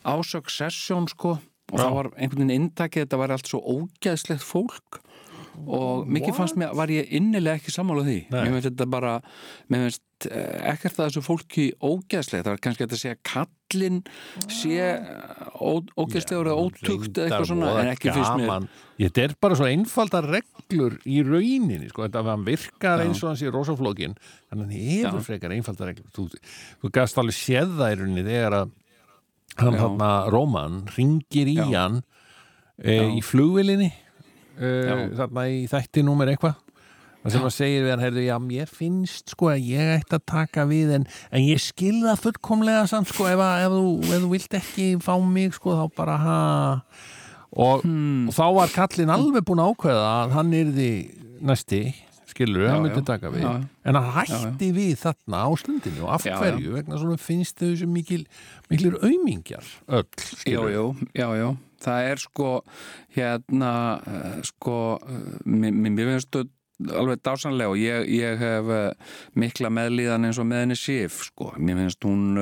á 0.06 0.14
Succession 0.22 1.10
sko 1.10 1.34
og 1.68 1.76
Já. 1.76 1.82
það 1.82 1.96
var 1.98 2.12
einhvern 2.14 2.44
veginn 2.46 2.62
inntakið, 2.62 3.04
þetta 3.04 3.20
var 3.20 3.34
allt 3.34 3.50
svo 3.50 3.60
ógæðslegt 3.60 4.46
fólk 4.46 5.02
og 5.66 6.08
mikið 6.10 6.36
fannst 6.36 6.58
mér, 6.60 6.74
var 6.78 6.90
ég 6.92 7.08
innilega 7.18 7.58
ekki 7.58 7.72
sammála 7.74 8.04
því 8.06 8.18
Nei. 8.30 8.38
mér 8.38 8.54
finnst 8.54 8.68
þetta 8.70 8.86
bara 8.92 9.14
finnst 9.68 10.28
eh, 10.30 10.72
ekkert 10.72 10.98
að 10.98 11.08
þessu 11.08 11.22
fólki 11.26 11.66
ógeðslegt, 11.80 12.46
það 12.46 12.52
var 12.54 12.62
kannski 12.64 12.84
hægt 12.84 12.96
að 12.96 13.02
segja 13.02 13.18
kallinn 13.26 14.00
sé 14.52 14.88
ógæstlegur 15.58 16.50
eða 16.52 16.66
ótugt 16.66 17.20
eða 17.20 17.28
eitthvað 17.28 17.50
svona 17.52 17.74
en 17.82 17.92
ekki 17.92 18.14
fyrst 18.16 18.40
mér. 18.40 18.66
Þetta 18.98 19.24
er 19.26 19.36
bara 19.38 19.58
svo 19.60 19.68
einfaldar 19.68 20.26
reglur 20.32 20.98
í 21.06 21.20
rauninni, 21.26 21.92
sko, 21.92 22.06
þetta 22.06 22.24
að 22.24 22.32
hann 22.32 22.48
virkar 22.48 23.04
eins 23.04 23.22
og 23.22 23.32
hans 23.32 23.44
í 23.44 23.52
rosaflókin, 23.54 24.18
þannig 24.50 24.66
að 24.66 24.74
hann 24.74 24.90
hefur 25.06 25.26
frekar 25.28 25.54
einfaldar 25.54 25.92
reglur. 25.92 26.10
Þú, 26.16 26.28
þú 26.82 26.92
gafst 26.98 27.20
alveg 27.22 27.38
séð 27.38 27.78
það 27.78 27.94
í 27.94 27.98
rauninni 28.02 28.26
þegar 28.26 28.58
að 28.62 28.76
hann 29.58 29.78
þarna 29.78 30.10
Róman 30.32 30.82
ringir 30.96 31.50
í 31.50 31.56
Já. 31.58 31.66
hann 31.74 32.02
e, 32.78 32.98
í 33.18 33.22
flugvilinni 33.24 33.90
Já. 34.58 34.96
þarna 35.22 35.44
í 35.54 35.60
þætti 35.70 36.02
númer 36.06 36.32
eitthvað 36.32 36.56
það 37.18 37.32
sem 37.34 37.44
að 37.48 37.52
segir 37.56 37.82
við 37.84 37.90
hann, 37.92 38.02
heyrðu, 38.06 38.22
já, 38.24 38.36
mér 38.40 38.68
finnst 38.70 39.32
sko 39.34 39.48
að 39.52 39.64
ég 39.68 39.88
ætti 39.98 40.16
að 40.16 40.24
taka 40.30 40.64
við 40.70 40.92
en, 40.96 41.06
en 41.34 41.42
ég 41.44 41.60
skil 41.60 41.96
það 42.06 42.20
fullkomlega 42.24 42.84
samt 42.88 43.10
sko 43.10 43.26
ef, 43.28 43.42
að, 43.42 43.64
ef, 43.66 43.74
þú, 43.74 43.94
ef 44.06 44.22
þú 44.22 44.30
vilt 44.32 44.54
ekki 44.60 44.86
fá 45.02 45.14
mig 45.26 45.56
sko 45.58 45.74
þá 45.76 45.84
bara 45.98 46.16
ha 46.22 46.38
og, 47.52 47.82
Hmm. 47.82 48.28
og 48.28 48.34
þá 48.36 48.44
var 48.54 48.68
kallinn 48.74 49.10
alveg 49.12 49.44
búin 49.48 49.62
að 49.64 49.72
ákveða 49.74 50.06
að 50.22 50.34
hann 50.38 50.52
yrði 50.52 50.90
næsti 51.42 51.82
skilur, 52.28 52.66
Já, 52.68 52.72
hann 52.76 52.82
myndi 52.86 53.00
já. 53.02 53.06
taka 53.08 53.30
við 53.34 53.42
Já. 53.46 53.52
en 53.88 53.98
hann 53.98 54.10
hætti 54.14 54.68
við 54.76 54.96
þarna 55.02 55.38
á 55.42 55.50
stundinu 55.58 56.04
og 56.06 56.10
af 56.14 56.26
Já, 56.28 56.34
já. 56.34 56.38
hverju, 56.42 56.74
vegna 56.76 56.98
svona 57.00 57.18
finnst 57.18 57.58
þau 57.58 57.72
sem 57.80 57.92
mikil, 57.92 58.26
miklir 58.70 58.98
aumingjar 59.02 59.64
öll, 59.88 60.04
Jú, 60.06 60.36
skilur 60.44 60.70
jú, 60.70 60.84
já, 61.18 61.28
já, 61.40 61.48
það 61.84 62.10
er 62.12 62.22
sko 62.22 62.52
hérna 63.16 63.72
uh, 63.98 64.38
sko, 64.46 64.76
uh, 64.98 65.34
mér, 65.44 65.96
finnst 65.98 66.30
þetta 66.30 66.54
alveg 66.94 67.22
dásanlega 67.26 67.72
og 67.72 67.80
ég, 67.80 68.04
ég 68.14 68.38
hef 68.38 68.68
uh, 68.70 69.16
mikla 69.38 69.70
meðlíðan 69.74 70.28
eins 70.28 70.38
og 70.38 70.46
með 70.50 70.62
henni 70.64 70.78
Sif 70.78 71.24
sko, 71.30 71.50
mér 71.58 71.80
finnst 71.82 72.06
hún, 72.06 72.38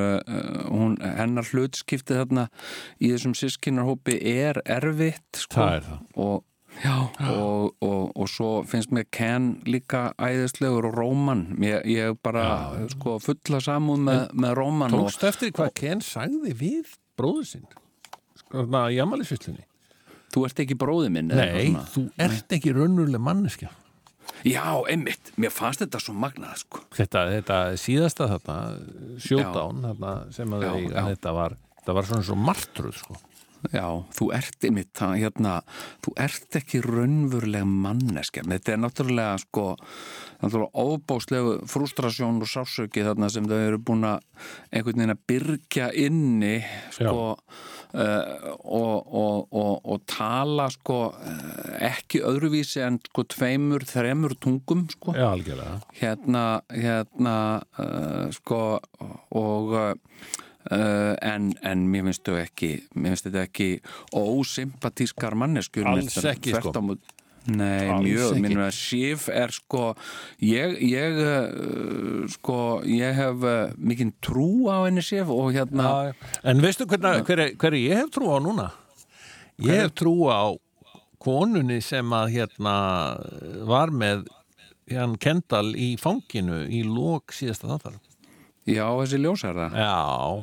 hún 0.69 0.99
hennar 1.01 1.49
hlutskipti 1.49 2.19
þarna 2.19 2.51
í 3.01 3.15
þessum 3.15 3.37
sískinarhópi 3.39 4.19
er 4.21 4.61
erfitt 4.65 5.41
sko. 5.41 5.63
Það 5.63 5.79
er 5.79 5.89
það. 5.89 6.05
Og 6.27 6.45
Já, 6.85 7.09
og, 7.33 7.77
og, 7.81 8.11
og 8.13 8.29
svo 8.29 8.51
finnst 8.69 8.93
mér 8.93 9.07
Ken 9.15 9.49
líka 9.65 10.11
æðislegur 10.21 10.91
og 10.91 10.99
Róman. 10.99 11.47
Ég, 11.65 11.87
ég 11.89 12.19
bara 12.25 12.45
sko, 12.93 13.17
fulla 13.25 13.63
samúð 13.65 14.03
með, 14.11 14.23
með 14.37 14.55
Róman 14.61 14.97
og, 14.97 15.07
Tókst 15.07 15.25
eftir 15.31 15.55
hvað 15.57 15.73
Ken 15.81 16.05
sagði 16.05 16.53
við 16.59 16.97
bróður 17.17 17.49
sinn 17.55 17.69
í 18.55 19.01
amalisvisslunni 19.03 19.65
þú 20.37 20.45
ert 20.49 20.63
ekki 20.65 20.77
bróði 20.79 21.11
minn 21.15 21.33
Nei, 21.33 21.73
þú 21.93 22.07
ert 22.21 22.57
ekki 22.57 22.75
raunveruleg 22.77 23.23
manneskja. 23.23 23.71
Já, 24.47 24.65
einmitt, 24.91 25.31
mér 25.41 25.53
fannst 25.55 25.85
þetta 25.85 26.01
svo 26.03 26.15
magnað 26.19 26.59
sko. 26.65 26.83
þetta, 26.95 27.23
þetta 27.33 27.61
síðasta 27.81 28.27
þarna 28.35 28.59
sjódán 29.23 29.87
þarna, 29.87 30.13
sem 30.35 30.53
að 30.53 30.67
Já, 30.67 30.73
eiga, 30.75 30.93
já. 30.93 31.07
þetta 31.15 31.33
var 31.39 31.57
þetta 31.79 31.97
var 31.97 32.11
svona 32.11 32.27
svo 32.27 32.37
martruð 32.43 33.01
sko. 33.01 33.17
Já, 33.73 33.87
þú 34.15 34.27
ert 34.37 34.67
einmitt 34.69 34.91
það, 34.95 35.15
hérna, 35.23 35.53
þú 36.05 36.13
ert 36.23 36.59
ekki 36.61 36.83
raunveruleg 36.85 37.65
manneska 37.67 38.45
þetta 38.47 38.75
er 38.75 38.83
náttúrulega 38.83 39.39
sko 39.43 39.65
náttúrulega 40.43 40.85
ofbóðslegu 40.85 41.55
frustrasjón 41.71 42.43
og 42.45 42.51
sásauki 42.51 43.07
þarna 43.07 43.31
sem 43.33 43.49
þau 43.49 43.57
eru 43.57 43.81
búin 43.83 44.07
að 44.07 44.21
einhvern 44.71 45.01
veginn 45.01 45.17
að 45.17 45.25
byrgja 45.33 45.89
inni 46.05 46.55
sko. 46.95 47.17
uh, 47.33 47.65
og, 47.95 48.95
og, 49.07 49.49
og, 49.53 49.75
og 49.85 50.01
tala 50.11 50.69
sko 50.73 50.99
uh, 51.13 51.69
ekki 51.87 52.23
öðruvísi 52.27 52.83
en 52.85 52.99
sko 53.05 53.27
tveimur, 53.33 53.87
þremur 53.89 54.37
tungum 54.43 54.87
sko 54.93 55.15
Já, 55.17 55.29
algjörlega 55.31 55.79
hérna, 56.01 56.45
hérna 56.73 57.37
uh, 57.79 58.27
sko 58.37 58.63
og 59.31 59.77
uh, 59.77 61.15
en, 61.23 61.53
en 61.63 61.85
mér 61.91 62.09
finnst 62.11 63.29
þetta 63.29 63.45
ekki 63.47 63.71
ósympatískar 64.17 65.39
manneskjur 65.39 65.93
Alls 65.93 66.19
ekki, 66.25 66.57
sko. 66.57 66.75
Nei, 67.47 67.87
Alls 67.93 68.07
mjög, 68.07 68.39
minnum 68.43 68.65
að 68.67 68.75
Sif 68.75 69.29
er 69.31 69.53
sko 69.55 69.93
ég, 70.43 70.77
ég 70.83 71.21
uh, 71.23 72.27
sko, 72.33 72.59
ég 72.91 73.15
hef 73.17 73.47
uh, 73.47 73.75
mikinn 73.79 74.15
trú 74.25 74.67
á 74.73 74.87
henni 74.87 75.05
Sif 75.07 75.31
og 75.31 75.53
hérna 75.55 75.87
Já, 75.87 76.11
já. 76.11 76.31
En 76.53 76.63
veistu 76.65 76.89
hvernig, 76.91 77.23
hver, 77.29 77.45
hver 77.55 77.79
ég 77.79 78.03
hef 78.03 78.11
trú 78.17 78.33
á 78.35 78.39
núna? 78.43 78.71
Ég 79.63 79.87
hef 79.87 79.95
trú 79.97 80.27
á 80.29 80.53
konunni 81.23 81.79
sem 81.83 82.11
að 82.15 82.35
hérna 82.37 82.75
var 83.67 83.91
með 83.95 84.27
hann 84.93 85.17
Kendall 85.19 85.73
í 85.75 85.95
fanginu 85.99 86.65
í 86.71 86.83
lók 86.87 87.35
síðasta 87.35 87.71
þáttar. 87.73 87.97
já, 88.67 88.87
þessi 88.99 89.19
ljósara 89.23 89.67
Já, 89.75 89.97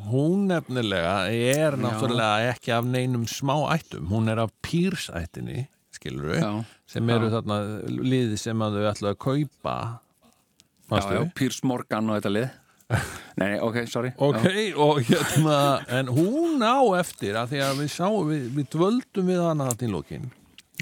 hún 0.09 0.47
nefnilega 0.49 1.15
er 1.31 1.77
náttúrulega 1.79 2.53
ekki 2.53 2.73
af 2.75 2.87
neinum 2.87 3.25
smá 3.27 3.55
ættum. 3.75 4.09
Hún 4.11 4.31
er 4.31 4.41
af 4.43 4.51
Pírs 4.63 5.09
ættinni, 5.13 5.67
skilur 5.95 6.33
við, 6.33 6.41
Já, 6.43 6.51
sem 6.93 7.13
eru 7.15 7.29
já. 7.29 7.35
þarna 7.37 7.57
liði 7.89 8.37
sem 8.41 8.65
að 8.65 8.77
þau 8.79 8.89
ætla 8.91 9.13
að 9.13 9.21
kaupa. 9.25 9.77
já, 9.89 10.91
Manstu? 10.91 11.15
já, 11.17 11.23
Pírs 11.39 11.63
Morgan 11.65 12.11
og 12.11 12.19
þetta 12.19 12.33
lið 12.37 12.51
Nei, 13.41 13.55
ok, 13.63 13.77
sorry 13.89 14.11
Ok, 14.21 14.43
og 14.77 14.99
hérna, 15.07 15.57
en 15.89 16.11
hún 16.13 16.61
á 16.61 16.77
eftir 16.99 17.39
að 17.39 17.55
því 17.55 17.61
að 17.65 17.79
við 17.81 17.91
sáum, 17.95 18.29
við, 18.29 18.47
við 18.59 18.67
dvöldum 18.75 19.31
við 19.31 19.41
hana 19.41 19.69
þarna 19.71 19.87
í 19.87 19.93
lókin 19.93 20.29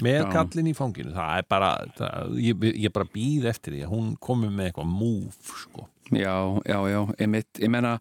með 0.02 0.18
Já. 0.18 0.26
kallin 0.32 0.68
í 0.70 0.74
fanginu, 0.74 1.12
það 1.14 1.38
er 1.38 1.46
bara 1.52 1.70
það, 1.94 2.36
ég, 2.42 2.64
ég 2.82 2.92
bara 2.94 3.08
býð 3.12 3.46
eftir 3.52 3.76
því 3.76 3.82
að 3.86 3.92
hún 3.92 4.12
komi 4.24 4.48
með 4.50 4.70
eitthvað 4.70 4.88
move, 4.90 5.56
sko 5.62 5.86
Já, 6.12 6.34
já, 6.68 6.76
já, 6.90 6.98
einmitt, 7.22 7.60
ég 7.62 7.70
meina, 7.72 7.94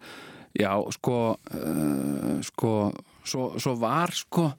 já, 0.57 0.71
sko, 0.97 1.17
uh, 1.37 2.33
sko, 2.43 2.71
svo, 3.23 3.45
svo 3.61 3.75
var, 3.79 4.11
sko, 4.11 4.49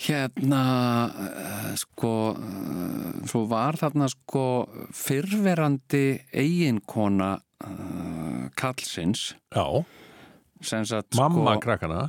hérna, 0.00 0.62
uh, 1.10 1.72
sko, 1.78 2.12
uh, 2.32 3.26
svo 3.28 3.44
var 3.50 3.78
þarna, 3.80 4.08
sko, 4.12 4.44
fyrverandi 4.96 6.04
eiginkona 6.32 7.34
uh, 7.36 8.46
kallsins, 8.56 9.34
Já, 9.54 9.66
sagt, 10.62 11.16
mamma 11.18 11.56
sko, 11.56 11.64
krakkana 11.66 12.06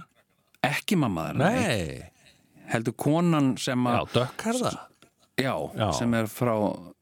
ekki 0.66 0.98
mamma 1.00 1.32
þeirra, 1.32 1.50
Nei, 1.52 2.32
heldur 2.72 2.96
konan 3.00 3.54
sem 3.60 3.88
já, 3.88 3.98
að, 3.98 4.16
dökkarða 4.16 4.72
já, 5.42 5.56
Já. 5.76 5.88
sem 5.98 6.16
er 6.20 6.30
frá 6.32 6.56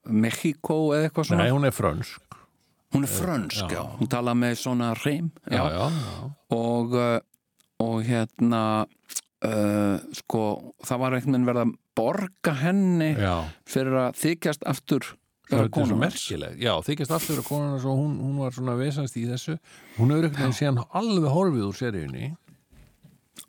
Mexíkó 0.09 0.79
eða 0.95 1.09
eitthvað 1.09 1.29
svona, 1.29 1.43
Nei, 1.43 1.53
hún 1.53 1.67
er 1.67 1.75
frönsk. 1.75 2.37
Hún 2.95 3.03
er 3.05 3.11
frönsk, 3.13 3.65
já, 3.69 3.83
hún 3.99 4.09
tala 4.09 4.33
með 4.33 4.55
svona 4.63 4.93
reym, 5.03 5.27
Já, 5.45 5.61
já, 5.69 5.89
já, 5.91 6.29
og, 6.55 6.95
og 7.83 7.99
hérna 8.07 8.63
uh, 9.47 9.95
sko 10.17 10.43
það 10.85 11.01
var 11.03 11.15
einhvern 11.15 11.35
veginn 11.37 11.49
verið 11.49 11.65
að 11.65 11.73
borga 11.99 12.53
henni 12.61 13.09
já. 13.15 13.33
fyrir 13.67 13.97
að 14.05 14.21
þykjast 14.23 14.67
aftur 14.69 15.15
Það 15.49 15.57
vera 15.57 15.65
svo 15.65 15.73
konu 15.79 15.95
hans. 15.95 16.01
merkileg. 16.03 16.59
Já, 16.61 16.73
þykjast 16.85 17.13
aftur 17.15 17.39
að 17.41 17.47
konan 17.47 17.79
svo 17.81 17.93
hún, 17.97 18.11
hún 18.21 18.35
var 18.37 18.53
svona 18.53 18.75
vesast 18.77 19.15
í 19.17 19.23
þessu. 19.25 19.55
Hún 19.95 20.11
hefur 20.13 20.27
einhvern 20.27 20.43
veginn 20.43 20.57
síðan 20.59 20.83
alveg 20.99 21.33
horfið 21.33 21.63
úr 21.65 21.79
seríunni. 21.79 22.27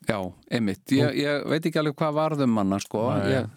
Já, 0.09 0.17
einmitt, 0.51 0.85
ég, 0.97 1.19
ég 1.21 1.45
veit 1.51 1.67
ekki 1.69 1.81
alveg 1.83 1.99
hvað 2.01 2.17
varðum 2.17 2.55
manna 2.57 2.79
sko 2.81 3.03
ég, 3.29 3.51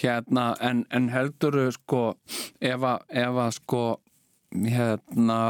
hérna, 0.00 0.46
en, 0.64 0.86
en 0.94 1.10
heldur 1.12 1.58
sko, 1.74 2.02
ef 2.64 2.86
að 2.86 3.42
sko 3.58 3.82
hérna, 4.56 5.40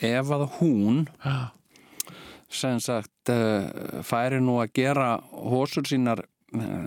ef 0.00 0.32
að 0.32 0.46
hún 0.58 1.04
Já, 1.20 1.52
sem 2.52 2.78
sagt 2.82 3.32
uh, 3.32 4.00
færi 4.06 4.40
nú 4.42 4.58
að 4.62 4.72
gera 4.78 5.08
hósur 5.30 5.86
sínar 5.88 6.22
uh, 6.22 6.86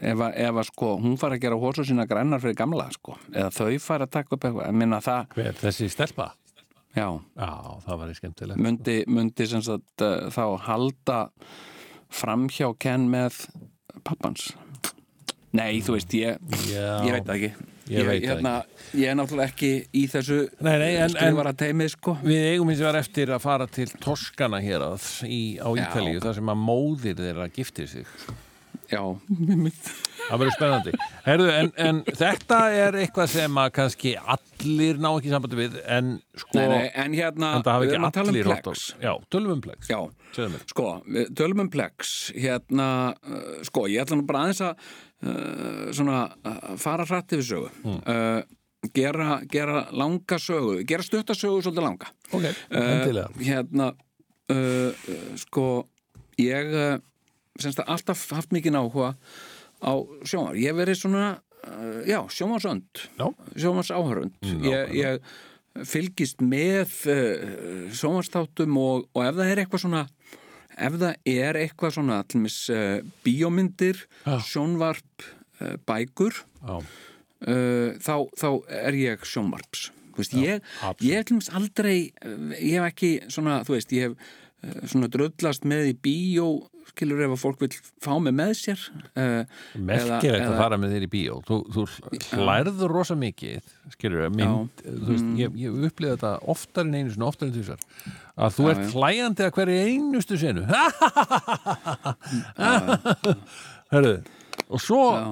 ef, 0.00 0.16
að, 0.16 0.32
ef 0.46 0.60
að 0.62 0.66
sko 0.70 0.94
hún 1.02 1.18
fari 1.20 1.38
að 1.38 1.46
gera 1.46 1.60
hósur 1.60 1.88
sínar 1.88 2.08
grænar 2.10 2.42
fyrir 2.42 2.58
gamla 2.58 2.88
sko, 2.94 3.18
eða 3.34 3.52
þau 3.54 3.70
fari 3.84 4.08
að 4.08 4.14
taka 4.18 4.36
upp 4.36 4.48
eitthvað, 4.48 4.74
minna 4.82 5.00
það, 5.04 5.30
hver, 5.36 5.62
þessi 5.62 5.90
stelpa? 5.92 6.32
já. 6.96 7.08
Já, 7.36 7.52
það 7.84 8.02
var 8.02 8.10
í 8.10 8.18
skemmtilegt. 8.18 8.62
myndi, 8.68 8.98
myndi 9.12 9.48
sem 9.52 9.64
sagt 9.64 10.04
uh, 10.06 10.28
þá 10.32 10.44
halda 10.70 11.22
framhjá 12.16 12.72
Ken 12.80 13.08
með 13.12 13.44
pappans? 14.06 14.52
Nei, 15.56 15.80
þú 15.84 15.96
veist, 15.96 16.12
ég, 16.16 16.40
ég 16.68 17.12
veit 17.16 17.32
ekki 17.32 17.54
Ég 17.92 18.06
veit 18.08 18.22
það 18.24 18.30
hérna, 18.32 18.54
Ég 18.98 19.10
er 19.12 19.14
náttúrulega 19.20 19.52
ekki 19.52 19.70
í 19.94 20.06
þessu 20.10 20.38
Nei, 20.66 20.72
nei, 20.82 20.88
en- 21.04 21.12
skrifara 21.14 21.52
teimi, 21.54 21.86
sko 21.92 22.16
Við 22.24 22.48
eigum 22.54 22.72
hins 22.72 22.80
vegar 22.82 22.98
eftir 23.02 23.30
að 23.36 23.44
fara 23.46 23.66
til 23.70 23.86
Toskana 24.02 24.58
hér 24.64 24.82
að, 24.88 25.06
í, 25.30 25.42
á 25.62 25.68
Já. 25.76 25.84
Ítalíu 25.86 26.24
þar 26.24 26.34
sem 26.40 26.50
að 26.56 26.64
móðir 26.66 27.16
þeirra 27.22 27.46
giftir 27.54 27.86
sig. 27.88 28.06
Já, 28.90 29.00
mitt 29.28 29.88
Það 30.26 30.40
verður 30.40 30.54
spennandi. 30.56 30.92
Herðu, 31.26 31.46
en, 31.54 31.68
en 31.78 31.98
þetta 32.18 32.56
er 32.74 32.96
eitthvað 32.98 33.28
sem 33.30 33.58
að 33.62 33.68
kannski 33.76 34.12
allir 34.18 34.98
ná 34.98 35.08
ekki 35.12 35.30
sambandi 35.30 35.58
við 35.60 35.76
en 35.94 36.08
sko, 36.38 36.56
Nei, 36.58 36.64
nei, 36.72 36.86
en 36.98 37.14
hérna, 37.14 37.50
en 37.58 37.62
það 37.66 37.76
hafi 37.76 37.86
við 37.86 37.94
erum 37.94 38.06
ekki 38.06 38.10
að 38.10 38.16
tala 38.16 38.32
um 38.32 38.34
allir 38.34 38.50
á- 38.50 38.64
Plex 38.66 38.82
Já, 39.04 39.12
tölum 39.30 39.52
um 39.54 39.60
mér. 39.62 40.64
sko, 40.72 40.88
við 41.06 41.30
tölum 41.38 41.62
um 41.62 41.70
Plex 41.70 42.14
hérna, 42.34 42.88
uh, 43.22 43.44
sko, 43.70 43.84
ég 43.92 44.02
ætla 44.02 44.18
nú 44.18 44.26
bara 44.26 44.42
aðeins 44.48 44.62
að 44.66 44.90
svona, 45.96 46.18
uh, 46.44 46.76
fara 46.76 47.04
hrætt 47.08 47.32
yfir 47.32 47.46
sögu 47.48 47.70
Mm. 47.84 48.42
gera, 48.94 49.40
gera 49.50 49.86
langa 49.92 50.36
sögu 50.38 50.84
gera 50.86 51.02
stutta 51.02 51.34
sögu 51.34 51.62
svolítið 51.62 51.82
langa 51.82 52.06
Ok, 52.32 52.44
endilega. 52.70 53.28
hérna 53.40 53.92
sko 55.36 55.86
ég 56.38 57.00
semst 57.58 57.80
að 57.80 57.88
alltaf 57.96 58.26
haft 58.36 58.52
mikið 58.54 58.76
áhuga 58.78 59.14
á 59.82 59.92
sjónvar 60.28 60.54
ég 60.60 60.76
verið 60.76 61.00
svona, 61.00 61.40
já, 62.06 62.20
sjónvarsönd 62.28 63.06
Já. 63.18 63.26
sjónvars 63.56 63.90
áhörund 63.90 64.32
ég, 64.42 64.92
ég 64.94 65.20
fylgist 65.86 66.40
með 66.44 66.92
sjónvarsþáttum 67.96 68.76
og, 68.80 69.08
og 69.16 69.24
ef 69.26 69.34
það 69.40 69.50
er 69.52 69.62
eitthvað 69.64 69.82
svona 69.86 70.04
ef 70.76 70.96
það 71.00 71.32
er 71.32 71.58
eitthvað 71.62 71.96
svona 71.96 72.20
allumis 72.22 72.58
uh, 72.72 73.00
bíómyndir, 73.24 74.02
Já. 74.26 74.36
sjónvarp 74.44 75.26
uh, 75.60 75.76
bækur 75.88 76.40
Já, 76.62 76.76
uh, 76.78 77.90
þá, 78.02 78.14
þá 78.36 78.48
er 78.82 78.98
ég 79.00 79.28
sjónvarps 79.28 79.90
veist, 80.16 80.32
ég, 80.40 80.62
absolutt. 80.80 81.04
ég 81.04 81.18
hef 81.18 81.26
til 81.28 81.36
dæmis 81.36 81.52
aldrei 81.52 81.96
ég 82.56 82.78
hef 82.78 82.86
ekki 82.88 83.10
svona, 83.32 83.60
þú 83.66 83.76
veist, 83.76 83.92
ég 83.92 84.10
hef 84.10 84.34
svona 84.90 85.08
dröllast 85.12 85.64
með 85.68 85.92
í 85.92 85.94
bíó 86.06 86.48
skilur 86.86 87.18
ef 87.26 87.32
að 87.34 87.40
fólk 87.42 87.58
vil 87.64 87.68
fá 88.00 88.12
mig 88.22 88.32
með 88.38 88.52
sér 88.56 88.82
uh, 89.18 89.42
merkilegt 89.74 90.24
eða- 90.30 90.52
að 90.52 90.60
fara 90.62 90.76
með 90.80 90.92
þér 90.94 91.04
í 91.04 91.08
bíó. 91.12 91.34
Þú, 91.44 91.56
þú 91.74 91.82
lærður 92.46 92.94
rosa 92.94 93.16
mikið 93.18 93.66
skilur 93.96 94.30
mynd, 94.32 94.80
þú 94.86 95.10
veist, 95.10 95.26
ég, 95.40 95.58
ég 95.60 95.74
upplýði 95.90 96.14
þetta 96.14 96.30
oftar 96.54 96.86
en 96.86 96.94
einu 97.00 97.10
sinni, 97.12 97.26
oftar 97.26 97.50
en 97.50 97.56
þessar 97.58 97.82
að 98.36 98.54
þú 98.56 98.64
Já, 98.66 98.70
ert 98.72 98.84
já. 98.86 98.92
hlæjandi 98.94 99.44
að 99.48 99.52
hverju 99.58 99.82
einustu 99.90 100.38
senu. 100.40 100.64
Hörðu, 103.92 104.14
og 104.72 104.82
svo 104.82 105.02
já, 105.12 105.26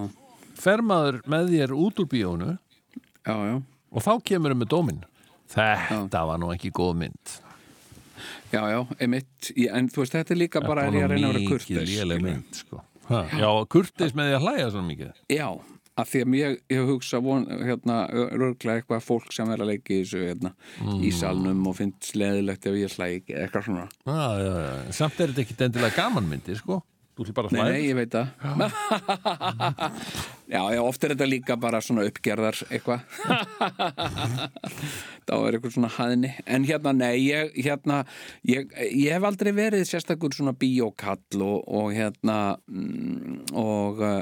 fer 0.67 0.83
maður 0.87 1.21
með 1.31 1.51
þér 1.55 1.75
út 1.79 2.03
úr 2.05 2.11
bíónu 2.13 2.53
og 3.95 4.03
þá 4.05 4.13
kemur 4.27 4.55
með 4.59 4.71
dóminn. 4.75 5.03
Þetta 5.55 6.25
var 6.29 6.39
nú 6.43 6.49
ekki 6.55 6.71
góð 6.75 6.95
mynd 7.05 7.35
Já, 8.55 8.63
já, 8.71 8.81
einmitt, 9.01 9.51
Ég- 9.57 9.75
en 9.75 9.89
þú 9.93 10.03
veist, 10.05 10.17
þetta 10.17 10.35
er 10.37 10.41
líka 10.41 10.63
bara 10.65 10.87
er 10.89 10.93
ég 10.99 11.05
að 11.09 11.15
reyna 11.15 11.31
að 11.31 11.39
vera 11.39 11.59
skilurðu. 12.15 12.23
mynd 12.31 12.59
sko. 12.63 12.83
ha, 13.11 13.23
já, 13.37 13.49
kurteis 13.75 14.15
með 14.17 14.31
því 14.31 14.37
að 14.39 14.45
hlæja 14.49 14.69
svona 14.75 14.89
mikið 14.89 15.13
Já, 15.35 15.49
af 15.97 16.09
því 16.11 16.23
að 16.25 16.37
ég, 16.41 16.57
ég 16.75 16.87
hugsa 16.89 17.21
von, 17.23 17.45
hérna, 17.47 17.99
örglega 18.35 18.81
eitthvað 18.81 19.05
fólk 19.05 19.33
sem 19.37 19.51
er 19.55 19.63
að 19.63 19.71
leika 19.71 19.95
í 19.95 20.01
þessu 20.03 20.23
hérna, 20.25 20.55
í 21.05 21.13
salnum 21.15 21.67
og 21.71 21.77
finnst 21.79 22.17
leðilegt 22.19 22.67
ef 22.67 22.79
ég 22.81 22.97
ekki, 23.11 23.37
eitthvað 23.39 23.69
svona 23.69 23.85
já, 24.07 24.27
já, 24.41 24.55
já. 24.65 24.93
samt 24.93 25.21
er 25.21 25.35
þetta 25.35 25.45
ekki 25.45 25.59
endilega 25.69 25.97
gaman 26.01 26.29
myndi 26.33 26.57
sko. 26.59 26.81
Þú 27.15 27.21
ætlum 27.25 27.37
bara 27.39 27.49
að 27.51 27.55
Nei, 27.55 27.63
hlæja 27.63 27.75
nei, 27.75 27.85
ég 27.89 27.97
veit 28.01 28.13
það. 28.15 28.29
Já, 30.45 30.61
já, 30.75 30.83
oft 30.85 31.01
er 31.01 31.15
þetta 31.15 31.25
líka 31.25 31.57
bara 31.57 31.81
svona 31.81 32.05
uppgerðar 32.05 32.53
eitthvað. 32.69 33.01
Þá 35.25 35.33
er 35.39 35.57
eitthvað 35.57 35.73
svona 35.73 35.89
hæðni. 35.95 36.37
En 36.45 36.69
hérna, 36.69 36.93
nei, 36.99 37.17
ég 37.25 37.57
hérna, 37.65 38.05
ég, 38.45 38.69
ég 38.93 39.09
hef 39.17 39.25
aldrei 39.25 39.57
verið 39.57 39.89
sérstakur 39.89 40.37
svona 40.37 40.53
bíókall 40.53 41.41
og, 41.41 41.65
og 41.65 41.97
hérna 41.97 42.61
mm, 42.69 43.57
og 43.57 44.05
uh, 44.05 44.21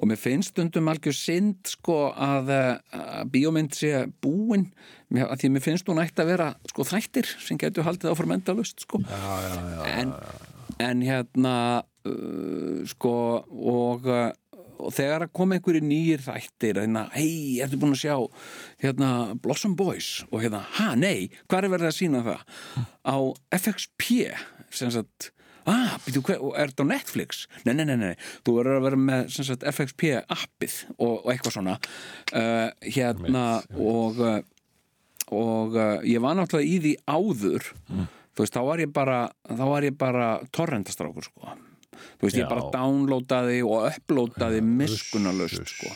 og 0.00 0.08
mér 0.08 0.16
finnst 0.16 0.54
stundum 0.54 0.88
algjör 0.88 1.12
synd 1.12 1.68
sko 1.68 2.08
að, 2.14 2.48
að 2.96 3.28
bíómynd 3.34 3.76
sé 3.76 4.08
búin. 4.24 4.72
Mér, 5.12 5.28
að 5.28 5.42
því 5.42 5.48
mér 5.52 5.64
finnst 5.66 5.84
hún 5.92 6.00
ætti 6.00 6.24
að 6.24 6.30
vera 6.32 6.56
sko 6.72 6.80
þættir 6.88 7.28
sem 7.36 7.60
getur 7.60 7.84
haldið 7.84 8.08
áfram 8.14 8.32
endalust 8.38 8.80
sko. 8.86 8.96
Já, 9.04 9.28
já, 9.44 9.52
já, 9.74 9.82
en, 9.98 10.08
en 10.86 11.04
hérna 11.04 11.54
uh, 12.08 12.84
sko 12.90 13.16
og 13.48 14.08
uh, 14.08 14.30
og 14.80 14.94
þegar 14.96 15.26
að 15.26 15.34
koma 15.36 15.56
einhverju 15.56 15.82
nýjir 15.84 16.22
þættir 16.24 16.80
hérna, 16.82 17.06
hei, 17.14 17.60
ertu 17.62 17.80
búin 17.80 17.94
að 17.94 18.04
sjá 18.04 18.14
hérna, 18.82 19.10
Blossom 19.42 19.76
Boys? 19.78 20.22
Og 20.30 20.44
hérna, 20.44 20.62
ha, 20.78 20.94
nei, 20.98 21.28
hvað 21.50 21.66
er 21.66 21.74
verið 21.74 21.90
að 21.90 21.98
sína 21.98 22.22
það? 22.26 22.46
Á 23.04 23.16
FXP 23.60 24.08
sem 24.72 24.92
sagt 24.94 25.30
ah, 25.68 25.96
býtu, 26.04 26.22
er 26.30 26.72
þetta 26.72 26.86
á 26.86 26.92
Netflix? 26.92 27.44
Nei, 27.66 27.74
nei, 27.74 27.84
nei, 27.90 27.98
nei, 28.00 28.14
þú 28.46 28.56
verður 28.60 28.78
að 28.78 28.86
vera 28.88 29.02
með 29.08 29.34
sagt, 29.36 29.66
FXP 29.74 30.14
appið 30.22 30.78
og, 30.96 31.18
og 31.18 31.28
eitthvað 31.34 31.58
svona. 31.58 31.76
Uh, 32.32 32.70
hérna 32.86 33.44
og 33.76 34.24
uh, 34.24 34.40
og 35.30 35.76
uh, 35.78 36.00
ég 36.02 36.22
var 36.22 36.34
náttúrulega 36.34 36.66
í 36.66 36.78
því 36.82 36.94
áður. 37.06 37.68
Þú 38.34 38.42
veist, 38.42 38.56
þá 38.56 38.62
var 38.66 38.82
ég 38.82 38.94
bara 38.94 39.18
þá 39.46 39.66
var 39.68 39.86
ég 39.86 39.98
bara 39.98 40.30
torrentastrákur 40.54 41.28
sko 41.28 41.52
þú 42.20 42.26
veist, 42.26 42.36
Já. 42.36 42.42
ég 42.42 42.50
bara 42.50 42.66
downloadaði 42.74 43.60
og 43.66 43.86
uploadaði 43.90 44.62
miskunalust 44.66 45.74
sko. 45.74 45.92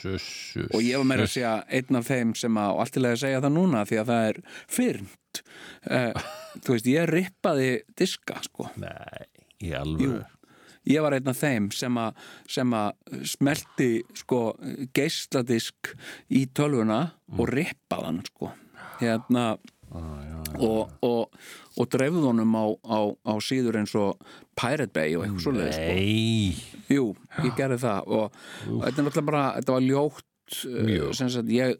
og 0.68 0.78
ég 0.84 1.00
var 1.00 1.08
meira 1.10 1.26
að 1.28 1.34
segja 1.36 1.54
einn 1.68 2.00
af 2.00 2.08
þeim 2.10 2.34
sem 2.38 2.60
að, 2.60 2.74
og 2.74 2.84
allt 2.84 2.96
til 2.96 3.04
að 3.04 3.18
segja 3.24 3.42
það 3.44 3.56
núna 3.58 3.84
því 3.88 4.00
að 4.02 4.12
það 4.12 4.28
er 4.30 4.40
fyrnt. 4.78 5.42
Uh, 5.88 6.30
þú 6.64 6.76
veist, 6.76 6.92
ég 6.92 7.10
rippaði 7.10 7.68
diska 7.98 8.38
sko. 8.46 8.70
Nei, 8.80 9.28
í 9.64 9.74
alvöru. 9.78 10.22
Ég 10.84 11.00
var 11.00 11.16
einn 11.16 11.30
af 11.32 11.38
þeim 11.40 11.70
sem 11.72 11.96
að, 11.96 12.24
sem 12.52 12.74
að 12.76 13.22
smelti 13.30 13.92
sko 14.20 14.40
geisladisk 14.96 15.94
í 16.28 16.44
tölvuna 16.52 17.06
og 17.38 17.48
rippaði 17.48 18.10
hann 18.10 18.20
sko. 18.28 18.50
Hérna 19.00 19.46
og, 19.94 20.92
og, 21.04 21.34
og 21.78 21.88
dreifði 21.92 22.24
honum 22.26 22.54
á, 22.58 22.64
á, 22.84 22.98
á 23.14 23.34
síður 23.42 23.80
eins 23.80 23.94
og 23.98 24.20
Pirate 24.58 24.92
Bay 24.94 25.16
og 25.18 25.24
eitthvað 25.26 25.44
svoleiðis 25.46 25.78
sko. 25.78 25.94
Nei, 25.94 26.84
Jú, 26.94 27.06
ég 27.46 27.54
gerði 27.58 27.78
það 27.82 28.12
og, 28.18 28.38
þetta 28.68 28.92
er 28.92 29.06
náttúrulega 29.08 29.28
bara, 29.30 29.42
þetta 29.58 29.74
var 29.78 29.86
ljótt 29.88 30.58
uh, 30.68 31.10
sem 31.16 31.30
sagt 31.32 31.50
ég 31.54 31.76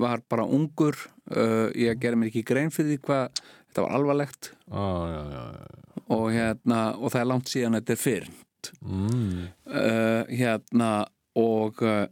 var 0.00 0.22
bara 0.28 0.44
ungur 0.50 0.96
uh, 1.30 1.68
ég 1.78 2.00
gerði 2.02 2.18
mér 2.24 2.32
ekki 2.32 2.42
grein 2.48 2.72
fyrir 2.74 2.96
því 2.96 3.00
hvað 3.06 3.42
þetta 3.70 3.84
var 3.86 3.94
alvarlegt 4.00 4.50
á, 4.66 4.82
já, 5.06 5.20
já, 5.30 5.42
já. 5.54 6.02
og 6.10 6.24
hérna, 6.34 6.80
og 6.98 7.12
það 7.14 7.20
er 7.22 7.28
langt 7.30 7.52
síðan 7.52 7.78
þetta 7.80 7.96
er 7.98 8.02
fyrnt 8.06 8.46
Mm. 8.84 9.46
uh, 9.72 10.26
hérna 10.28 11.06
og 11.40 11.78
uh, 11.80 12.02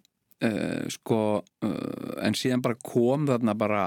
uh, 0.40 0.86
sko 0.88 1.18
uh, 1.44 2.14
en 2.24 2.32
síðan 2.38 2.62
bara 2.64 2.78
kom 2.80 3.26
þarna 3.28 3.52
bara 3.60 3.82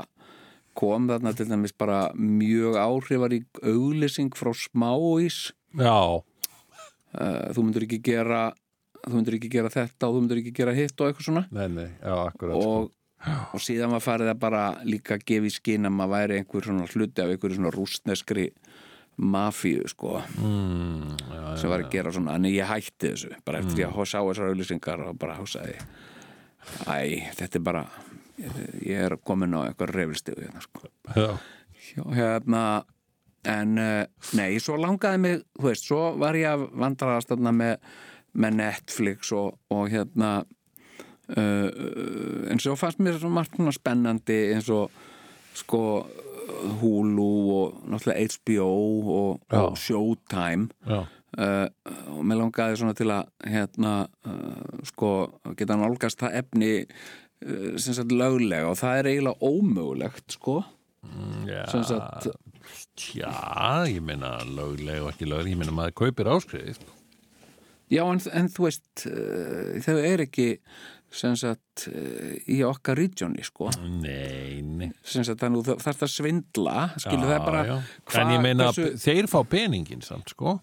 kom 0.78 1.08
þarna 1.10 1.34
til 1.34 1.48
dæmis 1.50 1.74
bara 1.74 2.12
mjög 2.14 2.78
áhrifarík 2.78 3.64
auglýsing 3.66 4.30
frá 4.38 4.54
smáís 4.54 5.40
já, 5.80 5.98
uh, 6.20 7.46
þú 7.56 7.68
myndur 7.68 7.88
ekki 7.88 8.02
gera 8.06 8.42
þú 9.02 9.14
myndur 9.18 9.38
ekki 9.38 9.52
gera 9.52 9.72
þetta 9.74 10.08
og 10.08 10.16
þú 10.16 10.24
myndur 10.24 10.42
ekki 10.42 10.56
gera 10.62 10.76
hitt 10.78 11.00
og 11.00 11.10
eitthvað 11.10 11.28
svona. 11.30 11.46
Nei, 11.56 11.68
nei, 11.74 11.88
já, 11.98 12.14
akkurat 12.28 12.58
sko. 12.58 12.76
og, 12.76 12.92
og 13.56 13.64
síðan 13.64 13.96
var 13.96 14.06
farið 14.06 14.34
að 14.34 14.40
bara 14.44 14.62
líka 14.88 15.18
gefa 15.22 15.50
í 15.50 15.54
skinn 15.54 15.90
að 15.90 15.98
maður 15.98 16.16
væri 16.18 16.40
einhver 16.42 16.70
svona 16.70 16.88
hluti 16.92 17.24
af 17.24 17.34
einhverju 17.34 17.60
svona 17.60 17.74
rústneskri 17.76 18.48
mafíu 19.22 19.90
sko. 19.92 20.22
Mm, 20.38 21.18
já, 21.18 21.44
sem 21.62 21.74
var 21.74 21.84
að 21.84 21.92
gera 21.94 22.14
svona, 22.16 22.38
en 22.38 22.48
ég 22.50 22.70
hætti 22.70 23.12
þessu. 23.12 23.34
Bara 23.46 23.62
eftir 23.62 23.82
því 23.82 23.90
að 23.90 24.00
sá 24.14 24.18
þessar 24.20 24.54
auðlýsingar 24.54 25.06
og 25.10 25.20
bara 25.22 25.38
hugsaði 25.42 25.76
æ, 26.86 27.32
þetta 27.38 27.58
er 27.58 27.66
bara 27.66 27.84
ég, 28.40 28.58
ég 28.86 29.06
er 29.08 29.18
komin 29.26 29.58
á 29.58 29.66
eitthvað 29.66 29.96
reyfilstíðu 29.98 30.46
hérna 30.46 30.64
sko. 30.64 30.90
Já, 31.16 31.30
hérna 32.16 32.64
en 33.50 33.78
uh, 33.82 34.06
nei, 34.38 34.56
svo 34.62 34.78
langaði 34.80 35.22
mig 35.22 35.38
þú 35.58 35.68
veist, 35.68 35.88
svo 35.88 36.02
var 36.22 36.38
ég 36.38 36.50
að 36.52 36.68
vandraðast 36.78 37.34
með, 37.42 37.78
með 38.38 38.58
Netflix 38.60 39.32
og, 39.36 39.56
og 39.74 39.88
hérna 39.92 40.34
uh, 40.42 41.38
uh, 41.38 42.52
en 42.52 42.62
svo 42.62 42.76
fannst 42.80 43.02
mér 43.02 43.18
svo 43.22 43.32
margt 43.34 43.58
spennandi 43.78 44.44
eins 44.56 44.70
og 44.74 44.92
sko 45.58 45.82
Hulu 46.82 47.32
og 47.56 47.82
náttúrulega 47.90 48.28
HBO 48.34 48.68
og, 49.14 49.42
og 49.56 49.78
Showtime. 49.80 50.68
Uh, 51.32 51.70
og 52.12 52.26
mér 52.28 52.42
langaði 52.42 52.80
svona 52.82 52.96
til 52.98 53.08
að 53.14 53.30
hérna 53.48 53.94
uh, 54.28 54.82
sko 54.90 55.12
geta 55.56 55.78
nálgast 55.80 56.20
það 56.20 56.42
efni 56.42 56.74
sem 57.42 57.96
sagt 57.98 58.12
löglega 58.14 58.70
og 58.70 58.76
það 58.78 59.00
er 59.00 59.08
eiginlega 59.10 59.48
ómögulegt 59.48 60.36
sko. 60.36 60.60
Já, 61.50 61.64
sem 61.72 61.86
sagt 61.88 62.28
tja, 63.00 63.34
ég 63.90 64.02
meina 64.06 64.38
lögleg 64.48 65.04
og 65.04 65.12
ekki 65.14 65.30
lögleg, 65.30 65.54
ég 65.56 65.62
meina 65.62 65.76
maður 65.76 65.98
kaupir 66.04 66.32
áskriði 66.32 66.78
sko. 66.78 66.98
Já, 67.92 68.06
en, 68.08 68.22
en 68.40 68.48
þú 68.52 68.68
veist, 68.70 68.88
uh, 69.10 69.78
þau 69.84 69.98
er 70.00 70.24
ekki 70.24 70.48
sem 71.12 71.34
sagt 71.36 71.90
uh, 71.92 72.34
í 72.48 72.62
okkar 72.64 72.96
regioni, 73.02 73.44
sko. 73.44 73.68
Nei, 73.84 74.62
nei 74.64 74.94
Sem 75.04 75.26
sagt, 75.28 75.42
þannig 75.44 75.66
að 75.66 75.72
þú 75.74 75.78
þarf 75.84 76.04
það 76.06 76.14
svindla, 76.14 76.76
skilur 77.04 77.34
það 77.34 77.48
bara 77.50 77.64
já. 77.68 77.74
hva- 78.08 78.22
En 78.22 78.36
ég 78.38 78.46
meina, 78.46 78.70
hversu- 78.72 79.02
þeir 79.04 79.28
fá 79.32 79.42
peningin 79.44 80.06
samt, 80.08 80.32
sko 80.32 80.62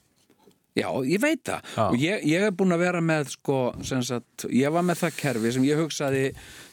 Já, 0.78 0.88
ég 1.08 1.18
veit 1.22 1.42
það. 1.46 1.62
Já. 1.74 1.84
Og 1.88 1.98
ég, 1.98 2.24
ég 2.28 2.44
er 2.46 2.54
búin 2.54 2.74
að 2.74 2.82
vera 2.84 3.00
með, 3.02 3.32
sko, 3.34 3.58
sagt, 3.82 4.46
ég 4.52 4.72
var 4.74 4.84
með 4.86 5.02
það 5.02 5.16
kerfi 5.18 5.52
sem 5.56 5.66
ég 5.66 5.80
hugsaði, 5.80 6.24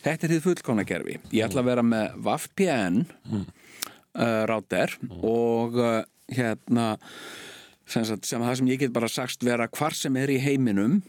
þetta 0.03 0.27
er 0.27 0.33
þið 0.35 0.43
fullkona 0.45 0.85
kerfi. 0.87 1.17
Ég 1.33 1.47
ætla 1.47 1.63
að 1.63 1.69
vera 1.71 1.85
með 1.85 2.19
VAFPN 2.27 2.99
mm. 3.31 3.45
Uh, 4.15 4.43
ráter 4.49 4.95
og 5.21 5.77
uh, 5.79 6.01
hérna, 6.31 6.97
sem 7.85 8.05
sagt, 8.07 8.25
sem 8.25 8.41
það 8.41 8.55
sem 8.61 8.71
ég 8.73 8.79
get 8.79 8.95
bara 8.95 9.11
sagst 9.11 9.45
vera 9.45 9.67
hvar 9.67 9.93
sem 9.93 10.15
er 10.17 10.33
í 10.33 10.39
heiminum 10.41 11.01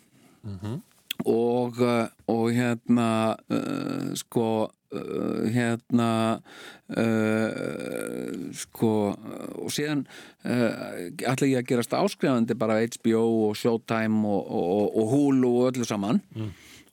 og, 1.24 1.80
uh, 1.80 2.06
og 2.28 2.50
hérna 2.52 3.36
sko 4.14 4.68
hérna 5.52 6.38
uh, 6.96 8.52
sko 8.54 8.92
og 9.58 9.72
síðan 9.74 10.04
uh, 10.46 11.10
ætla 11.26 11.48
ég 11.50 11.58
að 11.58 11.68
gerast 11.72 11.96
áskrifandi 11.96 12.54
bara 12.58 12.78
HBO 12.84 13.48
og 13.48 13.56
Showtime 13.58 14.22
og, 14.28 14.46
og, 14.46 14.96
og 14.96 15.10
Hulu 15.10 15.50
og 15.50 15.72
öllu 15.72 15.88
saman 15.88 16.22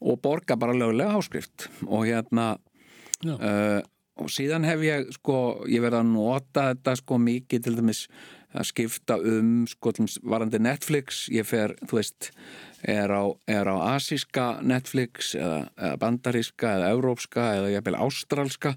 og 0.01 0.19
borga 0.21 0.57
bara 0.59 0.73
lögulega 0.73 1.15
áskrift 1.19 1.69
og 1.85 2.07
hérna 2.09 2.57
uh, 3.27 3.79
og 4.21 4.29
síðan 4.29 4.67
hef 4.67 4.83
ég 4.85 5.09
sko, 5.15 5.37
ég 5.69 5.81
verið 5.83 6.03
að 6.03 6.11
nota 6.13 6.67
þetta 6.71 6.95
sko 6.99 7.17
mikið 7.21 7.65
til 7.65 7.75
dæmis 7.79 8.05
að 8.53 8.67
skipta 8.69 9.17
um 9.17 9.63
sko 9.69 9.93
varandi 10.29 10.59
Netflix, 10.61 11.25
ég 11.33 11.47
fer, 11.49 11.73
þú 11.89 11.97
veist 11.97 12.29
er 12.85 13.09
á, 13.09 13.23
á 13.33 13.75
asíska 13.95 14.59
Netflix 14.61 15.33
eða, 15.39 15.63
eða 15.77 15.99
bandaríska 16.01 16.75
eða 16.77 16.91
európska 16.93 17.47
eða 17.57 17.71
jafnvel 17.73 17.99
ástralska. 18.05 18.75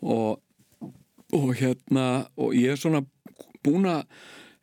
Og, 0.00 0.40
og 1.36 1.48
hérna 1.58 2.06
og 2.40 2.54
ég 2.56 2.72
er 2.72 2.80
svona 2.80 3.02
búin 3.64 3.88
að 3.90 4.06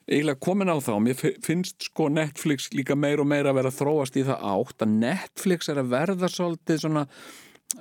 eiginlega 0.07 0.39
komin 0.39 0.71
á 0.71 0.77
þá, 0.79 0.93
mér 1.03 1.17
fi- 1.19 1.35
finnst 1.43 1.89
sko 1.89 2.07
Netflix 2.09 2.71
líka 2.73 2.95
meir 2.95 3.21
og 3.21 3.27
meir 3.29 3.49
að 3.49 3.59
vera 3.59 3.73
þróast 3.75 4.17
í 4.17 4.23
það 4.25 4.45
átt 4.55 4.85
að 4.85 4.93
Netflix 5.03 5.69
er 5.69 5.81
að 5.83 5.91
verða 5.91 6.29
svolítið 6.31 6.79
svona 6.85 7.03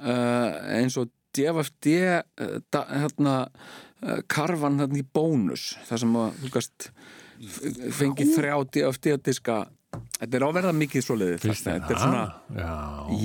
uh, 0.02 0.50
eins 0.76 0.98
og 0.98 1.12
Uh, 1.44 2.58
da, 2.72 2.84
hérna 2.90 3.34
uh, 3.46 4.20
karfan 4.30 4.80
hérna 4.82 5.00
í 5.00 5.04
bónus 5.16 5.74
þar 5.88 6.02
sem 6.04 6.16
að 6.22 6.38
þú 6.44 6.52
gast 6.56 6.90
fengið 7.96 8.30
þrjá 8.36 8.54
DFD 8.72 9.16
diska 9.26 9.56
þetta 10.20 10.38
er 10.38 10.44
á 10.44 10.48
að 10.48 10.56
verða 10.58 10.72
mikið 10.76 11.04
svoleiðið 11.06 11.42
Finnst 11.44 11.66
þetta 11.68 11.92
er 11.94 12.00
svona? 12.00 12.22
Já. 12.56 12.72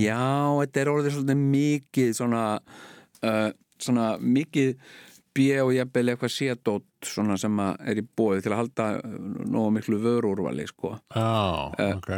Já, 0.01 0.19
þetta 0.61 0.81
er 0.83 0.91
orðið 0.91 1.15
svolítið 1.15 1.41
mikið 1.55 2.11
svona, 2.19 2.43
uh, 3.23 3.47
svona 3.81 4.09
mikið 4.19 4.75
B 5.31 5.45
og 5.63 5.71
jafnvel 5.71 6.11
eitthvað 6.11 6.33
sétótt 6.35 7.07
svona 7.07 7.37
sem 7.39 7.59
er 7.63 8.01
í 8.01 8.03
bóði 8.03 8.43
til 8.43 8.51
að 8.51 8.61
halda 8.65 8.87
uh, 8.99 9.19
nógu 9.47 9.73
miklu 9.77 9.99
vörúrvali 10.03 10.65
sko. 10.67 10.97
Já, 11.15 11.71
Eh, 11.79 11.93
ok. 11.95 12.09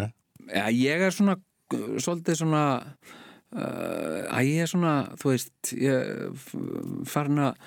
ja, 0.50 0.66
ég 0.74 1.06
er 1.08 1.14
svona 1.14 1.38
uh, 1.38 1.98
svolítið 2.02 2.40
svona 2.42 2.64
uh, 2.82 3.20
að 3.54 4.48
ég 4.50 4.62
er 4.66 4.70
svona, 4.72 4.94
þú 5.22 5.30
veist 5.34 5.74
ég 5.78 6.14
f- 6.34 6.56
farin 7.10 7.42
að 7.50 7.58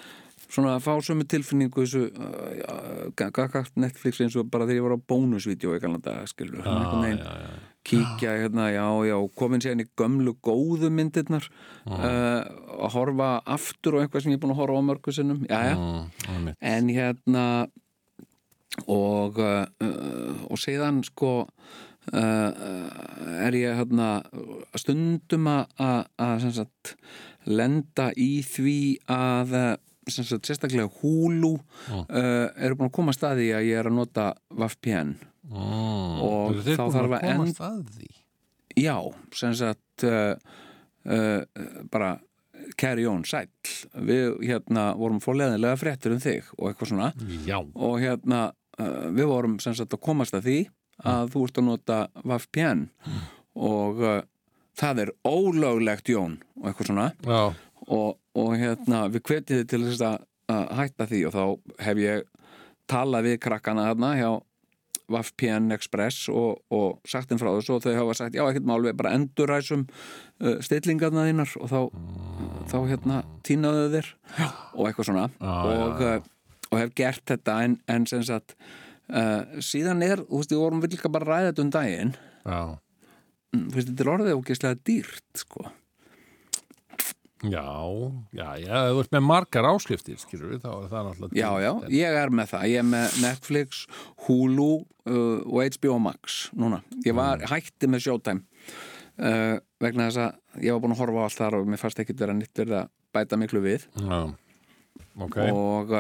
svona 0.47 0.77
að 0.77 0.85
fá 0.87 0.93
sömu 1.03 1.25
tilfinningu 1.27 1.83
þessu 1.83 2.05
uh, 2.23 3.07
gagagt 3.19 3.73
Netflix 3.83 4.21
eins 4.23 4.37
og 4.39 4.47
bara 4.51 4.67
þegar 4.69 4.79
ég 4.79 4.85
var 4.87 4.95
á 4.95 5.07
bónusvídeó 5.11 5.73
í 5.75 5.81
galanda 5.83 6.21
skilur, 6.31 6.61
Já, 6.63 6.77
já, 7.03 7.17
já. 7.19 7.57
kíkja 7.87 8.35
hérna, 8.45 8.69
já, 8.71 8.87
já, 9.11 9.17
komin 9.39 9.63
sér 9.63 9.83
í 9.83 9.89
gömlu 9.99 10.37
góðu 10.47 10.91
myndirnar 10.95 11.49
uh, 11.87 12.47
að 12.79 12.95
horfa 12.95 13.31
aftur 13.57 13.99
og 13.99 14.05
eitthvað 14.07 14.23
sem 14.27 14.35
ég 14.37 14.39
er 14.39 14.45
búin 14.47 14.55
að 14.55 14.63
horfa 14.63 14.79
á 14.79 14.89
mörgu 14.91 15.17
sinnum. 15.19 15.43
Já, 15.51 15.61
já, 15.75 16.55
en 16.63 16.89
hérna 16.95 17.45
og 18.87 19.39
uh, 19.41 19.65
uh, 19.83 20.47
og 20.51 20.59
síðan 20.61 21.03
sko 21.07 21.47
er 22.13 23.57
ég 23.59 23.77
hérna 23.81 24.09
stundum 24.79 25.47
að- 25.51 25.67
lenda 27.47 28.11
í 28.17 28.43
því 28.47 28.77
að 29.11 29.57
sem 30.09 30.25
sagt, 30.25 30.47
sérstaklega 30.47 30.87
Hulu 31.01 31.57
uh, 31.57 32.47
eru 32.63 32.77
búin 32.79 32.87
að 32.91 32.95
koma 32.95 33.11
að 33.11 33.19
staði 33.19 33.49
að 33.59 33.65
ég 33.67 33.81
er 33.81 33.89
að 33.91 33.99
nota 34.03 34.29
VPN 34.51 35.17
Mm. 35.47 36.23
Og 36.27 36.57
þá 36.67 36.81
þarf 36.91 37.13
að 37.63 37.91
því? 37.95 38.07
Já, 38.83 38.97
sem 39.39 39.53
sagt 39.55 40.03
uh, 40.03 40.35
uh, 41.07 41.43
bara 41.87 42.09
carry 42.75 43.05
on 43.07 43.23
sæll 43.23 43.47
við 44.09 44.41
hérna 44.43 44.89
vorum 44.99 45.21
fórleðinlega 45.23 45.79
fréttur 45.79 46.17
um 46.17 46.19
þig 46.25 46.51
og 46.59 46.73
eitthvað 46.73 46.91
svona 46.91 47.13
Já. 47.47 47.61
og 47.63 47.95
hérna 48.03 48.41
uh, 48.81 49.07
við 49.15 49.31
vorum 49.31 49.55
sem 49.63 49.77
sagt 49.79 49.95
að 49.95 50.03
komast 50.03 50.35
að 50.35 50.49
því 50.51 50.57
að 51.05 51.35
þú 51.35 51.45
ert 51.49 51.61
að 51.61 51.67
nota 51.67 51.99
VPN 52.25 52.87
og 53.57 54.01
uh, 54.01 54.21
það 54.77 55.05
er 55.05 55.13
ólöglegt 55.27 56.11
Jón 56.13 56.41
og 56.61 56.71
eitthvað 56.71 56.91
svona. 56.91 57.07
Og, 57.87 58.17
og 58.37 58.57
hérna 58.59 59.07
við 59.13 59.25
hvetið 59.29 59.65
til 59.71 59.83
þess 59.87 60.05
að, 60.05 60.27
að 60.53 60.67
hætta 60.81 61.09
því. 61.11 61.23
Og 61.29 61.37
þá 61.37 61.81
hef 61.87 62.03
ég 62.03 62.29
talað 62.91 63.31
við 63.31 63.41
krakkana 63.47 63.89
þarna 63.91 64.13
hjá 64.19 64.31
VPN 65.07 65.71
Express 65.77 66.27
og, 66.33 66.65
og 66.75 66.97
sagt 67.07 67.31
þeim 67.31 67.41
frá 67.41 67.53
þessu. 67.55 67.77
Og 67.77 67.85
þau 67.85 67.93
hafa 68.01 68.17
sagt 68.19 68.39
já 68.39 68.45
ekkert 68.47 68.69
mál 68.69 68.81
við 68.85 68.97
bara 68.99 69.15
enduræsum 69.17 69.87
uh, 69.87 70.57
stillingarna 70.65 71.29
þínar. 71.29 71.53
Og 71.63 71.71
þá, 71.73 71.81
þá 72.73 72.79
hérna 72.91 73.21
tínaðu 73.47 73.93
þér. 73.95 74.11
Og 74.75 74.89
eitthvað 74.89 75.13
svona. 75.13 75.29
Já, 75.39 75.55
og, 75.55 76.03
já, 76.03 76.17
uh, 76.19 76.33
og 76.73 76.83
hef 76.83 76.99
gert 76.99 77.25
þetta 77.31 77.61
en, 77.65 77.79
en 77.93 78.11
sem 78.11 78.25
sagt 78.27 78.59
uh, 79.13 79.61
síðan 79.65 80.05
er, 80.07 80.23
þú 80.27 80.43
veist, 80.43 80.53
við 80.55 80.63
vorum 80.63 80.83
við 80.85 80.97
líka 80.97 81.13
bara 81.13 81.27
að 81.27 81.33
ræða 81.33 81.49
þetta 81.51 81.65
um 81.67 81.73
daginn 81.77 82.15
Já. 82.47 82.61
Mm, 83.55 83.67
þú 83.67 83.79
veist, 83.79 83.91
þetta 83.91 84.07
er 84.07 84.13
orðið 84.15 84.39
ógeðslega 84.41 84.81
dýrt 84.91 85.43
sko 85.43 85.67
Já, 87.47 87.69
já, 88.33 88.47
já, 88.59 88.77
þú 88.91 89.01
ert 89.03 89.13
með 89.13 89.25
margar 89.29 89.67
áskriftir, 89.69 90.17
skilur 90.19 90.55
við, 90.55 90.63
þá 90.65 90.71
er 90.73 90.87
það 90.91 91.09
náttúrulega 91.11 91.37
Já, 91.37 91.49
já, 91.61 91.71
ég 91.93 92.17
er 92.23 92.33
með 92.33 92.49
það. 92.55 92.63
Ég 92.73 92.81
er 92.81 92.87
með 92.89 93.19
Netflix, 93.23 93.83
Hulu 94.25 94.69
uh, 94.81 95.43
og 95.45 95.77
HBO 95.77 95.99
Max 96.01 96.39
núna. 96.57 96.81
Ég 97.05 97.15
var 97.15 97.45
hætti 97.53 97.91
með 97.93 98.07
Showtime 98.07 98.41
uh, 99.21 99.59
vegna 99.85 100.09
þess 100.09 100.23
að 100.25 100.65
ég 100.65 100.73
var 100.75 100.83
búin 100.83 100.97
að 100.97 101.03
horfa 101.03 101.23
á 101.23 101.25
allt 101.29 101.41
þar 101.41 101.59
og 101.61 101.69
mér 101.71 101.83
fannst 101.83 102.01
ekkit 102.03 102.25
vera 102.25 102.37
nýtt 102.37 102.63
verið 102.63 102.79
að 102.81 102.91
bæta 103.17 103.39
miklu 103.41 103.63
við 103.65 103.87
Já, 104.01 104.19
ok 105.27 105.39
og 105.45 105.95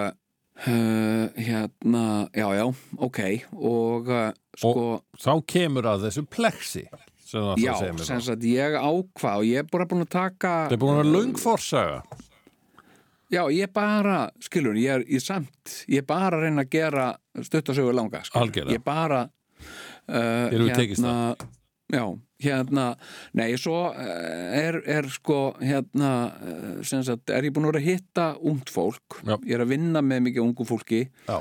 uh, 0.65 1.27
hérna, 1.37 2.05
já, 2.33 2.47
já, 2.57 2.65
ok 2.99 3.21
og 3.57 4.09
uh, 4.13 4.31
sko 4.57 4.87
Þá 5.21 5.33
kemur 5.49 5.91
að 5.93 6.09
þessu 6.09 6.25
plexi 6.31 6.87
sem 7.27 7.43
það 7.43 7.65
já, 7.65 7.73
sem 7.83 7.99
þá. 7.99 8.23
sagt 8.31 8.47
ég 8.47 8.79
ákvað 8.79 9.43
og 9.43 9.49
ég 9.49 9.65
er 9.65 9.69
bara 9.73 9.89
búin 9.91 10.07
að 10.07 10.15
taka 10.15 10.55
Það 10.71 10.79
er 10.79 10.83
búin 10.85 11.03
að 11.03 11.43
forsaga 11.43 12.01
Já, 13.27 13.43
ég 13.51 13.73
bara, 13.75 14.29
skilur, 14.39 14.77
ég 14.79 15.01
er 15.01 15.05
í 15.11 15.19
samt, 15.19 15.81
ég 15.91 16.05
bara 16.07 16.39
reyna 16.39 16.63
að 16.63 16.77
gera 16.77 17.07
stuttasögur 17.43 17.97
langa, 17.97 18.21
skilur. 18.23 18.45
Algjörlega. 18.45 18.77
Ég 18.77 18.85
bara, 18.87 19.25
uh, 19.27 20.47
Þér 20.53 20.63
hefur 20.63 20.77
tekist 20.79 21.03
Já, 21.93 22.03
hérna, 22.43 22.87
nei, 23.39 23.53
svo 23.63 23.77
uh, 23.93 24.01
er, 24.59 24.81
er 24.91 25.07
sko, 25.15 25.55
hérna, 25.63 26.11
sem 26.87 27.05
sagt, 27.07 27.31
er 27.31 27.47
ég 27.47 27.55
búin 27.55 27.69
að 27.69 27.77
vera 27.77 27.83
að 27.85 27.89
hitta 27.93 28.27
ungt 28.43 28.73
fólk. 28.75 29.21
Já. 29.23 29.37
Ég 29.47 29.55
er 29.55 29.63
að 29.63 29.73
vinna 29.77 30.03
með 30.03 30.25
mikið 30.27 30.43
ungu 30.43 30.67
fólki. 30.67 31.05
Uh, 31.31 31.39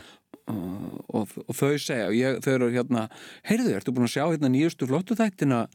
og, 1.10 1.34
og 1.48 1.58
þau 1.58 1.74
segja, 1.82 2.12
ég, 2.14 2.40
þau 2.46 2.52
eru 2.54 2.72
hérna, 2.76 3.08
heyrðu, 3.50 3.74
ertu 3.74 3.96
búin 3.96 4.06
að 4.06 4.14
sjá 4.20 4.24
hérna 4.28 4.54
nýjustu 4.54 4.90
flottu 4.90 5.18
þættina 5.18 5.66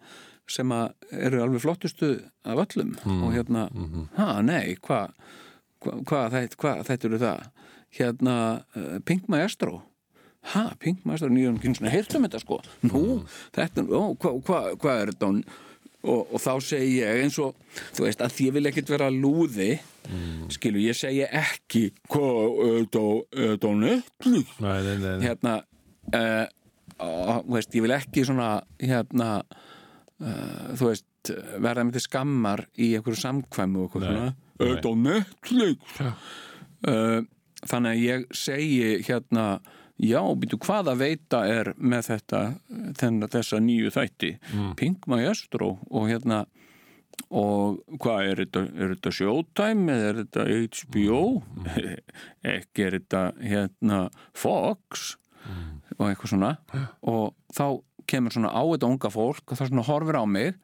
sem 0.50 0.70
að 0.74 1.18
eru 1.18 1.42
alveg 1.44 1.62
flottustu 1.62 2.14
af 2.46 2.62
öllum? 2.64 2.94
Mm, 3.02 3.20
og 3.26 3.34
hérna, 3.34 3.66
ha, 4.16 4.32
nei, 4.46 4.76
hvað 4.82 5.14
hvað 5.80 6.02
hva, 6.06 6.24
þætt, 6.34 6.56
hva, 6.60 6.72
þetta 6.86 7.08
eru 7.08 7.20
það? 7.20 7.46
Hérna, 7.96 8.34
Pink 9.08 9.30
Maestro 9.32 9.80
ha, 10.54 10.62
Pink 10.80 11.04
Maestro 11.08 11.30
nýjum 11.32 11.58
kynnsuna, 11.62 11.92
heyrtum 11.92 12.26
þetta 12.26 12.42
sko. 12.42 12.60
Nú, 12.86 13.02
þetta, 13.56 13.84
ó, 13.88 14.02
hvað 14.20 14.38
hva, 14.46 14.60
hva 14.80 14.94
er 15.02 15.12
þetta? 15.14 15.32
Og, 16.00 16.30
og 16.32 16.40
þá 16.40 16.52
segi 16.64 16.94
ég 17.02 17.18
eins 17.26 17.36
og, 17.44 17.56
þú 17.92 18.06
veist, 18.06 18.22
að 18.24 18.32
því 18.32 18.46
ég 18.46 18.54
vil 18.56 18.68
ekkit 18.70 18.92
vera 18.94 19.10
lúði, 19.12 19.74
skilu, 20.54 20.80
ég 20.80 20.96
segi 20.96 21.26
ekki, 21.26 21.82
hvað, 22.08 22.62
þetta 22.78 23.02
þetta 23.36 23.68
á 23.68 23.72
nei. 23.76 23.98
hérna 25.26 25.58
uh, 26.16 26.46
og, 27.04 27.44
þú 27.44 27.56
veist, 27.58 27.76
ég 27.76 27.84
vil 27.84 27.96
ekki 27.98 28.24
svona 28.28 28.48
hérna 28.80 29.28
uh, 29.44 30.70
þú 30.78 30.88
veist, 30.88 31.06
verða 31.60 31.84
með 31.84 31.98
til 31.98 32.04
skammar 32.06 32.64
í 32.80 32.94
einhverju 32.96 33.20
samkvæmu 33.20 33.82
og 33.82 33.90
eitthvað 33.90 34.06
svona. 34.08 34.30
auðvitað 34.56 34.88
á 34.88 35.02
Netflix? 35.04 36.00
Uh, 36.80 37.20
þannig 37.68 37.90
að 37.92 38.04
ég 38.06 38.26
segi 38.40 38.90
hérna 39.04 39.46
já, 40.00 40.20
býtu 40.40 40.58
hvað 40.64 40.92
að 40.94 41.02
veita 41.04 41.42
er 41.48 41.72
með 41.76 42.08
þetta 42.12 42.40
þennan 43.00 43.32
þessa 43.32 43.60
nýju 43.64 43.92
þætti? 43.94 44.32
Mm. 44.54 44.72
Pink 44.80 45.06
Maestro 45.10 45.74
og 45.90 46.08
hérna 46.10 46.44
og 47.28 47.82
hvað 48.00 48.30
er 48.30 48.42
þetta, 48.44 48.62
er 48.74 48.94
þetta 48.94 49.12
Showtime 49.12 49.92
eða 49.92 50.08
er 50.08 50.20
þetta 50.22 50.46
HBO 50.80 51.22
ekki 52.56 52.86
er 52.86 52.96
þetta 52.98 53.24
hérna 53.44 54.02
Fox? 54.32 55.14
Og 55.98 56.06
eitthvað 56.06 56.32
svona. 56.32 56.50
Og 57.08 57.32
þá 57.52 57.80
kemur 58.10 58.34
svona 58.34 58.52
á 58.52 58.62
þetta 58.62 58.88
unga 58.88 59.10
fólk 59.12 59.52
og 59.52 59.58
það 59.58 59.70
svona 59.70 59.86
horfir 59.86 60.18
á 60.18 60.24
mig 60.28 60.56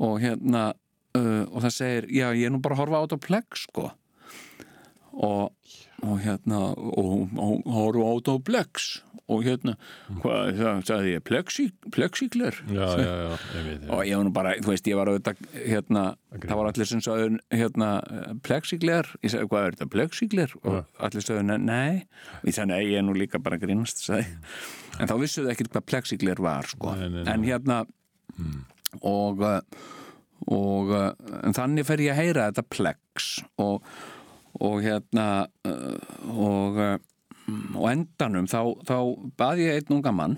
og 0.00 0.20
hérna 0.22 0.70
uh, 1.16 1.44
og 1.48 1.64
það 1.64 1.74
segir, 1.76 2.08
já 2.12 2.26
ég 2.36 2.48
er 2.48 2.54
nú 2.54 2.60
bara 2.62 2.76
að 2.76 2.84
horfa 2.84 3.00
á 3.00 3.04
þetta 3.04 3.20
plex 3.26 3.64
sko. 3.66 3.88
Og, 5.10 5.50
og 6.06 6.18
hérna 6.24 6.58
og 6.74 7.28
og 7.36 7.64
horfa 7.68 8.10
át 8.16 8.28
á 8.32 8.36
Plex 8.44 8.90
og 9.30 9.44
hérna, 9.46 9.76
hvað, 10.24 10.56
það 10.58 10.78
sagði 10.88 11.10
ég 11.14 11.20
plexi, 11.22 11.64
plexigler? 11.94 12.56
Já, 12.66 12.86
já, 12.98 13.12
já, 13.14 13.34
ég 13.60 13.66
veit 13.68 13.84
og 13.94 14.00
ég 14.08 14.16
var 14.18 14.24
nú 14.26 14.32
bara, 14.34 14.54
þú 14.58 14.72
veist, 14.72 14.88
ég 14.90 14.98
var 14.98 15.10
auðvitað 15.12 15.44
hérna, 15.70 16.02
það 16.34 16.56
var 16.58 16.70
allir 16.72 16.88
sem 16.90 17.02
sagði 17.04 17.28
hérna, 17.54 17.90
plexigler, 18.42 19.06
ég 19.22 19.30
sagði, 19.30 19.50
hvað 19.52 19.66
er 19.68 19.76
þetta 19.76 19.88
plexigler, 19.94 20.56
og 20.64 20.80
allir 20.98 21.22
sagði, 21.28 21.44
"Ne- 21.46 21.60
nei. 21.62 21.92
Og 22.40 22.50
ég 22.50 22.56
sagði, 22.58 22.68
nei, 22.72 22.80
ég 22.90 22.98
er 22.98 23.06
nú 23.06 23.14
líka 23.14 23.38
bara 23.38 23.60
grínast 23.62 24.02
sagði. 24.02 24.26
en 24.98 25.06
þá 25.06 25.14
vissuðu 25.22 25.52
ekkert 25.54 25.70
hvað 25.76 25.86
plexigler 25.92 26.42
var, 26.42 26.66
sko, 26.66 26.96
Nei, 26.98 27.08
nei, 27.08 27.22
nei. 27.22 27.32
en 27.34 27.44
hérna 27.46 27.84
og 29.06 29.40
uh, 29.46 29.60
og 30.50 30.90
uh, 30.90 31.12
en 31.44 31.54
þannig 31.54 31.86
fer 31.86 32.00
ég 32.02 32.14
að 32.16 32.22
heyra 32.24 32.46
þetta 32.50 32.64
plex. 32.72 33.26
Og, 33.62 33.82
og 34.58 34.82
hérna 34.82 35.26
uh, 35.68 35.96
og 36.34 36.80
uh, 36.80 36.98
og 37.50 37.86
endanum 37.90 38.48
þá, 38.50 38.60
þá 38.86 38.96
bað 39.40 39.64
ég 39.64 39.78
einn 39.78 39.96
unga 39.98 40.12
mann. 40.14 40.36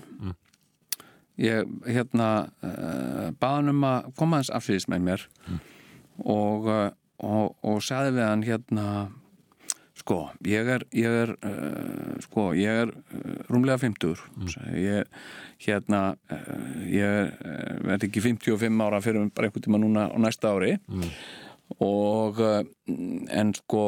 Ég 1.41 1.65
hérna 1.89 2.29
uh, 2.61 3.31
bað 3.41 3.57
hann 3.59 3.73
um 3.73 3.87
að 3.89 4.11
koma 4.19 4.41
hans 4.41 4.53
afsýðis 4.53 4.89
með 4.91 5.07
mér. 5.07 5.25
Og, 6.23 6.69
uh, 6.69 6.87
og 7.23 7.53
og 7.65 7.83
sagði 7.85 8.15
við 8.17 8.27
hann 8.27 8.47
hérna 8.47 8.87
sko, 9.97 10.17
ég 10.49 10.67
er 10.67 10.83
ég 10.97 11.15
er, 11.23 11.31
sko, 12.25 12.49
ég 12.57 12.81
er 12.83 12.89
rúmlega 13.47 13.77
50 13.79 14.17
mm. 14.35 14.49
ég, 14.81 15.11
hérna 15.63 16.01
ég 16.89 17.29
uh, 17.29 17.77
verð 17.85 18.09
ekki 18.09 18.23
55 18.25 18.83
ára 18.83 18.99
fyrir 19.05 19.29
bara 19.29 19.47
einhvern 19.47 19.67
tíma 19.67 19.81
núna 19.81 20.09
á 20.09 20.17
næsta 20.19 20.51
ári. 20.53 20.75
Og 20.89 21.52
uh, 21.81 22.59
en 23.33 23.53
sko 23.57 23.83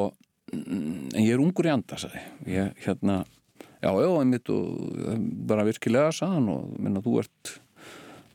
mm, 0.54 1.12
en 1.14 1.22
ég 1.22 1.34
er 1.36 1.44
ungur 1.44 1.68
í 1.68 1.74
anda 1.74 2.00
sagði 2.00 2.24
ég. 2.50 2.74
hérna 2.86 3.24
já, 3.82 3.92
já, 3.92 4.10
einmitt 4.20 4.50
og 4.54 4.96
eh, 5.06 5.20
bara 5.50 5.66
virkilega 5.68 6.14
sagðan 6.16 6.50
og 6.54 6.74
minna 6.80 7.04
þú 7.06 7.20
ert 7.22 7.54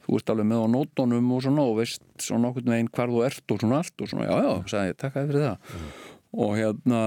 þú 0.05 0.18
ert 0.18 0.32
alveg 0.32 0.48
með 0.51 0.62
á 0.62 0.66
nótunum 0.74 1.32
og 1.34 1.42
svona 1.44 1.64
og 1.66 1.80
veist 1.80 2.05
svona 2.18 2.48
nokkurn 2.48 2.72
veginn 2.74 2.92
hvar 2.94 3.11
þú 3.12 3.24
ert 3.26 3.55
og 3.55 3.61
svona 3.62 3.80
allt 3.80 4.05
og 4.05 4.11
svona, 4.11 4.28
já, 4.28 4.46
já, 4.46 4.53
sagði 4.72 4.92
ég, 4.92 5.01
takk 5.01 5.18
að 5.18 5.28
fyrir 5.30 5.44
það. 5.46 5.74
Og 6.40 6.55
hérna 6.59 7.03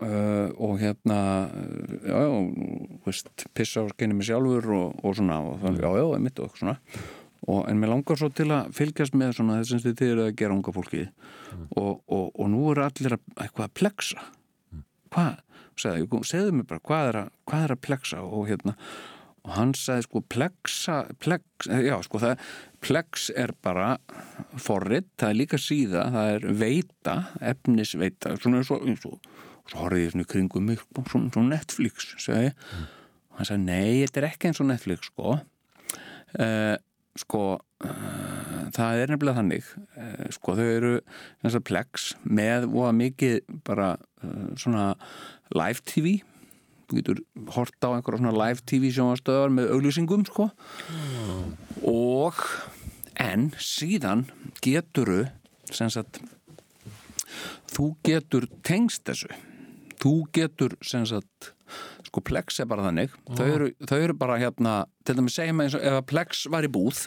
uh, 0.00 0.48
og 0.56 0.74
hérna 0.80 1.20
já, 2.04 2.16
já, 2.24 2.34
veist 3.06 3.46
pissa 3.56 3.84
og 3.84 3.94
skenni 3.94 4.18
mig 4.18 4.28
sjálfur 4.28 4.68
og, 4.76 5.00
og 5.04 5.16
svona 5.16 5.40
og 5.46 5.58
þannig, 5.64 5.84
já, 5.84 5.90
já, 6.00 6.06
einmitt 6.16 6.44
og 6.44 6.60
svona 6.60 6.76
og, 7.46 7.62
en 7.70 7.78
mér 7.80 7.94
langar 7.94 8.20
svo 8.20 8.30
til 8.34 8.50
að 8.54 8.72
fylgjast 8.76 9.16
með 9.16 9.36
svona 9.38 9.60
þessum 9.60 9.84
þið 9.84 9.96
þið 10.00 10.12
eru 10.14 10.26
að 10.26 10.34
gera 10.40 10.56
unga 10.56 10.74
fólki 10.76 11.04
og, 11.76 11.94
og, 12.06 12.26
og 12.34 12.50
nú 12.52 12.66
eru 12.72 12.84
allir 12.84 13.16
að, 13.16 13.22
eitthvað 13.36 13.66
að 13.66 13.78
plexa. 13.80 14.26
Hvað, 15.10 15.40
segðu, 15.80 16.52
mér 16.58 16.68
bara 16.70 16.84
hvað 16.86 17.08
er, 17.08 17.18
að, 17.24 17.32
hvað 17.50 17.64
er 17.64 17.74
að 17.74 17.82
plexa? 17.86 18.20
Og 18.26 18.46
hérna 18.50 18.76
og 19.40 19.52
hann 19.56 19.72
sagði 19.76 20.04
sko 20.04 20.22
plexa, 20.28 20.96
plex, 21.22 21.68
já 21.68 21.94
sko 22.04 22.20
það 22.20 22.42
plex 22.84 23.30
er 23.40 23.54
bara 23.64 23.94
forrit, 24.60 25.08
það 25.20 25.32
er 25.32 25.38
líka 25.38 25.60
síða 25.60 26.06
það 26.12 26.32
er 26.34 26.46
veita, 26.60 27.14
efnisveita 27.52 28.34
svona 28.40 28.60
eins 28.60 28.72
og, 28.74 28.84
eins 28.84 29.06
og 29.08 29.16
svo 29.70 29.84
horfði 29.84 30.04
ég 30.04 30.14
svona 30.14 30.28
kringum 30.34 30.68
mig 30.68 30.82
svona, 31.08 31.32
svona 31.32 31.54
Netflix, 31.54 32.12
segi 32.20 32.52
og 32.52 33.40
hann 33.40 33.48
sagði, 33.48 33.64
nei, 33.64 34.04
þetta 34.04 34.20
er 34.20 34.28
ekki 34.28 34.50
eins 34.50 34.60
og 34.60 34.68
Netflix 34.68 35.08
sko. 35.08 35.38
Uh, 36.36 36.76
sko 37.18 37.42
uh, 37.58 38.64
það 38.74 39.02
er 39.02 39.12
nefnilega 39.12 39.40
þannig 39.40 39.70
uh, 39.98 40.26
sko 40.34 40.56
þau 40.58 40.66
eru 40.66 40.92
eins 41.42 41.58
og 41.58 41.66
plex 41.66 42.10
með 42.22 42.68
og 42.70 42.92
mikið 42.98 43.40
bara 43.66 43.94
uh, 43.98 44.50
svona 44.60 44.92
live 45.56 45.82
tv 45.88 46.20
þú 46.90 46.98
getur 46.98 47.20
hort 47.54 47.86
á 47.86 47.94
einhverja 47.94 48.18
svona 48.18 48.34
live 48.34 48.64
tv 48.66 48.90
sjónastöðar 48.94 49.52
með 49.54 49.70
auglýsingum 49.76 50.26
sko. 50.26 50.48
Og 51.86 52.40
en 53.20 53.50
síðan 53.62 54.26
geturu 54.64 55.22
sem 55.70 55.90
sagt 55.92 56.18
þú 57.70 57.92
getur 58.06 58.48
tengst 58.66 59.06
þessu. 59.06 59.30
Þú 60.00 60.14
getur 60.34 60.74
sem 60.82 61.06
sagt 61.06 61.52
sko 62.06 62.22
Plex 62.24 62.60
er 62.62 62.68
bara 62.70 62.86
þannig. 62.88 63.12
Þau, 63.36 63.46
eru, 63.46 63.68
þau 63.88 63.98
eru 63.98 64.16
bara 64.18 64.38
hérna 64.40 64.74
til 65.06 65.16
dæmis 65.18 65.36
segjum 65.38 65.62
og 65.64 65.76
ef 65.76 65.98
að 65.98 66.06
Plex 66.10 66.46
var 66.52 66.66
í 66.66 66.72
búð. 66.72 67.04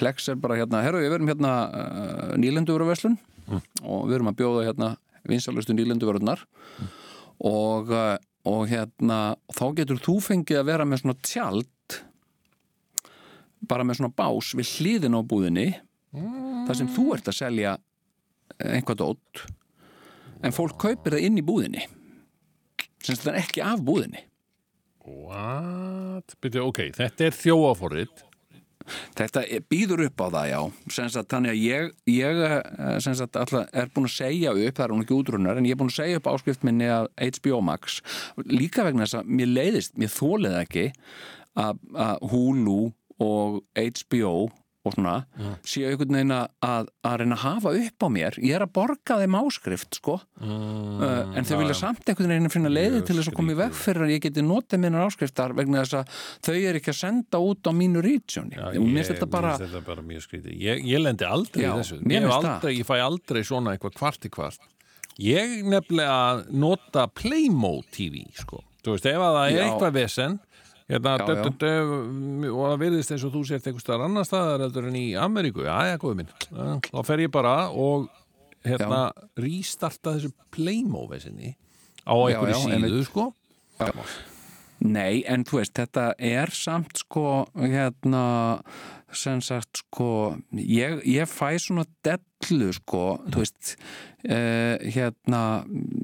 Plex 0.00 0.28
er 0.32 0.40
bara 0.40 0.58
hérna 0.60 0.82
herru 0.84 1.02
við 1.02 1.14
verum 1.14 1.30
hérna 1.30 1.52
uh, 1.68 2.34
nýlenduvöruverslun 2.40 3.18
og 3.82 4.08
við 4.08 4.16
erum 4.16 4.32
að 4.32 4.38
bjóða 4.40 4.66
hérna 4.70 4.90
vinsalustu 5.28 5.74
nýlenduvörunar 5.76 6.42
og, 7.42 7.92
uh, 7.92 8.16
og 8.48 8.66
hérna 8.70 9.20
þá 9.52 9.64
getur 9.78 10.00
þú 10.02 10.16
fengið 10.24 10.62
að 10.62 10.68
vera 10.72 10.88
með 10.88 11.04
svona 11.04 11.20
tjald 11.26 11.98
bara 13.68 13.86
með 13.86 14.00
svona 14.00 14.14
bás 14.16 14.52
við 14.58 14.70
hliðin 14.78 15.18
á 15.18 15.20
búðinni 15.22 15.68
þar 16.66 16.78
sem 16.78 16.90
þú 16.92 17.08
ert 17.16 17.30
að 17.30 17.38
selja 17.38 17.76
einhvað 18.58 19.02
dót 19.04 19.44
en 20.42 20.54
fólk 20.54 20.78
kaupir 20.82 21.14
það 21.14 21.28
inn 21.28 21.38
í 21.38 21.44
búðinni 21.46 21.86
sem 23.02 23.16
þetta 23.16 23.32
er 23.34 23.40
ekki 23.42 23.64
af 23.66 23.82
búðinni. 23.86 24.26
What? 25.02 26.36
Byrju, 26.42 26.68
ok, 26.70 26.84
þetta 26.94 27.26
er 27.26 27.34
þjóaforrið 27.34 28.28
þetta 29.16 29.42
býður 29.70 30.04
upp 30.06 30.22
á 30.22 30.26
það 30.26 30.46
já. 30.50 30.60
Sem 30.96 31.10
sagt, 31.12 31.28
þannig 31.32 31.52
að 31.52 31.60
ég, 31.60 31.90
ég 32.10 32.40
eh, 32.46 33.10
alltaf, 33.10 33.54
er 33.72 33.92
búin 33.94 34.08
að 34.08 34.14
segja 34.16 34.54
upp 34.54 34.78
það 34.78 34.84
er 34.86 34.94
hún 34.94 35.04
ekki 35.04 35.18
útrunnar 35.18 35.60
en 35.60 35.68
ég 35.68 35.76
er 35.76 35.80
búin 35.80 35.92
að 35.92 35.98
segja 36.00 36.20
upp 36.20 36.30
áskrift 36.32 36.66
minni 36.66 36.88
að 36.90 37.10
HBO 37.20 37.60
Max. 37.64 38.00
Líka 38.50 38.86
vegna 38.86 39.06
þess 39.06 39.20
að 39.20 39.30
mér 39.38 39.52
leiðist, 39.52 39.96
mér 40.00 40.12
þólið 40.12 40.58
ekki 40.62 40.88
að, 41.58 41.82
að 42.06 42.26
Hulu 42.32 42.80
og 43.22 43.62
HBO 43.76 44.34
og 44.82 44.96
svona, 44.96 45.14
séu 45.62 45.86
einhvern 45.90 46.16
veginn 46.16 46.34
að, 46.34 46.88
að 47.06 47.18
reyna 47.20 47.36
að 47.36 47.44
hafa 47.44 47.74
upp 47.82 48.06
á 48.06 48.08
mér 48.16 48.38
ég 48.42 48.56
er 48.56 48.64
að 48.64 48.72
borga 48.80 49.18
þeim 49.20 49.36
áskrift 49.38 50.00
sko 50.00 50.16
mm, 50.40 50.96
uh, 50.98 51.36
en 51.38 51.46
þau 51.46 51.54
vilja 51.60 51.78
samt 51.78 52.08
einhvern 52.08 52.34
veginn 52.34 52.50
finna 52.56 52.72
leiði 52.72 53.04
til 53.06 53.18
þess 53.18 53.30
að 53.30 53.38
koma 53.38 53.54
í 53.54 53.60
veg 53.60 53.76
fyrir 53.78 54.06
að 54.08 54.14
ég 54.16 54.24
geti 54.26 54.46
notið 54.46 54.82
minnar 54.82 55.06
áskriftar 55.06 55.54
vegna 55.54 55.84
þess 55.84 56.00
að 56.00 56.18
þau 56.48 56.56
er 56.56 56.80
ekki 56.80 56.94
að 56.94 56.98
senda 56.98 57.42
út 57.42 57.70
á 57.70 57.72
mínu 57.76 58.02
og 58.82 58.88
mér 58.88 59.06
finnst 59.06 59.14
þetta 59.14 59.30
bara 59.30 59.42
bara. 59.42 60.02
Ég, 60.52 60.84
ég 60.86 61.02
lendi 61.02 61.26
aldrei 61.28 61.64
Já, 61.64 61.72
í 61.72 61.80
þessu. 61.80 61.98
Ég, 62.10 62.28
aldrei, 62.36 62.74
ég 62.78 62.88
fæ 62.88 62.94
aldrei 63.02 63.42
svona 63.46 63.74
eitthvað 63.74 63.96
kvart 63.98 64.28
í 64.28 64.32
kvart. 64.32 64.68
Ég 65.22 65.58
nefnilega 65.68 66.44
nota 66.56 67.06
Playmo 67.12 67.80
TV, 67.92 68.24
sko. 68.38 68.62
Þú 68.82 68.96
veist, 68.96 69.06
ef 69.06 69.22
að 69.22 69.36
það 69.36 69.44
er 69.44 69.54
Já. 69.54 69.64
eitthvað 69.66 69.98
vesen, 69.98 70.38
hérna, 70.92 71.14
Já, 71.18 71.26
dö, 71.26 71.36
já. 71.36 71.42
dö, 71.42 71.52
dö, 71.62 72.50
og 72.52 72.64
það 72.70 72.78
virðist 72.84 73.14
eins 73.14 73.24
og 73.28 73.32
þú 73.34 73.42
sért 73.48 73.68
einhver 73.70 73.84
staðar 73.84 74.06
annar 74.08 74.26
staðar 74.28 74.66
heldur 74.66 74.88
en 74.90 74.98
í 75.00 75.06
Ameríku, 75.18 75.64
já, 75.66 75.76
já, 75.90 75.96
góðu 76.02 76.18
minn. 76.20 76.32
Já, 76.50 76.66
Þá 76.90 77.00
fer 77.08 77.24
ég 77.24 77.32
bara 77.34 77.54
og 77.72 78.08
hérna, 78.66 79.00
rístarta 79.40 80.14
þessu 80.18 80.30
Playmo 80.54 81.06
vesenni 81.10 81.54
á 82.06 82.14
einhverju 82.14 82.54
já, 82.54 82.60
síðu, 82.68 83.02
sko. 83.08 83.30
Nei, 84.82 85.22
en 85.30 85.44
þú 85.46 85.60
veist, 85.60 85.76
þetta 85.78 86.08
er 86.18 86.50
samt 86.56 87.04
sko, 87.04 87.44
hérna 87.54 88.24
sem 89.16 89.40
sagt 89.44 89.82
sko 89.82 90.36
ég, 90.56 91.02
ég 91.08 91.28
fæ 91.28 91.54
svona 91.60 91.84
dellu 92.04 92.70
sko, 92.74 93.02
þú 93.28 93.42
veist 93.42 93.74
uh, 93.76 94.80
hérna, 94.80 95.42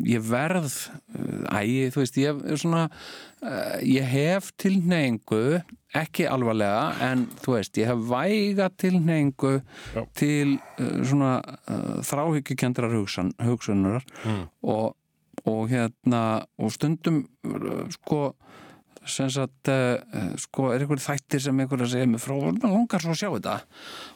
ég 0.07 0.23
verð 0.29 0.69
uh, 1.17 1.59
æ, 1.59 1.89
þú 1.95 2.03
veist, 2.03 2.21
ég 2.21 2.45
er 2.45 2.61
svona 2.61 2.85
uh, 2.89 3.79
ég 3.83 4.07
hef 4.13 4.53
tilneingu 4.61 5.61
ekki 5.97 6.29
alvarlega 6.29 6.93
en 7.09 7.25
þú 7.43 7.57
veist, 7.57 7.81
ég 7.81 7.89
hef 7.89 8.05
væga 8.11 8.69
tilneingu 8.77 9.55
Já. 9.97 10.03
til 10.13 10.59
svona 10.77 11.39
þráhyggjukendrar 12.05 12.93
hugsan, 12.93 13.33
hugsunar 13.41 14.05
og, 14.61 14.93
og 15.49 15.63
hérna 15.73 16.45
og 16.61 16.75
stundum 16.77 17.23
sko 17.97 18.35
sem 19.13 19.31
sagt 19.33 19.71
uh, 19.73 20.33
sko 20.41 20.69
er 20.73 20.83
einhverjum 20.83 21.05
þættir 21.05 21.43
sem 21.45 21.63
einhverjum 21.63 21.87
að 21.87 21.95
segja 21.95 22.11
mig 22.11 22.23
frá 22.23 22.35
langar 22.39 23.05
svo 23.05 23.15
að 23.15 23.21
sjá 23.21 23.29
þetta 23.29 23.55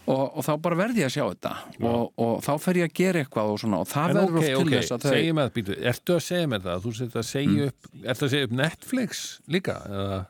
og, 0.07 0.25
og 0.27 0.47
þá 0.47 0.53
bara 0.67 0.79
verði 0.83 1.03
ég 1.03 1.11
að 1.11 1.15
sjá 1.17 1.25
þetta 1.25 1.55
og, 1.81 2.05
og 2.25 2.35
þá 2.47 2.53
fer 2.65 2.81
ég 2.83 2.91
að 2.91 2.99
gera 3.01 3.23
eitthvað 3.23 3.55
og 3.55 3.63
svona 3.63 3.81
og 3.83 3.89
það 3.93 4.15
verður 4.19 4.43
ok, 4.43 4.43
oft 4.43 4.69
til 4.73 4.77
þess 4.77 4.97
að 4.97 5.07
þau 5.07 5.15
segjum 5.15 5.43
að, 5.43 5.51
býtu, 5.57 5.79
ertu 5.93 6.17
að 6.17 6.23
segja 6.29 6.53
mér 6.53 6.67
það? 6.67 6.85
Þú 6.85 6.95
sett 6.99 7.17
að 7.23 7.27
segja 7.31 7.71
upp, 7.71 7.91
ertu 8.03 8.29
að 8.29 8.35
segja 8.35 8.49
upp 8.49 8.55
Netflix 8.63 9.25
líka? 9.57 9.79
Eða? 9.89 10.21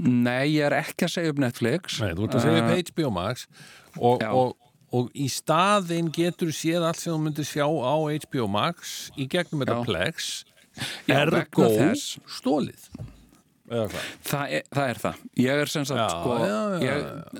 nei, 0.00 0.44
ég 0.54 0.66
er 0.68 0.78
ekki 0.78 1.06
að 1.06 1.14
segja 1.16 1.34
upp 1.34 1.40
Netflix 1.42 2.00
Nei, 2.02 2.10
þú 2.14 2.26
ert 2.26 2.36
að 2.38 2.44
segja 2.46 2.64
upp 2.64 2.68
Uh, 2.70 2.82
HBO 2.90 3.14
Max 3.14 3.46
og, 3.98 4.22
og, 4.22 4.52
og 4.94 5.10
í 5.18 5.26
staðinn 5.30 6.10
getur 6.14 6.52
séð 6.54 6.86
allt 6.86 7.00
sem 7.02 7.12
þú 7.12 7.18
myndir 7.24 7.48
sjá 7.48 7.66
á 7.66 7.94
HBO 7.98 8.46
Max 8.50 9.10
í 9.18 9.26
gegnum 9.30 9.64
þetta. 9.64 9.82
Plex 9.88 10.30
ergo 11.10 11.70
stólið 12.30 12.90
Það 13.70 14.54
er, 14.56 14.64
það 14.74 14.88
er 14.90 14.98
það. 15.04 15.20
Ég 15.44 15.60
er 15.64 15.70
sem 15.70 15.84
sagt, 15.86 16.00
Já, 16.00 16.08
sko, 16.10 16.38
já, 16.42 16.56
já, 16.82 16.94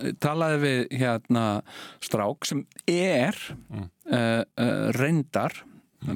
ég 0.07 0.19
talaði 0.23 0.61
við 0.63 0.95
hérna 1.01 1.45
strák 2.07 2.47
sem 2.47 2.63
er 2.87 3.35
Mm. 3.71 3.89
uh, 4.13 4.43
uh, 4.61 4.91
reyndar 4.99 5.53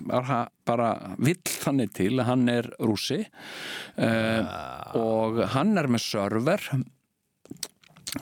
bara, 0.08 0.48
bara 0.64 0.92
vill 1.18 1.36
þannig 1.44 1.90
til 1.94 2.12
að 2.18 2.24
hann 2.30 2.48
er 2.48 2.70
rússi 2.80 3.20
uh, 3.98 4.94
og 4.96 5.42
hann 5.54 5.74
er 5.78 5.86
með 5.92 6.02
server 6.06 6.62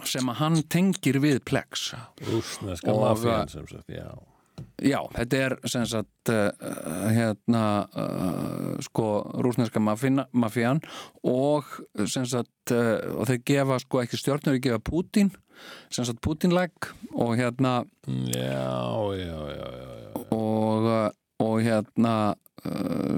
sem 0.09 0.29
að 0.33 0.39
hann 0.41 0.61
tengir 0.73 1.19
við 1.23 1.43
Plex. 1.45 1.91
Rússneska 2.27 2.93
Og- 2.93 3.03
mafían 3.05 3.49
sem 3.53 3.67
sagt, 3.69 3.89
já 3.93 4.09
Já, 4.83 4.99
þetta 5.15 5.39
er 5.47 5.53
sem 5.71 5.85
sagt 5.87 6.31
uh, 6.33 6.51
hérna 7.15 7.65
uh, 7.95 8.81
sko 8.83 9.07
rúsneska 9.45 9.79
mafían 9.79 10.81
og 11.23 11.69
sem 12.11 12.27
sagt 12.27 12.73
uh, 12.75 12.99
og 13.21 13.29
þeir 13.31 13.43
gefa 13.53 13.79
sko 13.85 14.03
ekki 14.03 14.19
stjórnur, 14.19 14.57
þeir 14.57 14.65
gefa 14.67 14.83
Putin 14.91 15.31
sem 15.93 16.05
sagt 16.09 16.19
Putin-leg 16.25 16.73
og 17.15 17.37
hérna 17.39 17.83
Já, 18.07 19.15
já, 19.15 19.41
já, 19.55 19.69
já, 19.79 20.23
og, 20.35 20.89
og 21.47 21.59
hérna 21.63 22.15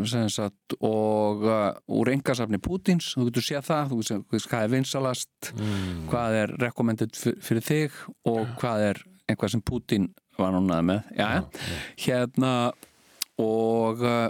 sem 0.09 0.29
sagt 0.33 0.75
og 0.85 1.45
úr 1.93 2.11
engasafni 2.13 2.57
Putins 2.65 3.11
þú 3.17 3.27
getur 3.31 3.45
séð 3.45 3.67
það, 3.71 3.91
þú 3.95 3.99
séð 4.09 4.47
hvað 4.51 4.67
er 4.67 4.73
vinsalast 4.77 5.51
Mm. 5.55 6.07
hvað 6.11 6.37
er 6.43 6.53
recommended 6.61 7.13
fyr- 7.17 7.37
fyrir 7.45 7.65
þig 7.65 7.99
og 8.29 8.47
hvað 8.61 8.85
er 8.91 9.01
eitthvað 9.29 9.53
sem 9.55 9.63
Putin 9.65 10.07
var 10.39 10.55
núnaði 10.55 10.89
með. 10.91 11.13
Já, 11.19 11.29
hérna 12.07 12.55
og 13.41 14.03
uh, 14.05 14.29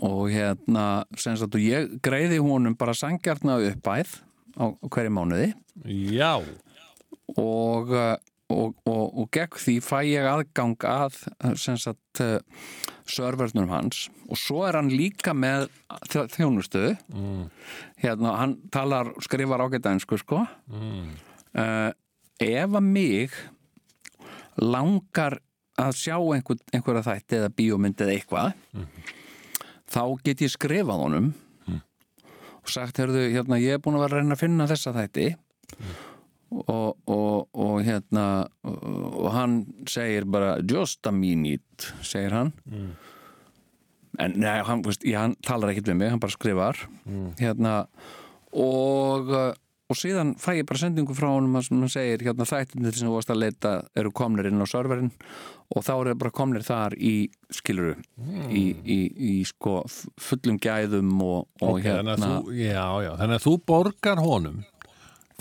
og 0.00 0.30
hérna 0.32 1.04
sagt 1.18 1.56
og 1.56 1.62
ég 1.62 1.96
greiði 2.04 2.40
honum 2.42 2.76
bara 2.78 2.94
sangjarna 2.96 3.58
uppæð 3.70 4.18
á 4.56 4.64
hverju 4.86 5.12
mánuði. 5.14 5.52
Já, 6.12 6.38
og, 7.36 7.92
uh, 7.92 8.16
og, 8.52 8.74
og, 8.86 9.04
og 9.18 9.28
gegn 9.34 9.60
því 9.64 9.76
fæ 9.84 9.98
ég 10.06 10.28
aðgang 10.28 10.76
að 10.86 11.18
sem 11.60 11.78
sagt 11.80 12.22
uh, 12.24 12.38
servernum 13.08 13.70
hans. 13.72 14.06
Og 14.30 14.38
svo 14.40 14.62
er 14.68 14.78
hann 14.78 14.92
líka 14.92 15.34
með 15.36 15.66
þjó- 16.12 16.28
þjónustöðu 16.36 16.94
mm. 17.12 17.42
hérna, 18.04 18.36
hann 18.38 18.56
talar, 18.72 19.12
skrifar 19.24 19.64
ágætænsku 19.66 20.20
sko. 20.22 20.44
Mm. 20.70 21.10
uh, 21.58 21.90
ef 22.42 22.78
að 22.78 22.86
mig 22.86 23.34
langar 24.60 25.38
að 25.80 25.96
sjá 25.96 26.16
einhver, 26.18 26.58
einhverja 26.74 27.06
þætti 27.06 27.38
eða 27.38 27.52
bíómynd 27.56 28.02
eða 28.04 28.16
eitthvað 28.16 28.52
þá 29.92 30.02
get 30.24 30.44
ég 30.44 30.52
skrifað 30.52 31.04
honum 31.06 31.32
og 32.62 32.70
sagt, 32.70 33.00
heyrðu, 33.00 33.24
hérna, 33.32 33.58
ég 33.58 33.76
er 33.76 33.82
búin 33.82 33.96
að 33.98 34.04
vera 34.04 34.18
að 34.18 34.22
reyna 34.22 34.36
að 34.36 34.42
finna 34.44 34.66
þessa 34.70 34.92
þætti. 34.94 35.24
Og, 36.52 36.98
og, 37.08 37.48
og 37.56 37.78
hérna 37.82 38.26
og, 38.68 39.28
hann 39.34 39.56
segir 39.88 40.28
bara 40.30 40.58
just 40.68 41.08
a 41.08 41.12
minute, 41.16 41.88
segir 42.06 42.36
hann. 42.36 42.52
En 44.20 44.36
nei, 44.38 44.60
hann, 44.68 44.84
hann 45.16 45.34
talar 45.42 45.72
ekkert 45.72 45.90
við 45.90 45.98
mig, 45.98 46.12
hann 46.12 46.22
bara 46.22 46.36
skrifar. 46.36 46.78
Hérna 47.40 47.74
og 48.52 49.32
og 49.92 49.98
síðan 50.00 50.32
fæ 50.40 50.54
ég 50.58 50.66
bara 50.68 50.80
sendingu 50.80 51.14
frá 51.16 51.28
honum 51.30 51.58
að 51.60 51.66
sem 51.68 51.80
hann 51.82 51.92
segir 51.92 52.24
hérna 52.26 52.46
þættinir 52.48 52.96
sem 52.96 53.08
þú 53.10 53.16
varst 53.18 53.32
að 53.34 53.42
leita 53.44 53.72
eru 54.00 54.12
komnir 54.16 54.48
inn 54.48 54.64
á 54.64 54.66
serverinn 54.70 55.12
og 55.72 55.84
þá 55.84 55.92
eru 55.98 56.14
bara 56.24 56.34
komnir 56.34 56.64
þar 56.66 56.96
í 56.96 57.14
skiluru 57.52 57.94
í, 58.48 58.64
í, 58.82 58.98
í 59.12 59.32
sko 59.48 59.82
fullum 60.20 60.58
gæðum 60.62 61.12
og, 61.24 61.46
og 61.60 61.76
Ok, 61.78 61.86
þannig 61.86 62.12
hérna. 62.14 62.14
að 62.16 62.36
þú, 62.48 62.56
já, 62.58 62.86
já, 63.06 63.10
þannig 63.22 63.38
að 63.40 63.46
þú 63.46 63.54
borgar 63.72 64.22
honum 64.24 64.60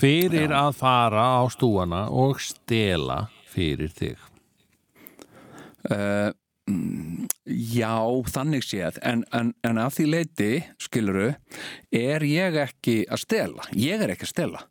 fyrir 0.02 0.54
að 0.58 0.72
fara 0.80 1.26
á 1.38 1.42
stúana 1.54 2.06
og 2.10 2.40
stela 2.42 3.20
fyrir 3.52 3.92
þig. 3.94 4.18
uh, 5.92 6.32
mm, 6.70 7.21
já, 7.52 7.94
þannig 8.32 8.66
séð 8.66 9.00
en, 9.08 9.24
en, 9.36 9.54
en 9.68 9.80
að 9.82 9.96
því 9.98 10.10
leiti 10.10 10.52
skiluru, 10.82 11.32
er 11.92 12.26
ég 12.28 12.58
ekki 12.66 13.02
að 13.12 13.24
stela, 13.26 13.66
ég 13.78 14.02
er 14.04 14.14
ekki 14.16 14.28
að 14.28 14.34
stela 14.36 14.64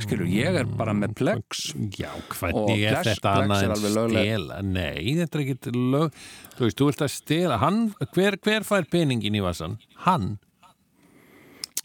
skiluru, 0.00 0.28
ég 0.32 0.56
er 0.62 0.68
bara 0.78 0.94
með 0.96 1.14
plex 1.18 1.66
Já, 1.98 2.08
hvernig 2.32 2.80
er 2.86 2.96
Plex- 2.96 3.10
þetta 3.10 3.34
Plex 3.36 3.44
annað 3.44 3.66
en 3.66 4.08
stela? 4.16 4.60
Nei, 4.64 5.14
þetta 5.18 5.38
er 5.38 5.44
ekki 5.44 5.74
lög... 5.76 6.16
Þú 6.56 6.64
veist, 6.64 6.78
þú 6.80 6.88
ert 6.92 7.04
að 7.04 7.12
stela. 7.12 7.58
Hann, 7.60 7.80
hver, 8.14 8.38
hver 8.40 8.64
fær 8.64 8.86
peningin 8.88 9.36
í 9.36 9.42
vassan? 9.44 9.76
Hann. 10.06 10.36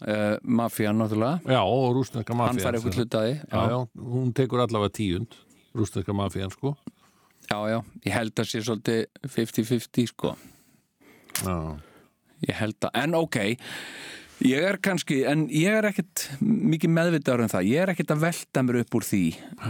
uh, 0.06 0.36
mafían 0.42 0.98
náttúrulega 0.98 1.40
Já, 1.52 1.60
og 1.62 1.92
rúsneska 1.98 2.34
mafían. 2.34 2.56
hann 2.56 2.64
fær 2.64 2.78
eitthvað 2.78 2.96
hlutaði 2.98 3.34
Já, 3.36 3.60
já, 3.70 3.78
hún 4.16 4.32
tekur 4.36 4.64
allavega 4.64 4.96
tíund. 4.98 5.36
Rúsneska 5.76 6.16
mafían, 6.16 6.50
sko. 6.52 6.74
Já, 7.52 7.58
já, 7.68 7.78
ég 8.06 8.16
held 8.16 8.40
að 8.40 8.48
sé 8.48 8.64
svolítið 8.64 9.04
50-50 9.28 10.10
sko. 10.12 10.34
Já. 11.42 11.56
ég 12.48 12.58
held 12.58 12.88
að, 12.88 12.98
en 13.02 13.16
ok 13.16 13.38
ég 14.42 14.64
er 14.66 14.78
kannski, 14.82 15.22
en 15.28 15.44
ég 15.52 15.78
er 15.78 15.86
ekkit 15.88 16.26
mikið 16.42 16.92
meðvitaður 16.96 17.44
um 17.44 17.50
það, 17.52 17.70
ég 17.70 17.84
er 17.84 17.92
ekkit 17.92 18.12
að 18.14 18.22
velta 18.26 18.64
mér 18.66 18.78
upp 18.82 18.98
úr 18.98 19.06
því, 19.06 19.22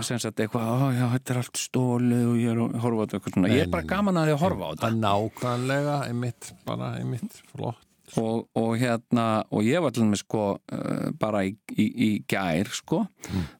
sem 0.08 0.20
sagt 0.22 0.42
eitthvað 0.42 0.68
ó 0.72 0.76
já, 0.96 1.04
þetta 1.14 1.34
er 1.34 1.40
allt 1.42 1.60
stólið 1.60 2.26
og 2.30 2.36
ég 2.40 2.52
er 2.52 2.60
að 2.64 2.76
horfa 2.84 2.98
á 2.98 3.02
þetta 3.04 3.18
eitthvað 3.18 3.36
svona, 3.36 3.52
ég 3.52 3.64
er 3.64 3.72
bara 3.72 3.88
gaman 3.92 4.20
að 4.20 4.28
því 4.28 4.34
að 4.34 4.44
horfa 4.44 4.68
á 4.68 4.70
þetta. 4.72 4.92
nákvæmlega, 5.06 5.96
einmitt, 6.08 6.52
bara 6.68 6.92
einmitt, 7.00 7.40
flott. 7.52 7.88
og, 8.22 8.46
og 8.58 8.70
hérna, 8.80 9.26
og 9.52 9.66
ég 9.68 9.84
var 9.84 9.94
til 9.94 10.06
dæmis 10.06 10.24
sko, 10.24 10.46
uh, 10.58 11.08
bara 11.20 11.44
í, 11.48 11.54
í, 11.76 11.88
í 12.08 12.10
gær 12.30 12.72
sko, 12.72 13.04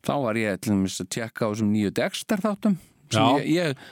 þá 0.03 0.15
var 0.27 0.41
ég 0.41 0.63
til 0.63 0.77
dæmis 0.77 1.01
að 1.05 1.13
tjekka 1.19 1.49
á 1.49 1.51
þessum 1.53 1.75
nýju 1.75 1.95
Dexter 2.01 2.43
þáttum 2.43 2.81
sem 3.13 3.21
Já. 3.21 3.43
ég, 3.43 3.51
ég 3.53 3.91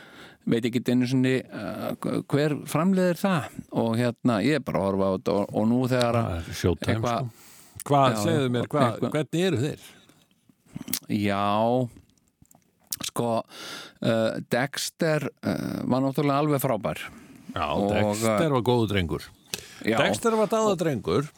veit 0.49 0.64
ekki 0.64 0.80
einu 0.88 1.07
sinni 1.11 1.34
uh, 1.45 1.93
hver 2.30 2.55
framleiðir 2.70 3.18
það 3.20 3.49
og 3.82 3.97
hérna, 4.01 4.38
ég 4.45 4.59
er 4.61 4.64
bara 4.64 4.80
að 4.80 4.86
horfa 4.88 5.09
á 5.09 5.12
þetta 5.16 5.36
og, 5.36 5.55
og 5.61 5.68
nú 5.70 5.80
þegar 5.91 6.20
að 6.20 6.51
Eitthvað- 6.51 7.30
sko. 7.30 7.47
Hvað, 7.80 8.12
Já, 8.12 8.18
segðu 8.26 8.49
mér, 8.53 8.66
hvað, 8.68 8.86
eitthvað- 8.91 9.12
hvernig 9.16 9.45
eru 9.47 9.61
þeir? 9.64 9.88
Já 11.09 11.88
sko 13.01 13.28
uh, 13.41 14.32
Dexter 14.53 15.28
uh, 15.41 15.80
var 15.88 16.03
náttúrulega 16.05 16.43
alveg 16.45 16.61
frábær 16.62 17.01
Já, 17.55 17.66
Og, 17.74 17.91
Dexter 17.91 18.53
var 18.53 18.62
góðu 18.62 18.86
drengur. 18.93 19.24
Já, 19.82 19.97
Dexter 19.99 20.36
var 20.38 20.47
dáða 20.53 20.76
drengur. 20.78 21.30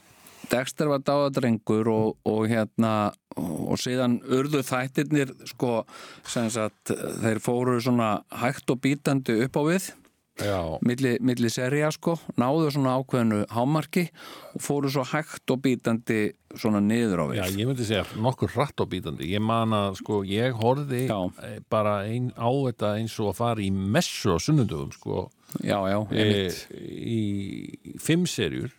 Dexter 0.51 0.91
var 0.91 1.01
dáðadrengur 1.01 1.89
og, 1.89 2.17
og 2.29 2.43
hérna 2.51 3.13
og 3.37 3.81
síðan 3.81 4.21
urðu 4.27 4.63
þættirnir 4.67 5.35
sko 5.49 5.83
sem 6.29 6.51
sagt 6.53 6.93
þeir 6.93 7.41
fóru 7.43 7.79
svona 7.83 8.15
hægt 8.43 8.71
og 8.73 8.81
bítandi 8.85 9.41
upp 9.47 9.59
á 9.59 9.63
við. 9.71 9.93
Milli, 10.83 11.19
milli 11.21 11.51
serja 11.53 11.91
sko, 11.93 12.15
náðu 12.41 12.71
svona 12.73 12.95
ákveðinu 12.99 13.43
hámarki 13.53 14.07
og 14.57 14.63
fóru 14.65 14.91
svo 14.91 15.05
hægt 15.07 15.53
og 15.53 15.61
bítandi 15.63 16.33
svona 16.57 16.81
niður 16.83 17.21
á 17.21 17.25
við. 17.29 17.37
Já, 17.37 17.45
ég 17.61 17.69
myndi 17.69 17.87
segja 17.87 18.07
nokkur 18.17 18.51
hratt 18.57 18.81
og 18.83 18.89
bítandi. 18.91 19.29
Ég 19.29 19.45
man 19.45 19.77
að, 19.77 20.01
sko, 20.01 20.23
ég 20.27 20.57
horfði 20.59 21.05
Já. 21.05 21.19
eh, 21.45 21.59
bara 21.71 21.99
ein, 22.09 22.33
á 22.33 22.49
þetta 22.49 22.95
eins 22.99 23.19
og 23.21 23.35
að 23.35 23.39
fara 23.43 23.61
í 23.63 23.71
messu 23.71 24.33
á 24.35 24.39
sunnundugum, 24.41 24.91
sko, 24.97 25.29
já, 25.61 25.79
já, 25.93 25.99
e, 26.11 26.25
einmitt. 26.25 26.61
í 26.81 27.99
fimm 28.01 28.25
serjur. 28.27 28.73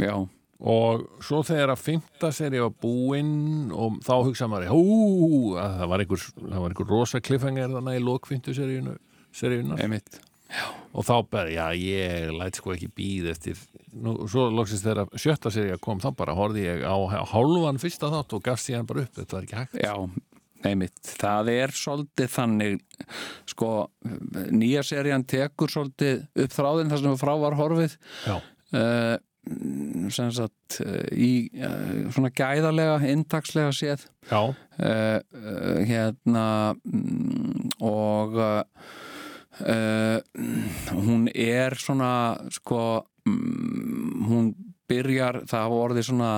Já, 0.00 0.14
og 0.60 1.06
svo 1.24 1.40
þegar 1.46 1.72
að 1.72 1.84
fymta 1.84 2.30
serja 2.36 2.66
var 2.66 2.74
búinn 2.82 3.70
og 3.72 4.00
þá 4.04 4.14
hugsa 4.26 4.48
maður, 4.50 4.74
hú, 4.74 5.54
að 5.60 5.78
það 5.78 5.92
var 5.92 6.04
einhver, 6.04 6.26
einhver 6.50 6.90
rosa 6.90 7.20
kliffengar 7.24 7.72
þannig 7.72 8.02
í 8.02 8.56
seríunu, 8.58 8.98
seríunar 9.32 9.80
og 10.90 11.06
þá 11.06 11.14
bara, 11.30 11.50
já, 11.52 11.66
ég 11.78 12.32
læt 12.34 12.58
sko 12.58 12.74
ekki 12.74 12.90
býð 12.98 13.30
eftir, 13.32 13.60
nú, 13.94 14.16
svo 14.30 14.48
loksist 14.52 14.86
þegar 14.86 15.12
sjötta 15.14 15.52
serja 15.54 15.78
kom, 15.82 16.00
þá 16.02 16.10
bara 16.18 16.34
horfði 16.34 16.66
ég 16.66 16.82
á, 16.82 16.96
á 16.98 17.22
hálfan 17.30 17.78
fyrsta 17.82 18.10
þátt 18.10 18.34
og 18.36 18.44
gafst 18.48 18.72
ég 18.72 18.80
hann 18.80 18.88
bara 18.90 19.06
upp, 19.06 19.14
þetta 19.14 19.36
var 19.36 19.46
ekki 19.46 19.60
hægt. 19.60 19.78
Já, 19.78 19.94
einmitt. 20.66 21.14
Það 21.22 21.52
er 21.54 21.74
svolítið 21.78 22.32
þannig, 22.34 22.82
sko, 23.54 23.70
nýja 24.50 24.84
serían 24.90 25.26
tekur 25.30 25.72
svolítið 25.72 26.26
upp 26.44 26.58
þráðin 26.58 26.90
þar 26.92 27.04
sem 27.04 27.20
frá 27.22 27.34
var 27.46 27.58
horfið. 27.60 27.96
Já, 28.26 28.36
uh, 28.74 29.16
sagt 30.10 30.80
uh, 30.84 31.04
í 31.12 31.48
uh, 31.56 32.10
svona 32.12 32.30
gæðalega, 32.34 32.98
intakslega 33.10 33.72
séð. 33.74 34.04
Já, 34.30 34.52
uh, 34.52 35.20
hérna 35.88 36.74
mm, 36.84 37.70
og 37.86 38.36
uh, 38.40 40.20
hún 40.92 41.28
er 41.32 41.78
svona 41.80 42.12
sko 42.52 42.82
mm, 43.28 44.28
hún 44.28 44.52
byrjar 44.90 45.44
það 45.48 45.64
hafa 45.64 45.80
orðið 45.86 46.06
svona 46.10 46.34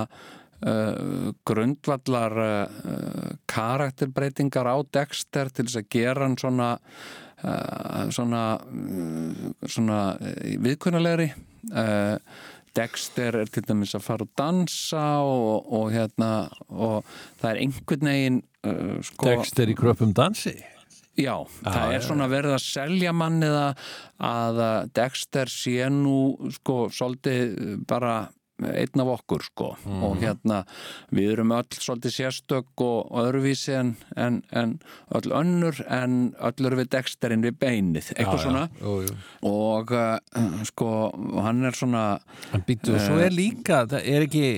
uh, 0.67 1.33
grundvallar 1.49 2.39
uh, 2.45 3.35
karakterbreytingar 3.51 4.69
á 4.69 4.77
Dexter 4.95 5.51
til 5.51 5.67
þess 5.69 5.83
að 5.83 5.91
gera 5.97 6.27
hann 6.27 6.39
svona 6.41 6.71
uh, 7.43 8.07
svona 8.15 8.45
svona 9.67 10.01
viðkunnulegri 10.63 11.33
Dexter 12.77 13.41
er 13.43 13.51
til 13.53 13.65
dæmis 13.69 13.95
að 13.99 14.05
fara 14.07 14.27
og 14.27 14.33
dansa 14.39 15.07
og, 15.27 15.73
og 15.73 15.89
hérna 15.95 16.33
og 16.71 17.09
það 17.41 17.49
er 17.51 17.63
einhvern 17.65 18.13
veginn 18.13 18.43
uh, 18.67 18.99
sko, 19.05 19.31
Dexter 19.31 19.73
í 19.73 19.79
kröpum 19.79 20.15
dansi. 20.17 20.57
Já, 21.19 21.35
það 21.61 21.91
er 21.93 22.05
svona 22.07 22.27
verið 22.33 22.55
að 22.57 22.63
selja 22.65 23.13
manni 23.13 23.49
að, 23.53 23.83
að 24.25 24.61
Dexter 24.97 25.51
sé 25.53 25.91
nú 25.93 26.53
sko 26.57 26.87
svolítið 26.89 27.83
bara 27.89 28.15
einn 28.69 29.05
af 29.05 29.13
okkur 29.17 29.47
sko 29.47 29.69
og 30.07 30.21
hérna 30.23 30.63
við 31.15 31.35
erum 31.37 31.55
öll 31.57 31.79
svolítið 31.79 32.17
sérstök 32.17 32.85
og 32.85 33.13
öðruvísi 33.23 33.77
en, 33.79 33.95
en, 34.17 34.43
en 34.51 34.77
öll 35.17 35.35
önnur 35.43 35.83
en 35.89 36.35
öll 36.39 36.69
eru 36.69 36.83
við 36.83 36.93
Dexterinn 36.97 37.45
við 37.45 37.59
beinið, 37.63 38.13
eitthvað 38.17 38.45
svona 38.47 38.65
jú, 38.81 38.97
jú. 39.07 39.17
og 39.49 39.95
uh, 39.97 40.63
sko 40.69 40.91
hann 41.43 41.65
er 41.69 41.77
svona 41.77 42.05
En 42.53 42.65
býttu, 42.67 42.97
svo 43.01 43.21
er 43.23 43.33
líka, 43.35 43.85
það 43.91 44.11
er 44.13 44.27
ekki, 44.27 44.49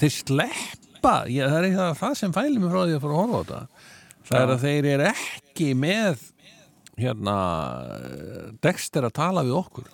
þeir 0.00 0.14
sleppa, 0.14 1.14
ég, 1.30 1.44
það 1.44 1.58
er 1.58 1.68
eitthvað 1.68 1.98
það 2.00 2.16
sem 2.20 2.34
fælir 2.36 2.62
mig 2.62 2.72
frá 2.72 2.80
því 2.82 2.96
að 2.96 3.04
fara 3.04 3.16
að 3.16 3.20
horfa 3.20 3.36
á 3.36 3.42
þetta. 3.42 3.90
Það 4.26 4.40
er 4.40 4.52
að 4.54 4.64
þeir 4.64 4.88
eru 4.92 5.08
ekki 5.10 5.68
með, 5.78 6.24
hérna, 6.96 7.36
Dexter 8.64 9.08
að 9.08 9.16
tala 9.20 9.44
við 9.46 9.58
okkur. 9.60 9.90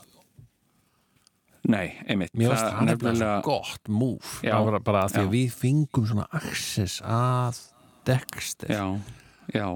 Nei, 1.70 1.92
einmitt. 2.08 2.32
Mér 2.34 2.52
finnst 2.52 2.66
það 2.66 2.88
nefnilega 2.90 3.42
gott 3.46 3.88
Það 4.42 4.68
var 4.70 4.80
bara 4.80 5.04
að 5.06 5.14
því 5.14 5.22
að 5.22 5.32
við 5.36 5.56
fengum 5.62 6.08
svona 6.10 6.26
access 6.32 7.00
að 7.06 7.60
Dexter. 8.08 8.72
Já, 8.74 8.86
já. 9.54 9.68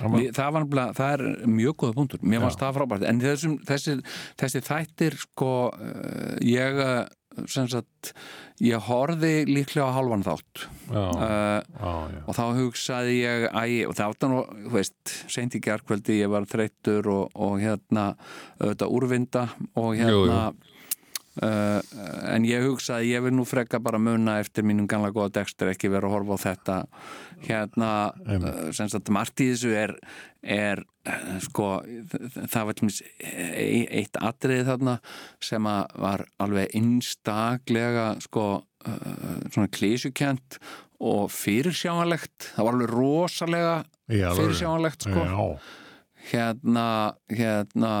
Það 0.00 0.10
var- 0.10 0.20
Við, 0.20 0.28
það, 0.36 0.50
var 0.52 0.66
það 0.96 1.14
er 1.14 1.46
mjög 1.46 1.76
góða 1.76 1.94
punktur. 1.96 2.20
Mér 2.22 2.44
fannst 2.44 2.60
það 2.60 2.76
frábært. 2.78 3.06
En 3.08 3.20
þessum, 3.20 3.56
þessi, 3.66 3.96
þessi 4.38 4.60
þættir 4.68 5.16
sko 5.18 5.54
uh, 5.72 6.36
ég 6.44 6.78
sem 7.48 7.68
sagt 7.70 8.12
ég 8.60 8.80
horfði 8.90 9.44
líklega 9.48 9.86
á 9.88 9.96
halvan 9.96 10.24
þátt. 10.26 10.64
Já, 10.90 11.04
uh, 11.14 11.60
já, 11.62 11.92
já. 12.10 12.22
og 12.26 12.34
þá 12.36 12.42
hugsaði 12.58 13.14
ég 13.20 13.46
æ, 13.54 13.62
og 13.88 13.94
það 13.98 14.14
var 14.14 14.32
nú, 14.32 14.40
þú 14.66 14.74
veist, 14.74 15.14
seint 15.30 15.54
í 15.56 15.62
gerkvöldi 15.64 16.18
ég 16.20 16.32
var 16.32 16.48
þreyttur 16.50 17.08
og, 17.12 17.30
og 17.34 17.60
hérna 17.62 18.10
auðvitað 18.60 18.96
úrvinda 18.98 19.46
og 19.80 19.94
hérna 19.96 20.10
Jú, 20.10 20.26
jú. 20.26 20.66
Uh, 21.40 21.80
en 22.28 22.44
ég 22.44 22.60
hugsaði 22.66 23.14
ég 23.14 23.22
vil 23.24 23.32
nú 23.32 23.46
freka 23.48 23.78
bara 23.80 23.96
muna 24.02 24.34
eftir 24.42 24.64
mínum 24.66 24.84
ganlega 24.90 25.16
góða 25.16 25.38
Dexter 25.38 25.70
ekki 25.72 25.88
vera 25.88 26.10
að 26.10 26.12
horfa 26.18 26.36
á 26.36 26.38
þetta. 26.42 26.76
Hérna 27.46 27.92
uh, 28.12 28.66
sem 28.76 28.90
sagt 28.92 29.08
margt 29.14 29.40
í 29.40 29.46
þessu 29.54 29.72
er, 29.72 29.94
er 30.44 30.82
uh, 31.08 31.38
sko 31.40 31.70
það 32.44 32.68
var 32.68 32.76
til 32.76 32.90
mér 32.90 33.00
eitt 34.02 34.20
atriði 34.20 34.68
þarna 34.68 34.98
sem 35.48 35.70
að 35.72 35.96
var 36.04 36.26
alveg 36.44 36.76
einstaklega 36.76 38.12
sko 38.26 38.46
svona 38.80 39.68
klísukent 39.72 40.56
og 41.00 41.28
fyrirsjáanlegt. 41.32 42.50
Það 42.52 42.66
var 42.66 42.76
alveg 42.76 42.92
rosalega 42.92 43.74
fyrirsjáanlegt 44.08 45.08
sko. 45.08 45.24
Já, 45.24 45.44
hérna 46.32 46.88
hérna 47.32 47.94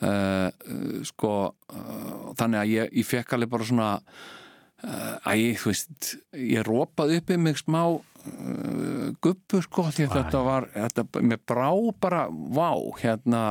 uh, 0.00 0.48
uh, 0.48 0.98
sko 1.06 1.34
uh, 1.52 2.32
þannig 2.38 2.62
að 2.62 2.72
ég, 2.72 2.90
ég 3.00 3.08
fekk 3.08 3.36
alveg 3.36 3.52
bara 3.52 3.68
svona 3.68 3.90
uh, 4.00 5.14
æ, 5.26 5.54
þú 5.60 5.70
veist 5.72 6.10
ég 6.36 6.66
rópaði 6.66 7.20
upp 7.20 7.32
í 7.32 7.38
mig 7.40 7.60
smá 7.60 7.80
uh, 7.92 9.06
guppu 9.24 9.62
sko 9.64 9.88
því 9.90 10.08
að 10.08 10.18
þetta 10.20 10.42
var, 10.46 10.68
þetta, 10.74 11.06
mér 11.22 11.42
brá 11.46 11.70
bara 12.02 12.26
vá, 12.30 12.70
hérna 13.02 13.46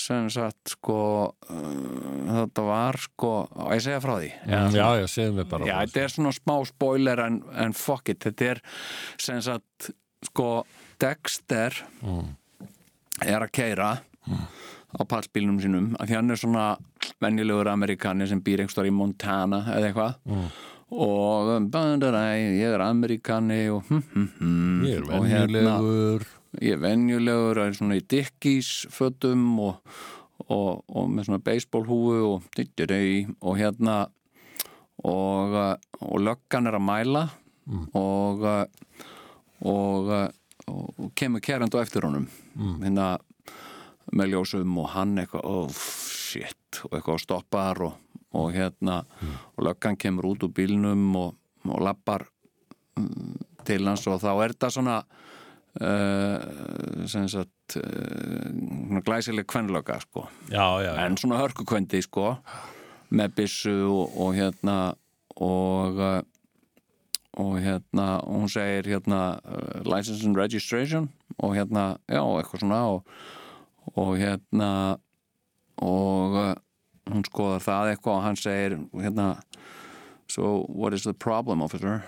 sem 0.00 0.28
sagt 0.32 0.72
sko 0.72 1.00
þetta 1.44 2.62
var 2.64 2.96
sko, 2.96 3.32
á 3.52 3.76
ég 3.76 3.82
segja 3.84 4.00
frá 4.00 4.14
því. 4.16 4.30
Já, 4.48 4.60
já, 4.72 4.86
já 5.02 5.08
segðu 5.12 5.34
mig 5.36 5.48
bara. 5.50 5.66
Já, 5.68 5.74
þetta 5.82 6.00
er 6.00 6.14
svona 6.14 6.32
smá 6.32 6.54
spoiler 6.64 7.20
en, 7.26 7.42
en 7.60 7.74
fuck 7.76 8.08
it, 8.08 8.22
þetta 8.24 8.54
er 8.54 8.62
sem 9.20 9.42
sagt, 9.44 9.90
sko 10.30 10.46
Dexter 11.02 11.76
er 13.26 13.44
að 13.44 13.52
keira 13.52 13.90
á 14.92 15.00
pallbílnum 15.08 15.58
sínum 15.62 15.86
af 15.98 16.08
því 16.08 16.14
hann 16.18 16.30
er 16.30 16.36
svona 16.40 16.66
venjulegur 17.22 17.68
amerikani 17.72 18.26
sem 18.28 18.42
býr 18.44 18.60
einhver 18.64 18.86
í 18.88 18.92
Montana 18.94 19.62
eða 19.72 19.88
eitthvað. 19.90 20.14
Og 20.92 21.48
um, 21.56 21.66
bandaræ, 21.72 22.24
ég 22.58 22.74
er 22.76 22.82
amerikani 22.84 23.62
og 23.72 23.86
hm, 23.88 24.02
hm, 24.12 24.26
hm, 24.38 24.82
Ég 24.84 24.98
er 24.98 25.06
og 25.16 25.24
hérna- 25.30 25.76
ég 26.60 26.74
er 26.76 26.82
venjulegur 26.82 27.62
er 27.64 27.72
svona 27.72 27.96
í 27.96 28.02
Dickies 28.04 28.86
fötum 28.92 29.46
og, 29.64 29.78
og, 30.48 30.82
og 30.88 31.08
með 31.08 31.30
svona 31.30 31.40
baseballhúfu 31.46 32.18
og, 32.34 32.42
dyttirei, 32.58 33.24
og 33.40 33.56
hérna 33.56 34.02
og, 35.08 35.56
og 36.02 36.20
löggan 36.20 36.68
er 36.68 36.76
að 36.76 36.84
mæla 36.90 37.24
og, 37.96 38.42
uh, 38.44 38.66
og, 39.64 40.12
og 40.68 41.12
kemur 41.16 41.40
kerandi 41.40 41.78
á 41.78 41.82
eftir 41.86 42.04
honum 42.04 42.26
hérna 42.82 43.14
með 44.12 44.34
ljósum 44.34 44.78
og 44.82 44.90
hann 44.96 45.16
eitthvað 45.22 45.46
oh 45.48 45.68
shit 45.72 46.82
og 46.86 46.96
eitthvað 46.96 47.22
stoppar 47.22 47.82
og, 47.86 47.98
og 48.38 48.52
hérna 48.54 49.02
og 49.54 49.66
löggan 49.66 49.98
kemur 50.00 50.32
út 50.32 50.46
úr 50.46 50.54
bílnum 50.56 51.04
og, 51.20 51.36
og 51.68 51.84
lappar 51.84 52.26
mm, 52.98 53.36
til 53.66 53.86
hans 53.86 54.06
og 54.10 54.20
þá 54.22 54.30
er 54.32 54.54
þetta 54.54 54.72
svona 54.74 54.96
uh, 55.80 57.06
sem 57.10 57.28
sagt 57.30 57.78
uh, 57.78 59.00
glæsileg 59.04 59.46
kvenlöga 59.46 60.00
sko 60.02 60.26
Já, 60.50 60.82
já, 60.82 60.92
já. 60.96 61.06
en 61.06 61.16
svona 61.16 61.40
hörkukvendi 61.40 62.02
sko 62.02 62.36
með 63.12 63.34
byssu 63.36 63.76
og, 63.86 64.16
og 64.16 64.34
hérna 64.36 64.78
og 65.36 65.98
uh, 66.00 66.20
og 67.32 67.56
hérna 67.64 68.20
hún 68.28 68.48
segir 68.52 68.84
hérna 68.84 69.40
license 69.88 70.26
and 70.26 70.36
registration 70.36 71.08
og 71.38 71.54
hérna, 71.56 71.96
já, 72.08 72.20
eitthvað 72.20 72.60
svona 72.60 72.80
og, 72.92 73.06
og 73.94 74.14
hérna 74.20 74.70
og 75.82 76.36
uh, 76.38 76.54
hún 77.10 77.24
skoðar 77.26 77.64
það 77.64 77.92
eitthvað 77.92 78.16
og 78.16 78.24
hann 78.26 78.38
segir 78.38 78.78
hérna 78.94 79.28
so 80.30 80.64
what 80.68 80.94
is 80.94 81.04
the 81.04 81.14
problem 81.14 81.62
officer 81.62 82.02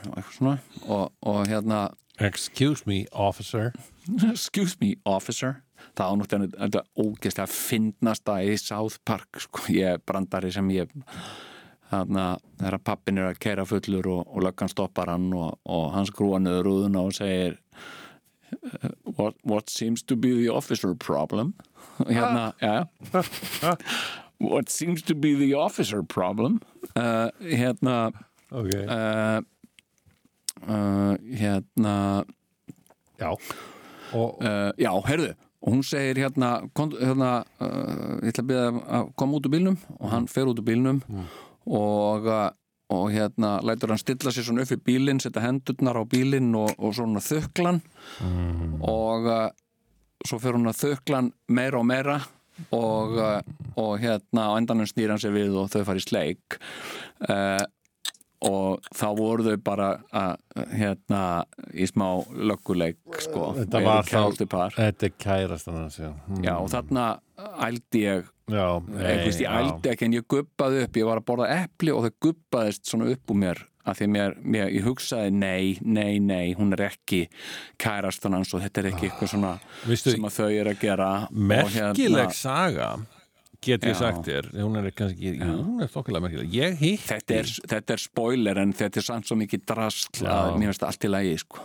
og 0.87 1.13
og, 1.21 1.47
hérna 1.49 1.91
Excuse 2.21 2.85
me, 2.87 3.07
officer. 3.13 3.73
excuse 4.33 4.77
me 4.81 4.95
officer 5.05 5.65
það 5.99 6.07
á 6.07 6.15
náttúrulega 6.19 6.61
þetta 6.61 6.83
ógeðslega 6.95 7.51
finnasta 7.51 8.37
í 8.47 8.55
South 8.61 9.01
Park 9.05 9.41
sko. 9.43 9.67
ég 9.75 9.97
er 9.97 10.05
brandari 10.07 10.53
sem 10.55 10.71
ég 10.71 10.93
þarna 11.91 12.27
þegar 12.61 12.79
pappin 12.87 13.19
er 13.19 13.33
að 13.33 13.41
keira 13.43 13.67
fullur 13.69 14.09
og, 14.13 14.23
og 14.31 14.47
löggan 14.47 14.71
stoppar 14.71 15.13
hann 15.13 15.27
og, 15.35 15.59
og 15.67 15.91
hann 15.95 16.09
skrúa 16.09 16.41
niður 16.43 16.69
rúðuna 16.69 17.05
og 17.05 17.17
segir 17.19 17.59
what, 19.17 19.35
what 19.45 19.71
seems 19.71 20.03
to 20.03 20.17
be 20.17 20.33
the 20.35 20.49
officer 20.53 20.95
problem? 20.95 21.55
Hérna, 22.09 22.53
já 22.61 22.87
what 24.41 24.69
seems 24.69 25.03
to 25.03 25.15
be 25.15 25.35
the 25.35 25.55
officer 25.55 26.03
problem? 26.03 26.61
Uh, 26.97 27.31
hérna 27.41 28.13
Ok. 28.51 28.71
uh, 28.75 29.41
uh, 30.69 31.17
hérna 31.35 32.25
Já. 33.19 33.31
Og, 34.13 34.39
uh, 34.43 34.71
já, 34.79 34.91
heyrðu 35.07 35.35
og 35.65 35.73
hún 35.73 35.83
segir 35.87 36.19
hérna, 36.21 36.69
hérna 36.77 37.45
uh, 37.63 38.19
ég 38.21 38.35
ætla 38.35 38.43
að 38.45 38.49
byrja 38.51 38.67
að 38.99 39.07
koma 39.17 39.39
út 39.39 39.47
úr 39.49 39.53
bílnum. 39.55 39.79
Og 39.97 40.11
hann 40.13 40.27
fer 40.29 40.51
út 40.51 40.59
úr 40.61 40.67
bílnum 40.67 40.99
og, 41.65 42.27
uh, 42.29 42.51
og 42.93 43.11
hérna 43.15 43.57
lætur 43.65 43.89
hann 43.95 43.99
stilla 44.03 44.31
sér 44.35 44.45
svona 44.47 44.63
upp 44.67 44.73
í 44.77 44.81
bílinn 44.91 45.21
setja 45.23 45.41
hendurnar 45.45 45.97
á 45.97 46.05
bílinn 46.05 46.53
og, 46.59 46.75
og 46.79 46.95
svona 46.95 47.23
þöklan. 47.25 47.81
Og 48.85 49.29
uh, 49.31 49.49
svo 50.27 50.39
fer 50.43 50.57
hún 50.59 50.69
að 50.71 50.83
þöklan 50.85 51.31
meira 51.49 51.81
og 51.81 51.87
meira 51.89 52.19
og, 52.71 53.17
uh, 53.19 53.41
og 53.81 53.97
hérna 54.03 54.51
á 54.53 54.57
endanum 54.61 54.87
snýr 54.87 55.11
hann 55.15 55.23
sér 55.23 55.33
við 55.35 55.57
og 55.59 55.71
þau 55.73 55.85
fari 55.89 56.03
í 56.03 56.07
sleik. 56.07 56.59
Uh, 57.25 57.65
og 58.45 58.85
þá 58.93 59.07
voru 59.17 59.47
þau 59.47 59.57
bara 59.65 59.87
að, 60.13 60.35
hérna 60.77 61.21
í 61.73 61.87
smá 61.89 62.11
lögguleik 62.37 62.99
sko, 63.25 63.55
Þetta 63.57 63.81
var 63.87 64.05
þá- 64.05 64.19
þetta 64.77 65.07
er 65.09 65.15
kærastan 65.25 65.79
hans, 65.81 65.97
já. 66.03 66.11
Já, 66.45 66.53
og 66.61 66.69
þarna 66.75 67.07
ældi 67.65 68.03
ég 68.05 68.29
ég, 68.51 69.39
ældi 69.49 69.93
ekki 69.93 70.09
en 70.09 70.17
ég 70.19 70.27
guppaði 70.29 70.83
upp 70.85 70.99
ég 71.01 71.07
var 71.09 71.21
að 71.21 71.29
borða 71.31 71.47
epli 71.63 71.95
og 71.95 72.05
það 72.05 72.19
guppaðist 72.27 72.91
svona 72.91 73.09
upp 73.15 73.33
úr 73.33 73.41
mér 73.41 73.63
að 73.85 73.99
því 74.01 74.07
mér, 74.15 74.37
mér, 74.41 74.69
ég 74.73 74.85
hugsaði 74.87 75.33
nei, 75.37 75.79
nei, 75.85 76.19
nei, 76.19 76.55
hún 76.57 76.73
er 76.73 76.87
ekki 76.87 77.27
kærastan 77.81 78.33
hans 78.37 78.55
og 78.57 78.63
þetta 78.65 78.81
er 78.81 78.89
ekki 78.93 79.11
eitthvað 79.11 79.33
svona 79.35 79.51
Veistu- 79.85 80.15
sem 80.15 80.25
að 80.25 80.39
þau 80.39 80.47
eru 80.49 80.73
að 80.73 80.81
gera. 80.81 81.09
Merkileg 81.31 82.33
saga 82.33 82.95
get 83.65 83.85
ég 83.85 83.95
Já. 83.95 83.99
sagt 83.99 84.27
þér. 84.29 84.49
Hún 84.61 84.77
er 84.81 84.91
kannski, 84.93 85.35
jú, 85.39 85.53
hún 85.65 85.85
er 85.85 85.89
þokkilega 85.93 86.25
merkileg. 86.27 86.51
Ég 86.53 86.77
hitti 86.81 87.09
þetta 87.09 87.39
er, 87.39 87.53
þetta 87.75 87.97
er 87.97 88.03
spoiler 88.03 88.61
en 88.61 88.73
þetta 88.77 89.01
er 89.01 89.07
samt 89.07 89.29
svo 89.29 89.39
mikið 89.41 89.65
drasl 89.69 90.25
að 90.29 90.59
mér 90.59 90.73
finnst 90.73 90.89
allt 90.89 91.05
í 91.05 91.13
lagi 91.13 91.39
sko. 91.45 91.65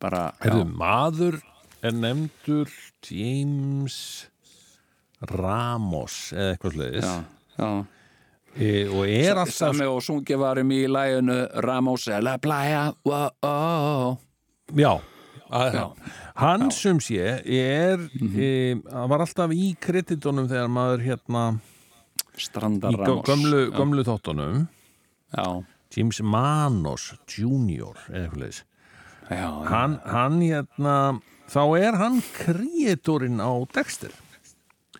bara, 0.00 0.32
Herðu, 0.40 0.64
maður 0.80 1.40
er 1.84 1.92
nefndur 1.92 2.70
James 3.04 4.29
Ramos 5.28 6.32
eða 6.32 6.54
eitthvað 6.54 6.78
já 7.60 7.68
e, 8.56 8.88
og 8.88 9.04
er 9.06 9.38
alltaf 9.38 9.54
Sami 9.54 9.86
og 9.88 10.00
sungið 10.04 10.40
varum 10.40 10.72
í 10.74 10.82
læginu 10.90 11.38
Ramos 11.66 12.08
eller 12.08 12.40
playa 12.42 12.90
wow, 13.06 13.30
oh. 13.46 14.16
já, 14.74 14.94
að, 15.50 15.76
Já. 15.76 15.84
hann 16.40 16.70
sem 16.74 17.02
sé 17.04 17.40
er 17.44 18.06
e, 18.16 18.78
hann 18.90 19.10
var 19.12 19.26
alltaf 19.26 19.52
í 19.54 19.74
kreditunum 19.80 20.48
þegar 20.50 20.72
maður 20.72 21.06
hérna 21.08 21.44
Strandar 22.40 22.94
í 22.94 23.00
Ramos. 23.00 23.26
gömlu, 23.28 23.66
Já. 23.66 23.74
gömlu 23.76 24.04
þáttunum. 24.06 24.60
Já, 25.36 25.46
James 25.92 26.20
Manos 26.24 27.10
Junior 27.28 27.98
eða 28.08 28.30
eitthvað 28.30 28.60
hann, 29.68 29.98
hann 30.06 30.40
hérna 30.42 30.96
þá 31.50 31.62
er 31.78 31.98
hann 32.00 32.18
kreatorinn 32.34 33.42
á 33.42 33.52
Dexter 33.74 34.14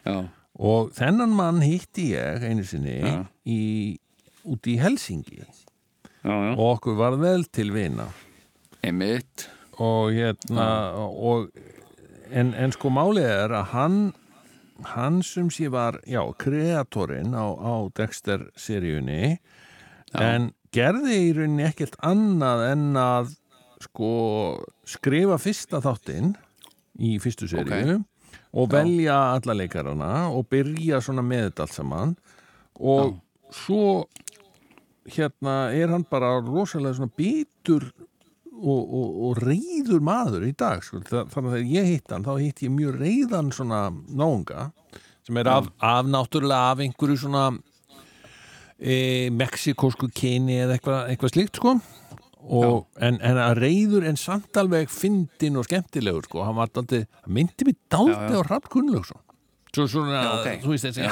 já. 0.04 0.28
og 0.60 0.92
þennan 0.96 1.34
mann 1.36 1.64
hitti 1.64 2.10
ég 2.14 2.44
einu 2.46 2.64
sinni 2.66 2.98
í, 3.44 3.60
út 4.44 4.70
í 4.70 4.76
Helsingi 4.80 5.42
og 6.24 6.64
okkur 6.74 6.98
var 6.98 7.16
vel 7.16 7.46
til 7.48 7.72
vina. 7.72 8.04
Einmitt. 8.84 9.48
Og 9.80 10.12
hérna 10.12 10.66
og, 11.00 11.48
en, 12.28 12.52
en 12.52 12.74
sko 12.74 12.90
málið 12.92 13.28
er 13.30 13.54
að 13.56 13.70
hann 13.72 14.00
hann 14.94 15.20
sem 15.24 15.50
sé 15.52 15.68
var, 15.72 15.98
já, 16.08 16.22
kreatorinn 16.40 17.34
á, 17.36 17.46
á 17.52 17.74
Dexter-seríunni 17.96 19.38
en 20.16 20.50
gerði 20.74 21.18
í 21.26 21.32
rauninni 21.36 21.66
ekkert 21.68 21.98
annað 22.06 22.64
en 22.70 22.86
að 23.00 23.34
sko 23.84 24.12
skrifa 24.88 25.38
fyrsta 25.40 25.80
þáttinn 25.84 26.34
í 27.00 27.16
fyrstu 27.22 27.48
seríu 27.50 28.00
og 28.52 28.70
velja 28.72 29.16
alla 29.36 29.54
leikarana 29.54 30.12
og 30.34 30.48
byrja 30.50 30.98
svona 31.04 31.22
með 31.22 31.48
þetta 31.50 31.66
allt 31.66 31.76
saman. 31.76 32.14
Og 32.80 33.16
svo 33.54 34.06
hérna 35.10 35.70
er 35.74 35.90
hann 35.92 36.04
bara 36.10 36.36
rosalega 36.44 36.96
svona 36.98 37.12
bitur 37.16 37.88
og, 38.60 38.82
og, 38.84 39.08
og 39.30 39.38
reyður 39.40 40.02
maður 40.04 40.44
í 40.48 40.52
dag 40.58 40.82
sko. 40.84 41.00
Þa- 41.06 41.26
þannig 41.32 41.50
að 41.50 41.56
þegar 41.56 41.70
ég 41.76 41.88
hitt 41.94 42.12
hann 42.12 42.26
þá 42.26 42.32
hitt 42.42 42.62
ég 42.66 42.74
mjög 42.74 42.98
reyðan 43.00 43.52
svona 43.56 43.80
náunga 44.10 44.66
sem 45.26 45.36
er 45.40 45.48
af, 45.52 45.70
af 45.84 46.06
náttúrulega 46.10 46.74
af 46.74 46.82
einhverju 46.84 47.16
svona 47.22 47.46
e, 48.80 49.28
mexikósku 49.36 50.08
kyni 50.16 50.58
eða 50.64 50.76
eitthvað, 50.78 51.00
eitthvað 51.12 51.34
slíkt 51.34 51.60
sko 51.60 51.74
og, 52.48 52.86
en, 53.00 53.18
en 53.20 53.40
að 53.40 53.58
reyður 53.60 54.06
en 54.08 54.18
samt 54.20 54.56
alveg 54.60 54.90
fyndin 54.92 55.58
og 55.60 55.66
skemmtilegur 55.68 56.24
sko, 56.28 56.44
hann 56.46 56.56
var 56.58 56.70
hann 56.74 57.04
myndi 57.28 57.66
mér 57.68 57.76
daldið 57.92 58.38
á 58.40 58.42
Rapp 58.48 58.70
Gunnlaugsson. 58.72 59.20
Svo 59.70 59.84
svona, 59.86 60.18
Já, 60.18 60.30
ok. 60.34 60.62
þú 60.64 60.70
veist 60.72 60.86
þessi 60.88 61.02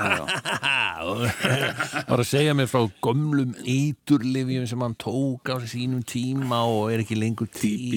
var 2.09 2.19
að 2.25 2.27
segja 2.27 2.57
mér 2.59 2.67
frá 2.67 2.81
gömlum 3.05 3.53
eiturlifjum 3.63 4.67
sem 4.67 4.83
hann 4.83 4.97
tók 4.99 5.53
á 5.55 5.63
sínum 5.63 6.03
tíma 6.03 6.65
og 6.67 6.91
er 6.91 7.05
ekki 7.05 7.21
lengur 7.21 7.47
til 7.55 7.95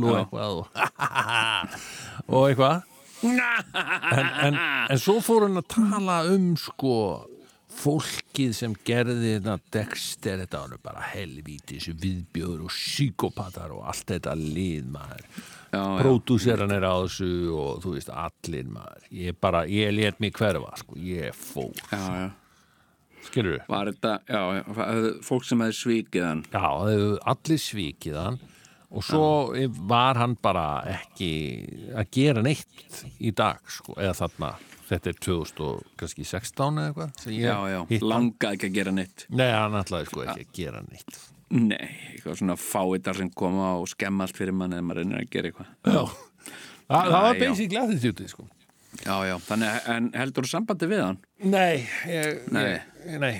og 0.04 0.18
eitthvað 0.18 0.58
og, 0.58 0.66
og 2.28 2.50
eitthvað. 2.50 2.82
En, 3.22 4.28
en, 4.50 4.60
en 4.90 5.00
svo 5.00 5.16
fór 5.24 5.46
hann 5.46 5.62
að 5.62 5.70
tala 5.78 6.16
um 6.28 6.52
sko 6.60 6.96
fólkið 7.78 8.52
sem 8.56 8.74
gerði 8.86 9.36
þetta 9.38 9.54
Dexter, 9.74 10.42
þetta 10.44 10.60
var 10.66 10.82
bara 10.84 11.06
helvítis 11.12 11.88
viðbjöður 11.90 12.66
og 12.66 12.74
psykopatar 12.74 13.72
og 13.74 13.86
allt 13.90 14.12
þetta 14.12 14.34
lið 14.38 14.86
maður. 14.94 15.24
Pródúseran 15.72 16.74
er 16.76 16.84
á 16.84 16.94
þessu 17.00 17.30
og 17.56 17.80
þú 17.84 17.94
veist 17.96 18.12
allir 18.12 18.68
maður. 18.70 19.08
Ég 19.22 19.38
bara, 19.40 19.64
ég 19.70 19.92
let 19.96 20.20
mig 20.22 20.34
hverfa 20.36 20.74
sko, 20.82 20.98
ég 21.00 21.32
fór, 21.36 21.72
Já, 21.90 22.02
já. 22.20 22.30
skilur 23.28 23.56
við 23.56 23.68
Var 23.72 23.92
þetta, 23.92 24.14
já, 24.28 24.42
já, 24.58 25.12
fólk 25.24 25.48
sem 25.48 25.64
hefði 25.64 25.78
svikið 25.80 26.26
hann? 26.28 26.44
Já, 26.52 26.66
allir 27.32 27.62
svikið 27.66 28.18
hann. 28.20 28.40
Og 28.92 29.00
svo 29.08 29.28
var 29.88 30.18
hann 30.20 30.34
bara 30.44 30.82
ekki 30.98 31.30
að 31.96 32.10
gera 32.12 32.42
neitt 32.44 32.98
í 33.24 33.30
dag, 33.32 33.62
sko, 33.72 33.96
eða 33.96 34.12
þarna 34.18 34.50
þetta 34.92 35.12
er 35.12 35.18
2016 35.26 36.80
eða 36.82 36.88
eitthvað 36.92 37.26
Já, 37.34 37.56
já, 37.72 37.78
hitti 37.88 37.98
hann. 38.00 38.08
langaði 38.12 38.58
ekki 38.58 38.68
að 38.70 38.76
gera 38.78 38.94
neitt. 38.96 39.26
Nei, 39.32 39.48
hann 39.52 39.76
ætlaði 39.80 40.08
sko 40.10 40.24
ekki 40.26 40.44
að 40.46 40.56
gera 40.58 40.82
neitt. 40.88 41.20
Nei, 41.52 41.88
eitthvað 42.14 42.38
svona 42.40 42.56
fáitar 42.56 43.18
sem 43.18 43.28
koma 43.36 43.70
og 43.80 43.88
skemma 43.92 44.24
allt 44.26 44.38
fyrir 44.38 44.54
mann 44.56 44.72
eða 44.76 44.84
maður 44.88 45.02
reynir 45.02 45.18
að 45.24 45.30
gera 45.34 45.50
eitthvað. 45.50 45.72
Já, 45.84 46.04
Þa, 46.92 46.98
það 46.98 47.12
var 47.24 47.34
já. 47.36 47.40
basically 47.40 47.78
attitude, 47.80 48.28
sko. 48.28 48.46
Já, 49.02 49.14
já, 49.24 49.34
þannig, 49.46 49.76
en 49.94 50.08
heldur 50.20 50.44
þú 50.46 50.50
sambandi 50.52 50.88
við 50.90 51.00
hann? 51.06 51.18
Nei, 51.48 51.84
ég, 52.10 52.40
Nei. 52.52 52.62
Ég, 52.68 53.18
nei, 53.22 53.34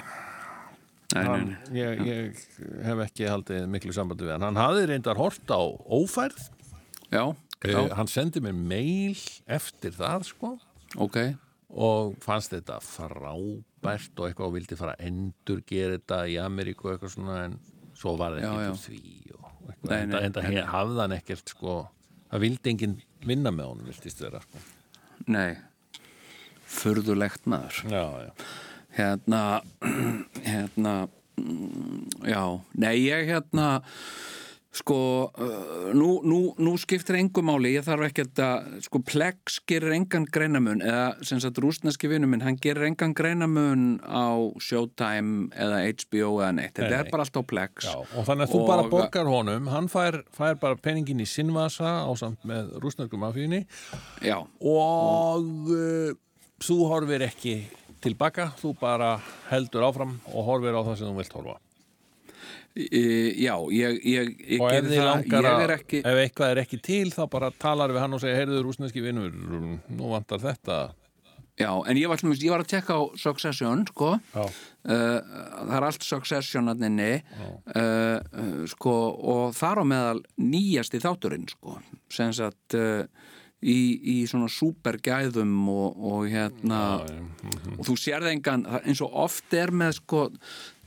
Nei, 1.12 1.22
nei, 1.22 1.24
hann, 1.28 1.50
nei. 1.68 1.76
ég, 1.76 2.02
ég 2.08 2.44
hef 2.86 3.02
ekki 3.04 3.26
haldið 3.28 3.66
miklu 3.68 3.92
sambandi 3.96 4.24
við 4.24 4.32
hann. 4.38 4.46
Hann 4.48 4.60
hafði 4.60 4.86
reyndar 4.88 5.20
hort 5.20 5.52
á 5.52 5.60
ófærð. 5.92 6.46
Já, 7.12 7.26
já, 7.68 7.76
uh, 7.82 7.90
hann 7.98 8.08
sendi 8.08 8.40
mér 8.40 8.56
mail 8.56 9.20
eftir 9.52 9.92
það, 9.98 10.24
sko 10.32 10.54
ok 10.96 11.18
og 11.72 12.16
fannst 12.20 12.52
þetta 12.52 12.76
frábært 12.84 14.18
og 14.20 14.26
eitthvað 14.28 14.46
og 14.50 14.54
vildi 14.58 14.76
fara 14.76 14.92
að 14.98 15.06
endur 15.08 15.62
gera 15.66 15.96
þetta 15.96 16.18
í 16.28 16.34
Ameríku 16.42 16.88
og 16.90 16.94
eitthvað 16.98 17.14
svona 17.14 17.38
en 17.46 17.54
svo 17.96 18.12
var 18.20 18.34
það 18.36 18.42
Já, 18.44 18.50
ekkert 18.52 18.74
úr 18.74 18.82
því 18.82 19.00
og 19.38 19.70
eitthvað, 19.72 19.90
Nei, 19.90 20.06
nei, 20.06 20.28
nei. 20.28 20.50
he- 20.58 20.66
hafði 20.74 21.00
hann 21.00 21.16
ekkert 21.16 21.48
sko, 21.54 21.76
það 22.32 22.44
vildi 22.44 22.72
enginn 22.74 22.98
vinna 23.24 23.52
með 23.54 23.70
honum 23.70 23.88
viltist 23.88 24.20
vera 24.20 24.40
sko. 24.44 24.60
Nei, 25.32 25.50
furðulegt 26.66 27.46
maður 27.50 27.80
já, 27.92 28.04
já. 28.26 28.32
Hérna, 28.92 29.42
hérna 30.52 30.94
mm, 31.40 32.26
Já, 32.28 32.42
nei, 32.76 32.94
ég 33.06 33.30
hérna 33.30 33.68
sko, 34.72 34.96
uh, 35.36 35.90
nú, 35.92 36.22
nú, 36.24 36.38
nú 36.56 36.70
skiptir 36.80 37.18
engu 37.20 37.42
máli, 37.44 37.74
ég 37.76 37.84
þarf 37.84 38.06
ekki 38.08 38.24
að 38.40 38.78
sko, 38.86 39.00
Plex 39.04 39.58
gerir 39.68 39.92
engan 39.92 40.24
greinamun 40.32 40.80
eða 40.80 41.02
sem 41.28 41.40
sagt 41.44 41.60
rústneski 41.60 42.08
vinnu 42.08 42.30
minn 42.30 42.40
hann 42.40 42.56
gerir 42.56 42.86
engan 42.88 43.12
greinamun 43.16 43.98
á 44.00 44.32
Showtime 44.64 45.50
eða 45.52 45.82
HBO 45.90 46.30
eða 46.40 46.52
neitt, 46.56 46.72
þetta 46.78 46.88
Nei, 46.88 46.98
er 47.02 47.04
nei. 47.04 47.12
bara 47.12 47.26
allt 47.26 47.36
á 47.36 47.42
Plex. 47.52 47.84
Já, 47.84 47.98
og 48.00 48.24
þannig 48.30 48.46
að 48.48 48.54
þú 48.54 48.60
Og- 48.62 48.70
bara 48.72 48.86
borgar 48.96 49.28
honum. 49.28 49.68
Hann 49.74 49.90
fær, 49.92 50.22
fær 50.32 50.56
bara 50.62 50.80
peningin 50.80 51.20
í 51.20 51.28
sinnvasa 51.28 51.92
á 52.08 52.10
samt 52.16 52.40
með 52.48 52.72
rúsnarkum 52.80 53.28
afíðinni 53.28 53.66
Já, 54.24 54.38
og 54.40 55.68
uh, 55.68 56.16
þú 56.64 56.78
horfir 56.88 57.26
ekki 57.28 57.58
tilbaka, 58.02 58.48
þú 58.58 58.72
bara 58.80 59.12
heldur 59.52 59.84
áfram 59.86 60.16
og 60.32 60.48
horfir 60.48 60.74
á 60.74 60.82
það 60.82 60.96
sem 60.98 61.12
þú 61.12 61.18
vilt 61.20 61.36
horfa 61.36 61.58
já, 62.72 63.52
ég, 63.74 63.98
ég, 64.08 64.32
ég 64.56 64.62
þið 64.88 64.94
það, 64.96 65.26
ég 65.28 65.60
er 65.66 65.74
ekki 65.76 65.98
ef 66.08 66.20
eitthvað 66.22 66.52
er 66.54 66.60
ekki 66.62 66.78
til 66.86 67.10
þá 67.12 67.22
bara 67.34 67.50
talar 67.60 67.92
við 67.92 68.00
hann 68.04 68.16
og 68.16 68.22
segir, 68.22 68.38
heyrðu 68.40 68.62
rúsneski 68.64 69.02
vinnur 69.04 69.32
nú 69.32 70.12
vantar 70.14 70.40
þetta. 70.40 70.78
Já, 71.60 71.68
en 71.84 71.98
ég 72.00 72.08
var, 72.08 72.16
ég 72.16 72.48
var 72.48 72.62
að 72.64 72.70
tekka 72.72 72.96
á 72.96 73.02
Succession, 73.20 73.82
sko. 73.90 74.14
Já. 74.32 74.46
Uh, 74.88 75.18
það 75.68 75.74
er 75.76 75.84
allt 75.90 76.06
Succession 76.06 76.72
að 76.72 76.86
inni. 76.88 77.10
Uh, 77.76 77.82
uh, 77.84 78.64
sko, 78.72 78.94
og 79.34 79.52
þar 79.58 79.82
á 79.82 79.84
meðal 79.84 80.22
nýjasti 80.40 81.02
þátturinn 81.04 81.44
sko, 81.52 81.76
sem 82.10 82.32
sagt 82.34 82.78
uh, 82.80 83.04
í, 83.62 83.76
í 84.00 84.16
svona 84.26 84.48
supergæðum 84.50 85.52
og, 85.70 86.00
og 86.00 86.24
hérna 86.32 86.80
og 87.76 87.84
þú 87.86 87.98
engan, 88.32 88.64
það- 88.66 88.88
eins 88.88 89.04
og 89.04 89.20
oft 89.28 89.54
er 89.54 89.70
með 89.70 89.98
sko, 90.00 90.24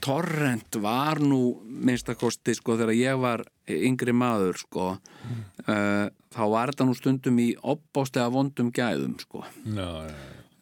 torrent 0.02 0.78
var 0.82 1.20
nú 1.22 1.58
minnstakosti 1.64 2.54
sko 2.56 2.76
þegar 2.78 2.96
ég 2.96 3.20
var 3.20 3.44
yngri 3.66 4.14
maður 4.14 4.60
sko 4.60 4.86
uh, 4.96 6.06
þá 6.36 6.42
var 6.52 6.72
þetta 6.72 6.86
nú 6.88 6.96
stundum 6.96 7.40
í 7.42 7.50
opbástega 7.56 8.28
vondum 8.32 8.70
gæðum 8.74 9.16
sko. 9.22 9.44
Já, 9.64 9.90
já, 10.06 10.16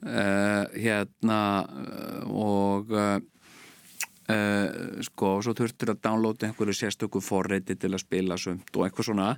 uh, 0.06 0.64
hérna 0.78 1.40
og 2.30 2.94
uh, 2.94 3.18
sko, 5.04 5.34
svo 5.44 5.56
þurftur 5.56 5.94
að 5.94 6.04
downloada 6.06 6.48
einhverju 6.48 6.78
sérstöku 6.78 7.22
forreiti 7.24 7.76
til 7.76 7.92
að 7.92 8.04
spila 8.06 8.38
sumt 8.40 8.70
og 8.76 8.86
eitthvað 8.86 9.10
svona. 9.10 9.34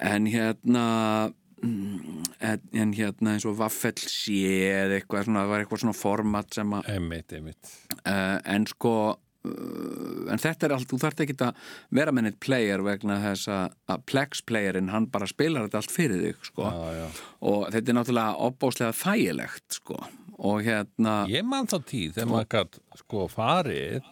En 0.00 0.26
hérna 0.26 0.84
mm, 1.28 1.38
en, 1.62 2.62
en 2.72 2.94
hérna 2.96 3.34
eins 3.36 3.46
og 3.48 3.58
Vaffel 3.60 3.94
sé 4.00 4.38
eða 4.68 4.98
eitthvað 4.98 5.28
svona, 5.28 5.42
það 5.44 5.52
var 5.52 5.64
eitthvað 5.64 5.82
svona 5.84 5.98
format 5.98 6.56
sem 6.56 6.72
að 6.78 6.88
einmitt, 6.96 7.34
einmitt. 7.36 7.74
Uh, 8.02 8.38
en 8.54 8.66
sko 8.70 8.94
uh, 9.12 10.32
en 10.32 10.42
þetta 10.42 10.68
er 10.68 10.74
allt, 10.76 10.88
þú 10.90 11.00
þarft 11.04 11.22
ekki 11.24 11.36
að 11.46 11.60
vera 11.94 12.14
með 12.14 12.28
neitt 12.28 12.40
player 12.42 12.82
vegna 12.86 13.20
þess 13.22 13.52
að, 13.52 13.78
Plex 14.10 14.42
playerinn, 14.48 14.90
hann 14.94 15.08
bara 15.12 15.28
spilar 15.30 15.68
þetta 15.68 15.82
allt 15.82 15.94
fyrir 15.94 16.26
þig 16.26 16.50
sko. 16.50 16.66
Já, 16.66 16.98
já. 16.98 17.22
og 17.52 17.64
þetta 17.74 17.92
er 17.94 17.98
náttúrulega 18.00 18.48
opbáslega 18.48 18.98
þægilegt 19.02 19.80
sko. 19.80 20.02
Og 20.42 20.64
hérna 20.66 21.20
Ég 21.30 21.46
man 21.46 21.68
þá 21.70 21.78
tíð 21.86 22.16
þegar 22.16 22.30
maður 22.32 22.52
gætt 22.56 22.78
sko 22.98 23.26
farið 23.30 24.08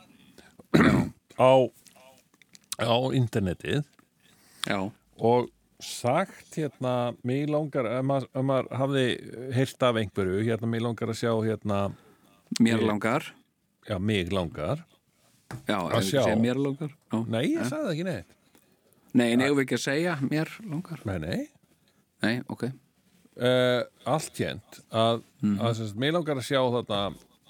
á 1.40 1.52
á 2.80 2.96
internetið 3.16 3.82
já, 4.68 4.78
og 5.18 5.48
sagt 5.84 6.56
hérna, 6.58 6.94
mig 7.26 7.46
langar 7.50 7.86
ef 7.90 8.04
maður, 8.06 8.28
ef 8.34 8.46
maður 8.46 8.68
hafði 8.80 9.04
heyrt 9.56 9.86
af 9.88 9.98
einhverju, 10.00 10.40
hérna, 10.46 10.70
mig 10.70 10.82
langar 10.84 11.12
að 11.12 11.18
sjá 11.20 11.32
hérna, 11.46 11.80
mér 12.60 12.84
langar. 12.84 13.30
Já, 13.88 13.96
mig 13.98 14.30
langar. 14.34 14.84
Já, 15.66 15.78
Að 15.80 16.04
sjá. 16.06 16.22
mér 16.38 16.60
langar? 16.62 16.92
Já. 17.10 17.18
Nei, 17.26 17.42
ég 17.54 17.64
sagði 17.66 17.86
það 17.88 17.94
ekki 17.94 18.06
neitt. 18.10 18.36
Nei, 19.18 19.26
en 19.32 19.40
eigum 19.42 19.58
við 19.58 19.64
ekki 19.64 19.78
að 19.80 19.82
segja 19.88 20.12
mér 20.22 20.52
langar? 20.70 21.00
Nei, 21.08 21.16
nei. 21.24 21.40
Nei, 22.22 22.34
ok. 22.52 22.68
Uh, 23.40 23.82
allt 24.10 24.36
hérnt 24.42 24.80
að, 24.92 25.22
að 25.56 25.74
sem 25.78 25.86
sagt, 25.88 25.98
mér 26.02 26.14
langar 26.18 26.38
að 26.38 26.46
sjá 26.50 26.60
þarna 26.60 27.00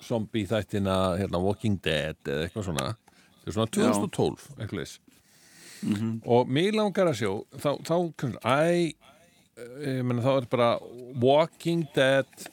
zombie 0.00 0.46
þættina 0.48 0.96
hérna, 1.20 1.40
Walking 1.42 1.80
Dead 1.84 2.16
eða 2.24 2.46
eitthvað 2.46 2.68
svona. 2.70 2.86
Þetta 3.40 3.56
svona 3.56 3.72
2012 3.76 4.46
eitthvað 4.60 4.84
leys 5.82 6.24
og 6.26 6.50
mér 6.50 6.76
langar 6.76 7.10
að 7.10 7.20
sjá 7.22 7.32
þá, 7.60 7.70
þá 7.86 7.96
æ 8.44 8.94
ég 9.84 10.04
meina 10.06 10.24
þá 10.24 10.32
er 10.34 10.48
bara 10.50 10.70
Walking 11.20 11.86
Dead 11.94 12.48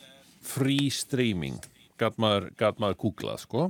free 0.48 0.91
streaming. 0.94 1.60
Gat 1.99 2.18
maður, 2.22 2.52
maður 2.80 2.99
googlað 3.04 3.44
sko. 3.44 3.68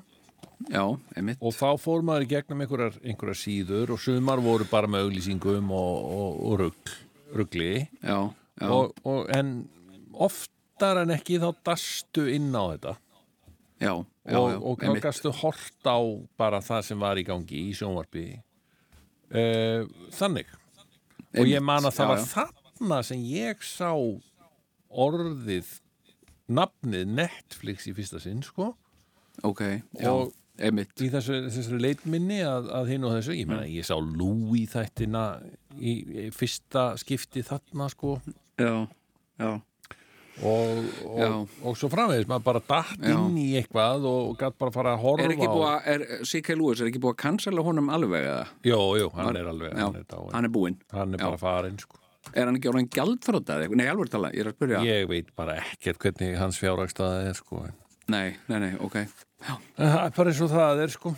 Já, 0.74 0.84
og 0.90 1.54
þá 1.54 1.68
fór 1.80 2.04
maður 2.06 2.26
í 2.26 2.30
gegnum 2.32 2.64
einhverjar, 2.64 2.96
einhverjar 3.06 3.38
síður 3.38 3.94
og 3.94 4.02
sumar 4.02 4.42
voru 4.42 4.66
bara 4.70 4.90
með 4.90 5.06
auglýsingum 5.06 5.70
og, 5.70 5.98
og, 6.18 6.40
og 6.50 6.56
rugl, 6.64 6.96
rugli. 7.38 7.74
Já, 8.02 8.18
já, 8.58 8.68
og, 8.68 8.98
og, 9.06 9.28
en 9.38 9.52
oftar 10.28 11.04
en 11.04 11.14
ekki 11.14 11.38
þá 11.44 11.52
dastu 11.70 12.26
inn 12.34 12.50
á 12.58 12.64
þetta. 12.74 12.96
Og, 14.34 14.82
þá 14.82 14.98
gastu 15.06 15.32
hort 15.44 15.88
á 15.88 16.02
bara 16.42 16.60
það 16.66 16.88
sem 16.90 17.06
var 17.06 17.22
í 17.22 17.26
gangi 17.28 17.68
í 17.70 17.76
sjónvarpi 17.78 18.26
þannig. 19.32 20.48
Og 21.38 21.46
ég 21.50 21.62
man 21.62 21.86
að 21.86 21.98
það 22.00 22.08
var 22.14 22.24
þarna 22.32 23.00
sem 23.06 23.24
ég 23.28 23.62
sá 23.66 23.92
orðið 24.90 25.72
nafnið 26.48 27.10
Netflix 27.18 27.88
í 27.90 27.94
fyrsta 27.98 28.22
sinn 28.24 28.42
sko. 28.46 28.72
Ok, 29.46 29.62
já, 30.00 30.10
og- 30.10 30.34
einmitt. 30.58 30.96
í 31.04 31.10
þessu, 31.14 31.44
þessu 31.54 31.78
leitminni 31.80 32.40
að, 32.42 32.70
að 32.74 32.88
hinn 32.94 33.04
og 33.06 33.12
þessu, 33.18 33.36
ég 33.38 33.50
meina 33.50 33.68
ég 33.70 33.86
sá 33.86 33.94
Louis 34.00 34.72
þættina 34.72 35.26
í, 35.78 35.94
í 36.26 36.30
fyrsta 36.34 36.96
skipti 36.98 37.44
þarna 37.46 37.90
sko. 37.94 38.16
Já, 38.58 38.88
já, 39.38 39.52
og, 40.46 40.82
og, 41.08 41.54
og 41.66 41.78
svo 41.80 41.90
framvegis 41.90 42.28
maður 42.30 42.46
bara 42.46 42.64
datt 42.70 43.00
Já. 43.02 43.14
inn 43.16 43.38
í 43.42 43.48
eitthvað 43.58 44.06
og 44.10 44.36
gætt 44.40 44.58
bara 44.62 44.74
fara 44.76 44.94
að 44.94 45.06
horfa 45.06 45.26
Er 45.26 45.36
búið 45.40 45.70
að, 45.70 45.78
er 45.94 46.26
C.K. 46.30 46.58
Lewis, 46.60 46.82
er 46.84 46.92
ekki 46.92 47.02
búið 47.02 47.16
að 47.16 47.22
cancela 47.24 47.64
honum 47.66 47.90
alveg 47.94 48.28
eða? 48.28 48.44
Jú, 48.68 48.82
jú, 49.02 49.08
hann 49.18 49.40
er 49.40 49.50
alveg 49.54 49.74
Já, 49.74 49.86
hann 49.88 49.98
er, 50.02 50.20
hann 50.36 50.50
er 50.50 50.54
búinn 50.54 50.78
hann 50.94 51.18
er 51.18 51.24
Já. 51.24 51.26
bara 51.32 51.42
farin 51.42 51.82
sko. 51.82 52.02
Er 52.36 52.50
hann 52.50 52.60
ekki 52.60 52.70
orðin 52.70 52.90
eitthvað? 52.92 53.76
Nei, 53.80 53.88
alveg 53.90 54.14
tala, 54.14 54.34
ég 54.36 54.44
er 54.44 54.52
að 54.52 54.58
spyrja 54.60 54.84
ég 54.86 55.10
veit 55.10 55.34
bara 55.38 55.58
ekkert 55.64 56.02
hvernig 56.04 56.38
hans 56.38 56.62
fjárhagstaða 56.62 57.26
er 57.32 57.38
sko. 57.40 57.66
Nei, 58.12 58.36
nei, 58.48 58.60
nei, 58.62 58.74
ok 58.84 59.02
það 59.78 60.00
er 60.06 60.16
bara 60.16 60.32
eins 60.32 60.42
og 60.42 60.52
það 60.54 60.82
er 60.86 60.94
sko. 60.94 61.14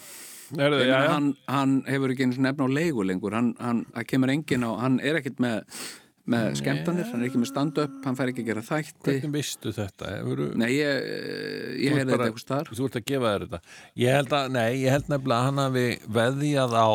Ég 0.50 0.76
já, 0.82 0.86
já. 0.90 1.00
hann, 1.12 1.34
hann 1.46 1.74
hefur 1.86 2.10
ekki 2.14 2.26
eins 2.26 2.40
og 2.40 2.46
nefn 2.48 2.66
á 2.66 2.70
leigu 2.74 3.04
lengur 3.06 3.36
hann, 3.38 3.52
hann 3.62 3.84
kemur 4.10 4.32
enginn 4.34 4.66
á, 4.66 4.72
hann 4.82 4.98
er 5.06 5.20
ekkert 5.20 5.38
með 5.44 5.60
með 6.30 6.50
skemmtanir, 6.60 7.08
hann 7.10 7.24
er 7.24 7.30
ekki 7.30 7.42
með 7.42 7.50
stand-up 7.50 7.96
hann 8.06 8.18
fær 8.18 8.32
ekki 8.32 8.44
að 8.44 8.50
gera 8.52 8.66
þætti. 8.66 9.06
Hvernig 9.08 9.34
vistu 9.34 9.74
þetta? 9.76 10.12
Hefurðu, 10.18 10.50
Nei, 10.60 10.70
ég, 10.76 11.08
eh, 11.10 11.72
ég 11.86 11.96
heyrði 11.96 12.14
þetta 12.14 12.28
eitthvað 12.28 12.44
starf 12.44 12.76
þú 12.78 12.90
ert 12.90 13.00
að 13.00 13.08
gefa 13.10 13.32
þér 13.34 13.46
þetta. 13.48 13.62
Ég 14.04 14.20
held 14.20 14.36
að, 14.40 14.52
nei, 14.58 14.70
ég 14.84 14.96
held 14.96 15.10
nefnilega 15.14 15.40
að 15.40 15.48
hann 15.50 15.64
hafi 15.64 15.88
veðjað 16.20 16.78
á 16.78 16.92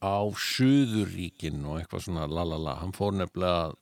á 0.00 0.16
Suðuríkin 0.32 1.64
og 1.68 1.80
eitthvað 1.80 2.04
svona 2.06 2.28
lalala, 2.28 2.78
hann 2.80 2.94
fór 2.96 3.16
nefnilega 3.18 3.74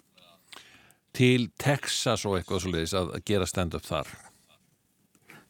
til 1.14 1.48
Texas 1.58 2.24
og 2.26 2.38
eitthvað 2.38 2.64
svo 2.64 2.72
leiðis 2.74 2.96
að 2.98 3.12
að 3.18 3.28
gera 3.30 3.46
stand-up 3.48 3.86
þar. 3.86 4.10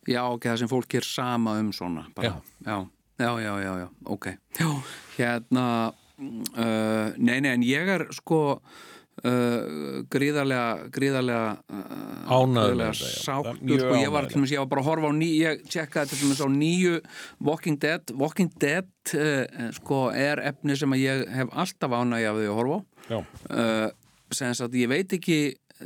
Já, 0.08 0.22
ok, 0.24 0.44
það 0.48 0.60
sem 0.62 0.70
fólk 0.70 0.94
er 0.96 1.04
sama 1.04 1.58
um 1.60 1.72
svona 1.76 2.06
bara. 2.16 2.38
já, 2.64 2.76
já, 3.20 3.30
já, 3.44 3.54
já, 3.64 3.72
já, 3.82 3.88
ok. 4.04 4.28
Já, 4.56 4.68
hérna 5.18 5.64
uh, 5.92 7.16
Nei, 7.18 7.40
nei, 7.40 7.52
en 7.52 7.66
ég 7.66 7.90
er 7.92 8.06
sko 8.16 8.60
uh, 9.26 10.00
gríðarlega 10.12 10.88
gríðarlega 10.94 11.50
uh, 11.58 11.84
gríðarlega 12.28 12.94
þetta, 12.94 13.12
sáttur, 13.24 13.82
sko, 13.82 13.94
ég 13.98 14.12
var 14.14 14.26
ánægður. 14.26 14.32
til 14.32 14.40
dæmis, 14.40 14.54
ég 14.54 14.62
var 14.62 14.70
bara 14.72 14.84
að 14.84 14.90
horfa 14.90 15.10
á 15.10 15.14
ný 15.18 15.30
ég 15.38 15.62
tjekkaði 15.68 16.10
til 16.12 16.20
dæmis 16.22 16.42
á 16.44 16.48
nýju 16.52 16.94
Walking 17.48 17.80
Dead. 17.82 18.14
Walking 18.18 18.52
Dead 18.62 19.14
uh, 19.14 19.70
sko, 19.78 20.02
er 20.14 20.42
efni 20.50 20.76
sem 20.78 20.96
að 20.96 21.04
ég 21.04 21.24
hef 21.38 21.54
alltaf 21.64 21.96
ánægja 21.98 22.34
af 22.34 22.40
því 22.40 22.50
að 22.50 22.60
horfa 22.60 22.78
á. 22.78 22.80
Já, 23.08 23.18
uh, 23.22 23.88
sem 24.38 24.54
sagt, 24.54 24.76
ég 24.76 24.92
veit 24.92 25.16
ekki 25.16 25.40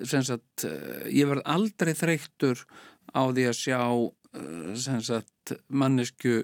sem 0.08 0.24
sagt, 0.26 0.66
uh, 0.66 1.06
ég 1.12 1.30
verð 1.30 1.46
aldrei 1.46 1.92
þreyttur 1.96 2.64
á 3.12 3.22
því 3.28 3.48
að 3.50 3.58
sjá 3.58 3.80
uh, 3.86 4.70
sem 4.78 5.02
sagt, 5.04 5.56
mannesku 5.68 6.42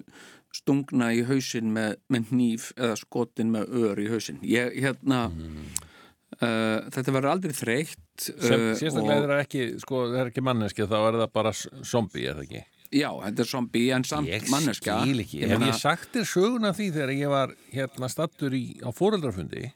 stungna 0.55 1.11
í 1.15 1.23
hausinn 1.29 1.73
með, 1.75 1.99
með 2.13 2.33
hníf 2.33 2.71
eða 2.77 2.97
skotin 2.99 3.53
með 3.53 3.75
ör 3.83 4.01
í 4.01 4.09
hausinn. 4.13 4.41
Ég, 4.47 4.75
hérna 4.81 5.29
uh, 6.43 6.89
þetta 6.95 7.15
verður 7.15 7.31
aldrei 7.35 7.55
þreytt 7.57 8.29
uh, 8.35 8.73
sérstaklega 8.79 9.21
er 9.23 9.31
það 9.33 9.45
ekki 9.45 9.69
sko, 9.85 10.03
er 10.15 10.33
ekki 10.33 10.45
manneski, 10.45 10.89
þá 10.89 10.99
er 11.01 11.23
það 11.23 11.31
bara 11.39 11.55
zombie, 11.59 12.27
er 12.27 12.39
það 12.39 12.49
ekki? 12.49 12.65
já, 12.95 13.09
þetta 13.25 13.45
er 13.45 13.51
zombie 13.51 13.93
en 13.95 14.07
samt 14.09 14.31
Ég 14.31 14.49
manneska 14.53 14.99
skil 15.03 15.25
ekki, 15.25 15.43
Ég 15.43 15.53
hef 15.53 15.67
ég 15.67 15.81
sagt 15.81 16.13
þér 16.15 16.29
söguna 16.31 16.73
því 16.77 16.91
þegar 16.97 17.15
ég 17.17 17.33
var 17.33 17.55
hérna 17.75 18.11
stattur 18.13 18.57
í, 18.57 18.65
á 18.81 18.91
fóreldrafundi 18.97 19.67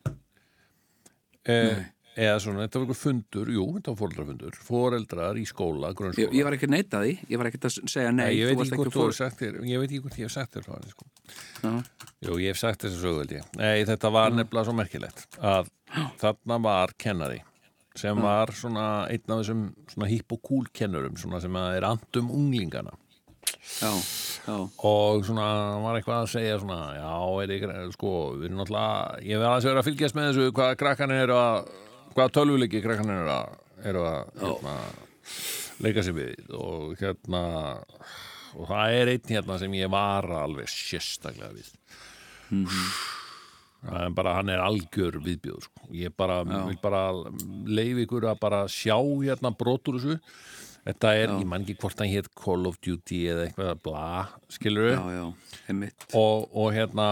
eh, 1.44 1.82
eða 2.12 2.38
svona, 2.44 2.64
þetta 2.66 2.78
var 2.80 2.84
einhver 2.86 2.98
fundur 3.00 3.50
jú, 3.54 3.64
þetta 3.76 3.92
var 3.92 4.00
fóreldrafundur, 4.02 4.56
fóreldrar 4.66 5.38
í 5.40 5.44
skóla 5.48 5.92
grunnskóla, 5.96 6.26
ég, 6.26 6.34
ég 6.36 6.44
var 6.48 6.56
ekki 6.58 6.68
að 6.68 6.74
neita 6.74 7.00
því, 7.04 7.12
ég 7.32 7.40
var 7.40 7.48
ekki 7.50 7.60
að 7.62 7.76
segja 7.88 8.10
nei, 8.12 8.24
Nei, 8.26 8.34
ég 8.36 8.50
veit 8.50 8.64
ekki 8.66 8.80
fór- 8.82 8.90
þér 9.40 9.60
ég 9.70 9.80
veit 9.82 9.88
ekki 9.88 10.02
hvort 10.04 10.18
ég 10.20 10.28
hef 10.28 10.34
sagt 10.34 10.58
þér 10.58 10.68
henni 10.74 10.92
sko. 10.92 11.08
Já. 11.62 11.72
Jú, 12.28 12.36
ég 12.42 12.52
hef 12.52 12.60
sagt 12.60 12.84
þess 12.84 12.98
að 13.00 13.06
ég. 13.38 13.48
Nei, 13.60 13.84
þetta 13.88 14.12
var 14.12 14.36
nefnilega 14.36 14.68
svo 14.68 14.76
merkilegt 14.76 15.38
að 15.40 15.72
þarna 16.20 16.60
var 16.68 16.92
kennari 17.00 17.40
sem 17.96 18.16
var 18.24 18.52
svona 18.56 18.84
einn 19.12 19.32
af 19.32 19.42
þessum 19.42 19.64
svona 19.92 20.08
hipp 20.08 20.32
og 20.32 20.40
cool 20.48 20.68
kennurum 20.72 21.16
svona 21.20 21.40
sem 21.44 21.56
að 21.60 21.78
er 21.78 21.88
andum 21.90 22.30
unglingana. 22.32 22.92
Já, 23.62 23.90
já, 24.46 24.54
og 24.86 25.24
svona 25.26 25.46
var 25.82 25.98
eitthvað 25.98 26.20
að 26.22 26.30
segja 26.32 26.58
svona, 26.62 26.78
já, 26.96 27.10
er 27.42 27.52
ykkur, 27.56 27.72
sko, 27.94 28.12
við 28.38 28.48
erum 28.48 28.60
náttúrulega, 28.62 29.22
ég 29.26 29.40
vil 29.40 29.48
aðeins 29.48 29.66
vera 29.68 29.82
að 29.82 29.88
fylgjast 29.88 30.16
með 30.18 30.28
þessu 30.30 30.54
hvað 30.56 30.72
krakkan 30.80 31.14
eru 31.14 31.36
að, 31.36 31.72
hvað 32.16 32.34
tölvuleiki 32.38 32.82
krakkan 32.84 33.12
eru 33.14 33.32
að, 33.32 33.56
eru 33.90 34.04
að 34.08 34.30
hérna, 34.42 34.76
leika 35.84 36.04
sér 36.06 36.16
við? 36.18 36.52
Og 36.58 36.94
hérna 37.00 37.42
og 38.52 38.68
það 38.68 38.98
er 39.00 39.10
einn 39.14 39.32
hérna 39.32 39.58
sem 39.62 39.74
ég 39.78 39.90
var 39.92 40.28
alveg 40.42 40.68
sérstaklega 40.70 41.52
við. 41.56 41.72
Það 43.82 44.02
er 44.06 44.12
bara, 44.14 44.32
hann 44.38 44.50
er 44.52 44.60
algjör 44.62 45.16
viðbjóður, 45.24 45.64
sko, 45.66 45.86
ég 45.98 46.12
bara 46.14 46.42
vil 46.46 46.76
bara 46.82 47.00
leif 47.66 48.02
ykkur 48.04 48.28
að 48.30 48.42
bara 48.44 48.60
sjá 48.70 48.94
hérna 49.00 49.50
brotur 49.58 49.98
þessu. 49.98 50.18
Þetta 50.82 51.10
er, 51.14 51.32
ég 51.38 51.46
man 51.46 51.62
ekki 51.62 51.76
hvort 51.78 51.98
hann 52.02 52.10
hétt 52.10 52.28
Call 52.38 52.66
of 52.66 52.78
Duty 52.82 53.20
eða 53.30 53.46
eitthvað 53.46 53.82
bla, 53.86 54.06
skilur 54.50 54.88
já, 54.90 55.02
já, 55.14 55.24
einmitt. 55.70 56.06
Og, 56.18 56.48
og 56.58 56.72
hérna 56.74 57.08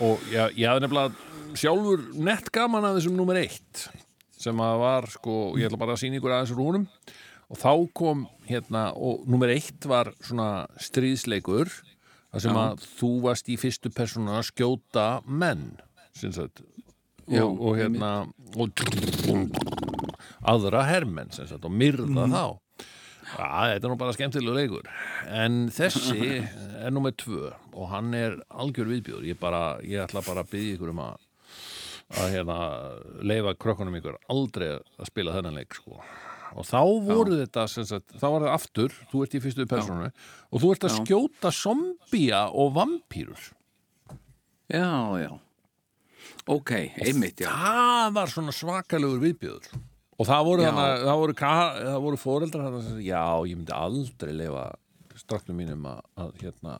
og 0.00 0.22
ég, 0.32 0.54
ég 0.62 0.68
hafði 0.70 0.86
nefnilega 0.86 1.56
sjálfur 1.60 2.06
nett 2.24 2.48
gaman 2.54 2.86
að 2.88 2.98
þessum 2.98 3.18
nummer 3.18 3.36
eitt 3.36 3.82
sem 4.42 4.64
að 4.64 4.80
var 4.82 5.08
sko, 5.12 5.36
ég 5.60 5.68
ætla 5.68 5.80
bara 5.80 5.96
að 5.96 6.02
sína 6.02 6.18
ykkur 6.18 6.34
aðeins 6.34 6.54
úr 6.54 6.62
húnum 6.62 6.88
og 7.52 7.60
þá 7.60 7.72
kom 7.94 8.26
hérna 8.48 8.88
og 8.96 9.26
nummer 9.28 9.52
eitt 9.52 9.86
var 9.88 10.12
svona 10.24 10.66
stríðsleikur 10.80 11.70
þar 12.32 12.44
sem 12.46 12.58
að 12.58 12.84
þú 12.96 13.12
varst 13.26 13.50
í 13.52 13.58
fyrstu 13.60 13.92
persónu 13.92 14.32
að 14.32 14.48
skjóta 14.50 15.06
menn 15.28 15.72
sagt. 16.12 16.64
Já, 17.30 17.44
og, 17.44 17.60
og 17.60 17.78
hérna 17.78 18.10
og 18.58 18.72
aðra 20.42 20.82
hermenn 20.88 21.32
sem 21.34 21.46
sagt 21.48 21.64
og 21.68 21.74
myrða 21.74 22.26
þá. 22.32 22.44
Já, 23.32 23.48
þetta 23.72 23.86
er 23.86 23.92
nú 23.92 23.98
bara 24.00 24.14
skemmtilegu 24.16 24.56
leikur. 24.56 24.88
En 25.30 25.66
þessi 25.72 26.42
er 26.84 26.92
nummer 26.92 27.14
tvö 27.16 27.52
og 27.72 27.92
hann 27.92 28.12
er 28.16 28.36
algjör 28.50 28.90
viðbjóður. 28.90 29.28
Ég, 29.30 29.38
bara, 29.40 29.78
ég 29.86 30.02
ætla 30.04 30.24
bara 30.26 30.44
að 30.44 30.52
byggja 30.52 30.76
ykkur 30.76 30.92
um 30.92 31.04
að 31.06 31.21
að 32.20 32.34
hérna 32.34 32.58
leifa 33.24 33.54
krökkunum 33.56 33.96
ykkur 34.00 34.18
aldrei 34.32 34.68
að 34.76 35.08
spila 35.08 35.34
þennan 35.36 35.56
leik 35.60 35.74
sko. 35.78 36.02
og 36.52 36.66
þá 36.68 36.80
voru 37.06 37.38
þetta 37.40 37.64
sem 37.70 37.86
sagt, 37.88 38.12
þá 38.20 38.26
var 38.28 38.42
það 38.44 38.54
aftur, 38.58 38.96
þú 39.12 39.22
ert 39.24 39.34
í 39.38 39.40
fyrstu 39.40 39.66
persónu 39.70 40.10
og 40.10 40.60
þú 40.60 40.72
ert 40.74 40.84
að 40.84 40.92
Já. 40.92 40.98
skjóta 41.00 41.52
zombía 41.56 42.42
og 42.52 42.74
vampýrur 42.76 43.50
Já, 44.72 45.18
já. 45.20 45.32
Ok, 46.48 46.70
einmitt, 46.96 47.42
já. 47.44 47.50
Það 47.52 48.12
var 48.16 48.30
svona 48.32 48.52
svakalegur 48.56 49.20
viðbjóður. 49.20 49.74
Og 50.16 50.28
það 50.28 50.46
voru, 50.46 50.62
Já. 50.64 50.70
hana, 50.70 50.86
það 51.02 51.18
voru, 51.20 51.34
voru 52.06 52.20
foreldrar 52.20 52.64
hana, 52.68 52.80
sem, 52.86 53.00
já, 53.04 53.20
ég 53.50 53.58
myndi 53.58 53.74
aldrei 53.76 54.32
leifa 54.38 54.64
stráknum 55.18 55.58
mínum 55.60 55.84
að, 55.90 56.00
að 56.24 56.32
hérna, 56.40 56.76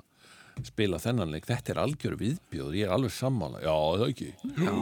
spila 0.64 1.00
þennan 1.02 1.34
leik. 1.34 1.48
Þetta 1.50 1.74
er 1.74 1.82
algjör 1.82 2.16
viðbjóður, 2.20 2.78
ég 2.78 2.86
er 2.88 2.94
alveg 2.96 3.14
sammála. 3.16 3.60
Já, 3.64 3.74
það 3.98 4.06
ekki? 4.08 4.30
Já. 4.56 4.72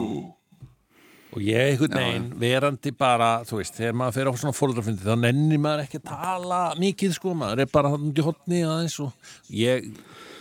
Og 1.31 1.43
ég 1.45 1.71
einhvern 1.71 1.95
veginn 1.95 2.29
verandi 2.41 2.91
bara, 2.97 3.29
þú 3.47 3.61
veist, 3.61 3.77
þegar 3.79 3.97
maður 4.01 4.17
fer 4.17 4.29
á 4.29 4.33
svona 4.35 4.57
foreldrafundi 4.57 5.05
þá 5.07 5.15
nennir 5.21 5.61
maður 5.63 5.85
ekki 5.85 6.01
að 6.01 6.09
tala 6.11 6.61
mikið 6.81 7.15
sko, 7.17 7.35
maður 7.39 7.63
er 7.63 7.71
bara 7.71 7.93
hann 7.93 8.09
út 8.09 8.21
í 8.21 8.25
hotni 8.27 8.61
aðeins 8.67 8.97
og 9.05 9.33
ég, 9.55 9.87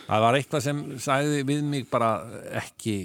það 0.08 0.24
var 0.26 0.38
eitthvað 0.40 0.66
sem 0.66 0.84
sagði 1.06 1.44
við 1.52 1.64
mig 1.70 1.86
bara 1.92 2.12
ekki 2.62 2.96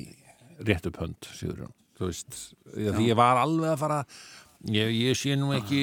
rétt 0.66 0.90
upp 0.90 1.02
hönd, 1.04 1.30
Sigurjón 1.38 1.74
þú 1.96 2.10
veist, 2.10 2.42
því 2.74 3.10
ég 3.12 3.20
var 3.20 3.40
alveg 3.44 3.72
að 3.76 3.82
fara 3.86 4.02
ég, 4.74 4.92
ég 4.98 5.18
sé 5.20 5.38
nú 5.40 5.54
ekki 5.56 5.82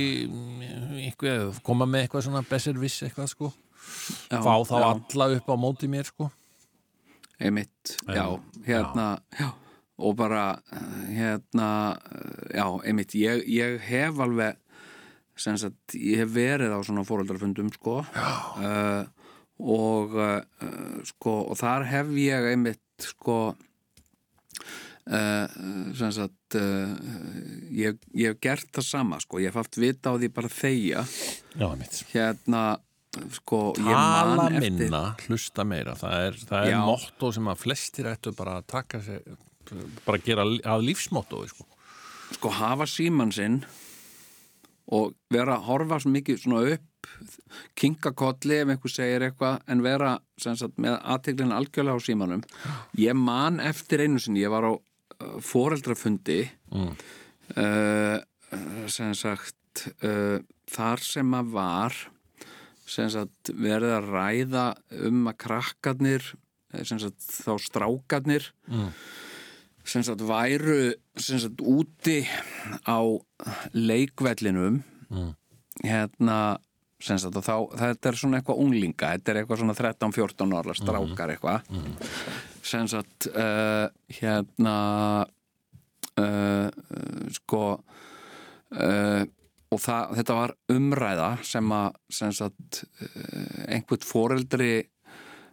eitthvað, 1.06 1.58
koma 1.64 1.86
með 1.88 2.06
eitthvað 2.06 2.26
svona 2.26 2.44
besserviss 2.50 3.04
eitthvað 3.06 3.30
sko 3.32 3.52
já, 4.30 4.38
fá 4.42 4.54
þá 4.66 4.76
já, 4.76 4.86
alla 4.90 5.28
upp 5.36 5.50
á 5.50 5.56
móti 5.58 5.88
mér 5.90 6.08
sko. 6.08 6.30
Einmitt, 7.42 7.96
já, 8.06 8.26
hérna 8.66 9.06
já. 9.38 9.48
Og 10.02 10.16
bara 10.18 10.44
hérna, 11.08 11.68
já, 12.50 12.66
einmitt 12.82 13.14
ég, 13.18 13.46
ég 13.46 13.78
hef 13.86 14.18
alveg 14.22 14.58
sem 15.38 15.56
sagt, 15.58 15.96
ég 15.96 16.22
hef 16.22 16.32
verið 16.34 16.74
á 16.76 16.78
svona 16.84 17.04
fóröldarfundum 17.08 17.70
sko. 17.74 18.00
Uh, 18.60 19.04
og 19.62 20.14
uh, 20.18 20.40
sko, 21.08 21.36
og 21.48 21.58
þar 21.60 21.86
hef 21.90 22.12
ég 22.18 22.48
einmitt 22.52 22.82
sko 23.02 23.38
uh, 25.08 25.46
sem 25.98 26.12
sagt 26.14 26.58
uh, 26.58 26.94
ég, 27.72 27.98
ég 28.18 28.32
hef 28.32 28.40
gert 28.42 28.70
það 28.74 28.88
sama 28.88 29.20
sko, 29.22 29.40
ég 29.42 29.50
hef 29.50 29.60
haft 29.62 29.80
vita 29.80 30.12
á 30.12 30.18
því 30.18 30.32
bara 30.34 30.52
þegja. 30.52 31.04
Já, 31.56 31.68
mitt 31.78 32.02
hérna 32.12 32.64
sko, 33.36 33.72
Tala 33.76 34.36
man 34.38 34.56
eftir 34.56 34.76
minna, 34.78 35.02
hlusta 35.26 35.66
meira. 35.68 35.96
Það 36.00 36.28
er, 36.28 36.38
það 36.48 36.68
er 36.68 36.84
motto 36.86 37.32
sem 37.34 37.50
að 37.52 37.64
flestir 37.64 38.08
ættu 38.12 38.32
bara 38.36 38.60
að 38.60 38.68
taka 38.72 39.02
sig 39.04 39.20
bara 40.07 40.19
gera 40.24 40.44
að 40.47 40.85
lífsmotto 40.89 41.43
sko. 41.49 41.66
sko 42.36 42.49
hafa 42.59 42.86
síman 42.89 43.32
sinn 43.32 43.62
og 44.93 45.15
vera 45.32 45.57
að 45.59 45.66
horfa 45.69 46.01
svo 46.03 46.11
mikið 46.12 46.40
svona 46.43 46.74
upp 46.74 47.09
kinka 47.78 48.12
kolli 48.19 48.59
ef 48.62 48.70
einhver 48.73 48.93
segir 48.93 49.24
eitthvað 49.27 49.61
en 49.73 49.82
vera 49.85 50.12
sagt, 50.39 50.77
með 50.78 50.99
aðteglina 51.15 51.57
algjörlega 51.59 51.99
á 51.99 52.07
símanum 52.07 52.43
ég 52.99 53.16
man 53.19 53.61
eftir 53.61 54.05
einu 54.05 54.20
sinni, 54.23 54.43
ég 54.44 54.53
var 54.53 54.66
á 54.69 54.73
uh, 54.74 55.39
foreldrafundi 55.40 56.44
Mm. 56.73 56.94
uh, 57.61 58.19
sem 58.89 59.12
sagt 59.15 59.86
uh, 60.05 60.39
þar 60.73 61.03
sem 61.05 61.35
að 61.36 61.51
var 61.53 61.97
sem 62.89 63.11
sagt 63.12 63.53
verið 63.57 63.93
að 63.99 64.09
ræða 64.12 64.65
um 65.09 65.27
að 65.31 65.36
krakkarnir 65.44 66.24
eh, 66.73 66.82
sem 66.85 66.99
sagt 67.01 67.20
þá 67.44 67.55
strákarnir 67.61 68.51
Mm. 68.69 68.89
Sem 69.84 70.04
sagt 70.06 70.22
væru 70.26 70.92
sem 71.18 71.40
sagt 71.42 71.62
úti 71.62 72.22
á 72.86 73.00
leikvellinum. 73.74 74.82
Mm. 75.12 75.34
hérna 75.84 76.59
sem 77.02 77.18
sagt 77.20 77.36
og 77.36 77.44
þá, 77.44 77.56
þetta 77.80 78.09
er 78.09 78.18
svona 78.18 78.38
eitthvað 78.38 78.62
unglinga 78.62 79.10
þetta 79.16 79.32
er 79.32 79.40
eitthvað 79.40 79.60
svona 79.62 79.74
13-14 79.76 80.56
ára 80.56 80.76
strákar 80.78 81.32
eitthvað. 81.34 81.68
Sem 82.62 82.88
sagt 82.90 83.26
uh, 83.32 83.88
hérna 84.20 84.76
uh, 86.22 86.68
sko 87.34 87.64
uh, 87.74 89.22
og 89.72 89.80
það, 89.80 90.16
þetta 90.20 90.38
var 90.38 90.54
umræða 90.72 91.30
sem 91.48 91.74
að 91.74 92.00
sem 92.12 92.32
sagt 92.36 92.82
einhvern 93.66 94.04
foreldri 94.04 94.72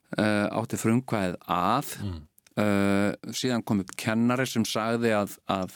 átti 0.10 0.80
frumkvæð 0.82 1.36
að 1.46 1.92
Uh, 2.60 3.14
síðan 3.32 3.62
kom 3.64 3.80
upp 3.84 3.92
kennari 3.96 4.44
sem 4.50 4.66
sagði 4.68 5.12
að, 5.16 5.36
að 5.54 5.76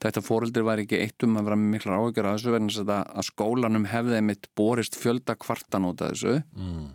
þetta 0.00 0.22
fóreldri 0.24 0.62
var 0.64 0.80
ekki 0.80 1.00
eitt 1.02 1.24
um 1.26 1.34
að 1.36 1.48
vera 1.48 1.58
með 1.60 1.72
miklar 1.74 1.98
áhyggjur 1.98 2.28
að 2.30 2.36
þessu 2.38 2.52
verðin 2.54 2.70
að, 2.86 2.92
að 3.20 3.26
skólanum 3.28 3.86
hefði 3.90 4.20
mitt 4.24 4.46
borist 4.56 4.96
fjölda 4.96 5.34
kvartan 5.36 5.88
út 5.90 6.00
af 6.06 6.14
þessu 6.14 6.36
Mm. 6.56 6.86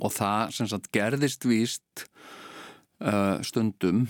og 0.00 0.12
það 0.14 0.54
sem 0.54 0.68
sagt 0.70 0.88
gerðist 0.94 1.44
víst 1.50 2.04
uh, 3.02 3.36
stundum 3.44 4.06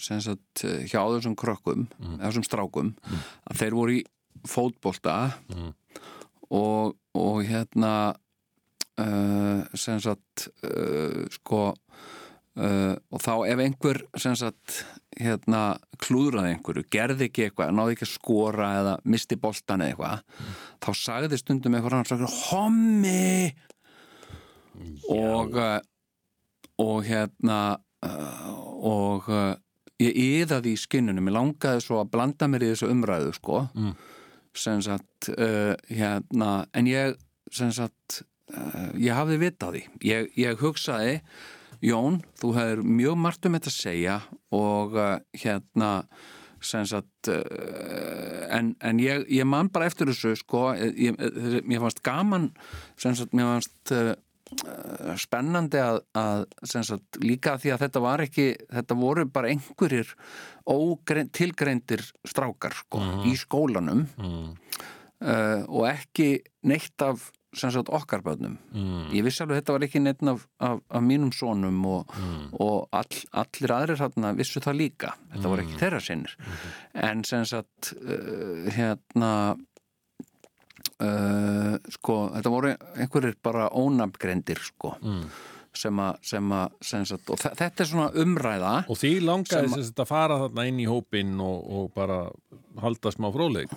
sem 0.00 0.20
sagt 0.24 0.64
hjá 0.90 1.00
þessum 1.14 1.36
krökkum 1.38 1.86
þessum 2.18 2.44
strákum 2.48 2.92
að 3.46 3.62
þeir 3.62 3.78
voru 3.78 3.96
í 4.00 4.04
fótbolta 4.48 5.16
Mm. 5.52 5.70
og, 6.50 6.96
og 7.14 7.40
hérna 7.48 7.94
uh, 8.98 9.62
sem 9.78 10.02
sagt 10.02 10.50
uh, 10.66 11.22
sko 11.38 11.70
uh, 12.58 12.94
og 13.12 13.22
þá 13.22 13.32
ef 13.52 13.62
einhver 13.66 14.02
sagt 14.18 14.82
hérna 15.20 15.62
klúðraði 16.02 16.54
einhverju, 16.56 16.86
gerði 16.92 17.28
ekki 17.28 17.46
eitthvað 17.46 17.74
náði 17.76 17.96
ekki 17.96 18.08
að 18.08 18.14
skora 18.14 18.70
eða 18.80 18.94
misti 19.04 19.38
boltan 19.40 19.84
eða 19.84 19.92
eitthvað, 19.92 20.46
þá 20.82 20.90
sagði 21.02 21.40
stundum 21.40 21.78
hann 21.82 22.08
sagði, 22.08 22.30
hommi! 22.48 23.52
Og 25.12 25.58
uh, 25.60 25.78
og 26.82 27.04
hérna 27.06 27.58
uh, 28.06 28.48
og 28.82 29.28
uh, 29.30 29.52
ég 30.02 30.16
yðaði 30.16 30.72
í 30.74 30.80
skinnunum, 30.80 31.28
ég 31.30 31.36
langaði 31.36 31.84
svo 31.84 32.00
að 32.02 32.10
blanda 32.16 32.48
mér 32.50 32.66
í 32.66 32.72
þessu 32.72 32.90
umræðu 32.90 33.34
sko. 33.36 33.66
Mm. 33.76 33.94
sem 34.52 34.82
sagt 34.84 35.30
uh, 35.32 35.72
hérna, 35.88 36.66
en 36.76 36.88
ég 36.90 37.16
sem 37.52 37.72
sagt 37.72 38.22
uh, 38.52 38.90
ég 39.00 39.16
hafði 39.16 39.38
vitað 39.40 39.76
því. 39.76 39.82
Ég, 40.08 40.32
ég 40.36 40.60
hugsaði 40.60 41.20
Jón, 41.82 42.20
þú 42.38 42.52
hefur 42.58 42.84
mjög 42.86 43.18
margt 43.18 43.48
um 43.48 43.56
þetta 43.58 43.72
að 43.72 43.78
segja 43.80 44.20
og 44.54 44.94
uh, 44.94 45.16
hérna 45.34 45.90
sagt 46.62 47.30
uh, 47.32 48.46
en, 48.54 48.74
en 48.78 49.00
ég, 49.02 49.24
ég 49.34 49.48
man 49.48 49.70
bara 49.72 49.88
eftir 49.90 50.06
þessu 50.12 50.36
sko, 50.38 50.68
ég, 50.78 50.94
ég, 51.18 51.64
mér 51.66 51.82
fannst 51.82 52.02
gaman 52.06 52.52
sagt, 52.94 53.34
mér 53.34 53.50
fannst 53.50 53.94
uh, 53.96 54.12
uh, 54.62 55.12
spennandi 55.18 55.82
að, 55.82 55.98
að 56.14 56.46
sagt, 56.70 57.18
líka 57.24 57.56
því 57.58 57.74
að 57.74 57.84
þetta 57.86 58.04
var 58.06 58.24
ekki 58.28 58.48
þetta 58.70 58.98
voru 59.02 59.26
bara 59.26 59.50
einhverjir 59.50 60.14
tilgreindir 61.34 62.06
strákar 62.22 62.78
sko, 62.84 63.02
í 63.26 63.34
skólanum. 63.38 64.06
Uh, 65.22 65.62
og 65.70 65.86
ekki 65.86 66.40
neitt 66.66 67.02
af 67.02 67.28
sagt 67.54 67.88
okkar 67.92 68.22
börnum 68.24 68.58
Mm. 68.72 69.10
ég 69.12 69.22
vissi 69.26 69.42
alveg 69.44 69.56
að 69.56 69.60
þetta 69.62 69.72
var 69.76 69.84
ekki 69.86 70.00
neitt 70.00 70.22
af, 70.32 70.46
af, 70.60 70.78
af 70.90 71.02
mínum 71.04 71.32
sonum 71.36 71.82
og, 71.86 72.14
og 72.58 72.88
all, 72.92 73.18
allir 73.32 73.74
aðrir 73.76 74.00
þarna 74.00 74.34
vissu 74.38 74.60
það 74.64 74.78
líka 74.80 75.12
þetta 75.34 75.48
voru 75.52 75.62
ekki 75.66 75.80
þeirra 75.82 76.00
sinnir 76.00 76.36
en 76.94 77.24
sem 77.28 77.44
sagt 77.44 77.92
uh, 78.00 78.70
hérna 78.72 79.32
uh, 81.02 81.76
sko, 81.92 82.16
þetta 82.36 82.52
voru 82.52 82.72
einhverjir 82.96 83.36
bara 83.44 83.68
ónafngreindir 83.70 84.60
sko 84.64 84.94
Mm. 85.02 85.24
sem 85.74 85.96
að, 86.04 86.16
sem 86.28 86.50
að 86.52 86.72
sem 86.84 87.04
sagt, 87.08 87.30
og 87.32 87.38
þe- 87.40 87.54
þetta 87.56 87.80
er 87.84 87.88
svona 87.88 88.10
umræða 88.24 88.72
Og 88.92 88.96
því 89.00 89.12
langaði 89.24 89.70
sagt 89.84 90.02
að 90.04 90.08
fara 90.10 90.36
þarna 90.42 90.66
inn 90.68 90.80
í 90.82 90.88
hópinn 90.88 91.38
og, 91.40 91.62
og 91.72 91.94
bara 91.94 92.18
halda 92.82 93.08
smá 93.14 93.30
fróðleik. 93.32 93.72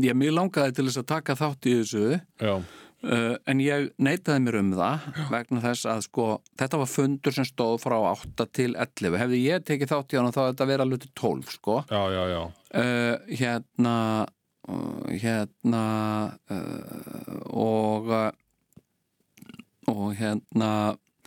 Ég 0.00 0.16
mjög 0.16 0.34
langaði 0.38 0.76
til 0.78 0.86
þess 0.88 1.02
að 1.02 1.10
taka 1.12 1.36
þátt 1.38 1.68
í 1.68 1.74
þessu 1.82 2.06
Já. 2.40 2.54
Uh, 3.02 3.34
en 3.50 3.58
ég 3.58 3.88
neitaði 3.98 4.44
mér 4.44 4.56
um 4.60 4.68
það 4.78 5.06
vegna 5.32 5.62
þess 5.64 5.88
að 5.90 6.04
sko 6.06 6.26
þetta 6.60 6.78
var 6.84 6.90
fundur 6.92 7.34
sem 7.34 7.46
stóð 7.48 7.80
frá 7.82 7.96
8 8.12 8.46
til 8.54 8.68
11 8.78 9.16
hefði 9.18 9.40
ég 9.42 9.64
tekið 9.66 9.90
þátt 9.90 10.14
í 10.14 10.20
hann 10.20 10.30
þá 10.30 10.38
hefði 10.44 10.52
þetta 10.52 10.68
verið 10.70 10.84
alveg 10.86 11.02
til 11.02 11.10
12 11.18 11.50
sko 11.56 11.74
Já, 11.90 12.02
já, 12.14 12.22
já. 12.30 12.42
uh, 12.78 13.34
hérna 13.40 13.96
uh, 14.70 15.02
hérna 15.24 15.82
uh, 16.46 17.42
og 17.50 18.12
uh, 18.14 18.30
og 19.90 20.12
hérna 20.14 20.70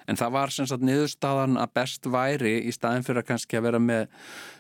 en 0.08 0.16
það 0.20 0.32
var 0.36 0.54
sem 0.54 0.68
sagt 0.70 0.84
niðurstaðan 0.86 1.58
að 1.62 1.74
best 1.80 2.06
væri 2.14 2.56
í 2.68 2.72
staðin 2.76 3.04
fyrir 3.08 3.22
að 3.24 3.28
kannski 3.32 3.58
að 3.60 3.66
vera 3.70 3.80
með 3.82 4.08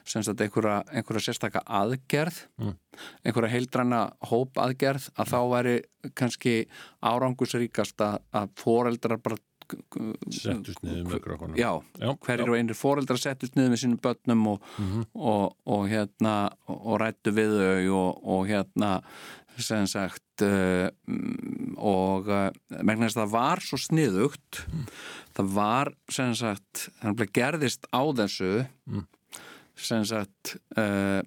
sem 0.06 0.24
sagt 0.26 0.42
einhverja, 0.46 0.84
einhverja 0.92 1.26
sérstaka 1.30 1.64
aðgerð 1.66 2.44
Mm. 2.58 2.76
einhverja 3.28 3.52
heildræna 3.52 3.98
hópaðgerð 4.30 5.10
að 5.20 5.32
þá 5.34 5.40
væri 5.52 5.76
kannski 6.16 6.54
árangusríkast 7.04 8.00
að, 8.06 8.20
að 8.32 8.50
foreldrar 8.62 9.20
bara 9.24 9.38
Settust 10.30 10.84
niður 10.86 11.08
með 11.10 11.22
krökkunum. 11.24 11.56
já, 11.58 11.72
Já, 11.98 12.12
hverjir 12.22 12.52
og 12.52 12.58
einir 12.60 12.78
foreldrar 12.78 13.18
settist 13.18 13.56
niður 13.58 13.72
með 13.74 13.80
sínum 13.82 14.02
börnum 14.04 14.44
og, 14.52 14.68
Mhm. 14.78 15.06
og, 15.16 15.56
og 15.66 15.88
hérna 15.90 16.36
og, 16.70 17.00
rættu 17.02 17.34
við 17.34 17.56
þau 17.58 17.96
og, 17.98 18.20
og 18.36 18.46
hérna 18.52 18.92
sem 19.58 19.88
sagt 19.90 20.44
uh, 20.46 20.92
mm, 21.10 21.78
og 21.82 22.30
þess 23.08 23.18
að 23.18 23.24
það 23.24 23.34
var 23.34 23.64
svo 23.66 23.78
sniðugt 23.82 24.62
það 25.36 25.49
var 25.56 25.91
sem 26.12 26.34
sagt 26.38 26.86
það 27.02 27.26
gerðist 27.36 27.88
á 27.91 28.02
þessu 28.22 28.52
Mm. 28.88 29.06
sem 29.76 30.06
sagt 30.07 30.56
uh, 30.78 31.22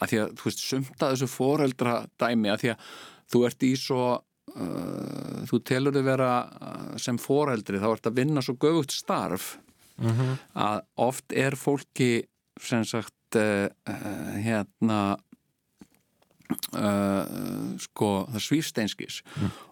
að 0.00 0.08
því 0.12 0.18
að 0.22 0.30
þú 0.38 0.44
veist 0.48 0.62
sumta 0.64 1.10
þessu 1.12 1.28
foreldra 1.28 1.94
dæmi 2.20 2.48
að 2.52 2.62
því 2.62 2.70
að 2.72 2.86
þú 3.32 3.42
ert 3.48 3.66
í 3.66 3.72
svo 3.76 4.00
uh, 4.16 5.44
þú 5.50 5.60
telur 5.68 5.92
þið 5.96 6.06
vera 6.06 6.30
uh, 6.46 6.96
sem 7.02 7.18
foreldri 7.20 7.80
þá 7.82 7.88
ert 7.94 8.06
að 8.10 8.18
vinna 8.22 8.42
svo 8.44 8.56
göfugt 8.56 8.94
starf 8.96 9.56
Mhm. 9.96 10.34
að 10.60 10.82
oft 11.00 11.32
er 11.32 11.54
fólki 11.56 12.26
sem 12.60 12.82
sagt 12.84 13.36
uh, 13.40 13.68
hérna 14.44 15.16
sko 17.82 18.10
það 18.30 18.42
svífsteinskis 18.44 19.20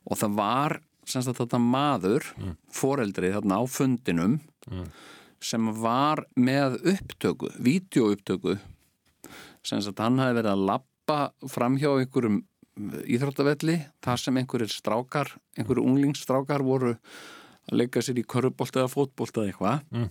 og 0.09 0.19
það 0.19 0.33
var 0.39 0.77
sem 1.07 1.23
sagt 1.23 1.39
þetta 1.43 1.59
maður 1.61 2.25
foreldri 2.73 3.33
þarna 3.35 3.61
á 3.61 3.65
fundinum 3.69 4.41
Mm. 4.65 4.87
sem 5.45 5.67
var 5.77 6.23
með 6.41 6.79
upptöku, 6.95 7.51
vídeoupptöku 7.61 8.55
sem 9.63 9.83
sagt 9.85 9.99
hann 10.01 10.17
hafi 10.19 10.39
verið 10.39 10.53
að 10.55 10.63
lappa 10.71 11.19
framhjá 11.53 11.91
einhverjum 12.01 12.39
íþróttavelli 13.05 13.77
þar 14.03 14.19
sem 14.23 14.37
einhverjir 14.41 14.73
strákar 14.73 15.35
einhverjir 15.59 15.85
unglingsstrákar 15.85 16.65
voru 16.65 16.95
að 16.97 17.77
leika 17.79 18.01
sér 18.03 18.19
í 18.23 18.25
körfubolt 18.25 18.77
eða 18.81 18.89
fótbolt 18.93 19.37
eða 19.37 19.53
eitthvað 19.53 19.85
Mm. 19.93 20.09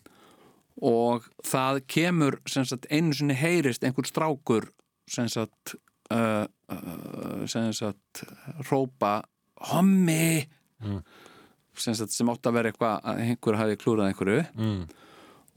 og 0.81 1.25
það 1.45 1.81
kemur 1.87 2.37
sem 2.49 2.65
sagt 2.65 2.85
einu 2.91 3.13
sinni 3.13 3.33
heyrist 3.37 3.83
einhver 3.83 4.05
strákur 4.09 4.69
sem 5.09 5.27
sagt 5.29 5.75
uh, 6.13 6.45
uh, 6.69 7.45
sem 7.49 7.73
sagt 7.73 8.23
rópa 8.69 9.23
hommi 9.73 10.45
Mm. 10.81 10.99
sem, 11.75 11.93
sem 11.95 12.29
átt 12.29 12.45
að 12.49 12.53
vera 12.57 12.71
eitthvað 12.71 13.05
að 13.09 13.21
einhver 13.27 13.55
hafi 13.59 13.77
klúrað 13.81 14.09
einhverju 14.11 14.41
mm. 14.53 14.81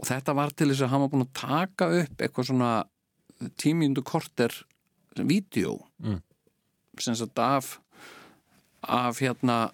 og 0.01 0.07
þetta 0.11 0.35
var 0.39 0.53
til 0.57 0.69
þess 0.71 0.85
að 0.87 0.93
hann 0.93 1.03
var 1.05 1.13
búin 1.15 1.27
að 1.27 1.35
taka 1.41 1.89
upp 2.03 2.23
eitthvað 2.25 2.49
svona 2.51 2.71
tímjöndu 3.61 4.03
korter 4.07 4.53
vídeo 5.17 5.79
Mm. 6.03 6.21
sem 7.01 7.15
sagt 7.17 7.39
af 7.39 7.79
af 8.83 9.19
hérna 9.21 9.71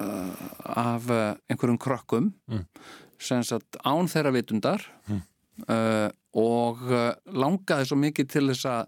uh, 0.00 0.32
af 0.64 1.08
uh, 1.10 1.34
einhverjum 1.48 1.78
krökkum 1.78 2.32
Mm. 2.48 2.64
sem 3.18 3.42
sagt 3.44 3.76
án 3.84 4.08
þeirra 4.08 4.32
vitundar 4.32 4.82
uh, 5.08 6.08
og 6.38 6.78
langaði 7.32 7.86
svo 7.88 7.96
mikið 7.98 8.28
til 8.30 8.46
þess 8.50 8.66
að 8.68 8.86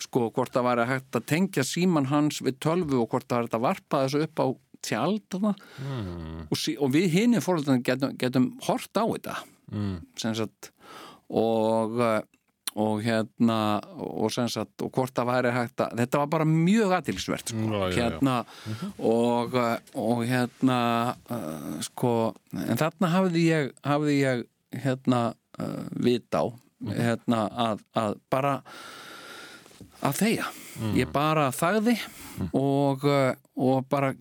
sko 0.00 0.30
hvort 0.32 0.52
það 0.52 0.64
væri 0.66 0.84
hægt 0.88 1.16
að 1.16 1.26
tengja 1.28 1.62
síman 1.64 2.06
hans 2.10 2.40
við 2.42 2.58
tölvu 2.60 2.98
og 3.02 3.08
hvort 3.12 3.28
það 3.28 3.36
væri 3.36 3.46
hægt 3.46 3.56
að 3.58 3.64
varpa 3.66 4.00
þessu 4.04 4.22
upp 4.26 4.40
á 4.40 4.46
tjald. 4.86 5.38
Mm. 5.40 6.46
og, 6.50 6.56
sí, 6.58 6.76
og 6.80 6.92
við 6.94 7.08
hinni 7.14 7.40
fórhaldan 7.44 7.82
getum, 7.86 8.16
getum 8.20 8.52
hort 8.66 8.92
á 8.96 9.04
þetta 9.06 9.38
Mm. 9.70 10.00
sagt 10.18 10.72
og, 11.30 11.92
uh, 12.02 12.20
og 12.74 13.02
hérna 13.04 13.58
og 13.94 14.32
sagt 14.34 14.82
og 14.82 14.90
hvort 14.90 15.14
það 15.14 15.28
væri 15.30 15.52
hægt 15.54 15.82
að 15.84 15.96
þetta 16.00 16.18
var 16.22 16.30
bara 16.32 16.46
mjög 16.48 16.94
aðtilsvert 16.96 17.52
sko. 17.52 17.66
Já, 17.70 17.78
já, 17.78 17.94
já. 17.94 18.02
hérna 18.02 18.34
og, 18.98 19.54
uh, 19.54 19.76
og 19.94 20.24
hérna 20.26 20.80
uh, 21.30 21.78
sko 21.86 22.34
en 22.54 22.80
þarna 22.80 23.12
hafði 23.14 23.44
ég 23.46 23.70
hafði 23.86 24.16
ég 24.24 24.44
hérna 24.74 25.22
uh, 25.58 25.84
vit 26.02 26.30
á 26.34 26.50
hérna 26.80 27.44
að, 27.68 27.84
að 27.94 28.18
bara 28.32 28.56
að 30.00 30.18
þeia 30.22 30.50
ég 30.96 31.10
bara 31.12 31.50
þagði 31.52 31.98
og, 32.56 33.04
uh, 33.04 33.34
og 33.54 33.86
bara 33.90 34.14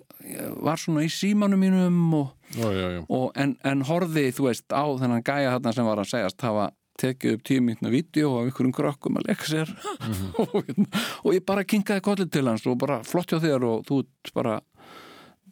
var 0.59 0.81
svona 0.81 1.05
í 1.05 1.09
símanum 1.13 1.61
mínum 1.63 1.99
og 2.17 2.35
Já, 2.57 2.65
já, 2.73 2.87
já. 2.97 3.01
og 3.13 3.31
en, 3.37 3.55
en 3.63 3.81
horfi, 3.85 4.25
þú 4.33 4.47
veist, 4.49 4.65
á 4.73 4.83
þennan 4.99 5.23
gæja 5.23 5.51
þarna 5.55 5.73
sem 5.77 5.85
var 5.85 6.01
að 6.01 6.09
segjast 6.11 6.41
hafa 6.47 6.69
tekið 6.99 7.35
upp 7.37 7.43
tíu 7.47 7.61
mítna 7.63 7.91
vídeo 7.93 8.31
af 8.35 8.49
einhverjum 8.49 8.73
krökkum 8.75 9.19
að 9.21 9.29
leika 9.29 9.47
sér 9.47 9.69
og, 10.41 10.55
hérna, 10.67 11.03
og 11.23 11.35
ég 11.37 11.45
bara 11.47 11.63
kinkaði 11.63 12.03
kollið 12.03 12.31
til 12.35 12.47
hans 12.49 12.65
og 12.67 12.79
bara 12.81 12.99
flott 13.07 13.31
hjá 13.31 13.39
þér 13.45 13.67
og 13.69 13.85
þú 13.87 13.99
ert 14.03 14.33
bara, 14.35 14.57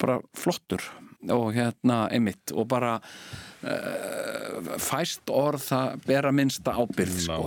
bara 0.02 0.18
flottur 0.36 0.84
og 1.34 1.48
hérna 1.56 2.04
einmitt 2.14 2.52
og 2.54 2.68
bara 2.70 2.98
uh, 3.00 4.76
fæst 4.82 5.32
orð 5.34 5.64
það 5.70 6.04
bera 6.08 6.32
minnsta 6.36 6.76
ábyrð 6.78 7.18
sko. 7.24 7.40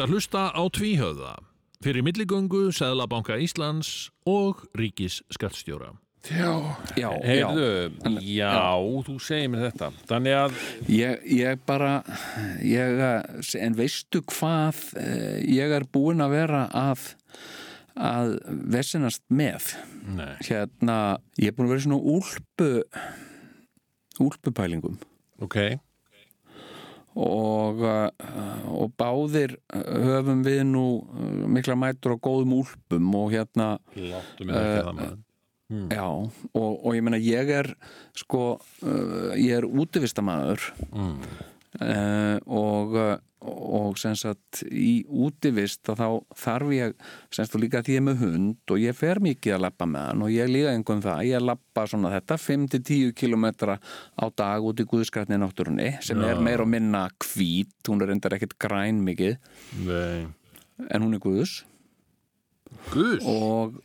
Ert 0.00 0.08
að 0.08 0.14
hlusta 0.16 0.42
á 0.56 0.62
tvíhöfða 0.72 1.30
fyrir 1.84 2.00
milligöngu 2.00 2.70
Sæðlabanka 2.72 3.34
Íslands 3.36 4.08
og 4.24 4.62
Ríkis 4.72 5.18
skattstjóra. 5.28 5.90
já, 6.24 6.54
já, 6.96 7.10
Heyrðu, 7.20 7.92
já, 8.24 8.80
þú 9.04 9.16
segir 9.20 9.50
mér 9.52 9.66
þetta. 9.66 9.90
Þannig 10.08 10.36
að, 10.38 10.56
Ég, 10.88 11.20
ég 11.28 11.60
bara 11.68 11.90
ég, 12.64 12.96
eh, 12.96 13.60
en 13.60 13.76
veistu 13.76 14.22
hvað 14.24 14.80
eh, 14.96 15.44
ég 15.44 15.68
er 15.68 15.84
búinn 15.84 16.24
að 16.24 16.32
vera 16.32 16.62
að 16.72 17.04
að 17.92 18.38
vesinast 18.72 19.20
með? 19.28 19.74
Nei. 20.16 20.32
hérna, 20.48 21.18
ég 21.36 21.52
er 21.52 21.52
búinn 21.52 21.68
að 21.68 21.76
vera 21.76 21.84
svona 21.84 22.00
úlpu 22.16 22.70
úlpupælingum. 24.16 24.96
Ok 25.44 25.76
og, 27.18 27.82
uh, 27.82 28.68
og 28.70 28.92
báðir 29.00 29.56
uh, 29.74 29.80
höfum 30.06 30.44
við 30.46 30.62
nú 30.68 30.84
uh, 31.02 31.48
mikla 31.50 31.76
mætur 31.78 32.14
á 32.14 32.22
góðum 32.22 32.60
úlpum 32.60 33.10
og 33.18 33.34
hérna 33.34 33.72
Láttu 33.96 34.46
mig 34.46 34.56
ekki 34.60 34.86
það 34.86 34.94
maður. 35.00 35.18
Já, 35.70 36.06
og, 36.10 36.70
og 36.82 36.94
ég 36.96 37.04
meina 37.06 37.18
ég 37.22 37.50
er 37.54 37.68
sko, 38.18 38.58
uh, 38.58 39.30
ég 39.38 39.60
er 39.60 39.66
útivistamæður 39.68 40.70
mm. 40.90 41.16
Og, 41.78 42.94
uh, 42.98 43.12
og 43.46 43.98
sem 44.00 44.16
sagt 44.18 44.64
í 44.66 45.04
útivist 45.06 45.86
að 45.92 46.00
þá 46.00 46.08
þarf 46.42 46.72
ég 46.74 47.04
sagt 47.30 47.54
og 47.54 47.62
líka 47.62 47.82
því 47.86 47.94
ég 47.94 48.02
er 48.02 48.06
með 48.08 48.24
hund 48.24 48.74
og 48.74 48.82
ég 48.82 48.98
fer 48.98 49.20
mikið 49.22 49.54
að 49.54 49.62
lappa 49.64 49.86
með 49.88 50.08
hann 50.08 50.24
og 50.26 50.32
ég 50.34 50.50
líka 50.50 50.74
einhvern 50.74 51.04
það, 51.04 51.22
ég 51.28 51.44
lappa 51.46 51.86
svona 51.92 52.10
þetta 52.16 52.40
5-10 52.42 53.14
kilometra 53.22 53.78
á 53.78 54.24
dag 54.42 54.66
út 54.66 54.82
í 54.82 54.88
Guðskrætni 54.90 55.38
náttúrunni 55.40 55.92
sem 56.04 56.20
er 56.26 56.42
meir 56.42 56.64
og 56.64 56.72
minna 56.74 57.06
hvít, 57.22 57.76
hún 57.88 58.02
er 58.02 58.10
reyndar 58.10 58.34
ekkert 58.36 58.58
græn 58.60 59.04
mikið. 59.06 59.38
Nei. 59.86 60.26
En 60.90 61.06
hún 61.06 61.14
er 61.14 61.22
Guðs. 61.22 61.60
Guðs? 62.90 63.24
Og 63.30 63.78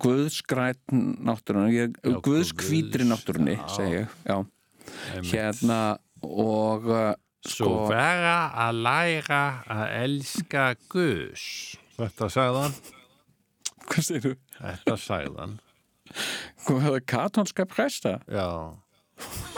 Guðskrætt 0.00 0.82
náttúrunni 0.94 1.90
Guðskvítri 2.22 3.02
Guðs, 3.02 3.10
náttúrunni 3.10 3.58
segi 3.74 4.02
ég, 4.04 4.18
já. 4.22 4.38
Hérna 5.32 5.78
og 6.24 6.86
uh, 6.88 7.14
Svo 7.46 7.66
sko, 7.66 7.82
vera 7.92 8.48
að 8.66 8.80
læra 8.82 9.42
að 9.70 9.84
elska 10.00 10.64
Guðs. 10.90 11.44
Þetta 11.96 12.28
sagði 12.32 12.62
hann. 12.64 12.74
Hvað 13.86 14.06
segir 14.08 14.24
þú? 14.24 14.32
Þetta 14.56 14.96
sagði 14.98 15.36
hann. 15.38 15.54
Hvað 16.66 16.82
hefði 16.86 17.02
katonska 17.12 17.66
presta? 17.70 18.16
Já. 18.26 18.48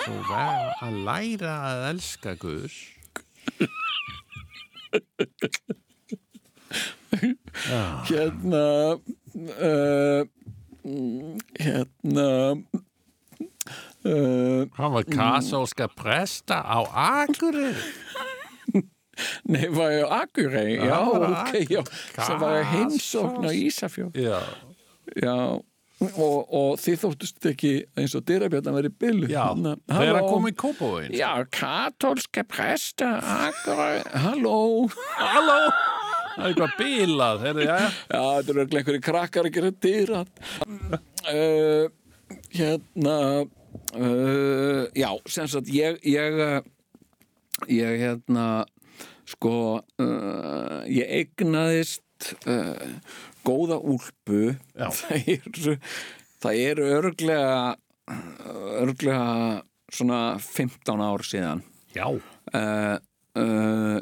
Svo 0.02 0.18
vera 0.28 0.74
að 0.85 0.98
læra 1.09 1.55
að 1.70 1.86
elska 1.94 2.36
Guðs. 2.43 2.76
Hérna 8.09 8.64
uh, 8.98 10.22
hérna 11.59 12.28
uh, 13.69 14.66
Hann 14.78 14.93
var 14.97 15.09
kasólska 15.11 15.89
presta 15.99 16.61
á 16.62 16.78
Akureyri. 16.89 17.74
Nei, 19.51 19.65
var 19.74 19.90
ég 19.90 20.05
á 20.07 20.23
Akurey 20.23 20.77
Já, 20.78 20.95
hann 20.95 21.09
var 21.11 21.24
á 21.27 21.40
ok, 21.43 21.57
já. 21.73 21.81
Sem 22.23 22.39
var 22.39 22.53
að 22.61 22.69
heimsókn 22.74 23.49
á 23.49 23.51
Ísafjörn 23.51 24.12
Já, 24.15 24.39
Já, 25.19 25.35
og, 25.99 26.36
og 26.55 26.77
þið 26.78 27.01
þóttust 27.03 27.49
ekki 27.51 27.73
eins 27.99 28.15
og 28.15 28.23
dyrabjarnan 28.28 28.77
verið 28.78 28.95
billu 29.03 29.31
já 29.32 29.43
Þegar 29.59 30.20
hann 30.20 30.28
kom 30.31 30.47
í 30.47 30.55
Kópavóin 30.62 31.11
Já, 31.19 31.32
katólska 31.51 32.45
presta 32.47 33.16
Akurey, 33.49 34.05
halló. 34.23 34.86
Halló. 35.19 35.59
Það 36.39 36.45
er 36.45 36.53
eitthvað 36.53 36.77
bílað 36.78 37.43
Heyrðu, 37.49 37.66
já, 37.66 37.74
já. 37.74 37.90
Já, 38.15 38.23
þetta 38.39 38.55
eru 38.55 38.66
einhverju 38.69 39.05
krakkar 39.09 39.49
að 39.51 39.57
gera 39.59 39.74
dyra 39.89 40.20
uh, 41.35 41.89
Hérna 42.55 43.16
uh, 43.97 44.85
Já, 44.97 45.11
sem 45.29 45.49
sagt 45.51 45.71
ég 45.73 45.99
ég, 46.07 46.39
uh, 46.39 46.63
ég 47.67 48.01
hérna 48.03 48.67
sko 49.29 49.81
uh, 50.01 50.81
ég 50.89 51.11
eignaðist 51.21 52.33
uh, 52.49 52.75
góða 53.47 53.81
úlpu 53.81 54.55
það 55.01 55.33
eru 55.39 55.77
það 56.39 56.63
eru 56.65 56.89
örglega 56.99 57.77
örglega 58.79 59.63
svona 59.93 60.21
15 60.41 61.03
ár 61.05 61.25
síðan 61.25 61.61
já. 61.93 62.07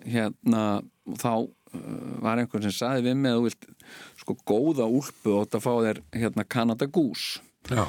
hérna 0.07 0.63
þá 1.19 1.33
var 2.23 2.39
einhvern 2.39 2.67
sem 2.67 2.75
saði 2.75 3.07
við 3.09 3.19
mig 3.19 3.35
að 3.35 3.39
þú 3.39 3.47
vilt 3.47 3.67
sko 4.23 4.37
góða 4.47 4.87
úlpu 4.91 5.35
og 5.35 5.47
þetta 5.47 5.63
fá 5.63 5.73
þér 5.87 6.01
hérna 6.15 6.47
Canada 6.47 6.87
Goose 6.91 7.43
já. 7.71 7.87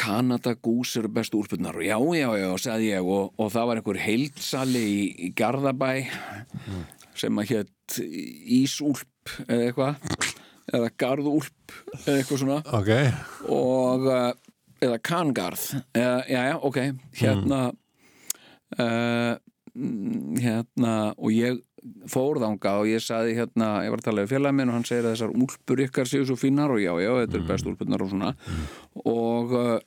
Canada 0.00 0.54
Goose 0.56 1.02
eru 1.02 1.10
bestu 1.12 1.42
úlpunar 1.42 1.76
og 1.76 1.84
já, 1.84 1.98
já, 2.16 2.28
já, 2.40 2.48
sagði 2.64 2.90
ég 2.94 3.10
og, 3.16 3.34
og 3.36 3.52
það 3.52 3.68
var 3.68 3.80
einhver 3.80 4.00
heildsali 4.00 4.84
í, 4.88 5.02
í 5.28 5.32
Garðabæ 5.36 5.90
sem 7.20 7.42
að 7.42 7.52
hétt 7.54 7.98
Ísúlp 8.60 9.34
eða 9.46 9.66
eitthvað 9.66 10.38
eða 10.70 10.90
Garðúlp 11.02 11.74
eða 12.04 12.16
eitthvað 12.16 12.42
svona. 12.44 12.58
Ok. 12.78 12.90
Og 13.50 14.08
uh, 14.08 14.30
eða 14.80 14.98
Kangarð. 15.04 15.66
Uh, 15.96 16.22
já, 16.30 16.40
já, 16.50 16.56
ok, 16.56 16.78
hérna 17.20 17.60
uh, 18.78 19.34
mm, 19.74 20.38
hérna 20.40 20.94
og 21.16 21.34
ég 21.34 21.60
fór 22.10 22.40
þangað 22.42 22.82
og 22.82 22.90
ég 22.90 23.04
saði 23.04 23.36
hérna, 23.38 23.70
ég 23.84 23.92
var 23.92 24.02
að 24.02 24.08
tala 24.08 24.24
við 24.24 24.34
félagin 24.34 24.58
minn 24.58 24.72
og 24.72 24.78
hann 24.78 24.88
segir 24.88 25.06
að 25.06 25.14
þessar 25.16 25.36
úlpur 25.46 25.84
ykkar 25.86 26.10
séu 26.10 26.26
svo 26.28 26.36
fínar 26.40 26.74
og 26.74 26.82
já, 26.82 26.92
já, 27.00 27.12
þetta 27.22 27.38
eru 27.38 27.48
best 27.48 27.70
úlpurnar 27.70 28.04
og 28.04 28.12
svona. 28.12 28.32
Og, 29.04 29.54
uh, 29.56 29.78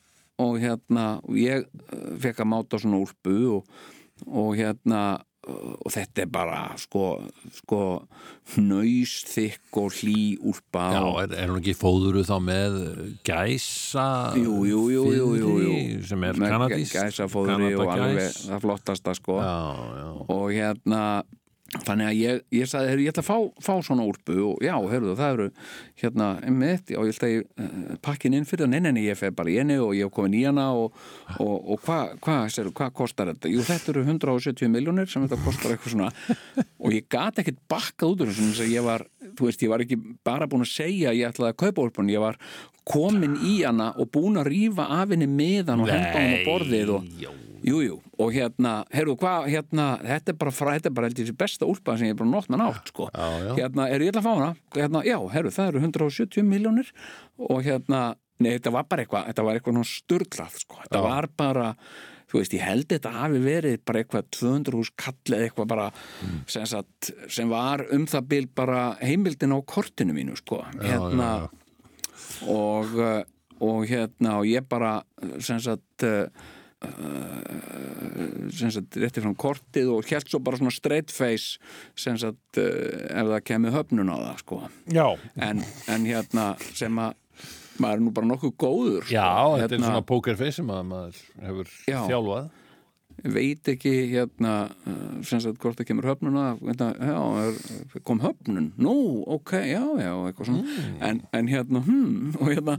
og 0.44 0.56
hérna 0.64 1.10
ég 1.38 1.68
uh, 1.68 2.08
fekk 2.24 2.42
að 2.44 2.52
máta 2.56 2.82
svona 2.82 3.04
úlpu 3.04 3.38
og, 3.60 3.78
og 4.30 4.58
hérna 4.58 5.04
og 5.44 5.92
þetta 5.92 6.24
er 6.24 6.30
bara 6.32 6.60
sko, 6.80 7.18
sko 7.52 7.80
hnausþykk 8.54 9.80
og 9.82 9.98
hlý 10.00 10.22
úlpa 10.40 10.86
Já, 10.96 11.04
er, 11.26 11.36
er 11.42 11.52
hún 11.52 11.60
ekki 11.60 11.76
fóðuru 11.76 12.24
þá 12.24 12.38
með 12.40 12.78
gæsa 13.28 14.06
Jú, 14.40 14.62
jú, 14.70 14.86
jú, 14.94 15.04
jú, 15.12 15.28
jú, 15.36 15.52
jú. 15.66 15.74
fiðri 16.04 16.08
sem 16.08 16.26
er 16.28 16.40
kanadísk 16.40 16.98
gæsafóðri 16.98 17.74
og 17.78 17.92
alveg 17.94 18.36
það 18.38 18.64
flottasta 18.64 19.16
sko. 19.18 19.40
Já, 19.44 19.58
já. 20.00 20.10
Og 20.34 20.46
hérna 20.54 21.04
þannig 21.82 22.10
að 22.10 22.18
ég, 22.20 22.42
ég 22.54 22.70
sagði, 22.70 22.92
heyrðu, 22.92 23.04
ég 23.04 23.14
ætla 23.14 23.24
að 23.24 23.30
fá, 23.30 23.64
fá 23.66 23.74
svona 23.88 24.06
úlpu 24.06 24.36
og 24.46 24.64
já, 24.64 24.74
heyrðu, 24.92 25.16
það 25.18 25.34
eru 25.34 25.48
hérna, 26.04 26.28
einmitt, 26.46 26.92
og 26.94 27.08
ég 27.08 27.16
ætla 27.16 27.30
að 27.30 27.34
ég 27.34 27.48
uh, 27.66 27.96
pakkin 28.06 28.38
inn 28.38 28.48
fyrir 28.50 28.66
það, 28.66 28.74
nei, 28.76 28.84
nei, 28.86 28.92
nei, 28.98 29.04
ég 29.08 29.20
fer 29.20 29.34
bara 29.36 29.52
í 29.52 29.58
henni 29.58 29.80
og 29.82 29.94
ég 29.98 30.08
hef 30.08 30.14
komin 30.14 30.38
í 30.38 30.44
hana 30.46 30.68
og, 30.78 31.00
og, 31.40 31.56
og 31.74 31.82
hvað 31.86 32.14
hva, 32.24 32.38
hva, 32.70 32.90
kostar 32.96 33.32
þetta? 33.34 33.52
Jú, 33.52 33.64
þetta 33.68 33.94
eru 33.94 34.04
170 34.06 34.74
miljónir 34.74 35.10
sem 35.12 35.26
þetta 35.26 35.42
kostar 35.46 35.74
eitthvað 35.74 35.96
svona. 35.96 36.12
Og 36.84 36.94
ég 36.96 37.08
gat 37.12 37.42
ekkert 37.42 37.62
bakkað 37.72 38.14
út 38.14 38.24
úr 38.24 38.32
þessu 38.32 38.50
þess 38.50 38.66
að 38.66 38.74
ég 38.74 38.86
var, 38.86 39.06
þú 39.38 39.50
veist, 39.50 39.66
ég 39.66 39.74
var 39.74 39.86
ekki 39.86 40.00
bara 40.26 40.50
búin 40.52 40.66
að 40.66 40.74
segja 40.74 41.16
ég 41.16 41.32
ætlaði 41.32 41.56
að 41.56 41.62
kaupa 41.64 41.88
úlpun, 41.88 42.12
ég 42.14 42.24
var 42.24 42.40
komin 42.88 43.38
í 43.48 43.62
hana 43.64 43.94
og 43.98 44.12
búin 44.14 44.40
að 44.42 44.52
rífa 44.52 44.90
af 45.00 45.14
henni 45.14 45.30
miðan 45.32 45.86
og 45.86 45.92
henda 45.92 46.14
hann 46.18 46.36
á 46.36 46.40
borðið 46.44 46.96
og 46.98 47.10
Jú, 47.64 47.78
jú, 47.86 47.98
og 48.20 48.34
hérna, 48.36 48.72
heyrðu, 48.92 49.14
hvað, 49.22 49.46
hérna, 49.54 49.86
þetta 50.04 50.34
er 50.34 50.38
bara, 50.42 50.52
þetta 50.52 50.90
er 50.90 50.96
bara 50.98 51.08
held 51.08 51.20
ég 51.22 51.28
þessi 51.30 51.38
besta 51.40 51.68
úlpa 51.70 51.94
sem 51.98 52.10
ég 52.10 52.16
er 52.16 52.20
bara 52.20 52.30
nótt 52.34 52.50
með 52.52 52.60
nátt, 52.64 52.90
sko. 52.92 53.06
Já, 53.14 53.28
já. 53.48 53.54
Hérna, 53.62 53.86
er 53.88 54.04
ég 54.04 54.12
ætla 54.12 54.24
að 54.24 54.28
fá 54.28 54.34
hana? 54.36 54.50
Hérna, 54.76 55.04
já, 55.08 55.18
heyrðu, 55.36 55.54
það 55.56 55.70
eru 55.72 55.84
170 55.86 56.44
miljónir 56.50 56.90
og 57.40 57.62
hérna, 57.64 58.02
nei, 58.44 58.50
þetta 58.58 58.74
var 58.76 58.84
bara 58.92 59.06
eitthvað, 59.06 59.30
þetta 59.32 59.46
var 59.48 59.60
eitthvað 59.62 59.78
náttúrulega 59.78 59.94
sturglað, 60.04 60.58
sko. 60.66 60.82
Þetta 60.84 61.00
Já. 61.00 61.06
var 61.08 61.30
bara, 61.40 61.68
þú 62.34 62.40
veist, 62.42 62.54
ég 62.58 62.66
held 62.68 62.88
þetta 62.92 63.12
hafi 63.16 63.40
verið 63.48 63.78
bara 63.88 64.04
eitthvað 64.04 64.28
200 64.36 64.76
hús 64.82 64.92
kall 65.00 65.38
eða 65.38 65.48
eitthvað 65.48 65.68
bara, 65.72 65.88
Mm. 66.24 66.40
sem, 66.48 66.66
sagt, 66.66 67.12
sem 67.30 67.48
var 67.50 67.86
um 67.94 68.06
það 68.06 68.28
bil 68.28 68.48
bara 68.48 68.98
heimildin 69.00 69.56
á 69.56 69.60
kortinu 69.64 70.12
mínu, 70.18 70.36
sko. 70.42 70.60
Hérna, 70.84 71.48
og, 72.48 72.92
og 73.64 73.86
hérna 73.88 74.40
og 74.42 74.46
ég 74.52 74.68
bara 74.68 74.98
sem 75.40 75.60
sagt 75.64 76.04
sagt 78.74 78.98
rétti 79.00 79.24
fram 79.24 79.36
kortið 79.40 79.92
og 79.96 80.08
held 80.10 80.30
svo 80.30 80.40
bara 80.44 80.60
svona 80.60 80.74
straight 80.74 81.12
face 81.14 81.60
sem 82.00 82.18
sagt 82.22 82.60
uh, 82.62 82.64
ef 83.10 83.30
það 83.34 83.44
kemur 83.50 83.76
höfnun 83.76 84.12
á 84.14 84.18
það 84.20 84.42
sko 84.44 84.62
Já, 84.94 85.08
en, 85.50 85.64
en 85.92 86.08
hérna 86.10 86.54
sem 86.74 87.00
að 87.04 87.20
maður 87.82 87.96
er 87.98 88.04
nú 88.06 88.12
bara 88.14 88.30
nokkuð 88.30 88.52
góður 88.62 89.08
sko. 89.08 89.16
já 89.16 89.30
þetta 89.58 89.64
er 89.66 89.78
hérna, 89.78 89.88
svona 89.90 90.06
pokerface 90.14 90.60
sem 90.60 90.70
að 90.74 90.84
maður 90.92 91.22
hefur 91.48 91.72
Já. 91.90 92.00
þjálfað 92.12 92.52
veit 93.24 93.70
ekki 93.72 93.92
hérna 94.12 94.54
uh, 94.90 95.02
sem 95.26 95.42
sagt 95.44 95.62
hvort 95.64 95.78
það 95.80 95.88
kemur 95.90 96.08
höfnun 96.12 96.36
á 96.36 96.44
það 96.58 96.64
hérna, 96.68 96.88
já, 96.98 97.20
er, 97.44 98.02
kom 98.08 98.22
höfnun? 98.24 98.70
Nú, 98.82 98.96
ok, 99.38 99.54
já, 99.70 99.84
já, 100.02 100.12
eitthvað 100.28 100.50
svona. 100.50 100.78
En, 101.08 101.22
en 101.36 101.52
hérna, 101.52 101.84
hm, 101.86 102.34
og 102.42 102.52
hérna 102.52 102.78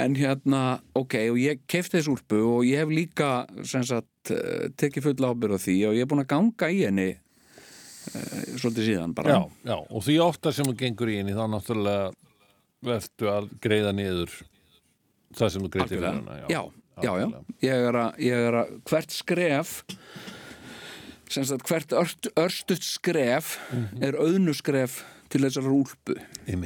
en 0.00 0.16
hérna, 0.18 0.62
ok, 0.98 1.18
og 1.34 1.38
ég 1.42 1.62
kefti 1.70 1.98
þessu 1.98 2.16
úlpu 2.16 2.40
og 2.40 2.66
ég 2.66 2.82
hef 2.82 2.94
líka 2.94 3.30
sem 3.68 3.84
sagt, 3.86 4.32
uh, 4.34 4.66
tekið 4.78 5.10
full 5.10 5.28
ábyrð 5.30 5.58
á 5.58 5.64
því 5.66 5.78
og 5.90 5.98
ég 5.98 6.06
er 6.06 6.10
búin 6.10 6.24
að 6.24 6.32
ganga 6.32 6.72
í 6.72 6.82
henni 6.86 7.10
uh, 7.12 8.42
svolítið 8.56 8.92
síðan 8.92 9.16
bara. 9.18 9.36
Já, 9.36 9.72
já, 9.72 9.76
og 9.82 10.06
því 10.08 10.20
ofta 10.24 10.54
sem 10.56 10.68
þú 10.68 10.78
gengur 10.84 11.12
í 11.12 11.20
henni 11.20 11.36
þá 11.36 11.44
náttúrulega 11.52 12.12
verður 12.86 13.32
að 13.32 13.48
greiða 13.62 13.92
niður 13.96 14.34
það 15.36 15.52
sem 15.52 15.64
þú 15.64 15.70
greiði 15.74 15.90
fyrir 15.92 16.08
Algjörlega. 16.10 16.36
hana 16.36 16.52
já, 16.52 16.60
já, 17.02 17.12
já. 17.20 17.26
Ég 17.64 17.88
er 17.90 17.98
að, 18.00 18.18
ég 18.24 18.46
er 18.48 18.58
að 18.62 18.72
hvert 18.88 19.12
skref 19.14 19.76
sem 21.32 21.44
sagt 21.46 21.66
hvert 21.68 21.92
ört, 21.96 22.28
örstutt 22.38 22.86
skref 22.86 23.56
er 24.00 24.18
auðnuskref 24.20 25.02
til 25.32 25.42
þessar 25.42 25.70
úlpu 25.74 26.16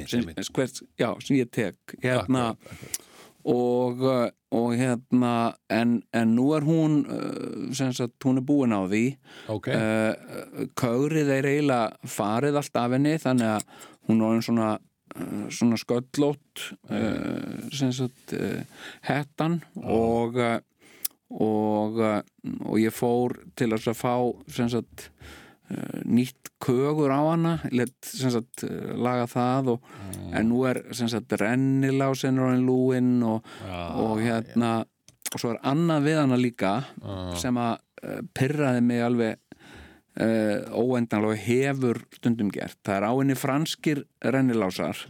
sem, 0.07 0.27
hvert, 0.53 0.83
já, 0.99 1.09
sem 1.25 1.39
ég 1.39 1.49
tek. 1.53 1.95
Hérna, 2.03 2.51
og, 3.49 4.03
uh, 4.05 4.27
og 4.53 4.75
hérna 4.77 5.33
en, 5.73 5.95
en 6.13 6.35
nú 6.37 6.51
er 6.53 6.65
hún 6.67 7.01
uh, 7.09 7.71
sem 7.73 7.93
sagt, 7.97 8.19
hún 8.25 8.37
er 8.37 8.45
búin 8.45 8.75
á 8.75 8.85
því. 8.85 9.05
Ok, 9.49 9.71
uh, 9.73 10.67
Kögrið 10.77 11.33
er 11.39 11.49
eiginlega 11.49 12.11
farið 12.17 12.61
allt 12.61 12.81
af 12.83 12.95
henni 12.97 13.17
þannig 13.21 13.55
að 13.55 13.65
hún 14.09 14.23
er 14.27 14.45
svona 14.45 14.71
svona 15.51 15.79
sköllótt 15.79 16.65
uh, 16.91 17.69
sem 17.73 17.93
sagt 17.95 18.35
uh, 18.37 18.61
hettan 19.07 19.61
og 19.81 20.39
og, 21.31 21.95
og 21.95 22.73
ég 22.75 22.91
fór 22.91 23.37
til 23.55 23.69
að 23.71 23.93
fá 23.95 24.17
sagt 24.51 25.05
nýtt 26.03 26.49
kögur 26.59 27.07
á 27.07 27.23
hana 27.23 27.53
let, 27.71 27.95
sagt 28.03 28.65
laga 28.99 29.29
það 29.31 29.69
og, 29.77 29.85
en 30.35 30.49
nú 30.49 30.65
er 30.67 30.81
sagt 30.91 31.31
rennilásin 31.39 32.35
orðin 32.35 32.67
lúin 32.67 33.13
og, 33.23 33.47
og 33.71 34.19
hérna 34.19 34.81
og 35.31 35.39
svo 35.39 35.53
er 35.53 35.61
annað 35.71 36.09
við 36.09 36.19
hana 36.19 36.41
líka 36.41 36.73
sem 37.39 37.55
að 37.63 38.19
pyrraði 38.35 38.83
mig 38.83 39.05
alveg 39.05 39.39
uh, 40.19 40.71
óendanlega 40.75 41.39
hefur 41.45 42.01
stundum 42.15 42.51
gert. 42.53 42.79
Það 42.85 42.97
er 42.97 43.07
á 43.07 43.13
henni 43.13 43.37
franskir 43.39 44.05
rennilásar 44.23 45.05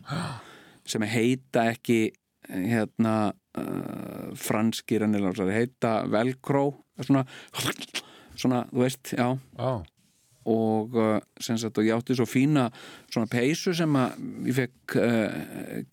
sem 0.87 1.05
heita 1.05 1.67
ekki 1.71 1.99
eh, 2.09 2.65
hérna 2.73 3.15
uh, 3.57 4.33
franskir 4.37 5.05
rennilásar. 5.05 5.51
Heita 5.53 6.01
velcro 6.11 6.67
svona, 7.01 7.23
svona, 8.35 8.65
þú 8.71 8.83
veist, 8.85 9.15
já. 9.17 9.31
Já, 9.57 9.73
og 10.51 10.95
uh, 10.97 11.17
sem 11.37 11.57
sagt 11.61 11.77
og 11.77 11.85
ég 11.85 11.93
átti 11.93 12.17
svo 12.17 12.25
fína 12.25 12.67
svona 13.11 13.29
peysu 13.29 13.75
sem 13.77 13.97
að 13.97 14.15
ég 14.49 14.57
fekk 14.57 14.95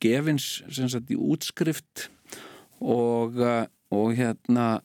gefins 0.01 0.47
sem 0.73 0.89
sagt 0.89 1.13
í 1.13 1.19
útskrift 1.21 2.09
og, 2.81 3.37
og 3.93 4.15
hérna 4.17 4.79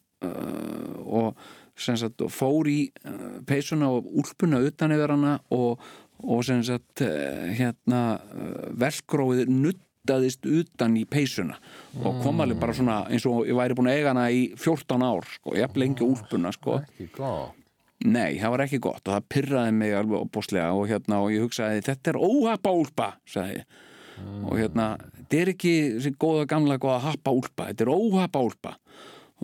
og 1.04 1.40
sagt 1.76 2.24
fór 2.34 2.70
í 2.70 2.80
uh, 3.08 3.40
peysuna 3.48 3.92
og 3.94 4.10
úlpuna 4.24 4.62
utan 4.64 4.94
yfir 4.96 5.16
hana 5.16 5.38
og, 5.56 5.82
og 6.24 6.44
sagt 6.46 7.06
uh, 7.06 7.50
hérna 7.54 8.04
uh, 8.20 8.70
velkróið 8.80 9.50
nuttaðist 9.50 10.46
utan 10.46 11.00
í 11.00 11.08
peysuna 11.10 11.58
og 12.04 12.22
kom 12.24 12.44
alveg 12.44 12.62
bara 12.62 12.78
svona 12.78 13.02
eins 13.10 13.26
og 13.30 13.48
ég 13.50 13.58
væri 13.58 13.78
búin 13.78 13.90
að 13.92 14.00
eiga 14.00 14.14
hana 14.14 14.30
í 14.30 14.46
14 14.54 15.10
ár 15.10 15.28
sko, 15.40 15.58
ég 15.58 15.68
hef 15.68 15.78
lengi 15.80 16.06
úlpuna 16.06 16.54
sko. 16.54 16.82
Ekki 16.86 17.12
góð 17.18 17.52
Nei, 18.04 18.36
það 18.36 18.52
var 18.52 18.64
ekki 18.66 18.82
gott 18.84 19.08
og 19.08 19.14
það 19.14 19.28
pyrraði 19.32 19.74
mig 19.78 19.94
alveg 19.96 20.26
opbóslega 20.26 20.72
og 20.76 20.90
hérna 20.90 21.22
og 21.24 21.32
ég 21.32 21.46
hugsaði 21.46 21.84
þetta 21.86 22.12
er 22.12 22.20
óhappa 22.20 22.74
úlpa, 22.76 23.10
sagði 23.30 23.62
ég. 23.62 23.78
Og 24.44 24.60
hérna, 24.60 24.88
þetta 25.20 25.40
er 25.40 25.52
ekki 25.54 25.74
þessi 25.96 26.12
góða 26.22 26.44
gamla 26.52 26.78
góða 26.84 27.00
happa 27.08 27.34
úlpa 27.34 27.70
þetta 27.70 27.86
er 27.86 27.94
óhappa 27.94 28.42
úlpa. 28.44 28.74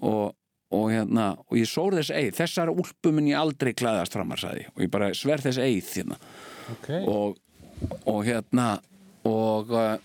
Og, 0.03 0.35
og 0.76 0.90
hérna, 0.94 1.32
og 1.50 1.58
ég 1.58 1.70
sór 1.70 1.98
þess 1.98 2.14
eið 2.14 2.34
þessar 2.38 2.72
úlpu 2.74 3.14
mun 3.14 3.30
ég 3.30 3.40
aldrei 3.40 3.72
klæðast 3.78 4.14
framar, 4.14 4.41
sagði 4.41 4.68
og 4.76 4.84
ég 4.86 4.91
bara 4.94 5.12
sver 5.18 5.41
þess 5.41 5.62
eið 5.64 5.94
hérna. 5.96 6.20
Ok, 6.76 6.90
og, 7.10 7.40
og 8.12 8.20
hérna 8.28 8.68
og, 9.30 9.74
uh, 9.74 9.96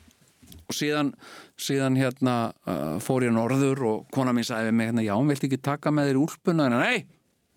og 0.65 0.77
síðan 0.77 1.13
síðan 1.61 1.99
hérna 2.01 2.39
uh, 2.67 2.97
fór 3.05 3.29
ég 3.29 3.35
norður 3.37 3.85
og 3.91 4.09
kona 4.15 4.33
mín 4.35 4.47
sagði 4.49 4.73
mig 4.73 4.91
hérna, 4.91 5.05
já, 5.05 5.13
hún 5.19 5.29
vilti 5.31 5.51
ekki 5.51 5.61
taka 5.63 5.93
með 5.95 6.13
þér 6.13 6.23
úlpuna? 6.25 6.71
En 6.71 6.81
nei, 6.81 7.05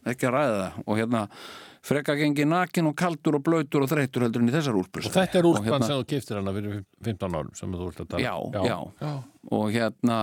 ekki 0.07 0.27
að 0.27 0.37
ræða 0.37 0.59
það. 0.59 0.83
Og 0.83 1.01
hérna, 1.01 1.23
freka 1.87 2.15
gengi 2.19 2.45
nakin 2.47 2.89
og 2.89 2.95
kaldur 2.99 3.39
og 3.39 3.43
blöytur 3.47 3.85
og 3.85 3.91
þreytur 3.91 4.27
heldur 4.27 4.43
en 4.43 4.51
í 4.51 4.55
þessar 4.55 4.77
úlpur 4.79 5.07
og 5.07 5.13
þetta 5.13 5.39
er 5.39 5.47
úlpan 5.47 5.67
hérna, 5.69 5.87
sem 5.87 5.99
þú 6.01 6.07
kiftir 6.11 6.39
hana 6.39 6.53
fyrir 6.55 6.79
15 7.05 7.37
árum 7.37 7.53
sem 7.57 7.75
þú 7.75 7.85
vilt 7.85 8.01
að 8.03 8.09
tala 8.13 8.23
já, 8.25 8.33
já, 8.67 9.11
og 9.57 9.67
hérna 9.75 10.17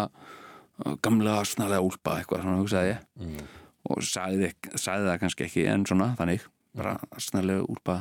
gamla 1.04 1.38
snarlega 1.46 1.84
úlpa 1.84 2.18
eitthvað 2.18 2.44
svona 2.44 2.60
hugsaði 2.62 2.92
ég. 2.94 3.44
Og 3.84 4.00
sagði, 4.06 4.50
sagði 4.80 5.10
það 5.10 5.20
kannski 5.22 5.46
ekki 5.46 5.66
en 5.68 5.84
svona 5.88 6.12
þannig, 6.18 6.46
bara 6.76 6.96
snarlega 7.20 7.66
úlpa. 7.68 7.98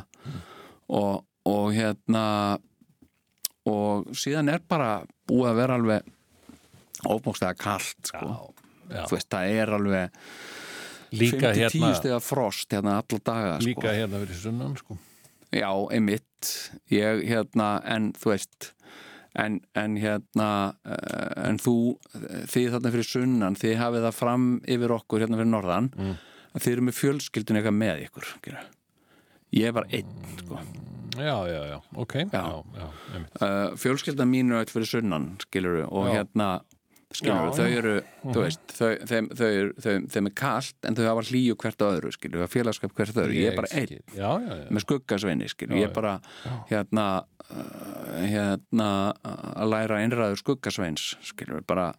Og, 0.94 1.24
og 1.50 1.66
hérna 1.76 2.24
og 3.70 4.10
síðan 4.18 4.52
er 4.52 4.64
bara 4.68 5.04
búið 5.30 5.50
að 5.52 5.60
vera 5.62 5.78
alveg 5.80 6.12
ofbókstæða 7.04 7.56
kalt 7.60 8.12
sko. 8.12 8.34
þú 8.90 9.16
veist, 9.16 9.30
það 9.32 9.56
er 9.62 9.74
alveg 9.78 10.20
líka 11.14 11.54
5-10 11.54 11.58
hérna 11.64 11.94
stiga 12.00 12.20
frost 12.24 12.74
hérna 12.74 12.98
alla 13.02 13.20
daga 13.20 13.56
sko. 13.58 13.68
líka 13.68 13.96
hérna 13.96 14.22
fyrir 14.24 14.40
sunnan 14.40 14.78
sko. 14.80 14.98
Já, 15.54 15.70
einmitt. 15.94 16.72
Ég 16.90 17.28
hérna, 17.30 17.78
en 17.86 18.12
þú 18.18 18.32
veist 18.34 18.72
en, 19.36 19.60
en 19.76 19.96
hérna 19.98 20.50
uh, 20.86 21.48
en 21.50 21.58
þú, 21.58 21.74
þið 22.52 22.68
þarna 22.76 22.92
fyrir 22.94 23.08
sunnan 23.10 23.56
þið 23.58 23.76
hafið 23.82 24.06
það 24.08 24.18
fram 24.20 24.48
yfir 24.76 24.94
okkur 25.00 25.24
hérna 25.26 25.40
fyrir 25.42 25.52
norðan 25.54 25.90
Mm. 25.98 26.16
að 26.54 26.62
þið 26.68 26.72
eru 26.76 26.86
með 26.90 26.98
fjölskyldun 27.02 27.58
eitthvað 27.60 27.78
með 27.82 28.04
ykkur 28.08 28.28
skilja. 28.36 28.64
ég 29.58 29.68
er 29.70 29.74
bara 29.74 29.90
einn 29.90 30.14
sko. 30.42 30.60
já, 31.18 31.38
já, 31.50 31.62
já, 31.72 31.80
ok 31.96 32.14
já, 32.20 32.28
Já. 32.34 32.64
já, 32.78 32.88
uh, 33.42 33.76
fjölskyldan 33.78 34.30
mín 34.30 34.52
er 34.54 34.62
öll 34.64 34.72
fyrir 34.74 34.90
sunnan 34.90 35.32
skilur 35.48 35.84
og 35.90 36.08
hérna 36.14 36.52
skilur 37.18 37.50
Já, 37.50 37.54
þau 37.58 37.68
já. 37.68 37.78
eru, 37.80 37.94
þú 38.24 38.44
veist 38.44 38.74
þau, 38.74 38.90
þeim, 39.10 39.28
þau, 39.38 39.50
þau, 39.86 39.94
þeim 40.16 40.30
er 40.30 40.34
kalt 40.40 40.88
en 40.88 40.98
þau 40.98 41.04
hafa 41.08 41.24
hlýju 41.30 41.56
hvert 41.64 41.84
á 41.84 41.88
öðru 41.90 42.12
skilur, 42.16 42.46
félagskap 42.52 42.94
hvert 42.98 43.18
á 43.18 43.22
öðru. 43.24 43.38
Ég 43.38 43.52
er 43.52 43.58
bara 43.60 43.72
einn 43.80 43.94
já, 43.94 44.30
já, 44.42 44.52
já, 44.60 44.68
með 44.74 44.86
skuggasveini 44.86 45.50
skilur, 45.52 45.78
Já, 45.78 45.82
ég 45.84 45.90
er 45.90 45.96
bara 45.96 46.14
hérna 46.72 47.08
uh, 47.24 48.20
hérna 48.26 48.90
að 49.24 49.74
læra 49.74 50.02
einræður 50.04 50.42
skuggasveins 50.42 51.08
skilur, 51.30 51.64
bara 51.70 51.92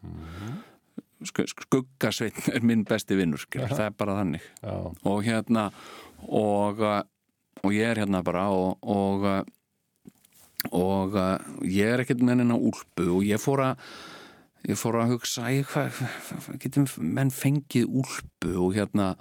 sk 1.25 1.47
skuggasvein 1.55 2.41
er 2.57 2.65
minn 2.67 2.87
besti 2.89 3.19
vinnur 3.19 3.43
skilur, 3.43 3.73
það 3.73 3.89
er 3.89 3.99
bara 3.99 4.19
þannig. 4.21 4.49
Já. 4.63 4.75
og 5.13 5.21
hérna 5.27 5.69
og, 6.25 6.83
uh, 6.83 7.03
og 7.63 7.77
ég 7.77 7.93
er 7.93 8.03
hérna 8.05 8.25
bara 8.27 8.49
og 8.53 8.83
og, 8.83 9.29
uh, 9.29 9.45
og 10.75 11.17
ég 11.69 11.93
er 11.93 12.03
ekkert 12.03 12.23
með 12.25 12.41
hennar 12.41 12.63
úlpu 12.73 13.05
og 13.19 13.25
ég 13.29 13.41
fór 13.43 13.61
að 13.71 13.89
ég 14.69 14.79
fór 14.81 15.01
að 15.01 15.15
hugsa 15.15 15.51
hvað, 15.69 16.01
hvað 16.31 16.61
getum 16.63 16.89
menn 16.99 17.33
fengið 17.35 17.89
úlpu? 17.89 18.55
Og 18.55 18.75
hérna 18.77 19.15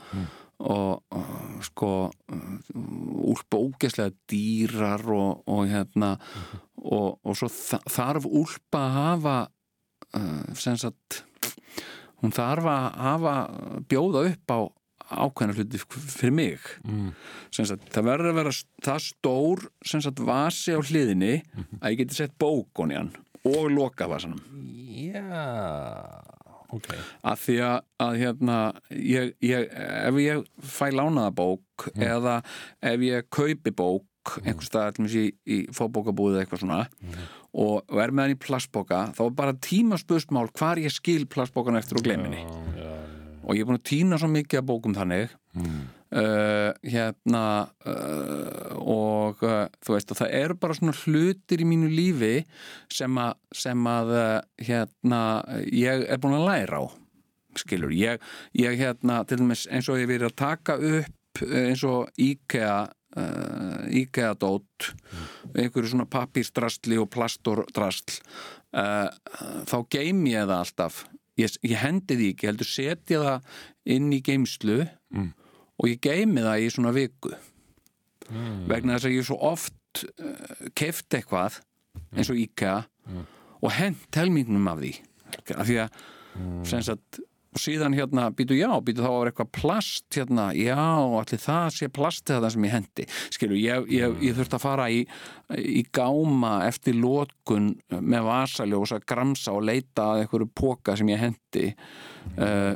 og, 0.63 1.03
og 1.11 1.63
sko 1.67 1.89
úlpa 3.33 3.59
ógeðslega 3.59 4.13
dýrar 4.29 5.03
og, 5.11 5.43
og 5.49 5.65
hérna 5.71 6.13
og, 6.83 7.19
og 7.23 7.35
svo 7.37 7.49
þa 7.51 7.81
þarf 7.91 8.29
úlpa 8.29 8.83
að 8.85 8.95
hafa 8.99 9.35
uh, 10.19 10.53
sem 10.59 10.79
sagt 10.79 11.23
hún 12.23 12.35
þarf 12.35 12.69
að 12.71 12.87
hafa 13.03 13.35
bjóða 13.91 14.25
upp 14.31 14.55
á 14.55 14.59
ákveðna 15.13 15.53
hluti 15.57 15.79
fyrir 15.83 16.31
mig. 16.33 16.67
Mm. 16.87 17.11
sagt, 17.51 17.89
það 17.91 18.07
verður 18.07 18.29
að 18.31 18.37
vera 18.39 18.53
það 18.85 19.01
stór 19.03 19.65
sagt 19.83 20.23
vasi 20.23 20.73
á 20.73 20.79
hliðinni 20.79 21.33
að 21.81 21.91
ég 21.91 21.99
geti 22.01 22.17
sett 22.21 22.37
bókon 22.39 22.93
í 22.95 22.97
hann 22.97 23.11
og 23.49 23.67
loka 23.73 24.07
vasanum 24.11 24.39
já 24.93 25.23
ok. 26.73 26.89
Að 27.29 27.43
því 27.43 27.57
að, 27.67 27.77
að 28.05 28.15
hérna 28.21 28.57
ég, 28.95 29.35
ég, 29.45 29.69
ef 29.69 30.17
ég 30.23 30.47
fæ 30.73 30.87
lánaða 30.93 31.35
bók 31.37 31.87
eða 31.93 32.39
ef 32.81 33.05
ég 33.05 33.29
kaupi 33.33 33.73
bók 33.75 34.37
einhvers 34.43 34.69
stað 34.71 35.01
allir 35.01 35.15
í, 35.19 35.25
í 35.43 35.57
fóbókabúið 35.75 36.37
eða 36.37 36.45
eitthvað 36.45 36.61
svona 36.63 36.79
og, 37.53 37.83
og 37.83 37.97
er 37.99 38.13
með 38.13 38.23
hann 38.23 38.35
í 38.37 38.39
plastbóka 38.39 39.01
þá 39.17 39.23
er 39.25 39.33
bara 39.41 39.55
tíma 39.67 39.99
spöðsmál 39.99 40.47
hvar 40.55 40.79
ég 40.81 40.93
skil 40.95 41.25
plastbókan 41.29 41.77
eftir 41.79 41.99
og 41.99 42.05
glemminni 42.07 42.45
og 43.43 43.57
ég 43.57 43.65
er 43.65 43.67
búin 43.67 43.81
að 43.81 43.89
týna 43.91 44.19
svo 44.21 44.31
mikið 44.31 44.61
af 44.61 44.69
bókum 44.69 44.95
þannig 44.95 45.35
uh, 46.15 46.71
hérna 46.85 47.43
uh, 47.89 48.73
og 48.79 49.43
uh, 49.45 49.67
þú 49.83 49.95
veist 49.95 50.13
og 50.13 50.19
það 50.21 50.35
eru 50.39 50.57
bara 50.61 50.77
svona 50.77 50.95
hlutir 51.03 51.63
í 51.63 51.67
mínu 51.67 51.91
lífi 51.91 52.33
sem 52.91 53.19
að, 53.21 53.37
sem 53.63 53.89
að 53.89 54.15
hérna 54.61 55.21
ég 55.69 56.05
er 56.07 56.21
búin 56.21 56.39
að 56.39 56.47
læra 56.49 56.83
á 56.83 56.85
skilur, 57.59 57.93
ég, 57.93 58.21
ég 58.57 58.79
hérna 58.79 59.21
til 59.29 59.43
dæmis 59.43 59.67
eins 59.69 59.89
og 59.91 60.01
ég 60.01 60.09
verið 60.09 60.31
að 60.31 60.39
taka 60.41 60.77
upp 60.79 61.43
eins 61.43 61.83
og 61.85 62.09
IKEA 62.21 62.87
IKEA 63.93 64.31
dót 64.41 64.87
einhverju 65.53 65.91
svona 65.91 66.07
pappírstrastli 66.09 66.97
og 66.97 67.11
plastdrastl 67.13 68.15
uh, 68.73 69.09
þá 69.69 69.77
geim 69.93 70.23
ég 70.29 70.47
það 70.47 70.57
alltaf. 70.57 71.03
Ég, 71.39 71.53
ég 71.65 71.79
hendi 71.81 72.17
því 72.17 72.27
ekki, 72.33 72.49
heldur 72.49 72.69
setja 72.69 73.21
það 73.23 73.55
inn 73.95 74.11
í 74.13 74.19
geimslu 74.25 74.83
og 75.79 75.89
ég 75.89 76.01
geimi 76.03 76.43
það 76.45 76.65
í 76.65 76.71
svona 76.73 76.93
viku. 76.95 77.33
Vegna 78.69 78.97
þess 78.97 79.09
að 79.09 79.17
ég 79.17 79.27
svo 79.27 79.37
oft 79.51 80.03
uh, 80.03 80.69
keft 80.77 81.13
eitthvað 81.13 81.59
eins 82.15 82.31
og 82.31 82.39
IKEA 82.39 82.79
og 83.63 83.75
hent 83.75 84.17
helmingnum 84.17 84.69
af 84.71 84.81
því. 84.81 84.93
Af 85.53 85.67
því 85.67 85.77
að 85.83 86.01
sem 86.65 86.81
sagt 86.81 87.21
og 87.53 87.61
síðan 87.61 87.93
hérna, 87.93 88.29
býtu 88.33 88.55
já, 88.57 88.69
býtu 88.81 89.03
þá 89.03 89.09
var 89.11 89.29
eitthvað 89.29 89.49
plast 89.53 90.17
hérna, 90.17 90.47
já, 90.57 90.77
allir 91.19 91.41
það 91.41 91.67
sé 91.75 91.89
plastið 91.93 92.39
það 92.39 92.53
sem 92.55 92.65
ég 92.65 92.73
hendi, 92.73 93.05
skilju 93.35 93.59
ég, 93.61 93.91
ég, 93.93 94.15
ég 94.25 94.37
þurfti 94.37 94.57
að 94.57 94.63
fara 94.63 94.87
í, 94.89 95.03
í 95.53 95.83
gáma 95.93 96.55
eftir 96.65 96.97
lótkun 96.97 97.73
með 97.93 98.25
vasaljós 98.29 98.95
að 98.97 99.05
gramsa 99.13 99.53
og 99.53 99.67
leita 99.69 100.07
að 100.13 100.23
einhverju 100.23 100.49
póka 100.57 100.97
sem 100.97 101.13
ég 101.13 101.21
hendi 101.27 101.67
uh, 101.69 102.73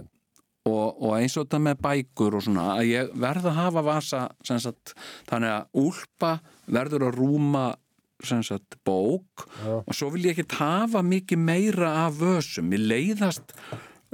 og, 0.67 1.01
og 1.01 1.17
eins 1.17 1.37
og 1.37 1.47
þetta 1.47 1.59
með 1.63 1.81
bækur 1.87 2.37
og 2.37 2.45
svona, 2.45 2.69
að 2.77 2.91
ég 2.91 3.11
verð 3.23 3.49
að 3.51 3.59
hafa 3.61 3.83
vasa 3.87 4.23
sagt, 4.43 4.95
þannig 5.29 5.53
að 5.55 5.83
úlpa 5.83 6.37
verður 6.67 7.09
að 7.09 7.19
rúma 7.21 7.67
sagt 8.25 8.79
bók 8.87 9.45
og 9.67 9.93
svo 9.93 10.09
vil 10.15 10.25
ég 10.25 10.39
ekki 10.39 10.57
hafa 10.57 11.03
mikið 11.05 11.37
meira 11.37 11.91
af 12.07 12.17
vössum, 12.17 12.71
ég 12.73 12.81
leiðast 12.89 13.53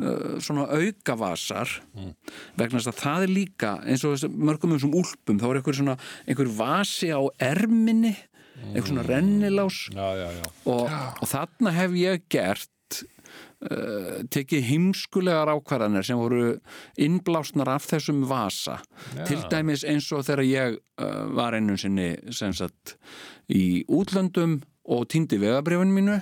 uh, 0.01 0.35
svona 0.43 0.65
aukavasar 0.75 1.71
vegna 2.59 2.81
þess 2.81 2.91
að 2.91 2.99
það 2.99 3.25
er 3.27 3.33
líka 3.37 3.71
eins 3.87 4.03
og 4.07 4.27
mörgum 4.35 4.75
þessum 4.75 4.97
úlpum 4.99 5.39
þá 5.39 5.47
er 5.49 5.61
einhver 5.61 5.79
svona, 5.79 5.97
einhver 6.27 6.51
vasi 6.57 7.13
á 7.15 7.21
erminni, 7.39 8.11
einhver 8.73 8.91
svona 8.91 9.07
rennilás 9.07 9.85
Já, 9.95 10.07
já, 10.19 10.27
já. 10.35 10.45
og, 10.65 10.99
og 11.23 11.31
þarna 11.31 11.75
hef 11.79 11.97
ég 12.03 12.27
gert 12.27 12.72
tekið 14.33 14.67
heimskulegar 14.67 15.51
ákvarðanir 15.53 16.05
sem 16.07 16.19
voru 16.19 16.57
innblásnar 16.99 17.71
af 17.75 17.87
þessum 17.89 18.23
vasa. 18.29 18.79
Til 19.27 19.39
dæmis 19.51 19.85
eins 19.87 20.09
og 20.15 20.25
þegar 20.27 20.43
ég 20.47 20.77
uh, 20.77 21.25
var 21.35 21.57
einu 21.57 21.77
sinni 21.79 22.13
sagt 22.33 22.97
í 23.51 23.83
útlöndum 23.87 24.61
og 24.83 25.07
týndi 25.11 25.39
vegabrifin 25.39 25.93
mínu 25.95 26.19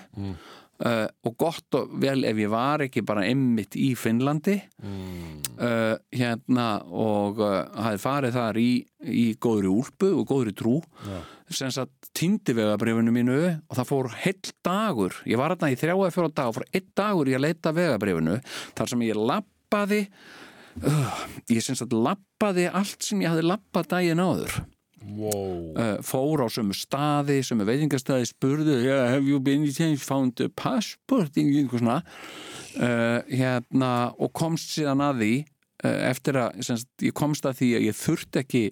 uh, 0.85 1.07
og 1.27 1.35
gott 1.39 1.77
og 1.77 1.93
vel 2.01 2.25
ef 2.27 2.39
ég 2.41 2.51
var 2.51 2.83
ekki 2.85 3.03
bara 3.07 3.25
emmitt 3.29 3.77
í 3.79 3.91
Finnlandi. 3.99 4.57
Uh, 5.61 5.95
hérna 6.15 6.67
og 6.87 7.41
uh, 7.43 7.61
hafði 7.85 8.01
farið 8.01 8.37
þar 8.37 8.59
í, 8.61 8.71
í 9.05 9.27
góðri 9.41 9.71
úlpu 9.71 10.11
og 10.17 10.27
góðri 10.31 10.55
trú. 10.57 10.79
Sem 11.51 11.71
sagt 11.73 12.11
týndi 12.15 12.55
vegabrifinu 12.55 13.11
mínu 13.13 13.39
og 13.43 13.79
það 13.79 13.89
fór 13.89 14.11
heill 14.23 14.53
dagur. 14.65 15.17
Ég 15.27 15.41
var 15.41 15.55
þarna 15.55 15.73
í 15.73 15.79
þrjá 15.79 15.95
eða 15.95 16.13
fjóra 16.15 16.35
dag 16.35 16.51
og 16.51 16.59
fór 16.59 16.69
einn 16.71 16.91
dagur 16.97 17.31
í 17.31 17.35
að 17.37 17.45
leita 17.47 17.75
vegabrifinu 17.75 18.37
þar 18.77 18.93
sem 18.93 19.07
ég 19.07 19.19
lappaði 19.19 20.05
uh, 20.85 21.25
ég 21.51 21.63
sem 21.63 21.77
sagt 21.77 21.95
lappaði 21.95 22.69
allt 22.71 23.03
sem 23.05 23.21
ég 23.23 23.33
hafði 23.33 23.49
lappað 23.51 23.91
daginn 23.95 24.23
áður 24.23 24.61
Wow. 25.01 25.73
uh, 25.73 25.97
fór 26.05 26.43
á 26.45 26.47
sömu 26.53 26.75
staði, 26.77 27.39
sömu 27.45 27.65
veitingastæði 27.65 28.27
spurðu, 28.29 28.75
yeah, 28.85 29.07
have 29.09 29.25
you 29.25 29.39
been 29.41 29.65
changed 29.73 30.03
found 30.05 30.37
a 30.43 30.49
passport 30.49 31.37
eitthvað 31.39 31.81
svona. 31.81 32.01
Uh, 32.77 33.19
hérna 33.31 33.91
og 34.21 34.31
komst 34.37 34.75
síðan 34.75 35.01
að 35.03 35.23
því 35.23 35.31
uh, 35.41 35.95
eftir 36.11 36.37
að, 36.43 36.61
sagt, 36.67 36.91
ég 37.01 37.15
komst 37.17 37.47
að 37.49 37.63
því 37.63 37.71
að 37.79 37.87
ég 37.89 37.97
þurfti 37.97 38.43
ekki 38.43 38.63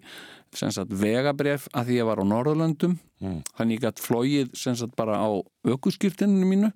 sagt, 0.53 0.93
vegabref 1.01 1.67
að 1.77 1.89
því 1.89 1.97
ég 1.99 2.09
var 2.09 2.21
á 2.21 2.25
Norðurlöndum. 2.25 2.97
Þannig 3.57 3.79
ég 3.79 3.83
gætt 3.83 3.99
flóið 4.01 4.53
sagt 4.55 4.93
bara 4.97 5.17
á 5.19 5.29
ökuskýrtinu 5.67 6.45
mínu 6.47 6.69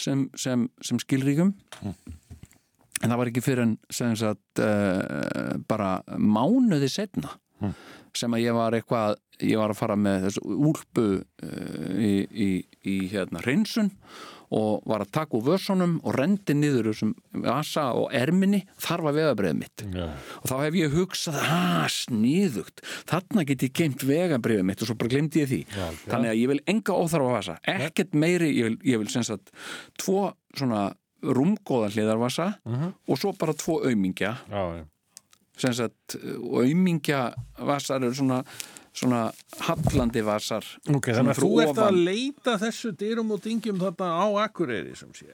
sem, 0.00 0.24
sem, 0.38 0.64
sem 0.80 0.98
skilríkum 1.02 1.50
en 1.84 3.10
það 3.10 3.18
var 3.20 3.28
ekki 3.28 3.42
fyrir 3.44 3.66
en 3.66 3.74
bara 5.68 5.90
mánuði 6.16 6.88
setna 6.88 7.34
sem 8.18 8.36
að 8.36 8.44
ég 8.44 8.56
var 8.56 8.76
eitthvað 8.76 9.18
ég 9.42 9.58
var 9.58 9.72
að 9.74 9.80
fara 9.80 9.96
með 9.98 10.28
þessu 10.28 10.44
úlpu 10.70 11.08
uh, 11.18 11.90
í, 11.98 12.12
í, 12.30 12.48
í 12.86 12.96
hérna 13.10 13.42
hreinsun 13.42 13.90
og 14.54 14.84
var 14.86 15.02
að 15.02 15.12
taka 15.16 15.38
úr 15.38 15.44
vössunum 15.48 15.96
og 16.04 16.14
rendi 16.14 16.54
niður 16.54 16.90
þessum 16.92 17.14
vasa 17.42 17.88
og 17.98 18.12
erminni 18.14 18.60
þar 18.80 19.02
var 19.06 19.16
vegabrið 19.16 19.56
mitt. 19.58 19.84
Já. 19.94 20.04
og 20.14 20.50
þá 20.50 20.54
hef 20.60 20.78
ég 20.78 20.94
hugsað, 20.94 21.38
að 21.40 21.86
sniðugt. 21.96 22.84
Þarna 23.10 23.46
get 23.48 23.64
ég 23.66 23.74
geimt 23.80 24.04
vegabriðið 24.06 24.68
mitt. 24.68 24.84
Og 24.84 24.90
svo 24.90 24.98
bara 25.00 25.14
glemdi 25.16 25.42
ég 25.42 25.50
því. 25.50 25.60
Já, 25.74 25.86
þannig 26.04 26.32
að 26.34 26.40
ég 26.42 26.52
vil 26.52 26.60
enga 26.74 26.98
óþarfa 27.00 27.34
vasa. 27.38 27.56
Ekkert 27.74 28.14
meiri, 28.14 28.52
ég 28.54 28.70
vil, 28.70 28.78
ég 28.92 29.02
vil 29.02 29.10
sem 29.10 29.26
sagt 29.26 29.50
tvo 29.98 30.28
svona 30.54 30.86
rúmgóða 31.24 31.90
hliðarvasa 31.94 32.50
og 33.08 33.18
svo 33.18 33.32
bara 33.40 33.56
tvo 33.56 33.80
aumingja. 33.88 34.36
Já, 34.52 34.62
já. 34.78 34.84
Sagt, 35.60 36.16
og 36.40 36.64
aumingja 36.64 37.20
vasar 37.62 38.02
eru 38.02 38.14
svona, 38.16 38.40
svona 38.94 39.20
hallandi 39.68 40.22
vasar 40.26 40.66
Ok, 40.90 41.10
Svona 41.12 41.18
þannig 41.20 41.34
að 41.34 41.42
þú 41.44 41.50
ert 41.64 41.82
að 41.86 42.00
leita 42.08 42.56
þessu 42.62 42.92
dyrum 42.98 43.30
og 43.36 43.42
dingjum 43.44 43.78
þarna 43.82 44.08
á 44.18 44.26
Akureyri 44.48 44.96
sem 44.98 45.12
sé. 45.14 45.30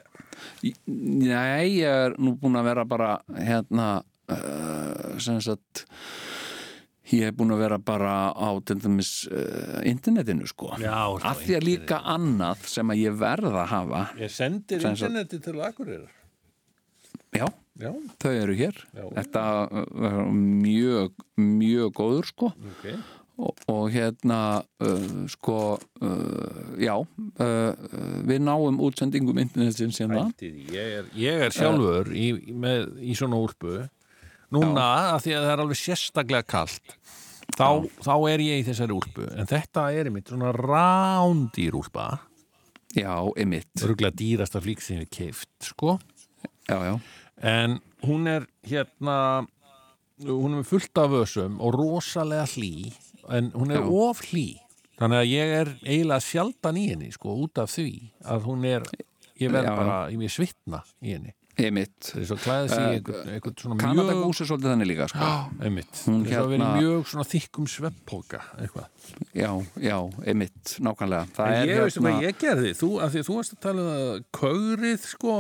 Nei, 0.87 1.81
ég 1.81 1.89
er 1.89 2.19
nú 2.21 2.35
búin 2.41 2.59
að 2.61 2.69
vera 2.71 2.85
bara 2.89 3.15
hérna 3.37 3.89
uh, 4.31 5.17
sem 5.21 5.41
sagt 5.45 5.85
ég 7.11 7.27
er 7.27 7.35
búin 7.35 7.51
að 7.51 7.65
vera 7.65 7.79
bara 7.83 8.15
á 8.31 8.49
til 8.63 8.79
dæmis 8.85 9.25
uh, 9.33 9.81
internetinu 9.89 10.47
sko 10.47 10.71
að 10.77 11.43
því 11.43 11.57
að 11.59 11.67
líka 11.67 11.99
annað 12.07 12.63
sem 12.71 12.93
að 12.93 13.03
ég 13.03 13.17
verð 13.19 13.57
að 13.57 13.69
hafa 13.73 14.03
Ég 14.21 14.31
sendir 14.31 14.85
interneti 14.87 15.41
til 15.43 15.59
Akureyri. 15.65 16.07
Já, 17.37 17.47
Já, 17.81 17.95
þau 18.21 18.33
eru 18.37 18.55
hér 18.59 18.77
Já. 18.93 19.05
þetta 19.17 19.43
er 19.73 20.19
mjög 20.37 21.15
mjög 21.41 21.93
góður 21.97 22.27
sko 22.29 22.51
ok. 22.53 22.83
og, 23.41 23.63
og 23.73 23.87
hérna 23.95 24.41
uh, 24.85 25.07
sko 25.33 25.79
uh, 25.79 26.75
já 26.77 26.93
uh, 26.99 27.87
við 28.29 28.43
náum 28.45 28.83
útsendingum 28.85 29.39
internetins 29.41 30.01
hérna. 30.03 30.27
Ég 30.45 30.99
er, 31.01 31.09
ég 31.17 31.47
er 31.47 31.55
sjálfur 31.57 32.11
í, 32.13 32.27
með, 32.53 32.91
í 33.01 33.17
svona 33.17 33.39
úlpu. 33.41 33.79
Núna, 34.53 34.85
að 35.15 35.25
því 35.25 35.35
að 35.39 35.45
það 35.47 35.53
er 35.55 35.63
alveg 35.65 35.79
sérstaklega 35.81 36.47
kalt, 36.51 36.95
þá, 37.55 37.69
þá 38.03 38.15
er 38.33 38.43
ég 38.45 38.61
í 38.61 38.67
þessari 38.67 38.97
úlpu. 38.99 39.25
En 39.39 39.49
þetta 39.49 39.87
er 39.95 40.11
einmitt 40.11 40.29
svona 40.35 40.51
rándýr 40.57 41.79
úlpa. 41.79 42.09
já, 42.93 43.15
emitt 43.39 43.71
Örgulega 43.87 44.11
dýrasta 44.19 44.61
flík 44.61 44.83
sem 44.83 45.01
ég 45.05 45.09
keift, 45.15 45.49
sko. 45.63 45.97
já, 46.69 46.77
já, 46.91 46.97
En 47.41 47.79
hún 48.05 48.27
er 48.29 48.47
hérna, 48.69 49.47
hún 50.27 50.59
er 50.59 50.65
fullt 50.69 50.99
af 51.01 51.11
vössum 51.13 51.59
og 51.61 51.75
rosalega 51.79 52.45
hlý, 52.55 52.93
en 53.33 53.51
hún 53.57 53.71
er 53.73 53.81
Já. 53.81 53.89
of 53.89 54.21
hlý. 54.31 54.59
Þannig 55.01 55.17
að 55.23 55.31
ég 55.33 55.53
er 55.63 55.69
eiginlega 55.81 56.21
sjaldan 56.21 56.77
í 56.77 56.89
henni, 56.91 57.09
sko, 57.13 57.33
út 57.47 57.57
af 57.63 57.71
því 57.73 57.87
að 58.29 58.43
hún 58.45 58.65
er, 58.69 58.83
ég 59.41 59.49
verð 59.55 59.71
bara, 59.73 60.01
ég 60.13 60.19
mér 60.21 60.29
svitna 60.35 60.83
í 61.01 61.15
henni. 61.17 61.33
er 61.61 61.73
í 62.21 62.85
Eh, 62.85 62.97
einhvern, 63.01 63.29
einhvern 63.35 63.57
svona 63.61 63.77
Kanada 63.81 64.13
mjög... 64.15 64.23
gús 64.25 64.41
er 64.41 64.47
svolítið 64.49 64.71
þannig 64.71 64.89
líka 64.89 65.09
sko. 65.09 65.31
Einmitt. 65.61 65.95
Hún 66.07 66.21
er 66.27 66.39
að 66.41 66.53
hérna- 66.55 66.69
mjög 66.81 67.07
svona 67.11 67.25
þykkum 67.29 67.67
sveppóka, 67.69 68.41
eitthvað. 68.61 68.87
já, 69.35 69.51
já, 69.77 69.97
emitt, 70.27 70.77
nákvæmlega 70.81 71.27
það 71.37 71.47
En 71.47 71.53
er 71.53 71.67
hérna- 71.67 71.73
ég 71.75 71.83
veistu 71.85 72.01
hvað 72.01 72.23
ég 72.25 72.39
gerði, 72.41 72.71
þú, 72.81 72.89
að 73.01 73.11
því 73.11 73.21
að 73.21 73.29
þú 73.29 73.37
varst 73.41 73.53
að 73.57 73.61
tala 73.61 73.81
um 73.81 73.91
að 73.91 74.25
kaugrið, 74.41 75.05
sko, 75.11 75.35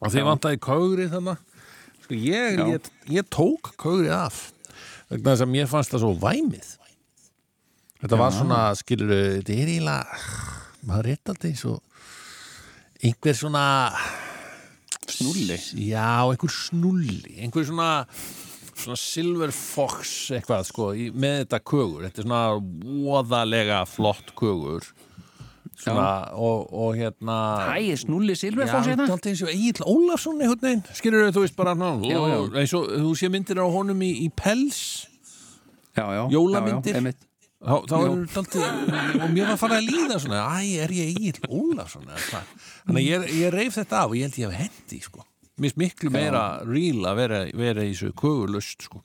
að 0.00 0.14
því 0.16 0.26
vantaði 0.30 0.60
kaugrið 0.64 1.14
þannig, 1.16 1.44
sko, 2.04 2.16
ég, 2.16 2.58
Já. 2.58 2.66
ég, 2.74 2.90
ég 3.16 3.30
tók 3.32 3.72
kaugrið 3.80 4.14
af, 4.16 4.42
vegna 5.10 5.34
þess 5.34 5.46
að 5.46 5.52
mér 5.54 5.70
fannst 5.70 5.94
það 5.94 6.04
svo 6.06 6.12
væmið. 6.22 6.70
Þetta 8.00 8.16
var 8.16 8.32
svona, 8.32 8.58
skilur, 8.80 9.10
þetta 9.12 9.52
er 9.52 9.70
eiginlega, 9.74 10.20
maður 10.88 11.10
alltaf 11.12 11.42
eins 11.44 11.64
og 11.68 11.82
einhver 13.04 13.36
svona, 13.36 13.64
snúli 15.10 15.58
já, 15.84 16.06
einhver 16.30 16.52
snulli, 16.54 17.34
einhver 17.44 17.66
svona, 17.68 17.90
svona 18.72 18.96
silver 19.00 19.52
fox 19.52 20.30
eitthvað, 20.36 20.64
sko, 20.70 20.88
með 21.12 21.42
þetta 21.42 21.60
kögur, 21.60 22.06
þetta 22.06 22.22
er 22.22 22.28
svona 22.28 22.42
voðalega 23.04 23.82
flott 23.88 24.32
kögur, 24.38 24.88
svona, 25.80 26.08
og, 26.36 26.66
og 26.72 26.96
hérna, 26.98 27.36
Æ, 27.76 27.96
snúli 28.00 28.34
Já, 28.34 28.40
Silverfoss 28.44 28.90
hérna 28.90 29.06
dálítið 29.08 29.32
eins 29.32 29.42
og 29.46 29.52
Egil 29.54 29.86
Ólafsson 29.88 30.42
skilur 30.98 31.30
þú 31.32 31.44
veist 31.44 31.56
bara 31.56 31.74
ná, 31.74 31.90
Já, 32.04 32.18
já. 32.20 32.38
eins 32.60 32.74
og 32.76 32.90
þú 32.92 33.14
sé 33.16 33.30
myndir 33.32 33.60
á 33.60 33.66
honum 33.66 34.04
í, 34.04 34.10
í 34.26 34.28
pels? 34.30 34.80
Já, 35.96 36.04
Jólamyndir. 36.30 37.00
þá, 37.60 37.74
þá 37.88 37.96
er 37.96 38.14
dálítið 38.36 39.24
og 39.24 39.34
mér 39.34 39.50
var 39.52 39.60
farið 39.60 39.78
að 39.80 39.90
líða 39.90 40.20
svona 40.22 40.44
æ, 40.60 40.60
er 40.84 40.94
ég 40.96 41.12
Egil 41.16 41.48
Ólafsson 41.48 42.06
þannig 42.08 43.00
að 43.00 43.06
ég, 43.08 43.28
ég 43.40 43.54
reif 43.56 43.76
þetta 43.80 44.04
af 44.04 44.12
og 44.12 44.18
ég 44.20 44.28
held 44.28 44.40
ég 44.40 44.50
hef 44.50 44.64
hendi 44.64 45.00
sko. 45.04 45.24
mér 45.60 45.68
finnst 45.68 45.80
miklu 45.80 46.10
meira 46.12 46.44
real 46.64 47.04
að 47.10 47.16
vera, 47.20 47.40
vera 47.52 47.84
í 47.84 47.92
þessu 47.92 48.14
kögulust 48.16 48.86
sko. 48.88 49.02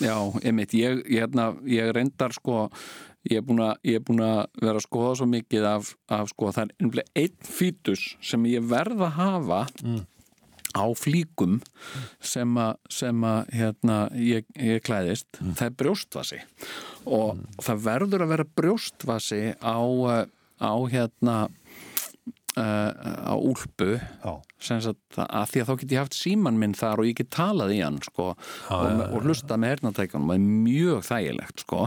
Já, 0.00 0.14
einmitt, 0.40 0.72
ég, 0.72 1.02
ég, 1.04 1.20
hérna, 1.20 1.50
ég 1.68 1.90
reyndar 1.92 2.32
sko, 2.32 2.70
ég 3.30 3.40
er 3.40 3.46
búin 3.46 3.62
að, 3.64 3.78
er 3.84 4.02
vera 4.62 4.76
að 4.78 4.84
skoða 4.86 5.14
svo 5.20 5.30
mikið 5.30 5.68
af, 5.70 5.94
af 6.12 6.28
sko, 6.32 6.52
það 6.54 6.66
er 6.66 6.74
einhverja 6.84 7.22
einn 7.22 7.48
fítus 7.56 8.04
sem 8.24 8.46
ég 8.50 8.68
verð 8.70 9.06
að 9.06 9.16
hafa 9.20 9.62
á 10.76 10.84
flíkum 10.98 11.60
sem 12.20 12.56
að, 12.60 12.76
sem 12.92 13.26
að 13.26 13.52
hérna, 13.56 13.98
ég, 14.20 14.48
ég 14.60 14.82
klæðist, 14.84 15.28
það 15.40 15.68
er 15.68 15.76
brjóstvasi. 15.82 16.40
Og 17.06 17.44
það 17.64 17.84
verður 17.86 18.26
að 18.26 18.32
vera 18.34 18.48
brjóstvasi 18.60 19.42
á, 19.56 19.78
eh, 20.12 20.26
á 20.60 20.74
hérna 20.92 21.36
uh, 22.56 22.90
á 23.32 23.34
úlpu. 23.36 23.96
Að 24.26 25.48
því 25.52 25.62
að 25.62 25.70
þá 25.70 25.74
get 25.80 25.94
ég 25.94 26.02
haft 26.02 26.18
síman 26.18 26.60
minn 26.60 26.76
þar 26.76 27.02
og 27.02 27.08
ég 27.08 27.18
get 27.20 27.32
talað 27.34 27.74
í 27.76 27.80
hann 27.84 27.98
sko, 28.04 28.32
og, 28.34 29.02
og 29.10 29.26
hlusta 29.26 29.58
með 29.60 29.76
hernatækjanum 29.76 30.32
það 30.32 30.38
er 30.38 30.46
mjög 30.66 31.08
þægilegt 31.10 31.66
sko. 31.66 31.82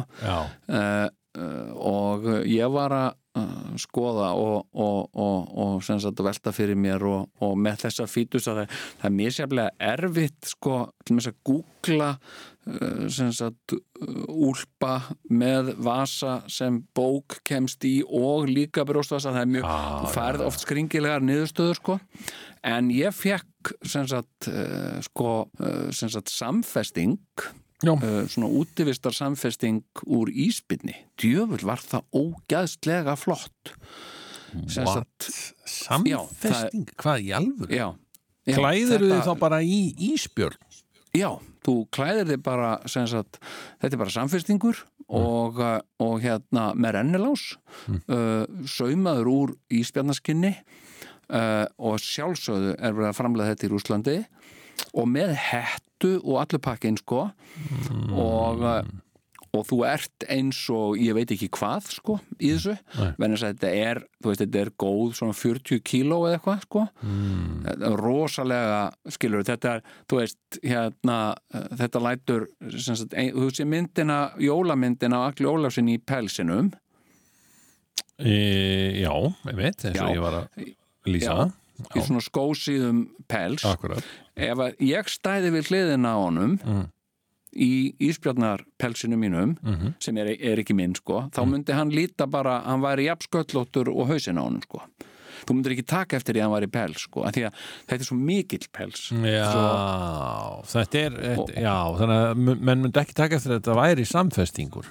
Uh, 0.69 1.07
og 1.37 2.25
ég 2.49 2.71
var 2.73 2.95
að 2.95 3.09
uh, 3.37 3.73
skoða 3.77 4.31
og, 4.33 4.65
og, 4.73 5.09
og, 5.13 5.51
og 5.61 5.83
sagt 6.01 6.23
velta 6.25 6.53
fyrir 6.55 6.79
mér 6.79 7.05
og, 7.05 7.27
og 7.45 7.53
með 7.61 7.83
þessa 7.85 8.07
fítus 8.09 8.49
að 8.49 8.63
það, 8.63 8.79
það 9.01 9.09
er 9.11 9.15
misjaflega 9.19 9.91
erfitt 9.91 10.49
sko, 10.55 10.79
að 11.29 11.37
googla 11.45 12.13
sem 13.09 13.31
sagt 13.33 13.73
úlpa 14.29 14.99
með 15.33 15.71
vasa 15.81 16.35
sem 16.51 16.75
bók 16.93 17.39
kemst 17.47 17.85
í 17.87 17.95
og 18.03 18.49
líka 18.49 18.83
brjóstvasa, 18.85 19.31
það 19.33 19.41
er 19.41 19.53
mjög 19.55 19.69
Ah, 19.69 20.05
færð 20.13 20.43
oft 20.45 20.65
skringilegar 20.65 21.25
niðurstöður 21.25 21.79
sko 21.79 21.97
en 22.67 22.91
ég 22.93 23.15
fekk 23.15 23.73
sagt, 24.09 24.49
sko, 25.05 25.31
samfesting. 26.31 27.17
Uh, 27.87 28.25
svona 28.27 28.49
útivistar 28.59 29.15
samfesting 29.15 29.83
úr 30.05 30.27
íspinni 30.33 30.95
djöfull 31.21 31.63
var 31.67 31.79
það 31.79 32.03
ógæðslega 32.11 33.15
flott 33.19 33.75
What? 34.49 35.27
Samfesting? 35.69 36.87
Hvað 36.97 37.19
í 37.21 37.33
alvöru? 37.37 37.69
já, 37.69 37.87
já 38.49 38.55
Klæður 38.57 38.95
þetta- 39.03 39.09
þið 39.11 39.27
þá 39.27 39.33
bara 39.43 39.59
í 39.61 39.79
ísbjörn? 40.09 40.57
Já, 41.13 41.29
þú 41.65 41.75
klæðir 41.93 42.27
þig 42.31 42.41
bara 42.45 42.71
sagt, 42.89 43.39
þetta 43.81 43.93
er 43.93 44.01
bara 44.01 44.13
samfestingur 44.13 44.81
og, 45.09 45.59
uh, 45.61 45.79
og 46.01 46.19
hérna 46.21 46.73
með 46.77 46.97
rennilás 46.97 47.45
uh, 48.09 48.45
saumaður 48.65 49.29
úr 49.33 49.55
íspjarnaskinni 49.69 50.51
uh, 51.29 51.65
og 51.77 51.97
sjálfsögðu 52.01 52.75
er 52.77 52.93
verið 52.93 53.09
að 53.09 53.17
framlega 53.21 53.53
þetta 53.55 53.65
í 53.65 53.71
Rúslandi 53.73 54.17
og 54.19 54.58
með 55.09 55.35
hettu 55.49 56.17
og 56.23 56.41
allur 56.43 56.63
pakkin 56.63 56.97
sko 56.99 57.27
og, 58.13 58.63
uh, 58.63 58.81
og 59.49 59.63
þú 59.65 59.79
ert 59.89 60.25
eins 60.29 60.59
og 60.73 60.99
ég 61.01 61.17
veit 61.17 61.31
ekki 61.33 61.49
hvað 61.57 61.89
sko 61.95 62.17
í 62.37 62.51
þessu 62.53 62.75
venni 63.19 63.39
að 63.39 63.45
þetta 63.47 63.71
er, 63.73 64.01
þú 64.21 64.31
veist, 64.31 64.43
þetta 64.43 64.61
er 64.61 64.73
góð 64.85 65.15
svona 65.19 65.37
40 65.37 65.81
kíló 65.89 66.19
eða 66.27 66.37
eitthvað 66.37 66.65
sko 66.67 66.85
mm. 67.03 67.95
rosalega 67.99 68.83
skilur 69.15 69.47
þetta 69.47 69.77
er, 69.77 69.87
þú 70.09 70.21
veist 70.21 70.61
hérna, 70.63 71.17
uh, 71.55 71.71
þetta 71.81 72.03
lætur 72.05 72.51
sagt, 72.75 73.17
ein, 73.17 73.33
þú 73.35 73.49
sé 73.55 73.67
myndina, 73.67 74.21
jólamyndina 74.39 75.25
á 75.25 75.27
Akli 75.31 75.49
Ólafsson 75.49 75.91
í 75.91 75.97
pelsinum 75.99 76.71
E, 78.19 78.99
já, 78.99 79.13
ég 79.47 79.55
veit, 79.55 79.85
og 79.87 79.95
Já. 79.95 80.03
ég 80.11 80.19
var 80.19 80.35
að 80.41 80.73
lýsa. 81.07 81.35
Já. 81.79 81.95
í 81.95 82.01
svona 82.03 82.19
skósíðum 82.19 82.97
pels 83.31 83.63
Akkurat. 83.63 84.03
Ef 84.39 84.57
að 84.65 84.77
ég 84.79 85.11
stæði 85.11 85.51
við 85.57 85.67
hliðina 85.69 86.15
á 86.15 86.17
honum 86.19 86.57
Mm. 86.63 86.87
í 87.55 87.93
íspjarnarpelsinu 87.99 89.17
mínum 89.17 89.55
Mhm. 89.63 89.93
sem 89.99 90.17
er, 90.17 90.27
er 90.39 90.57
ekki 90.61 90.75
minn 90.75 90.93
sko 90.95 91.29
þá 91.33 91.41
myndi 91.49 91.73
hann 91.73 91.89
líta 91.91 92.27
bara, 92.29 92.59
hann 92.61 92.81
væri 92.81 93.07
jafnsköllóttur 93.09 93.89
og 93.89 94.07
hausinn 94.07 94.37
á 94.37 94.43
honum 94.45 94.61
sko 94.61 94.81
þú 95.47 95.55
myndir 95.55 95.71
ekki 95.73 95.85
taka 95.87 96.17
eftir 96.17 96.35
því 96.35 96.39
að 96.39 96.41
hann 96.43 96.51
var 96.51 96.61
í 96.67 96.71
pels 96.71 97.01
sko 97.07 97.23
því 97.25 97.45
að 97.47 97.53
þetta 97.87 97.99
er 97.99 98.05
svo 98.09 98.17
mikill 98.19 98.67
pels 98.71 99.09
Já, 99.11 99.49
Svo- 99.49 100.83
þetta 100.83 100.95
er, 101.05 101.11
þetta, 101.11 101.61
já, 101.61 101.77
þannig 101.97 102.19
að 102.29 102.59
menn 102.59 102.81
myndi 102.83 102.99
ekki 103.01 103.13
taka 103.15 103.35
eftir 103.39 103.51
að 103.55 103.61
þetta 103.61 103.75
væri 103.81 104.05
samfestingur. 104.05 104.85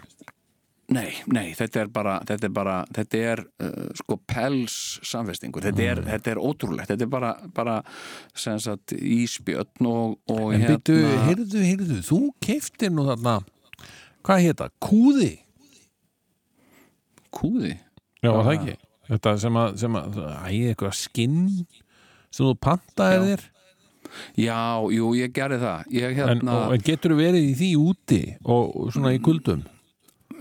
Nei, 0.88 1.10
nei, 1.28 1.50
þetta 1.52 1.82
er 1.82 1.88
bara 1.92 2.14
þetta 2.24 2.46
er, 2.48 2.52
bara, 2.56 2.74
þetta 2.96 3.18
er 3.32 3.40
uh, 3.60 3.88
sko 3.98 4.16
pels 4.24 4.76
samfestingur, 5.04 5.60
þetta 5.66 5.82
er, 5.84 5.98
Mm. 6.00 6.06
þetta 6.14 6.30
er 6.32 6.38
ótrúlegt, 6.40 6.88
þetta 6.88 7.04
er 7.04 7.10
bara, 7.12 7.32
bara 7.52 7.74
sem 8.34 8.56
sagt 8.64 8.94
íspjötn 8.96 9.84
og, 9.90 10.14
og 10.32 10.54
En 10.54 10.62
hérna 10.62 10.78
byttu, 10.78 10.96
heyrðu, 11.26 11.60
heyrðu, 11.66 11.98
þú 12.08 12.20
keiftir 12.40 12.94
nú 12.96 13.04
þarna, 13.10 13.36
hvað 14.24 14.42
hétta, 14.46 14.70
kúði? 14.80 15.34
kúði 17.34 17.74
Já, 18.24 18.32
það 18.32 18.50
ekki? 18.56 18.76
Þetta 19.08 19.32
sem 19.40 19.56
að, 19.60 19.76
sem 19.80 19.94
að, 20.00 20.16
æ, 20.24 20.48
eitthvað 20.72 20.96
skinn 20.98 21.38
sem 22.28 22.44
þú 22.44 22.54
pantaðir 22.64 23.28
þér. 23.28 23.44
Já, 24.40 24.58
jú, 24.96 25.10
ég 25.16 25.32
gerði 25.36 25.58
það 25.62 25.92
ég 25.92 26.10
En, 26.12 26.18
hérna, 26.32 26.54
og, 26.64 26.74
en 26.76 26.84
getur 26.84 27.12
þú 27.12 27.18
verið 27.20 27.44
í 27.44 27.54
því 27.60 27.68
úti 27.82 28.20
og 28.48 28.88
svona 28.94 29.12
í 29.16 29.20
kuldum? 29.24 29.62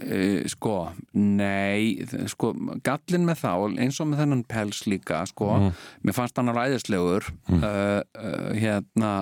E, 0.01 0.47
sko, 0.51 0.75
nei 1.17 2.05
sko, 2.31 2.53
gallin 2.85 3.27
með 3.27 3.43
þá 3.43 3.51
eins 3.83 3.99
og 4.03 4.11
með 4.11 4.23
þennan 4.23 4.43
pels 4.49 4.83
líka, 4.89 5.23
sko 5.29 5.53
mér 5.67 6.17
fannst 6.17 6.39
hann 6.39 6.51
alveg 6.51 6.73
æðislegur 6.73 7.29
uh, 7.29 7.61
uh, 7.61 8.51
hérna 8.57 9.13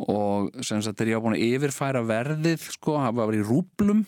og 0.00 0.54
sem 0.64 0.80
sagt 0.80 1.02
er 1.02 1.12
ég 1.12 1.20
búin 1.20 1.36
að 1.36 1.44
yfirfæra 1.44 2.00
verðið 2.08 2.62
sko, 2.72 2.96
það 3.02 3.18
var 3.18 3.36
í 3.36 3.42
rúblum 3.44 4.06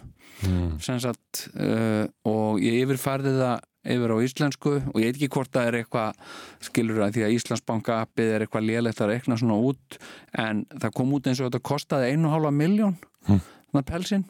sem 0.82 0.98
sagt 1.02 1.46
uh, 1.54 2.06
og 2.26 2.62
ég 2.64 2.82
yfirfærði 2.82 3.36
það 3.36 3.68
yfir 3.92 4.14
á 4.14 4.16
íslensku 4.22 4.72
og 4.78 4.98
ég 5.02 5.10
veit 5.10 5.18
ekki 5.18 5.30
hvort 5.34 5.50
það 5.54 5.68
er 5.68 5.76
eitthvað 5.80 6.20
skilur 6.62 7.02
að 7.02 7.16
því 7.16 7.24
að 7.26 7.32
Íslandsbanka 7.36 7.96
appið 8.04 8.30
er 8.30 8.44
eitthvað 8.44 8.68
lélegt 8.68 9.02
að 9.02 9.10
rekna 9.10 9.38
svona 9.40 9.58
út 9.58 9.98
en 10.38 10.62
það 10.76 10.94
kom 10.98 11.16
út 11.16 11.26
eins 11.26 11.40
og 11.42 11.48
þetta 11.48 11.62
kostaði 11.66 12.12
einu 12.12 12.30
og 12.30 12.36
hálfa 12.36 12.52
miljón 12.54 12.94
þannig 13.26 13.88
pelsin 13.88 14.24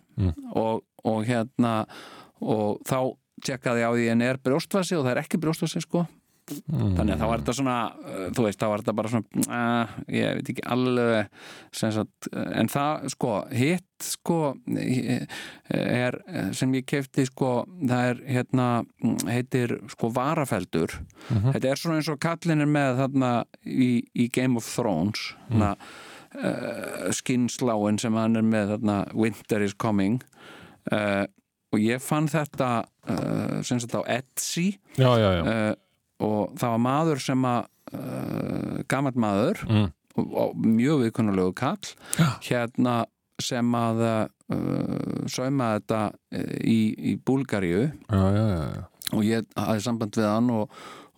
og, 0.55 0.81
og 1.09 1.23
hérna 1.29 1.75
og 2.43 2.83
þá 2.89 2.99
tjekkaði 3.43 3.87
á 3.87 3.91
því 3.95 4.09
en 4.13 4.27
er 4.27 4.43
brjóstvasi 4.43 4.99
og 4.99 5.07
það 5.07 5.15
er 5.15 5.23
ekki 5.25 5.41
brjóstvasi 5.43 5.83
sko. 5.85 6.07
Þannig 6.43 7.13
að 7.15 7.21
þá 7.21 7.27
var 7.31 7.43
þetta 7.43 7.55
svona 7.55 7.77
uh, 7.95 8.23
þú 8.35 8.45
veist, 8.45 8.59
þá 8.59 8.67
var 8.67 8.83
þetta 8.83 8.95
bara 8.99 9.11
svona 9.13 9.43
uh, 9.47 9.93
ég 10.11 10.39
veit 10.39 10.49
ekki 10.53 10.65
alveg 10.75 11.37
sagt, 11.79 12.29
uh, 12.33 12.49
en 12.59 12.71
það 12.73 13.05
sko 13.15 13.35
hitt 13.55 13.87
sko 14.03 14.39
eh, 14.75 15.23
er, 15.71 16.19
eh, 16.27 16.49
sem 16.59 16.73
ég 16.75 16.89
kefti 16.91 17.29
sko 17.29 17.53
það 17.79 18.09
er 18.09 18.23
hérna 18.27 18.67
mm, 18.83 19.29
heitir 19.31 19.77
sko 19.95 20.11
varafeldur. 20.17 20.97
Þetta 21.31 21.71
er 21.71 21.79
svona 21.79 22.01
eins 22.01 22.11
og 22.11 22.19
kallin 22.23 22.65
er 22.65 22.73
með 22.75 23.05
þarna 23.05 23.31
í, 23.63 23.93
í 24.11 24.27
Game 24.35 24.59
of 24.59 24.67
Thrones 24.67 25.31
þarna 25.47 25.77
uh, 25.77 27.07
skinnsláin 27.15 28.03
sem 28.03 28.19
hann 28.19 28.41
er 28.41 28.47
með 28.47 28.75
þarna 28.75 28.99
Winter 29.15 29.63
is 29.63 29.79
coming 29.79 30.19
uh, 30.91 31.25
og 31.73 31.81
ég 31.81 32.03
fann 32.05 32.27
þetta 32.29 32.71
uh, 33.09 33.61
sem 33.65 33.79
sagt 33.81 33.95
á 33.97 34.03
Etsy. 34.19 34.79
Já, 34.99 35.11
já, 35.21 35.29
já. 35.39 35.43
uh, 35.47 35.75
og 36.23 36.53
það 36.59 36.75
var 36.77 36.83
maður 36.89 37.23
sem 37.23 37.47
að 37.49 37.69
gamall 38.89 39.17
maður 39.21 39.59
Mm. 39.69 39.89
og, 40.17 40.29
og 40.39 40.53
mjög 40.65 41.01
viðkunnulegu 41.03 41.53
kall 41.59 41.91
hérna 42.47 43.03
sem 43.43 43.75
að 43.75 44.01
sauma 45.29 45.73
þetta 45.77 45.99
í, 46.65 46.79
í 47.13 47.17
Búlgaríu. 47.27 47.89
Og 49.13 49.25
ég 49.27 49.45
hafði 49.59 49.85
samband 49.85 50.17
við 50.17 50.29
hann 50.31 50.49
og, 50.55 50.71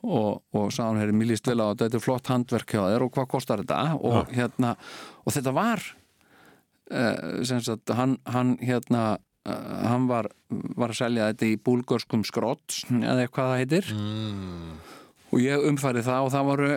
og, 0.03 0.41
og 0.57 0.73
sagði 0.75 0.89
hann, 0.89 1.01
herri, 1.03 1.15
mér 1.21 1.31
líst 1.31 1.47
vel 1.47 1.61
á 1.63 1.67
þetta 1.71 1.85
þetta 1.87 2.01
er 2.01 2.05
flott 2.09 2.33
handverk 2.33 2.75
hjá 2.75 2.83
þér 2.89 3.05
og 3.07 3.13
hvað 3.15 3.29
kostar 3.37 3.63
þetta? 3.63 3.83
Og 4.01 4.33
hérna, 4.35 4.73
og 5.23 5.37
þetta 5.37 5.55
var 5.55 5.85
uh, 6.91 7.45
sem 7.47 7.63
sagt, 7.65 7.93
hann, 7.95 8.17
hann 8.27 8.57
hérna 8.65 9.05
hann 9.45 10.07
var, 10.09 10.31
var 10.49 10.93
að 10.95 11.01
selja 11.03 11.29
þetta 11.33 11.49
í 11.51 11.61
búlgörskum 11.61 12.25
skrotts 12.25 12.85
eða 12.89 13.29
hvað 13.29 13.51
það 13.51 13.59
heitir. 13.61 13.91
Mm. 13.93 14.75
og 15.35 15.43
ég 15.43 15.67
umfæri 15.69 16.05
það 16.07 16.27
og 16.29 16.33
það 16.33 16.49
voru 16.49 16.73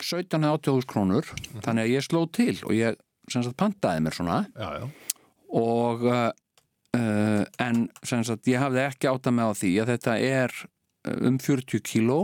17-80 0.00 0.90
krónur. 0.90 1.30
Þannig 1.60 1.84
að 1.84 1.94
ég 1.94 2.06
sló 2.06 2.24
til 2.32 2.56
og 2.64 2.74
ég 2.74 2.98
sem 3.30 3.44
sagt 3.46 3.58
pantaði 3.60 4.02
mér 4.02 4.16
svona. 4.16 4.40
Já, 4.58 4.80
já. 4.80 5.16
og 5.60 6.06
uh, 6.10 7.44
en 7.62 7.86
sem 8.02 8.24
sagt 8.26 8.50
ég 8.50 8.62
hafði 8.62 8.84
ekki 8.88 9.10
átta 9.10 9.34
með 9.34 9.54
á 9.54 9.58
því 9.62 9.72
að 9.82 9.92
þetta 9.94 10.18
er 10.26 10.56
uh, 10.60 11.28
um 11.30 11.38
40 11.38 11.84
kíló 11.86 12.20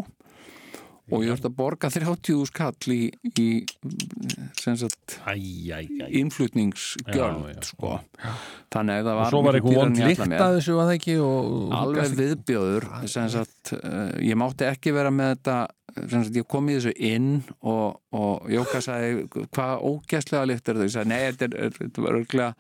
og 1.07 1.23
ég 1.23 1.31
þurfti 1.31 1.49
að 1.51 1.57
borga 1.61 1.91
30 1.95 2.47
skall 2.51 2.95
í, 2.95 3.01
í 3.39 3.47
sagt 4.59 5.17
Æ, 5.23 5.37
æ, 5.37 5.79
æ. 5.87 6.09
innflutningsgjöld 6.19 7.15
Já, 7.15 7.55
já. 7.55 7.63
sko. 7.69 7.93
Þannig 8.75 9.01
að 9.01 9.07
það 9.07 9.13
Og 9.13 9.21
var 9.21 9.31
svo 9.31 9.43
var 9.47 9.59
eitthvað 9.61 9.81
vond 9.81 10.03
ætlaði 10.03 10.39
að 10.41 10.59
þessu 10.59 10.77
að 10.77 10.91
það 10.91 10.95
ekki? 10.97 11.17
Og, 11.23 11.51
og 11.57 11.75
alveg 11.81 12.17
viðbjóður 12.21 12.89
sem 13.13 13.33
sagt, 13.37 13.75
uh, 13.79 14.13
ég 14.27 14.41
mátti 14.41 14.67
ekki 14.67 14.95
vera 14.97 15.15
með 15.15 15.35
þetta 15.37 15.59
sagt, 15.97 16.37
ég 16.37 16.49
kom 16.51 16.69
í 16.71 16.77
þessu 16.77 16.93
inn 17.09 17.31
og, 17.63 18.01
og 18.17 18.51
Jóka 18.53 18.83
sagði 18.85 19.27
hvað 19.55 19.87
ógæslega 19.89 20.49
lykt 20.51 20.69
er 20.73 20.81
þau, 20.81 20.87
ég 20.89 20.95
sagði 20.97 21.13
nei, 21.13 21.21
þetta, 21.31 21.49
er, 21.63 21.77
þetta 21.79 22.05
var 22.05 22.19
örglega 22.21 22.51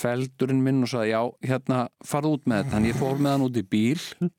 feldurinn 0.00 0.62
minn. 0.64 0.84
Og 0.86 0.92
sagði 0.94 1.12
já, 1.12 1.22
hérna, 1.50 1.82
farð 2.06 2.36
út 2.36 2.46
með 2.46 2.62
þetta. 2.62 2.74
Þannig 2.76 2.94
ég 2.94 3.00
fór 3.02 3.20
með 3.20 3.34
hann 3.36 3.48
út 3.48 3.60
í 3.60 3.66
bíl 3.74 4.30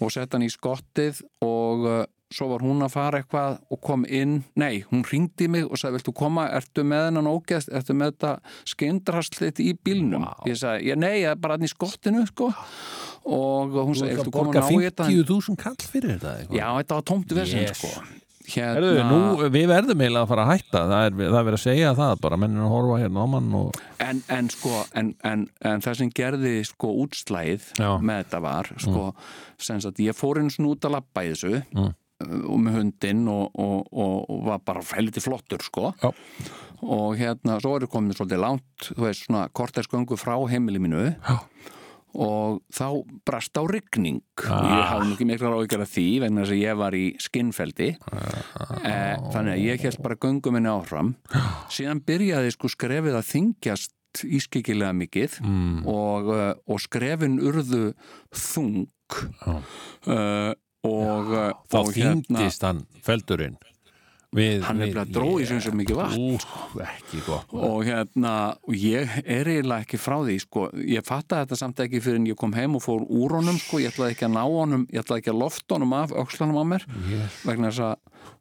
og 0.00 0.10
sett 0.14 0.32
hann 0.34 0.46
í 0.46 0.50
skottið 0.50 1.20
og 1.44 1.86
uh, 1.90 2.02
svo 2.34 2.48
var 2.50 2.64
hún 2.66 2.82
að 2.82 2.90
fara 2.96 3.20
eitthvað 3.22 3.60
og 3.70 3.80
kom 3.86 4.02
inn, 4.10 4.40
nei, 4.58 4.80
hún 4.90 5.04
ringdi 5.06 5.46
mig 5.48 5.68
og 5.68 5.78
sagði, 5.78 6.00
viltu 6.00 6.14
koma, 6.18 6.48
ertu 6.58 6.82
með 6.84 7.06
hennan 7.08 7.30
ógæst 7.30 7.70
ertu 7.70 7.94
með 7.94 8.12
þetta 8.16 8.32
skeindraslit 8.74 9.60
í 9.62 9.70
bílnum 9.86 10.26
Vá. 10.26 10.34
ég 10.50 10.58
sagði, 10.58 10.88
ég, 10.90 10.98
nei, 11.00 11.14
ég 11.22 11.30
er 11.34 11.38
bara 11.40 11.54
hann 11.58 11.68
í 11.68 11.70
skottinu 11.70 12.26
sko 12.30 12.50
og 13.24 13.78
hún 13.78 13.94
sagði, 13.96 14.18
ert 14.18 14.24
"Ertu 14.26 14.32
að 14.32 14.36
komin 14.36 14.52
borga 14.52 14.66
á 14.66 14.70
í 14.74 14.82
þetta?" 14.84 15.08
50.000 15.08 15.56
kall 15.62 15.80
fyrir 15.94 16.12
þetta 16.18 16.34
eitthvað. 16.40 16.58
Já, 16.60 16.68
þetta 16.82 16.94
var 17.00 17.08
tómt 17.12 17.32
vesend 17.38 17.68
Yes. 17.68 17.78
sko 17.80 18.04
hérna, 18.44 18.74
Herðu, 18.76 19.04
nú, 19.08 19.48
við 19.48 19.66
verðum 19.70 20.00
eiginlega 20.04 20.24
að 20.26 20.28
fara 20.28 20.42
að 20.44 20.50
hætta 20.52 20.80
það 20.90 21.04
er, 21.06 21.14
það 21.16 21.38
er 21.38 21.46
verið 21.48 21.56
að 21.56 21.62
segja 21.64 21.92
það, 21.96 22.18
bara 22.20 22.36
mennin 22.36 22.60
að 22.66 22.72
horfa 22.74 22.98
hérna 23.00 23.22
á 23.24 23.26
mann 23.32 23.54
og 23.56 23.78
en, 24.04 24.20
en 24.28 24.50
sko 24.52 24.72
en, 25.00 25.14
en, 25.24 25.46
en 25.64 25.80
það 25.80 25.96
sem 26.02 26.10
gerði 26.12 26.52
sko 26.68 26.90
útslæð 27.06 27.70
Já. 27.80 27.88
með 28.04 28.20
þetta 28.26 28.40
var 28.44 28.68
sko, 28.76 29.14
sem 29.56 29.80
sagt, 29.80 29.96
ég 30.04 30.12
fór 30.18 30.42
eins 30.42 30.58
og 30.60 30.74
út 30.74 30.84
að 30.90 30.98
labba 30.98 31.24
í 31.24 31.32
þessu 31.32 31.62
Mm. 31.72 31.94
Uh, 32.22 32.40
og 32.50 32.58
með 32.62 32.78
hundinn 32.80 33.24
og, 33.30 33.54
og, 33.54 33.88
og, 33.90 34.42
var 34.46 34.62
bara 34.66 34.84
helviti 34.94 35.22
flottur 35.24 35.64
sko. 35.64 35.92
Já. 36.02 36.12
og 36.84 37.16
hérna, 37.16 37.60
svo 37.62 37.76
er 37.76 37.86
ég 37.86 37.92
komin 37.92 38.12
svolítið 38.12 38.42
langt 38.42 38.90
þú 38.90 39.06
veist, 39.06 39.24
svona 39.26 39.48
kortærsgöngu 39.48 40.18
frá 40.20 40.36
heimili 40.50 40.82
mínu. 40.82 41.14
Já. 41.24 41.38
og 42.14 42.60
þá 42.70 43.02
brast 43.26 43.58
á 43.58 43.62
rigning. 43.66 44.22
Og 44.38 44.46
Ah. 44.46 44.70
ég 44.70 44.84
hafði 44.86 45.08
nú 45.08 45.14
ekki 45.16 45.26
mikla 45.26 45.50
ráðgjör 45.50 45.82
af 45.82 45.90
því 45.90 46.20
vegna 46.22 46.44
þess 46.44 46.54
að 46.54 46.62
ég 46.62 46.76
var 46.78 46.92
í 46.94 47.06
skinnfeldi 47.18 47.88
eh, 47.90 49.16
þannig 49.34 49.52
að 49.56 49.64
ég 49.64 49.82
held 49.82 50.02
bara 50.02 50.20
göngu 50.22 50.52
minni 50.54 50.70
áfram. 50.70 51.16
Síðan 51.68 52.04
byrjaði 52.06 52.54
sko 52.54 52.70
skrefið 52.70 53.18
að 53.18 53.30
þingjast 53.32 53.94
ískikilega 54.22 54.94
mikið 54.94 55.40
mm. 55.42 55.86
og, 55.90 56.28
uh, 56.30 56.52
og 56.70 56.82
skrefin 56.82 57.40
urðu 57.42 57.94
þung. 58.30 58.86
Uh, 60.06 60.54
og, 60.84 61.30
uh, 61.32 61.52
þá 61.70 61.78
og 61.80 61.92
hérna- 61.94 62.22
þyngdist 62.28 62.66
hann 62.66 62.84
feldurinn 63.04 63.56
við, 64.34 64.64
hann 64.66 64.80
er 64.82 64.90
bara 64.96 65.04
dróði 65.06 65.44
sem 65.46 65.60
svo 65.62 65.70
mikið 65.78 65.98
vatn 66.00 66.82
ekki 66.82 67.20
gott 67.26 67.52
og 67.54 67.84
hérna, 67.86 68.32
og 68.66 68.74
ég 68.74 69.12
er 69.22 69.46
eiginlega 69.46 69.84
ekki 69.86 70.00
frá 70.02 70.16
því, 70.26 70.38
sko, 70.42 70.64
ég 70.74 71.06
fattaði 71.06 71.44
þetta 71.46 71.58
samt 71.60 71.82
ekki 71.84 72.00
fyrir 72.02 72.18
en 72.18 72.26
ég 72.26 72.36
kom 72.40 72.52
heim 72.58 72.74
og 72.74 72.82
fór 72.82 73.04
úr 73.06 73.36
honum 73.38 73.60
sko, 73.62 73.78
ég 73.78 73.92
ætlaði 73.94 74.16
ekki 74.16 74.26
að 74.26 74.34
ná 74.34 74.42
honum, 74.42 74.88
ég 74.90 75.04
ætlaði 75.04 75.22
ekki 75.22 75.34
að 75.34 75.38
lofta 75.44 75.78
honum 75.78 75.94
af 76.00 76.10
öxlanum 76.24 76.58
á 76.58 76.64
mér, 76.74 76.88
Yes. 77.10 77.38
vegna 77.46 77.70
þess 77.70 77.84
að 77.86 77.94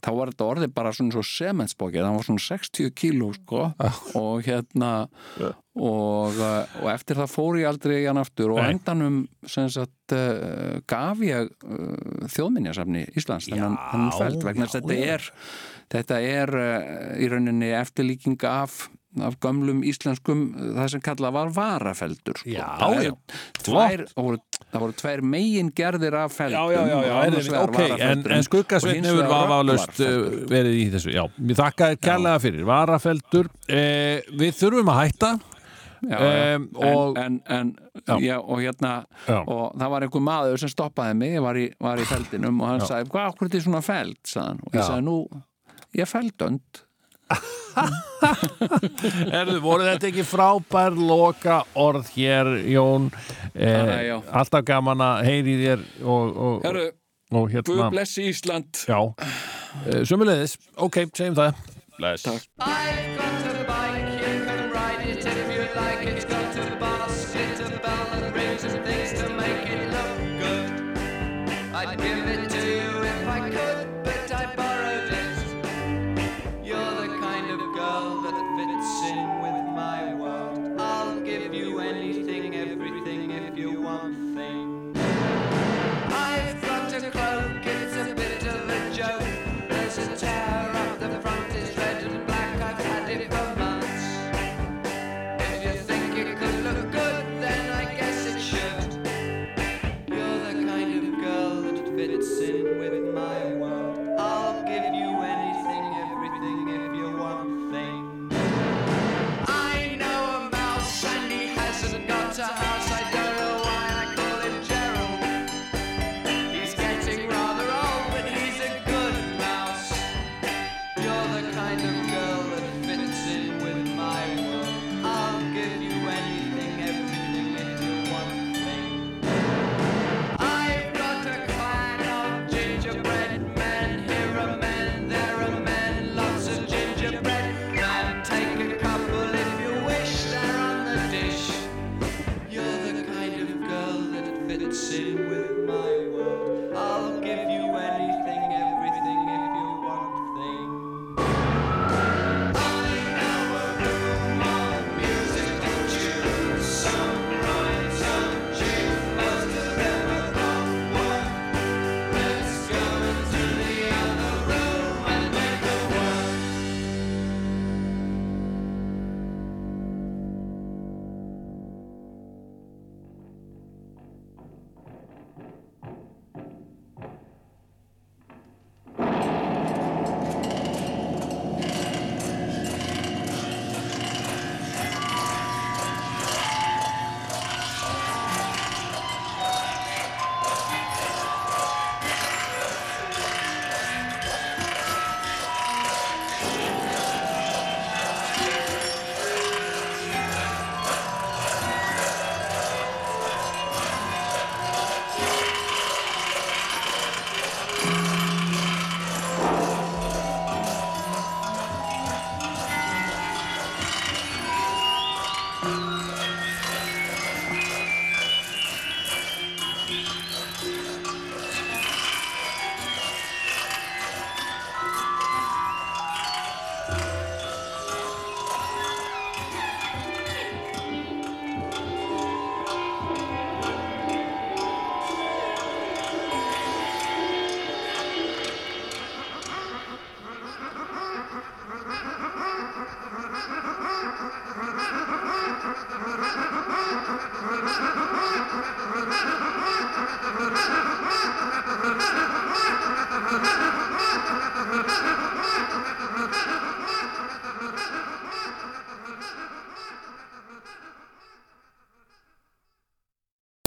þá 0.03 0.09
var 0.17 0.31
þetta 0.33 0.49
orðið 0.49 0.73
bara 0.73 0.91
svona 0.97 1.13
svo 1.13 1.23
sementsbókið, 1.29 2.01
það 2.07 2.17
var 2.17 2.25
svona 2.27 2.43
60 2.49 2.89
kíló, 2.97 3.29
sko. 3.37 3.61
Og 4.19 4.43
hérna 4.47 4.89
og, 5.73 6.37
uh, 6.37 6.81
og 6.83 6.89
eftir 6.93 7.17
það 7.17 7.31
fór 7.33 7.57
ég 7.57 7.69
aldrei 7.71 7.95
í 8.03 8.05
hann 8.05 8.21
aftur 8.21 8.53
og 8.53 8.61
Nei. 8.61 8.75
endanum 8.75 9.21
sagt 9.49 10.13
uh, 10.13 10.79
gaf 10.89 11.21
ég 11.25 11.49
uh, 11.49 12.25
þjóðminjasafni 12.29 13.07
Íslands 13.17 13.49
þennan, 13.49 14.11
feld 14.19 14.43
vegna 14.45 14.67
já, 14.69 14.75
þetta 14.77 14.99
er 15.15 15.31
þetta 15.93 16.19
er 16.25 16.57
í 17.21 17.29
rauninni 17.29 17.71
eftirlíking 17.77 18.37
af, 18.49 18.85
af 19.21 19.35
gömlum 19.41 19.81
íslenskum 19.85 20.43
það 20.77 20.91
sem 20.93 21.03
kallað 21.05 21.35
var 21.35 21.51
varafeldur 21.53 22.39
sko. 22.39 22.53
Já, 22.53 22.63
það, 22.79 22.97
já. 23.07 23.11
tvær, 23.59 24.03
voru, 24.17 24.39
það 24.63 24.85
voru 24.85 24.97
tvær 25.01 25.23
megin 25.33 25.71
gerðir 25.77 26.17
af 26.21 26.37
feldum 26.37 26.73
Já, 26.73 26.83
en, 27.25 27.37
varafeldurinn 27.49 28.37
en 28.37 28.47
skuggasveinn 28.47 28.93
og 28.93 29.01
hins 29.01 29.09
hefur 29.09 29.25
rögnvarfeldur. 29.29 30.37
verið 30.53 30.77
í 30.79 30.85
þessu, 30.93 31.17
mér 31.41 31.59
þakka 31.61 31.89
þér 31.93 32.03
kærlega 32.09 32.45
fyrir, 32.45 32.69
varafeldur 32.69 33.51
eh, 33.67 34.21
við 34.33 34.55
þurfum 34.61 34.93
að 34.93 35.01
hætta 35.03 35.33
já. 36.09 36.19
Em, 36.53 36.67
og- 36.75 37.17
en, 37.17 37.41
en, 37.49 37.75
en 38.07 38.19
já, 38.23 38.37
og 38.39 38.59
hérna 38.61 38.93
Já. 39.27 39.43
og 39.47 39.75
það 39.79 39.89
var 39.95 40.01
einhver 40.07 40.21
maður 40.25 40.57
sem 40.63 40.69
stoppaði 40.73 41.15
mig 41.19 41.37
var 41.41 41.55
í, 41.59 41.67
var 41.79 41.97
í 42.01 42.05
feldinum 42.09 42.61
og 42.61 42.67
hann 42.71 42.81
Já. 42.83 42.87
sagði 42.91 43.09
hvað 43.13 43.29
okkur 43.33 43.45
er 43.47 43.51
þetta 43.53 43.63
svona 43.67 43.81
feld 43.85 44.17
sagði 44.27 44.47
hann. 44.47 44.59
og 44.63 44.73
ég 44.73 44.81
Já. 44.81 44.87
sagði 44.89 45.03
nú, 45.07 45.17
ég 45.95 46.01
er 46.07 46.11
feldönd 46.11 46.83
Erðu, 49.33 49.59
voru 49.63 49.83
þetta 49.87 50.09
ekki 50.11 50.25
frábær 50.27 50.93
loka 50.97 51.61
orð 51.79 52.09
hér, 52.15 52.49
Jón 52.69 53.07
eh, 53.55 54.09
já. 54.11 54.17
alltaf 54.31 54.65
gaman 54.67 55.01
að 55.01 55.23
heyri 55.29 55.55
þér 55.63 55.79
og, 56.03 56.37
og, 56.37 56.59
Herru, 56.67 56.85
og 57.31 57.47
Guð 57.47 57.53
hérna 57.57 57.89
blessi 57.95 58.27
Ísland 58.29 58.83
já, 58.85 58.99
eh, 59.87 60.03
sömulegðis 60.05 60.57
ok, 60.77 61.05
segjum 61.15 61.35
það 61.39 61.53
Bless. 61.93 62.23
Takk. 62.25 62.41